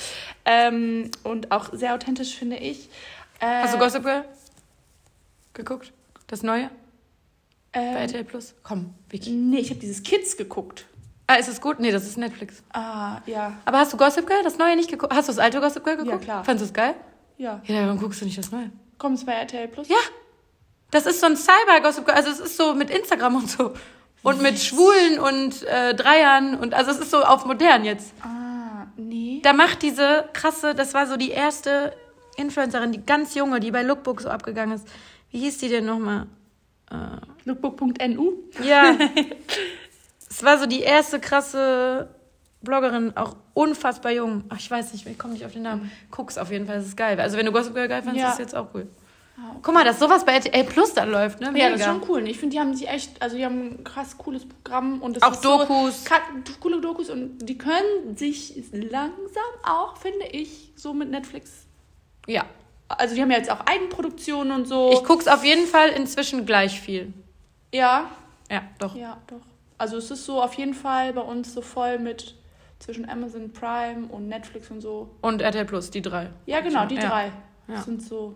Ähm, 0.44 1.10
und 1.24 1.50
auch 1.50 1.70
sehr 1.72 1.94
authentisch, 1.94 2.36
finde 2.36 2.56
ich. 2.56 2.88
Äh, 3.40 3.62
Hast 3.62 3.74
du 3.74 3.78
Gossip 3.78 4.04
Girl 4.04 4.24
geguckt? 5.52 5.92
Das 6.28 6.42
neue? 6.42 6.70
Bei 7.72 7.80
ähm, 7.80 7.96
RTL 7.96 8.24
Plus? 8.24 8.54
Komm, 8.62 8.94
Vicky. 9.10 9.30
Nee, 9.30 9.58
ich 9.58 9.70
habe 9.70 9.80
dieses 9.80 10.02
Kids 10.02 10.36
geguckt. 10.36 10.86
Ah, 11.26 11.34
ist 11.34 11.48
es 11.48 11.60
gut? 11.60 11.80
Nee, 11.80 11.90
das 11.90 12.06
ist 12.06 12.18
Netflix. 12.18 12.62
Ah, 12.72 13.20
ja. 13.26 13.58
Aber 13.64 13.78
hast 13.78 13.92
du 13.92 13.96
Gossip 13.96 14.26
Girl, 14.26 14.42
das 14.44 14.58
neue 14.58 14.76
nicht 14.76 14.90
geguckt? 14.90 15.12
Hast 15.12 15.28
du 15.28 15.32
das 15.32 15.38
alte 15.38 15.60
Gossip 15.60 15.82
Girl 15.82 15.96
geguckt? 15.96 16.12
Ja, 16.20 16.24
klar. 16.24 16.44
Fandest 16.44 16.66
du 16.66 16.66
es 16.66 16.74
geil? 16.74 16.94
Ja. 17.38 17.60
Ja, 17.64 17.86
warum 17.86 17.98
guckst 17.98 18.20
du 18.20 18.26
nicht 18.26 18.38
das 18.38 18.50
neue? 18.52 18.70
Kommt 18.98 19.18
es 19.18 19.24
bei 19.24 19.32
RTL 19.32 19.68
Plus? 19.68 19.88
Ja. 19.88 19.96
Das 20.92 21.06
ist 21.06 21.20
so 21.20 21.26
ein 21.26 21.36
Cyber-Gossip 21.36 22.04
Girl. 22.06 22.16
Also 22.16 22.30
es 22.30 22.38
ist 22.38 22.56
so 22.56 22.74
mit 22.74 22.90
Instagram 22.90 23.34
und 23.36 23.50
so. 23.50 23.74
Und 24.22 24.40
mit 24.40 24.58
Schwulen 24.60 25.18
und 25.18 25.64
äh, 25.64 25.94
Dreiern. 25.94 26.54
Und 26.54 26.74
also 26.74 26.92
es 26.92 26.98
ist 27.00 27.10
so 27.10 27.22
auf 27.24 27.44
modern 27.44 27.84
jetzt. 27.84 28.12
Ah, 28.22 28.86
nee. 28.96 29.40
Da 29.42 29.52
macht 29.52 29.82
diese 29.82 30.28
krasse, 30.32 30.74
das 30.76 30.94
war 30.94 31.06
so 31.08 31.16
die 31.16 31.30
erste 31.32 31.92
Influencerin, 32.36 32.92
die 32.92 33.04
ganz 33.04 33.34
junge, 33.34 33.58
die 33.58 33.72
bei 33.72 33.82
Lookbook 33.82 34.20
so 34.20 34.28
abgegangen 34.28 34.76
ist. 34.76 34.86
Wie 35.32 35.40
hieß 35.40 35.58
die 35.58 35.68
denn 35.68 35.86
nochmal? 35.86 36.26
Lookbook.nu. 37.44 38.32
Ja. 38.62 38.94
Es 40.34 40.42
war 40.42 40.56
so 40.58 40.64
die 40.64 40.80
erste 40.80 41.20
krasse 41.20 42.08
Bloggerin, 42.62 43.14
auch 43.18 43.36
unfassbar 43.52 44.12
jung. 44.12 44.44
Ach, 44.48 44.56
ich 44.58 44.70
weiß 44.70 44.94
nicht, 44.94 45.06
ich 45.06 45.18
komme 45.18 45.34
nicht 45.34 45.44
auf 45.44 45.52
den 45.52 45.60
Namen. 45.60 45.92
Guck's 46.10 46.38
auf 46.38 46.50
jeden 46.50 46.66
Fall, 46.66 46.76
das 46.78 46.86
ist 46.86 46.96
geil. 46.96 47.20
Also 47.20 47.36
wenn 47.36 47.44
du 47.44 47.52
Gossip 47.52 47.74
Girl 47.74 47.86
geil 47.86 48.00
fandest, 48.02 48.22
Ja. 48.22 48.28
ist 48.30 48.38
das 48.38 48.38
jetzt 48.38 48.54
auch 48.54 48.68
cool. 48.72 48.88
Guck 49.62 49.74
mal, 49.74 49.84
dass 49.84 49.98
sowas 49.98 50.24
bei 50.24 50.32
RTL 50.34 50.64
Plus 50.64 50.92
dann 50.94 51.10
läuft, 51.10 51.40
ne? 51.40 51.52
Ja, 51.56 51.70
das 51.70 51.80
ist 51.80 51.86
schon 51.86 52.02
cool. 52.08 52.28
Ich 52.28 52.38
finde, 52.38 52.54
die 52.54 52.60
haben 52.60 52.74
sich 52.74 52.88
echt, 52.88 53.20
also 53.22 53.36
die 53.36 53.44
haben 53.44 53.60
ein 53.80 53.84
krass 53.84 54.16
cooles 54.18 54.46
Programm 54.46 55.00
und 55.00 55.16
das 55.16 55.22
Auch 55.22 55.32
ist 55.32 55.42
so, 55.42 55.58
Dokus. 55.58 56.04
ka- 56.04 56.20
coole 56.60 56.80
Dokus 56.80 57.08
und 57.10 57.38
die 57.38 57.56
können 57.56 58.16
sich 58.16 58.62
langsam 58.72 59.42
auch, 59.64 59.96
finde 59.96 60.26
ich, 60.26 60.72
so 60.76 60.92
mit 60.92 61.10
Netflix. 61.10 61.66
Ja. 62.26 62.44
Also 62.88 63.14
die 63.14 63.22
haben 63.22 63.30
ja 63.30 63.38
jetzt 63.38 63.50
auch 63.50 63.60
Eigenproduktionen 63.66 64.52
und 64.52 64.66
so. 64.68 64.90
Ich 64.92 65.02
guck's 65.04 65.26
auf 65.26 65.44
jeden 65.44 65.66
Fall 65.66 65.88
inzwischen 65.90 66.44
gleich 66.44 66.78
viel. 66.80 67.12
ja, 67.72 68.10
Ja, 68.50 68.62
doch. 68.78 68.94
ja, 68.94 69.16
doch. 69.28 69.40
Also 69.78 69.96
es 69.96 70.10
ist 70.10 70.24
so 70.26 70.42
auf 70.42 70.54
jeden 70.54 70.74
Fall 70.74 71.12
bei 71.14 71.22
uns 71.22 71.54
so 71.54 71.62
voll 71.62 71.98
mit 71.98 72.36
zwischen 72.78 73.08
Amazon 73.08 73.50
Prime 73.52 74.06
und 74.08 74.28
Netflix 74.28 74.70
und 74.70 74.80
so. 74.82 75.16
Und 75.22 75.40
RTL 75.40 75.64
Plus, 75.64 75.90
die 75.90 76.02
drei. 76.02 76.28
Ja, 76.46 76.60
genau, 76.60 76.84
die 76.86 76.96
Ja. 76.96 77.08
drei 77.08 77.32
Ja. 77.66 77.80
sind 77.80 78.02
so. 78.02 78.34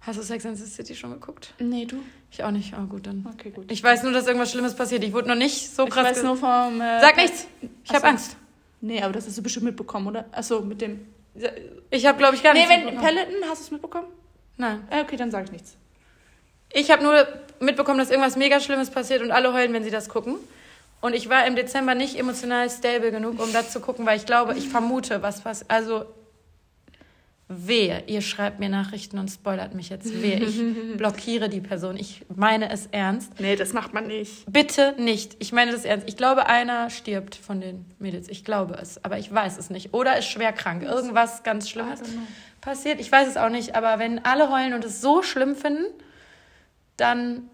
Hast 0.00 0.18
du 0.18 0.22
Sex 0.22 0.44
and 0.44 0.56
the 0.58 0.66
City 0.66 0.94
schon 0.94 1.12
geguckt? 1.12 1.54
Nee, 1.58 1.86
du? 1.86 1.96
Ich 2.30 2.42
auch 2.44 2.50
nicht. 2.50 2.74
Oh, 2.78 2.84
gut, 2.86 3.06
dann. 3.06 3.26
Okay, 3.34 3.50
gut. 3.50 3.70
Ich 3.72 3.82
weiß 3.82 4.02
nur, 4.02 4.12
dass 4.12 4.26
irgendwas 4.26 4.50
Schlimmes 4.50 4.74
passiert. 4.74 5.02
Ich 5.04 5.12
wurde 5.12 5.28
noch 5.28 5.34
nicht 5.34 5.74
so 5.74 5.84
Ich 5.86 5.90
krass. 5.90 6.04
weiß 6.04 6.16
ge- 6.16 6.24
nur 6.26 6.36
vom. 6.36 6.80
Äh, 6.80 7.00
Sag 7.00 7.16
nichts. 7.16 7.46
Ich 7.84 7.94
habe. 7.94 8.06
Angst. 8.08 8.36
Nee, 8.80 9.00
aber 9.02 9.12
das 9.14 9.26
hast 9.26 9.38
du 9.38 9.42
bestimmt 9.42 9.64
mitbekommen, 9.66 10.06
oder? 10.08 10.26
Achso, 10.32 10.60
mit 10.60 10.80
dem. 10.82 11.06
Ich 11.90 12.04
habe, 12.06 12.18
glaube 12.18 12.34
ich, 12.36 12.42
gar 12.42 12.52
Nee, 12.52 12.60
nichts. 12.60 12.74
wenn 12.74 12.84
mitbekommen. 12.84 13.14
Peloton, 13.16 13.48
hast 13.48 13.60
du 13.60 13.64
es 13.64 13.70
mitbekommen? 13.70 14.06
Nein. 14.58 14.86
Äh, 14.90 15.00
Okay, 15.02 15.16
dann 15.16 15.30
sag 15.30 15.44
ich 15.44 15.52
nichts. 15.52 15.76
Ich 16.72 16.90
habe 16.90 17.02
nur 17.02 17.26
mitbekommen, 17.60 17.98
dass 17.98 18.10
irgendwas 18.10 18.36
mega 18.36 18.60
Schlimmes 18.60 18.90
passiert 18.90 19.22
und 19.22 19.30
alle 19.30 19.52
heulen, 19.54 19.72
wenn 19.72 19.84
sie 19.84 19.90
das 19.90 20.08
gucken. 20.08 20.36
Und 21.00 21.14
ich 21.14 21.28
war 21.28 21.46
im 21.46 21.54
Dezember 21.56 21.94
nicht 21.94 22.18
emotional 22.18 22.68
stable 22.70 23.10
genug, 23.10 23.40
um 23.42 23.52
das 23.52 23.70
zu 23.70 23.80
gucken, 23.80 24.06
weil 24.06 24.16
ich 24.18 24.26
glaube, 24.26 24.54
ich 24.56 24.68
vermute, 24.68 25.22
was 25.22 25.40
passiert. 25.42 25.70
Also, 25.70 26.04
wehe, 27.48 28.04
ihr 28.06 28.22
schreibt 28.22 28.58
mir 28.58 28.68
Nachrichten 28.68 29.18
und 29.18 29.28
spoilert 29.28 29.74
mich 29.74 29.90
jetzt. 29.90 30.22
Wehe, 30.22 30.38
ich 30.42 30.60
blockiere 30.96 31.48
die 31.48 31.60
Person. 31.60 31.96
Ich 31.96 32.24
meine 32.34 32.70
es 32.70 32.86
ernst. 32.86 33.38
Nee, 33.38 33.56
das 33.56 33.72
macht 33.72 33.92
man 33.92 34.06
nicht. 34.06 34.50
Bitte 34.50 34.94
nicht. 34.98 35.36
Ich 35.40 35.52
meine 35.52 35.72
das 35.72 35.84
ernst. 35.84 36.08
Ich 36.08 36.16
glaube, 36.16 36.46
einer 36.46 36.90
stirbt 36.90 37.34
von 37.36 37.60
den 37.60 37.84
Mädels. 37.98 38.28
Ich 38.28 38.44
glaube 38.44 38.78
es, 38.80 39.04
aber 39.04 39.18
ich 39.18 39.32
weiß 39.32 39.58
es 39.58 39.70
nicht. 39.70 39.92
Oder 39.92 40.18
ist 40.18 40.26
schwer 40.26 40.52
krank. 40.52 40.82
Irgendwas 40.82 41.42
ganz 41.42 41.68
Schlimmes 41.68 42.00
passiert. 42.60 43.00
Ich 43.00 43.12
weiß 43.12 43.28
es 43.28 43.36
auch 43.36 43.50
nicht. 43.50 43.76
Aber 43.76 43.98
wenn 43.98 44.24
alle 44.24 44.50
heulen 44.50 44.72
und 44.72 44.84
es 44.84 45.00
so 45.00 45.22
schlimm 45.22 45.54
finden, 45.54 45.84
dann 46.96 47.50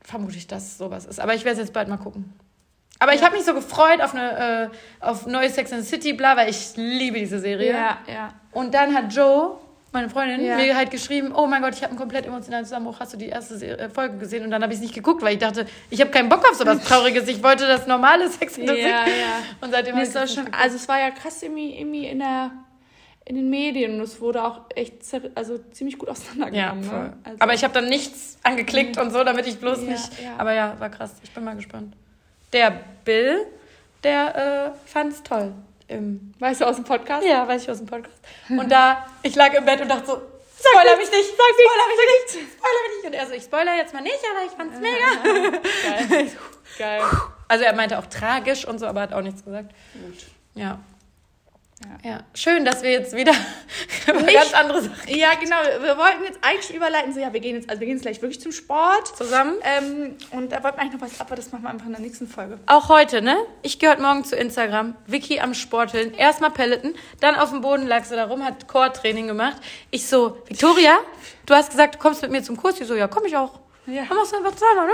vermute 0.00 0.36
ich, 0.36 0.46
dass 0.46 0.78
sowas 0.78 1.04
ist. 1.04 1.20
Aber 1.20 1.34
ich 1.34 1.44
werde 1.44 1.60
es 1.60 1.66
jetzt 1.66 1.74
bald 1.74 1.88
mal 1.88 1.96
gucken. 1.98 2.32
Aber 2.98 3.12
ich 3.14 3.20
Ja. 3.20 3.26
habe 3.26 3.36
mich 3.36 3.44
so 3.44 3.52
gefreut 3.54 4.00
auf 4.00 4.14
eine 4.14 4.70
äh, 4.72 5.04
auf 5.04 5.26
neue 5.26 5.50
Sex 5.50 5.72
and 5.72 5.82
the 5.82 5.88
City, 5.88 6.12
bla, 6.14 6.36
weil 6.36 6.48
ich 6.48 6.72
liebe 6.76 7.18
diese 7.18 7.38
Serie. 7.38 7.72
Ja, 7.72 7.98
ja. 8.06 8.28
Und 8.52 8.72
dann 8.74 8.94
hat 8.94 9.12
Joe, 9.12 9.58
meine 9.92 10.08
Freundin, 10.08 10.44
Ja. 10.44 10.56
mir 10.56 10.76
halt 10.76 10.90
geschrieben, 10.90 11.32
oh 11.34 11.46
mein 11.46 11.60
Gott, 11.62 11.74
ich 11.74 11.82
habe 11.82 11.90
einen 11.90 11.98
komplett 11.98 12.26
emotionalen 12.26 12.64
Zusammenbruch. 12.64 12.98
Hast 13.00 13.12
du 13.12 13.16
die 13.18 13.28
erste 13.28 13.56
Se- 13.58 13.78
äh, 13.78 13.88
Folge 13.90 14.16
gesehen? 14.18 14.44
Und 14.44 14.50
dann 14.50 14.62
habe 14.62 14.72
ich 14.72 14.78
es 14.78 14.82
nicht 14.82 14.94
geguckt, 14.94 15.22
weil 15.22 15.34
ich 15.34 15.38
dachte, 15.38 15.66
ich 15.90 16.00
habe 16.00 16.10
keinen 16.10 16.28
Bock 16.28 16.46
auf 16.48 16.54
sowas 16.56 16.82
Trauriges. 16.84 17.28
Ich 17.28 17.42
wollte 17.42 17.66
das 17.66 17.86
normale 17.86 18.28
Sex 18.30 18.58
and 18.58 18.68
the 18.68 18.74
Ja, 18.76 19.04
City. 19.04 19.10
ja. 19.20 19.42
Und 19.60 19.70
seitdem 19.72 19.94
Mir 19.96 20.04
habe 20.06 20.24
ich 20.26 20.32
schon, 20.32 20.46
also 20.52 20.76
es 20.76 20.88
war 20.88 20.98
ja 20.98 21.10
krass 21.10 21.42
irgendwie, 21.42 21.78
irgendwie 21.78 22.06
in 22.06 22.18
der 22.20 22.50
in 23.28 23.34
den 23.34 23.50
Medien 23.50 23.96
und 23.96 24.02
es 24.02 24.20
wurde 24.20 24.44
auch 24.44 24.60
echt 24.76 24.94
also 25.34 25.58
ziemlich 25.72 25.98
gut 25.98 26.06
ja, 26.08 26.12
auseinandergenommen. 26.12 26.84
voll. 26.84 26.98
ne? 27.00 27.16
also, 27.24 27.36
aber 27.40 27.54
ich 27.54 27.64
habe 27.64 27.74
dann 27.74 27.88
nichts 27.88 28.38
angeklickt 28.44 28.98
und 28.98 29.10
so, 29.10 29.24
damit 29.24 29.48
ich 29.48 29.58
bloß 29.58 29.82
Ja, 29.82 29.90
nicht. 29.90 30.22
ja. 30.22 30.34
Aber 30.38 30.52
ja, 30.52 30.76
war 30.78 30.90
krass. 30.90 31.16
Ich 31.24 31.32
bin 31.32 31.42
mal 31.42 31.56
gespannt. 31.56 31.96
Der 32.56 32.70
Bill, 33.04 33.46
der 34.02 34.72
äh, 34.74 34.88
fand 34.88 35.12
es 35.12 35.22
toll. 35.22 35.52
Im 35.88 36.32
weißt 36.38 36.62
du 36.62 36.64
aus 36.64 36.76
dem 36.76 36.86
Podcast? 36.86 37.26
ja, 37.26 37.46
weiß 37.46 37.62
ich 37.62 37.70
aus 37.70 37.76
dem 37.76 37.86
Podcast. 37.86 38.16
Und 38.48 38.70
da, 38.72 39.04
ich 39.22 39.34
lag 39.34 39.52
im 39.52 39.66
Bett 39.66 39.82
und 39.82 39.88
dachte 39.88 40.06
so, 40.06 40.14
spoiler 40.58 40.96
mich 40.96 41.10
nicht, 41.10 41.28
sag 41.36 41.52
spoiler 41.52 41.86
mich 41.86 41.98
nicht, 42.08 42.52
spoiler 42.54 42.82
mich 42.82 42.96
nicht. 42.96 43.06
Und 43.06 43.12
er 43.12 43.26
so, 43.26 43.32
ich 43.34 43.42
spoiler 43.42 43.76
jetzt 43.76 43.92
mal 43.92 44.00
nicht, 44.00 44.20
aber 44.30 44.46
ich 44.46 44.52
fand's 44.52 44.80
mega. 44.80 46.08
Geil. 46.08 46.32
Geil. 46.78 47.02
Also 47.46 47.64
er 47.64 47.74
meinte 47.74 47.98
auch 47.98 48.06
tragisch 48.06 48.66
und 48.66 48.78
so, 48.78 48.86
aber 48.86 49.02
hat 49.02 49.12
auch 49.12 49.20
nichts 49.20 49.44
gesagt. 49.44 49.72
Gut. 49.92 50.24
Ja. 50.54 50.80
Ja. 52.02 52.10
Ja, 52.10 52.20
schön, 52.34 52.64
dass 52.64 52.82
wir 52.82 52.90
jetzt 52.90 53.14
wieder 53.14 53.32
über 54.08 54.22
ganz 54.22 54.52
andere 54.54 54.82
Sachen 54.82 55.08
Ja, 55.08 55.34
genau. 55.40 55.56
Wir 55.80 55.96
wollten 55.96 56.24
jetzt 56.24 56.38
eigentlich 56.42 56.74
überleiten, 56.74 57.12
so 57.12 57.20
ja, 57.20 57.32
wir 57.32 57.40
gehen 57.40 57.56
jetzt, 57.56 57.68
also 57.70 57.80
wir 57.80 57.86
gehen 57.86 57.96
jetzt 57.96 58.02
gleich 58.02 58.20
wirklich 58.22 58.40
zum 58.40 58.52
Sport. 58.52 59.16
zusammen. 59.16 59.54
Ähm, 59.62 60.16
und 60.30 60.50
da 60.52 60.62
wollten 60.62 60.78
wir 60.78 60.82
eigentlich 60.82 61.00
noch 61.00 61.06
was, 61.08 61.20
aber 61.20 61.36
das 61.36 61.52
machen 61.52 61.62
wir 61.64 61.70
einfach 61.70 61.86
in 61.86 61.92
der 61.92 62.00
nächsten 62.00 62.26
Folge. 62.26 62.58
Auch 62.66 62.88
heute, 62.88 63.22
ne? 63.22 63.36
Ich 63.62 63.78
heute 63.82 64.02
Morgen 64.02 64.24
zu 64.24 64.36
Instagram. 64.36 64.96
Vicky 65.06 65.40
am 65.40 65.54
Sporteln. 65.54 66.14
Erstmal 66.14 66.50
Peloton, 66.50 66.94
dann 67.20 67.36
auf 67.36 67.50
dem 67.50 67.60
Boden 67.60 67.86
lag 67.86 68.04
sie 68.04 68.16
da 68.16 68.24
rum, 68.24 68.44
hat 68.44 68.66
Core-Training 68.66 69.26
gemacht. 69.26 69.56
Ich 69.90 70.06
so, 70.06 70.38
Victoria, 70.46 70.98
du 71.46 71.54
hast 71.54 71.70
gesagt, 71.70 71.96
du 71.96 71.98
kommst 71.98 72.22
mit 72.22 72.30
mir 72.30 72.42
zum 72.42 72.56
Kurs. 72.56 72.80
Ich 72.80 72.86
so, 72.86 72.94
ja, 72.94 73.08
komm 73.08 73.24
ich 73.26 73.36
auch. 73.36 73.60
Ja. 73.86 74.04
Dann 74.08 74.16
machst 74.16 74.32
du 74.32 74.36
einfach 74.38 74.56
zweimal, 74.56 74.86
ne? 74.86 74.92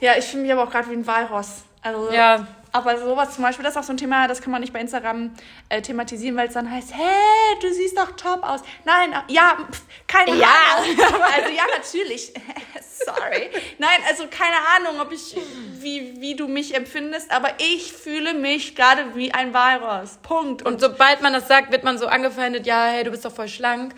Ja, 0.00 0.12
ich 0.16 0.24
fühle 0.24 0.44
mich 0.44 0.52
aber 0.52 0.64
auch 0.64 0.70
gerade 0.70 0.88
wie 0.90 0.94
ein 0.94 1.06
Walross. 1.06 1.62
Also, 1.82 2.10
Ja. 2.10 2.46
Aber 2.72 2.98
sowas 2.98 3.34
zum 3.34 3.42
Beispiel, 3.42 3.64
das 3.64 3.74
ist 3.74 3.78
auch 3.80 3.84
so 3.84 3.92
ein 3.92 3.96
Thema, 3.96 4.28
das 4.28 4.40
kann 4.40 4.52
man 4.52 4.60
nicht 4.60 4.72
bei 4.72 4.80
Instagram 4.80 5.32
äh, 5.68 5.82
thematisieren, 5.82 6.36
weil 6.36 6.48
es 6.48 6.54
dann 6.54 6.70
heißt, 6.70 6.94
hey, 6.94 7.58
du 7.60 7.72
siehst 7.72 7.98
doch 7.98 8.12
top 8.16 8.42
aus. 8.42 8.60
Nein, 8.84 9.12
äh, 9.12 9.32
ja, 9.32 9.56
pf, 9.70 9.82
keine 10.06 10.36
Ja. 10.36 10.48
Ahnung. 10.76 10.96
also 11.36 11.50
ja, 11.54 11.64
natürlich. 11.76 12.32
Sorry. 13.04 13.50
Nein, 13.78 13.98
also 14.08 14.24
keine 14.30 14.56
Ahnung, 14.76 15.00
ob 15.00 15.10
ich, 15.12 15.36
wie, 15.80 16.20
wie 16.20 16.36
du 16.36 16.46
mich 16.48 16.74
empfindest, 16.74 17.30
aber 17.32 17.48
ich 17.58 17.92
fühle 17.92 18.34
mich 18.34 18.76
gerade 18.76 19.16
wie 19.16 19.32
ein 19.32 19.52
Walross. 19.54 20.18
Punkt. 20.22 20.62
Und 20.62 20.80
sobald 20.80 21.22
man 21.22 21.32
das 21.32 21.48
sagt, 21.48 21.72
wird 21.72 21.82
man 21.82 21.98
so 21.98 22.06
angefeindet, 22.06 22.66
ja, 22.66 22.86
hey, 22.86 23.02
du 23.04 23.10
bist 23.10 23.24
doch 23.24 23.32
voll 23.34 23.48
schlank. 23.48 23.94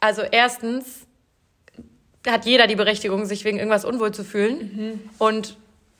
Also 0.00 0.22
erstens 0.22 1.06
hat 2.26 2.44
jeder 2.46 2.66
die 2.66 2.76
Berechtigung, 2.76 3.26
sich 3.26 3.44
wegen 3.44 3.58
irgendwas 3.58 3.84
unwohl 3.84 4.12
zu 4.12 4.24
fühlen. 4.24 5.10
Und 5.18 5.56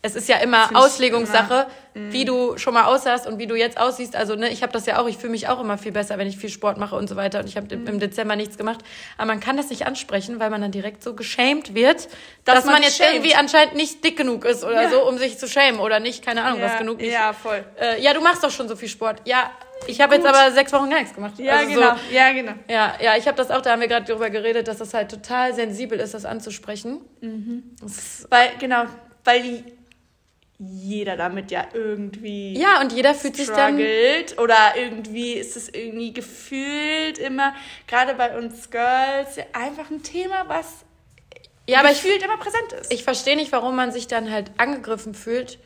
es 0.07 0.15
ist 0.15 0.29
ja 0.29 0.37
immer 0.37 0.69
Auslegungssache, 0.77 1.67
wie 1.95 2.27
du 2.27 2.59
schon 2.59 2.75
mal 2.75 2.85
aussahst 2.85 3.27
und 3.27 3.39
wie 3.39 3.47
du 3.47 3.55
jetzt 3.55 3.79
aussiehst. 3.79 4.17
Also 4.17 4.35
ne, 4.35 4.51
ich 4.51 4.63
habe 4.63 4.71
das 4.73 4.85
ja 4.85 4.99
auch, 5.01 5.09
ich 5.09 5.17
fühle 5.17 5.31
mich 5.31 5.49
auch 5.49 5.61
immer 5.61 5.79
viel 5.79 5.93
besser, 5.93 6.19
wenn 6.19 6.27
ich 6.27 6.37
viel 6.37 6.51
Sport 6.51 6.77
mache 6.77 6.95
und 6.95 7.09
so 7.09 7.17
weiter. 7.17 7.41
Und 7.41 7.47
ich 7.49 7.57
habe 7.57 7.73
im 7.75 7.99
Dezember 7.99 8.37
nichts 8.37 8.59
gemacht. 8.59 8.81
Aber 9.17 9.29
man 9.29 9.41
kann 9.41 9.57
das 9.57 9.71
nicht 9.71 9.87
ansprechen, 9.87 10.41
weil 10.41 10.51
man 10.51 10.61
dann 10.61 10.73
direkt 10.73 11.03
so 11.03 11.15
geschämt 11.15 11.75
wird, 11.75 12.09
dass, 12.45 12.67
man 12.67 12.75
man, 12.75 12.83
sich 12.83 12.85
jetzt 12.85 12.97
schämt. 12.99 13.15
irgendwie 13.15 13.35
anscheinend 13.35 13.77
nicht 13.77 14.05
dick 14.05 14.19
genug 14.19 14.45
ist 14.45 14.63
oder 14.63 14.83
Ja. 14.83 14.91
so, 14.91 15.09
um 15.09 15.17
sich 15.17 15.39
zu 15.39 15.49
schämen. 15.49 15.81
Oder 15.81 16.01
nicht, 16.01 16.23
keine 16.23 16.43
Ahnung, 16.45 16.61
was 16.61 16.73
ja, 16.73 16.79
genug 16.81 16.99
nicht 16.99 17.11
Ja, 17.13 17.33
voll. 17.33 17.65
äh, 17.81 18.03
ja, 18.03 18.13
du 18.13 18.21
machst 18.21 18.45
doch 18.45 18.51
schon 18.51 18.69
so 18.69 18.77
viel 18.77 18.89
Sport. 18.91 19.23
Ja, 19.25 19.51
ich 19.87 20.03
habe 20.03 20.17
jetzt 20.17 20.27
aber 20.27 20.51
sechs 20.53 20.71
Wochen 20.75 20.91
gar 20.91 20.99
nichts 20.99 21.15
gemacht. 21.15 21.35
Ja, 21.39 21.55
Also 21.57 21.73
genau. 21.75 21.95
So, 21.95 22.15
Ja, 22.15 22.33
genau. 22.33 22.53
ja, 22.69 22.95
ja, 23.01 23.17
ich 23.17 23.27
habe 23.27 23.39
das 23.39 23.51
auch, 23.51 23.63
da 23.63 23.71
haben 23.73 23.81
wir 23.81 23.89
gerade 23.89 24.05
drüber 24.13 24.29
geredet, 24.29 24.69
dass 24.69 24.79
das 24.79 24.93
halt 24.93 25.11
total 25.11 25.55
sensibel 25.55 25.99
ist, 25.99 26.13
das 26.13 26.25
anzusprechen. 26.27 27.01
Das 27.81 27.93
ist, 27.93 28.27
Weil, 28.31 28.51
genau, 28.59 28.85
weil 29.25 29.43
die, 29.43 29.65
jeder 30.59 31.17
damit 31.17 31.51
ja 31.51 31.67
irgendwie 31.73 32.57
ja, 32.57 32.81
und 32.81 32.93
jeder 32.93 33.15
fühlt 33.15 33.37
sich 33.37 33.49
dann. 33.49 33.77
oder 33.77 34.77
irgendwie 34.77 35.33
ist 35.33 35.57
es 35.57 35.69
irgendwie 35.69 36.13
gefühlt 36.13 37.19
immer, 37.19 37.55
gerade 37.87 38.15
bei 38.15 38.39
uns 38.39 38.71
Girls, 38.71 39.39
einfach 39.53 39.91
ein 39.91 40.03
Thema, 40.03 40.45
was 40.49 40.85
Ja, 41.69 41.81
aber 41.81 41.91
ich, 41.91 42.03
gefühlt 42.03 42.23
immer 42.23 42.37
präsent 42.37 42.73
ist. 42.81 42.93
ich 42.93 43.03
verstehe 43.05 43.37
nicht, 43.37 43.53
warum 43.53 43.75
man 43.75 43.91
sich 43.91 44.07
dann 44.07 44.31
halt 44.31 44.53
angegriffen 44.57 45.15
fühlt, 45.15 45.59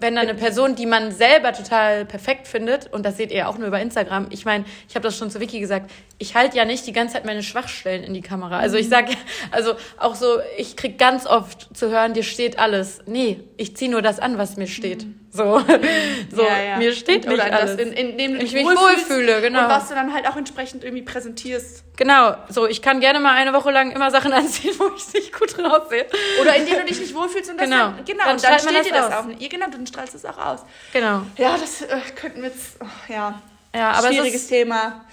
wenn 0.00 0.14
dann 0.14 0.28
eine 0.28 0.38
Person, 0.38 0.74
die 0.76 0.86
man 0.86 1.10
selber 1.10 1.52
total 1.52 2.04
perfekt 2.04 2.46
findet, 2.46 2.92
und 2.92 3.04
das 3.04 3.16
seht 3.16 3.32
ihr 3.32 3.48
auch 3.48 3.58
nur 3.58 3.66
über 3.66 3.80
Instagram, 3.80 4.28
ich 4.30 4.44
meine, 4.44 4.64
ich 4.88 4.94
habe 4.94 5.02
das 5.02 5.16
schon 5.18 5.30
zu 5.30 5.40
Vicky 5.40 5.58
gesagt, 5.58 5.90
ich 6.18 6.34
halte 6.36 6.56
ja 6.56 6.64
nicht 6.64 6.86
die 6.86 6.92
ganze 6.92 7.14
Zeit 7.14 7.24
meine 7.24 7.42
Schwachstellen 7.42 8.04
in 8.04 8.14
die 8.14 8.20
Kamera. 8.20 8.58
Also 8.58 8.76
Mhm. 8.76 8.82
ich 8.82 8.88
sage, 8.88 9.12
also 9.50 9.74
auch 9.96 10.14
so, 10.14 10.38
ich 10.56 10.76
krieg 10.76 10.98
ganz 10.98 11.26
oft 11.26 11.76
zu 11.76 11.90
hören, 11.90 12.14
dir 12.14 12.22
steht 12.22 12.58
alles. 12.58 13.00
Nee, 13.06 13.40
ich 13.56 13.76
ziehe 13.76 13.90
nur 13.90 14.02
das 14.02 14.20
an, 14.20 14.38
was 14.38 14.56
mir 14.56 14.68
steht. 14.68 15.06
So, 15.30 15.60
so. 16.34 16.42
Ja, 16.42 16.62
ja. 16.62 16.76
mir 16.78 16.92
steht 16.94 17.26
Oder 17.26 17.36
nicht 17.44 17.52
das, 17.52 17.60
alles. 17.70 17.80
in, 17.80 17.92
in 17.92 18.16
dem 18.18 18.32
du 18.32 18.38
Ich 18.38 18.52
dich 18.52 18.64
mich 18.64 18.76
wohlfühle, 18.76 19.40
genau. 19.42 19.64
Und 19.64 19.68
was 19.68 19.88
du 19.88 19.94
dann 19.94 20.12
halt 20.14 20.26
auch 20.28 20.36
entsprechend 20.36 20.84
irgendwie 20.84 21.04
präsentierst. 21.04 21.84
Genau, 21.96 22.34
so, 22.48 22.66
ich 22.66 22.80
kann 22.80 23.00
gerne 23.00 23.20
mal 23.20 23.34
eine 23.34 23.52
Woche 23.52 23.70
lang 23.70 23.90
immer 23.90 24.10
Sachen 24.10 24.32
anziehen, 24.34 24.74
wo 24.78 24.90
ich 24.96 25.12
nicht 25.12 25.38
gut 25.38 25.58
raussehe. 25.58 26.06
Oder 26.40 26.56
in 26.56 26.64
dem 26.66 26.78
du 26.78 26.84
dich 26.86 26.98
nicht 27.00 27.14
wohlfühlst 27.14 27.50
und 27.50 27.58
das 27.60 27.68
Genau. 27.68 27.88
dann, 27.90 28.04
genau, 28.04 28.24
Dann 28.24 28.36
und 28.36 28.44
dann 28.44 28.58
steht 28.58 28.86
dir 28.86 28.92
das 28.92 29.08
das 29.08 29.14
aus. 29.18 29.24
auch. 29.26 29.40
Ja, 29.40 29.48
genau, 29.48 29.66
dann 29.70 29.86
strahlst 29.86 30.14
du 30.14 30.18
es 30.18 30.24
auch 30.24 30.38
aus. 30.38 30.60
Genau. 30.92 31.22
Ja, 31.36 31.56
das 31.58 31.82
äh, 31.82 31.98
könnten 32.16 32.40
wir 32.42 32.48
jetzt, 32.48 32.78
oh, 32.80 32.86
ja, 33.12 33.42
Ja, 33.74 33.90
aber 33.92 34.08
es 34.08 34.14
schwieriges 34.14 34.42
ist, 34.42 34.48
Thema, 34.48 35.04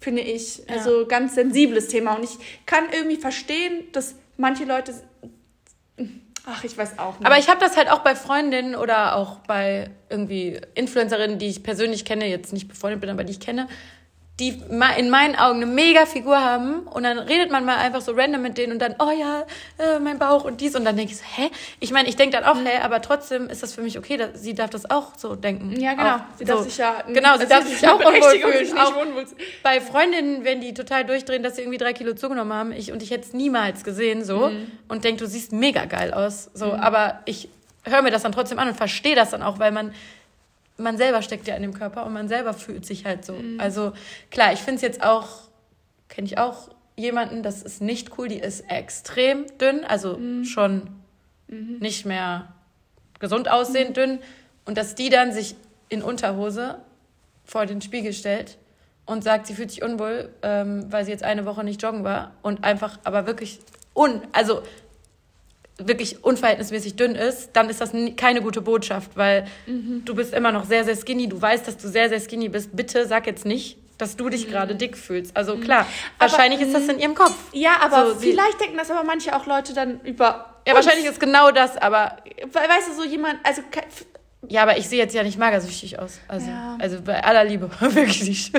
finde 0.00 0.22
ich. 0.22 0.62
Also 0.70 1.06
ganz 1.06 1.34
sensibles 1.34 1.88
Thema. 1.88 2.14
Und 2.14 2.24
ich 2.24 2.36
kann 2.66 2.84
irgendwie 2.92 3.16
verstehen, 3.16 3.84
dass 3.92 4.14
manche 4.36 4.64
Leute. 4.64 4.94
Ach, 6.46 6.62
ich 6.62 6.76
weiß 6.76 6.98
auch 6.98 7.18
nicht. 7.18 7.26
aber 7.26 7.38
ich 7.38 7.48
habe 7.48 7.60
das 7.60 7.76
halt 7.76 7.90
auch 7.90 8.00
bei 8.00 8.14
Freundinnen 8.14 8.74
oder 8.74 9.16
auch 9.16 9.38
bei 9.40 9.90
irgendwie 10.10 10.60
Influencerinnen, 10.74 11.38
die 11.38 11.46
ich 11.46 11.62
persönlich 11.62 12.04
kenne, 12.04 12.26
jetzt 12.26 12.52
nicht 12.52 12.68
befreundet 12.68 13.00
bin, 13.00 13.10
aber 13.10 13.24
die 13.24 13.32
ich 13.32 13.40
kenne, 13.40 13.68
die 14.40 14.60
in 14.98 15.10
meinen 15.10 15.36
Augen 15.36 15.62
eine 15.62 15.66
mega 15.66 16.06
Figur 16.06 16.40
haben 16.40 16.80
und 16.88 17.04
dann 17.04 17.20
redet 17.20 17.52
man 17.52 17.64
mal 17.64 17.76
einfach 17.76 18.00
so 18.00 18.10
random 18.12 18.42
mit 18.42 18.58
denen 18.58 18.72
und 18.72 18.78
dann, 18.80 18.96
oh 18.98 19.12
ja, 19.12 19.44
äh, 19.78 20.00
mein 20.00 20.18
Bauch 20.18 20.44
und 20.44 20.60
dies 20.60 20.74
und 20.74 20.84
dann 20.84 20.96
denke 20.96 21.12
ich 21.12 21.18
so, 21.18 21.24
hä? 21.36 21.50
Ich 21.78 21.92
meine, 21.92 22.08
ich 22.08 22.16
denke 22.16 22.36
dann 22.36 22.44
auch, 22.44 22.56
hä, 22.56 22.80
aber 22.82 23.00
trotzdem 23.00 23.48
ist 23.48 23.62
das 23.62 23.72
für 23.74 23.82
mich 23.82 23.96
okay, 23.96 24.16
dass, 24.16 24.30
sie 24.42 24.52
darf 24.54 24.70
das 24.70 24.90
auch 24.90 25.12
so 25.16 25.36
denken. 25.36 25.78
Ja, 25.80 25.92
genau. 25.94 26.16
Auch, 26.16 26.20
Sie 26.36 26.44
darf 26.44 26.58
so. 26.58 26.64
sich 26.64 26.78
ja- 26.78 27.04
Genau, 27.06 27.38
sie 27.38 27.46
darf 27.46 27.64
sich 27.68 27.86
auch 27.86 28.00
unwohl 28.00 28.12
fühlen. 28.30 28.58
sich 28.66 28.74
nicht 28.74 28.82
Auch 28.84 28.96
unwohl 28.96 29.24
zu- 29.24 29.36
bei 29.62 29.80
Freundinnen, 29.80 30.42
wenn 30.44 30.60
die 30.60 30.74
total 30.74 31.04
durchdrehen, 31.04 31.44
dass 31.44 31.54
sie 31.54 31.62
irgendwie 31.62 31.78
drei 31.78 31.92
Kilo 31.92 32.14
zugenommen 32.14 32.52
haben 32.52 32.72
ich, 32.72 32.90
und 32.90 33.04
ich 33.04 33.12
hätte 33.12 33.26
es 33.28 33.34
niemals 33.34 33.84
gesehen 33.84 34.24
so 34.24 34.48
Mhm. 34.48 34.66
und 34.88 35.04
denke, 35.04 35.22
du 35.22 35.28
siehst 35.30 35.52
mega 35.52 35.84
geil 35.84 36.12
aus. 36.12 36.50
So, 36.54 36.72
aber 36.72 37.20
ich 37.26 37.48
höre 37.84 38.02
mir 38.02 38.10
das 38.10 38.22
dann 38.22 38.32
trotzdem 38.32 38.58
an 38.58 38.66
und 38.66 38.74
verstehe 38.76 39.14
das 39.14 39.30
dann 39.30 39.44
auch, 39.44 39.60
weil 39.60 39.70
man 39.70 39.94
man 40.76 40.96
selber 40.96 41.22
steckt 41.22 41.46
ja 41.46 41.54
in 41.54 41.62
dem 41.62 41.74
Körper 41.74 42.04
und 42.06 42.12
man 42.12 42.28
selber 42.28 42.52
fühlt 42.54 42.84
sich 42.84 43.04
halt 43.04 43.24
so. 43.24 43.34
Mhm. 43.34 43.60
Also 43.60 43.92
klar, 44.30 44.52
ich 44.52 44.60
finde 44.60 44.76
es 44.76 44.82
jetzt 44.82 45.02
auch, 45.02 45.28
kenne 46.08 46.26
ich 46.26 46.38
auch 46.38 46.68
jemanden, 46.96 47.42
das 47.42 47.62
ist 47.62 47.80
nicht 47.80 48.18
cool, 48.18 48.28
die 48.28 48.38
ist 48.38 48.60
extrem 48.70 49.46
dünn, 49.58 49.84
also 49.84 50.16
Mhm. 50.16 50.44
schon 50.44 50.82
nicht 51.48 52.06
mehr 52.06 52.52
gesund 53.20 53.50
aussehend 53.50 53.96
dünn 53.96 54.18
und 54.64 54.76
dass 54.78 54.94
die 54.94 55.08
dann 55.10 55.32
sich 55.32 55.54
in 55.88 56.02
Unterhose 56.02 56.78
vor 57.44 57.66
den 57.66 57.80
Spiegel 57.80 58.12
stellt 58.12 58.58
und 59.06 59.22
sagt, 59.22 59.46
sie 59.46 59.54
fühlt 59.54 59.70
sich 59.70 59.82
unwohl, 59.82 60.30
ähm, 60.42 60.86
weil 60.90 61.04
sie 61.04 61.10
jetzt 61.10 61.22
eine 61.22 61.44
Woche 61.44 61.62
nicht 61.62 61.82
joggen 61.82 62.02
war 62.02 62.32
und 62.42 62.64
einfach 62.64 62.98
aber 63.04 63.26
wirklich 63.26 63.60
un, 63.94 64.22
also 64.32 64.62
wirklich 65.78 66.22
unverhältnismäßig 66.24 66.96
dünn 66.96 67.14
ist, 67.14 67.50
dann 67.54 67.68
ist 67.68 67.80
das 67.80 67.90
keine 68.16 68.40
gute 68.42 68.60
Botschaft, 68.60 69.10
weil 69.16 69.46
du 69.66 70.14
bist 70.14 70.32
immer 70.32 70.52
noch 70.52 70.64
sehr, 70.66 70.84
sehr 70.84 70.96
skinny. 70.96 71.28
Du 71.28 71.40
weißt, 71.40 71.66
dass 71.66 71.76
du 71.76 71.88
sehr, 71.88 72.08
sehr 72.08 72.20
skinny 72.20 72.48
bist. 72.48 72.70
Bitte 72.76 73.06
sag 73.06 73.26
jetzt 73.26 73.44
nicht, 73.44 73.76
dass 73.98 74.16
du 74.16 74.28
dich 74.28 74.48
gerade 74.48 74.74
dick 74.76 74.96
fühlst. 74.96 75.36
Also 75.36 75.56
klar, 75.56 75.86
wahrscheinlich 76.18 76.60
ist 76.60 76.74
das 76.74 76.86
in 76.88 76.98
ihrem 77.00 77.14
Kopf. 77.14 77.34
Ja, 77.52 77.76
aber 77.80 78.10
So, 78.14 78.20
vielleicht 78.20 78.60
denken 78.60 78.76
das 78.76 78.90
aber 78.90 79.04
manche 79.04 79.34
auch 79.34 79.46
Leute 79.46 79.74
dann 79.74 80.00
über. 80.02 80.54
Ja, 80.66 80.74
uns. 80.74 80.84
wahrscheinlich 80.86 81.08
ist 81.10 81.20
genau 81.20 81.50
das, 81.50 81.76
aber 81.76 82.16
Weißt 82.52 82.88
du, 82.88 82.94
so 82.94 83.04
jemand, 83.04 83.36
also 83.44 83.62
ja, 84.48 84.62
aber 84.62 84.76
ich 84.76 84.88
sehe 84.88 84.98
jetzt 84.98 85.14
ja 85.14 85.22
nicht 85.22 85.38
magersüchtig 85.38 85.98
aus. 85.98 86.20
Also, 86.28 86.48
Ja. 86.50 86.76
also 86.80 87.00
bei 87.00 87.22
aller 87.24 87.44
Liebe, 87.44 87.70
wirklich 87.80 88.22
nicht. 88.24 88.54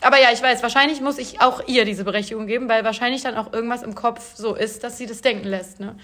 Aber 0.00 0.20
ja, 0.20 0.28
ich 0.32 0.42
weiß, 0.42 0.62
wahrscheinlich 0.62 1.00
muss 1.00 1.18
ich 1.18 1.40
auch 1.40 1.66
ihr 1.66 1.84
diese 1.84 2.04
Berechtigung 2.04 2.46
geben, 2.46 2.68
weil 2.68 2.84
wahrscheinlich 2.84 3.22
dann 3.22 3.36
auch 3.36 3.52
irgendwas 3.52 3.82
im 3.82 3.94
Kopf 3.94 4.34
so 4.36 4.54
ist, 4.54 4.84
dass 4.84 4.98
sie 4.98 5.06
das 5.06 5.20
denken 5.20 5.46
lässt. 5.48 5.80
Ne? 5.80 5.96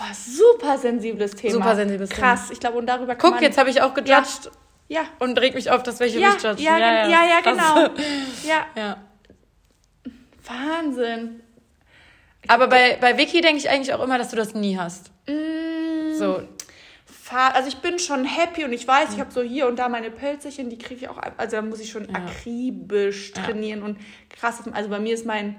Boah, 0.00 0.14
super 0.14 0.78
sensibles 0.78 1.32
Thema. 1.32 1.52
Super 1.54 1.76
sensibles 1.76 2.10
Thema. 2.10 2.20
Krass, 2.34 2.50
ich 2.50 2.60
glaube, 2.60 2.78
und 2.78 2.86
darüber 2.86 3.14
kann 3.14 3.32
Guck, 3.32 3.42
jetzt 3.42 3.58
habe 3.58 3.70
ich 3.70 3.82
auch 3.82 3.94
gejudged 3.94 4.50
Ja, 4.88 5.02
und 5.18 5.38
reg 5.40 5.54
mich 5.54 5.70
auf, 5.70 5.82
dass 5.82 6.00
welche 6.00 6.18
ja, 6.18 6.32
mich 6.34 6.42
judgen. 6.42 6.62
ja, 6.62 6.78
ja, 6.78 7.08
ja, 7.08 7.24
ja, 7.24 7.40
krass. 7.42 7.56
genau. 7.74 8.04
Ja, 8.46 8.66
Ja. 8.76 8.96
Wahnsinn. 10.46 11.40
Aber 12.48 12.66
bei, 12.68 12.96
bei 13.00 13.16
Vicky 13.18 13.40
denke 13.40 13.58
ich 13.58 13.68
eigentlich 13.70 13.92
auch 13.94 14.02
immer, 14.02 14.18
dass 14.18 14.30
du 14.30 14.36
das 14.36 14.54
nie 14.54 14.76
hast. 14.78 15.10
Mm, 15.28 16.14
So, 16.14 16.42
Also 17.32 17.68
ich 17.68 17.76
bin 17.76 17.98
schon 18.00 18.24
happy 18.24 18.64
und 18.64 18.72
ich 18.72 18.88
weiß, 18.88 19.12
ich 19.14 19.20
habe 19.20 19.30
so 19.30 19.42
hier 19.42 19.68
und 19.68 19.78
da 19.78 19.88
meine 19.88 20.10
Pelzchen, 20.10 20.68
die 20.70 20.78
kriege 20.78 21.02
ich 21.04 21.08
auch, 21.08 21.18
also 21.36 21.56
da 21.56 21.62
muss 21.62 21.78
ich 21.78 21.90
schon 21.90 22.12
akribisch 22.12 23.32
Ja. 23.36 23.42
trainieren 23.44 23.82
und 23.82 23.98
krass, 24.30 24.60
also 24.72 24.88
bei 24.88 24.98
mir 24.98 25.14
ist 25.14 25.26
mein, 25.26 25.54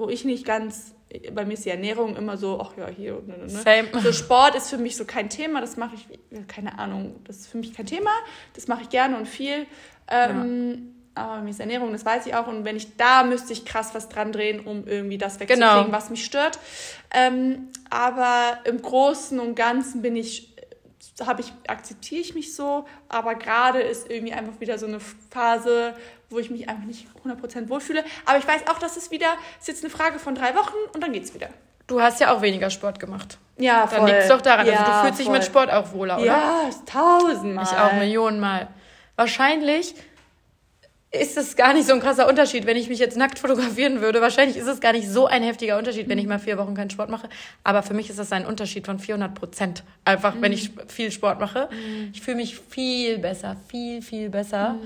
wo 0.00 0.08
ich 0.08 0.24
nicht 0.24 0.44
ganz, 0.44 0.94
bei 1.32 1.44
mir 1.44 1.54
ist 1.54 1.64
die 1.64 1.70
Ernährung 1.70 2.16
immer 2.16 2.36
so, 2.36 2.60
ach 2.60 2.76
ja, 2.76 2.88
hier 2.88 3.16
und 3.18 3.28
ne, 3.28 3.36
ne. 3.38 3.48
Same. 3.48 3.88
So 4.02 4.12
Sport 4.12 4.54
ist 4.56 4.70
für 4.70 4.78
mich 4.78 4.96
so 4.96 5.04
kein 5.04 5.28
Thema, 5.28 5.60
das 5.60 5.76
mache 5.76 5.94
ich, 5.94 6.08
keine 6.48 6.78
Ahnung, 6.78 7.16
das 7.24 7.36
ist 7.38 7.46
für 7.48 7.58
mich 7.58 7.74
kein 7.74 7.86
Thema, 7.86 8.10
das 8.54 8.66
mache 8.68 8.82
ich 8.82 8.88
gerne 8.88 9.16
und 9.16 9.28
viel. 9.28 9.66
Ähm, 10.08 10.94
Aber 11.14 11.36
bei 11.36 11.42
mir 11.42 11.50
ist 11.50 11.60
Ernährung, 11.60 11.92
das 11.92 12.04
weiß 12.04 12.26
ich 12.26 12.34
auch. 12.34 12.46
Und 12.46 12.64
wenn 12.64 12.76
ich 12.76 12.96
da 12.96 13.24
müsste 13.24 13.52
ich 13.52 13.64
krass 13.64 13.90
was 13.94 14.08
dran 14.08 14.32
drehen, 14.32 14.60
um 14.60 14.86
irgendwie 14.86 15.18
das 15.18 15.38
wegzukriegen, 15.40 15.68
Genau. 15.84 15.92
was 15.92 16.08
mich 16.10 16.24
stört. 16.24 16.58
Ähm, 17.12 17.68
aber 17.90 18.58
im 18.64 18.80
Großen 18.80 19.38
und 19.40 19.54
Ganzen 19.56 20.02
bin 20.02 20.16
ich, 20.16 20.54
habe 21.26 21.42
ich, 21.42 21.52
akzeptiere 21.66 22.20
ich 22.20 22.34
mich 22.34 22.54
so. 22.54 22.86
Aber 23.08 23.34
gerade 23.34 23.80
ist 23.80 24.08
irgendwie 24.10 24.32
einfach 24.32 24.58
wieder 24.60 24.78
so 24.78 24.86
eine 24.86 25.00
Phase, 25.30 25.94
wo 26.30 26.38
ich 26.38 26.50
mich 26.50 26.68
einfach 26.68 26.84
nicht 26.84 27.06
100% 27.24 27.68
wohlfühle. 27.68 28.04
Aber 28.24 28.38
ich 28.38 28.46
weiß 28.46 28.66
auch, 28.68 28.78
dass 28.78 28.96
es 28.96 29.10
wieder, 29.10 29.34
ist 29.58 29.68
jetzt 29.68 29.84
eine 29.84 29.90
Frage 29.90 30.18
von 30.18 30.34
drei 30.34 30.54
Wochen 30.54 30.76
und 30.94 31.02
dann 31.02 31.12
geht's 31.12 31.34
wieder. 31.34 31.48
du 31.86 32.00
hast 32.00 32.20
ja 32.20 32.32
auch 32.32 32.40
weniger 32.40 32.70
Sport 32.70 32.98
gemacht. 33.00 33.36
Ja, 33.58 33.86
Dann 33.86 34.06
liegt 34.06 34.20
es 34.20 34.28
doch 34.28 34.40
daran. 34.40 34.66
also 34.68 34.84
du 34.84 35.00
fühlst 35.02 35.18
dich 35.18 35.26
voll. 35.26 35.36
mit 35.36 35.44
Sport 35.44 35.70
auch 35.70 35.92
wohler, 35.92 36.16
oder? 36.16 36.24
Ja, 36.26 36.70
tausendmal. 36.86 37.64
Ich 37.64 37.76
auch 37.76 37.92
Millionenmal. 37.94 38.68
Wahrscheinlich 39.16 39.94
ist 41.12 41.36
es 41.36 41.56
gar 41.56 41.74
nicht 41.74 41.88
so 41.88 41.92
ein 41.92 42.00
krasser 42.00 42.28
Unterschied, 42.28 42.66
wenn 42.66 42.76
ich 42.76 42.88
mich 42.88 43.00
jetzt 43.00 43.16
nackt 43.16 43.40
fotografieren 43.40 44.00
würde. 44.00 44.20
Wahrscheinlich 44.22 44.56
ist 44.56 44.68
es 44.68 44.80
gar 44.80 44.92
nicht 44.92 45.08
so 45.08 45.26
ein 45.26 45.42
heftiger 45.42 45.76
Unterschied, 45.76 46.08
wenn 46.08 46.18
ich 46.18 46.26
mal 46.26 46.38
vier 46.38 46.56
Wochen 46.56 46.74
keinen 46.74 46.88
Sport 46.90 47.10
mache. 47.10 47.28
Aber 47.64 47.82
für 47.82 47.92
mich 47.94 48.08
ist 48.08 48.18
das 48.20 48.30
ein 48.30 48.46
Unterschied 48.46 48.86
von 48.86 49.00
400 49.00 49.34
Prozent. 49.34 49.82
Einfach, 50.04 50.34
wenn 50.40 50.52
ich 50.52 50.70
viel 50.86 51.10
Sport 51.10 51.40
mache. 51.40 51.68
Ich 52.12 52.22
fühle 52.22 52.36
mich 52.36 52.56
viel 52.56 53.18
besser, 53.18 53.56
viel, 53.68 54.00
viel 54.02 54.30
besser. 54.30 54.76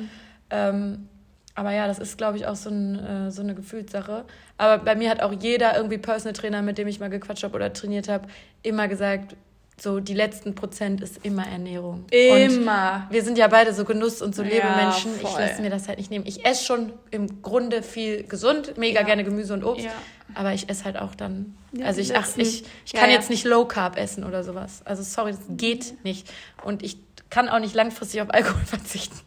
Ähm, 0.49 1.09
aber 1.55 1.73
ja, 1.73 1.87
das 1.87 1.99
ist, 1.99 2.19
glaube 2.19 2.37
ich, 2.39 2.47
auch 2.47 2.57
so, 2.57 2.71
ein, 2.71 2.99
äh, 2.99 3.31
so 3.31 3.43
eine 3.43 3.55
Gefühlssache. 3.55 4.25
Aber 4.59 4.83
bei 4.83 4.95
mir 4.97 5.11
hat 5.11 5.21
auch 5.23 5.33
jeder 5.33 5.77
irgendwie 5.77 5.99
Personal 5.99 6.33
Trainer, 6.33 6.63
mit 6.63 6.79
dem 6.79 6.89
ich 6.89 7.01
mal 7.01 7.11
gequatscht 7.11 7.45
habe 7.45 7.55
oder 7.55 7.73
trainiert 7.73 8.09
habe, 8.09 8.27
immer 8.63 8.89
gesagt, 8.89 9.37
so 9.81 9.99
die 9.99 10.15
letzten 10.15 10.55
Prozent 10.55 11.01
ist 11.01 11.25
immer 11.25 11.47
Ernährung. 11.49 12.05
Und 12.05 12.13
Immer. 12.13 13.09
wir 13.11 13.25
sind 13.25 13.37
ja 13.39 13.49
beide 13.49 13.75
so 13.75 13.85
Genuss- 13.85 14.23
und 14.23 14.33
so 14.35 14.43
Ja, 14.45 14.49
Lebemenschen. 14.51 15.11
ich 15.17 15.23
voll. 15.29 15.41
lasse 15.41 15.61
mir 15.63 15.71
das 15.71 15.89
halt 15.89 15.99
nicht 15.99 16.13
nehmen. 16.13 16.25
Ich 16.29 16.45
esse 16.47 16.65
schon 16.65 16.93
im 17.11 17.43
Grunde 17.43 17.83
viel 17.83 18.23
gesund, 18.23 18.79
mega 18.79 19.01
Ja. 19.01 19.07
gerne 19.07 19.25
Gemüse 19.25 19.53
und 19.53 19.65
Obst. 19.65 19.85
Ja. 19.87 19.91
Aber 20.35 20.53
ich 20.55 20.69
esse 20.71 20.85
halt 20.85 20.97
auch 20.97 21.15
dann. 21.17 21.57
Also 21.83 22.01
ich, 22.01 22.17
ach, 22.17 22.27
ich, 22.37 22.65
ich 22.87 22.93
kann 22.93 23.11
jetzt 23.11 23.31
nicht 23.31 23.45
Low 23.45 23.65
Carb 23.67 23.97
essen 23.99 24.23
oder 24.25 24.45
sowas. 24.45 24.83
Also 24.85 25.03
sorry, 25.03 25.33
das 25.33 25.41
geht 25.49 26.05
nicht. 26.05 26.29
Und 26.65 26.83
ich 26.85 26.99
kann 27.35 27.49
auch 27.49 27.59
nicht 27.59 27.75
langfristig 27.75 28.23
auf 28.23 28.33
Alkohol 28.33 28.61
verzichten. 28.65 29.19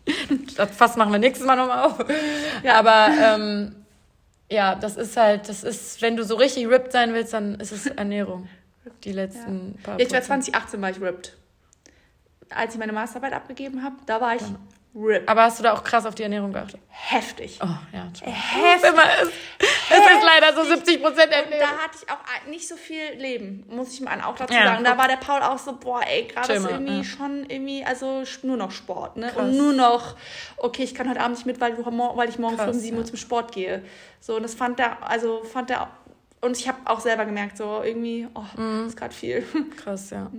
Das 0.56 0.72
Fass 0.72 0.96
machen 0.96 1.12
wir 1.12 1.20
nächstes 1.20 1.46
Mal 1.46 1.58
nochmal 1.58 1.84
auf. 1.86 1.98
Ja, 2.64 2.76
aber 2.76 3.10
ähm, 3.22 3.76
ja, 4.50 4.76
das 4.76 4.96
ist 4.96 5.18
halt, 5.18 5.50
das 5.50 5.66
ist, 5.66 6.02
wenn 6.02 6.16
du 6.16 6.24
so 6.24 6.36
richtig 6.36 6.68
ripped 6.68 6.94
sein 6.94 7.14
willst, 7.14 7.34
dann 7.34 7.56
ist 7.56 7.74
es 7.74 7.86
Ernährung. 7.86 8.48
Die 9.04 9.12
letzten 9.12 9.78
paar 9.84 10.00
Ja, 10.00 10.06
ich 10.06 10.12
war 10.14 10.22
Prozent. 10.22 10.46
2018 10.46 10.82
war 10.82 10.90
ich 10.90 11.02
ripped. 11.02 11.36
Als 12.50 12.74
ich 12.74 12.80
meine 12.80 12.94
Masterarbeit 12.94 13.34
abgegeben 13.34 13.84
habe, 13.84 13.98
da 14.06 14.22
war 14.22 14.36
ich 14.38 14.44
ripped. 14.96 15.28
Aber 15.28 15.44
hast 15.44 15.60
du 15.60 15.64
da 15.64 15.74
auch 15.74 15.84
krass 15.84 16.06
auf 16.06 16.16
die 16.16 16.24
Ernährung 16.24 16.54
geachtet? 16.54 16.80
Heftig. 16.88 17.60
Oh, 17.62 17.68
ja. 17.92 18.10
schon. 18.18 18.32
Heftig. 18.32 18.94
Immer 19.90 20.06
ist. 20.06 20.12
Es 20.12 20.18
ist 20.18 20.24
leider 20.26 20.56
so 20.56 20.64
70 20.64 21.02
Prozent 21.02 21.28
Und 21.28 21.32
Ernährung. 21.34 21.60
da 21.60 21.84
hatte 21.84 21.98
ich 22.02 22.10
auch 22.10 22.50
nicht 22.50 22.68
so 22.68 22.76
viel 22.76 23.14
Leben, 23.18 23.66
muss 23.70 23.94
ich 23.94 24.02
mal 24.02 24.22
auch 24.22 24.36
dazu 24.36 24.54
Ja, 24.54 24.66
sagen. 24.66 24.84
Da 24.84 24.92
guck. 24.92 25.00
war 25.00 25.08
der 25.08 25.16
Paul 25.18 25.42
auch 25.42 25.58
so, 25.58 25.74
boah, 25.78 26.02
ey, 26.08 26.24
gerade 26.28 26.54
ist 26.54 26.66
irgendwie 26.66 26.98
ja. 26.98 27.04
schon 27.04 27.46
irgendwie, 27.50 27.84
also 27.86 28.24
nur 28.44 28.58
noch 28.58 28.72
Sport, 28.72 29.18
ne? 29.18 29.28
Krass. 29.28 29.38
Und 29.44 29.58
nur 29.58 29.74
noch, 29.74 30.16
okay, 30.58 30.84
ich 30.84 30.94
kann 30.96 31.10
heute 31.10 31.20
Abend 31.22 31.38
nicht 31.38 31.46
mit, 31.46 31.60
weil, 31.62 31.78
weil 31.78 32.30
ich 32.30 32.40
morgen 32.40 32.56
Krass, 32.58 32.66
früh 32.66 32.74
um 32.74 32.80
7 32.80 32.98
Uhr 32.98 33.06
zum 33.06 33.18
Sport 33.18 33.52
gehe. 33.52 33.84
So, 34.20 34.36
und 34.36 34.44
das 34.44 34.56
fand 34.56 34.80
er, 34.80 35.08
also 35.08 35.44
fand 35.44 35.70
er, 35.72 35.90
und 36.42 36.58
ich 36.58 36.68
habe 36.68 36.78
auch 36.86 37.00
selber 37.00 37.26
gemerkt, 37.26 37.58
so 37.58 37.82
irgendwie, 37.84 38.28
oh, 38.36 38.44
Mhm. 38.56 38.80
das 38.84 38.88
ist 38.90 38.98
gerade 38.98 39.14
viel. 39.16 39.44
Krass, 39.76 40.10
ja. 40.12 40.30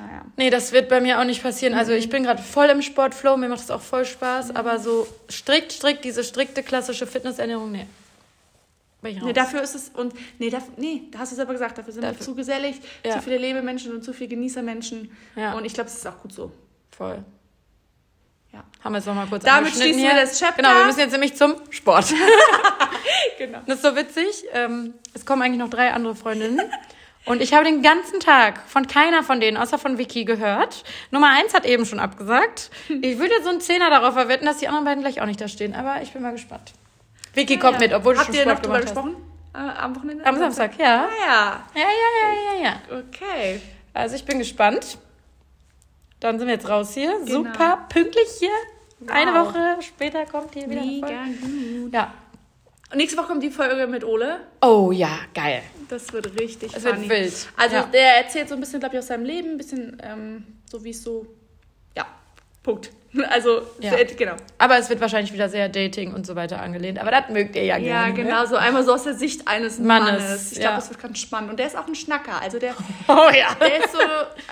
Naja. 0.00 0.22
Nee, 0.36 0.50
das 0.50 0.72
wird 0.72 0.88
bei 0.88 1.00
mir 1.00 1.18
auch 1.20 1.24
nicht 1.24 1.42
passieren. 1.42 1.74
Also 1.74 1.92
ich 1.92 2.08
bin 2.08 2.22
gerade 2.22 2.42
voll 2.42 2.66
im 2.66 2.82
Sportflow, 2.82 3.36
mir 3.36 3.48
macht 3.48 3.60
es 3.60 3.70
auch 3.70 3.80
voll 3.80 4.04
Spaß, 4.04 4.54
aber 4.54 4.78
so 4.78 5.06
strikt, 5.30 5.72
strikt, 5.72 6.04
diese 6.04 6.22
strikte 6.24 6.62
klassische 6.62 7.06
Fitnessernährung, 7.06 7.72
nee. 7.72 7.86
Nee, 9.00 9.32
dafür 9.32 9.62
ist 9.62 9.76
es, 9.76 9.90
und 9.90 10.12
nee, 10.40 10.50
dafür, 10.50 10.72
nee, 10.76 11.02
da 11.12 11.20
hast 11.20 11.30
du 11.30 11.36
selber 11.36 11.52
gesagt, 11.52 11.78
dafür 11.78 11.92
sind 11.92 12.02
wir 12.02 12.10
Dafür- 12.10 12.24
zu 12.24 12.34
gesellig, 12.34 12.80
Ja. 13.04 13.12
zu 13.12 13.22
viele 13.22 13.38
Lebemenschen 13.38 13.92
und 13.94 14.02
zu 14.02 14.12
viele 14.12 14.28
Genießermenschen. 14.30 15.16
Ja. 15.36 15.52
Und 15.54 15.64
ich 15.64 15.72
glaube, 15.72 15.88
es 15.88 15.96
ist 15.96 16.06
auch 16.06 16.18
gut 16.20 16.32
so. 16.32 16.50
voll. 16.96 17.24
Ja. 18.52 18.64
Haben 18.82 18.92
wir 18.94 18.98
jetzt 18.98 19.06
nochmal 19.06 19.26
kurz 19.28 19.44
Damit 19.44 19.72
schließen 19.72 20.02
wir 20.02 20.10
hier. 20.12 20.20
das 20.20 20.38
Chapter. 20.40 20.56
Genau, 20.62 20.74
wir 20.78 20.86
müssen 20.86 20.98
jetzt 21.00 21.12
nämlich 21.12 21.36
zum 21.36 21.54
Sport. 21.70 22.12
Genau. 23.38 23.60
Das 23.66 23.76
ist 23.76 23.82
so 23.82 23.94
witzig. 23.94 24.44
Ähm, 24.52 24.94
es 25.14 25.24
kommen 25.24 25.42
eigentlich 25.42 25.58
noch 25.60 25.70
drei 25.70 25.92
andere 25.92 26.14
Freundinnen. 26.16 26.60
Und 27.28 27.42
ich 27.42 27.52
habe 27.52 27.64
den 27.64 27.82
ganzen 27.82 28.20
Tag 28.20 28.60
von 28.66 28.86
keiner 28.86 29.22
von 29.22 29.40
denen, 29.40 29.56
außer 29.56 29.78
von 29.78 29.98
Vicky, 29.98 30.24
gehört. 30.24 30.82
Nummer 31.10 31.28
eins 31.30 31.52
hat 31.54 31.64
eben 31.66 31.84
schon 31.86 31.98
abgesagt. 32.00 32.70
Ich 32.88 33.18
würde 33.18 33.34
so 33.42 33.50
einen 33.50 33.60
Zehner 33.60 33.90
darauf 33.90 34.14
verwetten, 34.14 34.46
dass 34.46 34.58
die 34.58 34.68
anderen 34.68 34.84
beiden 34.86 35.02
gleich 35.02 35.20
auch 35.20 35.26
nicht 35.26 35.40
da 35.40 35.46
stehen. 35.48 35.74
Aber 35.74 36.00
ich 36.02 36.12
bin 36.12 36.22
mal 36.22 36.32
gespannt. 36.32 36.72
Vicky 37.34 37.58
kommt 37.58 37.78
mit, 37.80 37.92
obwohl 37.92 38.14
du 38.14 38.20
Habt 38.20 38.26
schon 38.28 38.34
ihr 38.36 38.46
noch 38.46 38.52
Sport 38.58 38.66
drüber 38.66 38.78
gemacht 38.80 38.96
hast. 38.96 39.04
gesprochen? 39.04 39.24
Äh, 39.54 39.78
am 39.78 39.96
Wochenende? 39.96 40.26
Am 40.26 40.36
Samstag, 40.38 40.78
ja. 40.78 41.06
Ah, 41.06 41.08
ja. 41.26 41.64
Ja, 41.74 41.88
ja, 41.88 42.10
ja, 42.22 42.62
ja, 42.62 42.64
ja. 42.90 42.98
Okay. 42.98 43.60
Also 43.94 44.16
ich 44.16 44.24
bin 44.24 44.38
gespannt. 44.38 44.98
Dann 46.20 46.38
sind 46.38 46.48
wir 46.48 46.54
jetzt 46.54 46.68
raus 46.68 46.94
hier. 46.94 47.10
Genau. 47.24 47.26
Super 47.44 47.86
pünktlich 47.88 48.28
hier. 48.38 48.50
Eine 49.06 49.32
Wow. 49.32 49.48
Woche 49.54 49.76
später 49.82 50.24
kommt 50.26 50.54
hier 50.54 50.68
wieder 50.68 50.80
eine 50.80 50.90
Mega 50.90 51.08
gut. 51.82 51.92
Ja. 51.94 52.12
Und 52.90 52.96
nächste 52.96 53.18
Woche 53.18 53.26
kommt 53.28 53.42
die 53.42 53.50
Folge 53.50 53.86
mit 53.86 54.02
Ole. 54.04 54.40
Oh 54.62 54.90
ja, 54.92 55.10
geil. 55.34 55.62
Das 55.88 56.10
wird 56.12 56.38
richtig 56.40 56.74
Es 56.74 56.84
wird 56.84 56.94
funny. 56.96 57.08
wild. 57.10 57.48
Also 57.56 57.76
Ja. 57.76 57.82
der 57.82 58.16
erzählt 58.18 58.48
so 58.48 58.54
ein 58.54 58.60
bisschen, 58.60 58.80
glaube 58.80 58.94
ich, 58.96 58.98
aus 59.00 59.08
seinem 59.08 59.24
Leben, 59.24 59.50
ein 59.52 59.58
bisschen 59.58 59.98
ähm, 60.02 60.46
so 60.70 60.82
wie 60.84 60.90
es 60.90 61.02
so, 61.02 61.26
ja, 61.96 62.06
Punkt. 62.62 62.90
Also, 63.30 63.62
Ja. 63.80 63.90
sehr- 63.90 64.04
genau. 64.04 64.36
Aber 64.58 64.78
es 64.78 64.88
wird 64.90 65.00
wahrscheinlich 65.00 65.32
wieder 65.32 65.48
sehr 65.48 65.68
Dating 65.70 66.12
und 66.14 66.26
so 66.26 66.36
weiter 66.36 66.60
angelehnt. 66.60 66.98
Aber 66.98 67.10
das 67.10 67.28
mögt 67.30 67.56
ihr 67.56 67.64
ja 67.64 67.76
Ja, 67.78 68.04
gerne. 68.08 68.14
genau, 68.14 68.44
so 68.46 68.56
einmal 68.56 68.84
so 68.84 68.92
aus 68.92 69.04
der 69.04 69.14
Sicht 69.14 69.48
eines 69.48 69.78
Mannes, 69.78 70.22
Mannes. 70.22 70.52
Ich 70.52 70.58
ja. 70.58 70.64
glaube, 70.64 70.76
das 70.76 70.90
wird 70.90 71.00
ganz 71.00 71.18
spannend. 71.18 71.50
Und 71.50 71.58
der 71.58 71.66
ist 71.66 71.76
auch 71.76 71.86
ein 71.86 71.94
Schnacker. 71.94 72.40
Also 72.40 72.58
der, 72.58 72.72
Ne? 72.72 72.76
Oh 73.08 73.30
ja. 73.34 73.54
der 73.60 73.82
ist 73.84 73.92
so, 73.92 73.98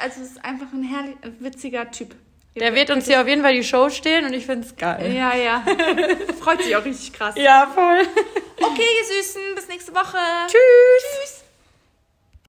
also 0.02 0.22
ist 0.22 0.42
einfach 0.44 0.72
ein 0.72 0.82
herrlich, 0.82 1.16
witziger 1.38 1.90
Typ. 1.90 2.14
Der 2.56 2.74
wird 2.74 2.90
uns 2.90 3.06
hier 3.06 3.20
auf 3.20 3.28
jeden 3.28 3.42
Fall 3.42 3.52
die 3.52 3.64
Show 3.64 3.90
stehlen 3.90 4.24
und 4.24 4.32
ich 4.32 4.46
find's 4.46 4.74
geil. 4.76 5.12
Ja, 5.14 5.34
ja. 5.36 5.62
Freut 6.40 6.62
sich 6.62 6.74
auch 6.74 6.84
richtig 6.84 7.12
krass. 7.12 7.34
Ja, 7.36 7.70
voll. 7.74 8.00
Okay, 8.58 8.86
ihr 8.98 9.22
Süßen, 9.22 9.42
bis 9.54 9.68
nächste 9.68 9.94
Woche. 9.94 10.16
Tschüss. 10.48 11.45